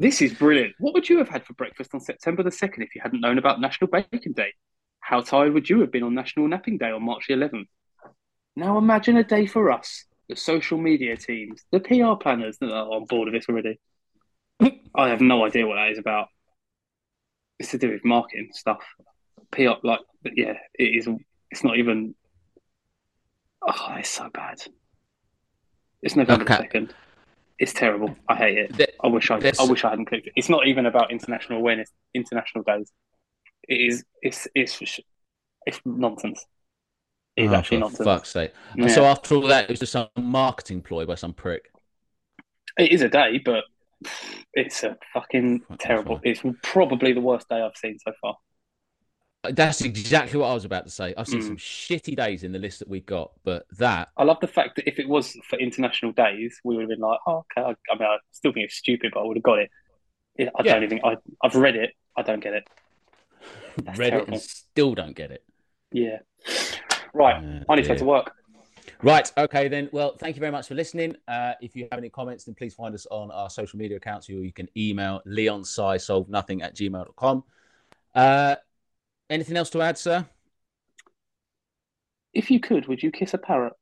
This 0.00 0.22
is 0.22 0.32
brilliant. 0.32 0.72
What 0.78 0.94
would 0.94 1.10
you 1.10 1.18
have 1.18 1.28
had 1.28 1.44
for 1.44 1.52
breakfast 1.52 1.90
on 1.92 2.00
September 2.00 2.42
the 2.42 2.48
2nd 2.48 2.82
if 2.82 2.94
you 2.94 3.02
hadn't 3.02 3.20
known 3.20 3.36
about 3.36 3.60
National 3.60 3.90
Bacon 3.90 4.32
Day? 4.32 4.54
How 5.00 5.20
tired 5.20 5.52
would 5.52 5.68
you 5.68 5.80
have 5.80 5.92
been 5.92 6.02
on 6.04 6.14
National 6.14 6.48
Napping 6.48 6.78
Day 6.78 6.90
on 6.90 7.02
March 7.02 7.26
the 7.28 7.34
11th? 7.34 7.66
Now 8.56 8.78
imagine 8.78 9.18
a 9.18 9.24
day 9.24 9.44
for 9.44 9.70
us, 9.70 10.06
the 10.26 10.36
social 10.36 10.78
media 10.78 11.18
teams, 11.18 11.66
the 11.70 11.80
PR 11.80 12.14
planners 12.14 12.56
that 12.62 12.72
are 12.72 12.86
on 12.86 13.04
board 13.04 13.28
of 13.28 13.34
this 13.34 13.44
already. 13.46 13.78
I 14.94 15.10
have 15.10 15.20
no 15.20 15.44
idea 15.44 15.66
what 15.66 15.74
that 15.74 15.90
is 15.90 15.98
about. 15.98 16.28
It's 17.58 17.72
to 17.72 17.78
do 17.78 17.90
with 17.90 18.02
marketing 18.02 18.48
stuff. 18.52 18.82
PR, 19.50 19.72
like, 19.82 20.00
but 20.22 20.32
yeah, 20.34 20.54
it 20.78 20.84
is. 20.84 21.08
It's 21.50 21.62
not 21.62 21.76
even. 21.76 22.14
Oh, 23.60 23.94
it's 23.98 24.08
so 24.08 24.30
bad. 24.32 24.62
It's 26.00 26.16
November 26.16 26.44
Okay. 26.44 26.66
2nd. 26.72 26.92
It's 27.60 27.74
terrible. 27.74 28.16
I 28.26 28.34
hate 28.36 28.58
it. 28.58 28.94
I 29.04 29.06
wish 29.08 29.30
I, 29.30 29.36
I 29.36 29.64
wish 29.64 29.84
I 29.84 29.90
hadn't 29.90 30.06
clicked 30.06 30.26
it. 30.28 30.32
It's 30.34 30.48
not 30.48 30.66
even 30.66 30.86
about 30.86 31.12
international 31.12 31.58
awareness, 31.58 31.90
international 32.14 32.64
days. 32.64 32.90
It 33.68 33.74
is. 33.74 34.02
It's 34.22 34.48
it's 34.54 34.80
it's 35.66 35.80
nonsense. 35.84 36.44
It 37.36 37.44
is 37.44 37.52
Oh, 37.52 37.54
actually 37.56 37.76
for 37.76 37.80
nonsense. 37.82 38.04
fuck's 38.06 38.30
sake. 38.30 38.52
Yeah. 38.76 38.88
So 38.88 39.04
after 39.04 39.34
all 39.34 39.42
that, 39.48 39.64
it 39.64 39.70
was 39.70 39.78
just 39.78 39.92
some 39.92 40.08
marketing 40.16 40.80
ploy 40.80 41.04
by 41.04 41.16
some 41.16 41.34
prick. 41.34 41.70
It 42.78 42.92
is 42.92 43.02
a 43.02 43.10
day, 43.10 43.38
but 43.44 43.64
it's 44.54 44.82
a 44.82 44.96
Fucking 45.12 45.60
terrible. 45.78 46.18
It's 46.24 46.40
probably 46.62 47.12
the 47.12 47.20
worst 47.20 47.46
day 47.50 47.60
I've 47.60 47.76
seen 47.76 47.98
so 47.98 48.12
far. 48.22 48.36
That's 49.42 49.80
exactly 49.80 50.38
what 50.38 50.48
I 50.48 50.54
was 50.54 50.66
about 50.66 50.84
to 50.84 50.90
say. 50.90 51.14
I've 51.16 51.26
seen 51.26 51.40
Mm. 51.40 51.46
some 51.46 51.56
shitty 51.56 52.14
days 52.14 52.44
in 52.44 52.52
the 52.52 52.58
list 52.58 52.78
that 52.80 52.88
we 52.88 53.00
got, 53.00 53.32
but 53.42 53.66
that 53.78 54.10
I 54.18 54.24
love 54.24 54.38
the 54.40 54.46
fact 54.46 54.76
that 54.76 54.86
if 54.86 54.98
it 54.98 55.08
was 55.08 55.34
for 55.48 55.58
international 55.58 56.12
days, 56.12 56.60
we 56.62 56.76
would 56.76 56.82
have 56.82 56.90
been 56.90 57.00
like, 57.00 57.18
oh, 57.26 57.44
okay. 57.56 57.66
I, 57.66 57.92
I 57.92 57.98
mean, 57.98 58.06
I 58.08 58.18
still 58.32 58.52
think 58.52 58.64
it's 58.66 58.74
stupid, 58.76 59.12
but 59.14 59.20
I 59.20 59.24
would 59.24 59.38
have 59.38 59.42
got 59.42 59.58
it. 59.60 59.70
I 60.38 60.62
don't 60.62 60.82
even. 60.84 61.00
I, 61.04 61.16
I've 61.42 61.54
read 61.54 61.76
it. 61.76 61.92
I 62.16 62.22
don't 62.22 62.40
get 62.40 62.52
it. 62.54 62.68
That's 63.82 63.98
read 63.98 64.12
it 64.14 64.28
and 64.28 64.40
still 64.40 64.94
don't 64.94 65.16
get 65.16 65.30
it. 65.30 65.42
Yeah. 65.92 66.18
Right. 67.14 67.42
Uh, 67.42 67.64
I 67.68 67.76
need 67.76 67.82
to 67.82 67.88
go 67.88 67.94
to 67.96 68.04
work. 68.04 68.32
Right. 69.02 69.30
Okay, 69.38 69.68
then. 69.68 69.88
Well, 69.92 70.16
thank 70.18 70.36
you 70.36 70.40
very 70.40 70.52
much 70.52 70.68
for 70.68 70.74
listening. 70.74 71.16
Uh, 71.26 71.54
if 71.62 71.74
you 71.74 71.88
have 71.90 71.98
any 71.98 72.10
comments, 72.10 72.44
then 72.44 72.54
please 72.54 72.74
find 72.74 72.94
us 72.94 73.06
on 73.10 73.30
our 73.30 73.48
social 73.48 73.78
media 73.78 73.96
accounts 73.96 74.28
or 74.28 74.32
you 74.34 74.52
can 74.52 74.68
email 74.76 75.22
leonscisolvenothing 75.26 76.62
at 76.62 76.76
gmail.com. 76.76 77.44
Uh, 78.14 78.56
Anything 79.30 79.56
else 79.56 79.70
to 79.70 79.80
add, 79.80 79.96
sir? 79.96 80.26
If 82.34 82.50
you 82.50 82.58
could, 82.58 82.88
would 82.88 83.00
you 83.00 83.12
kiss 83.12 83.32
a 83.32 83.38
parrot? 83.38 83.74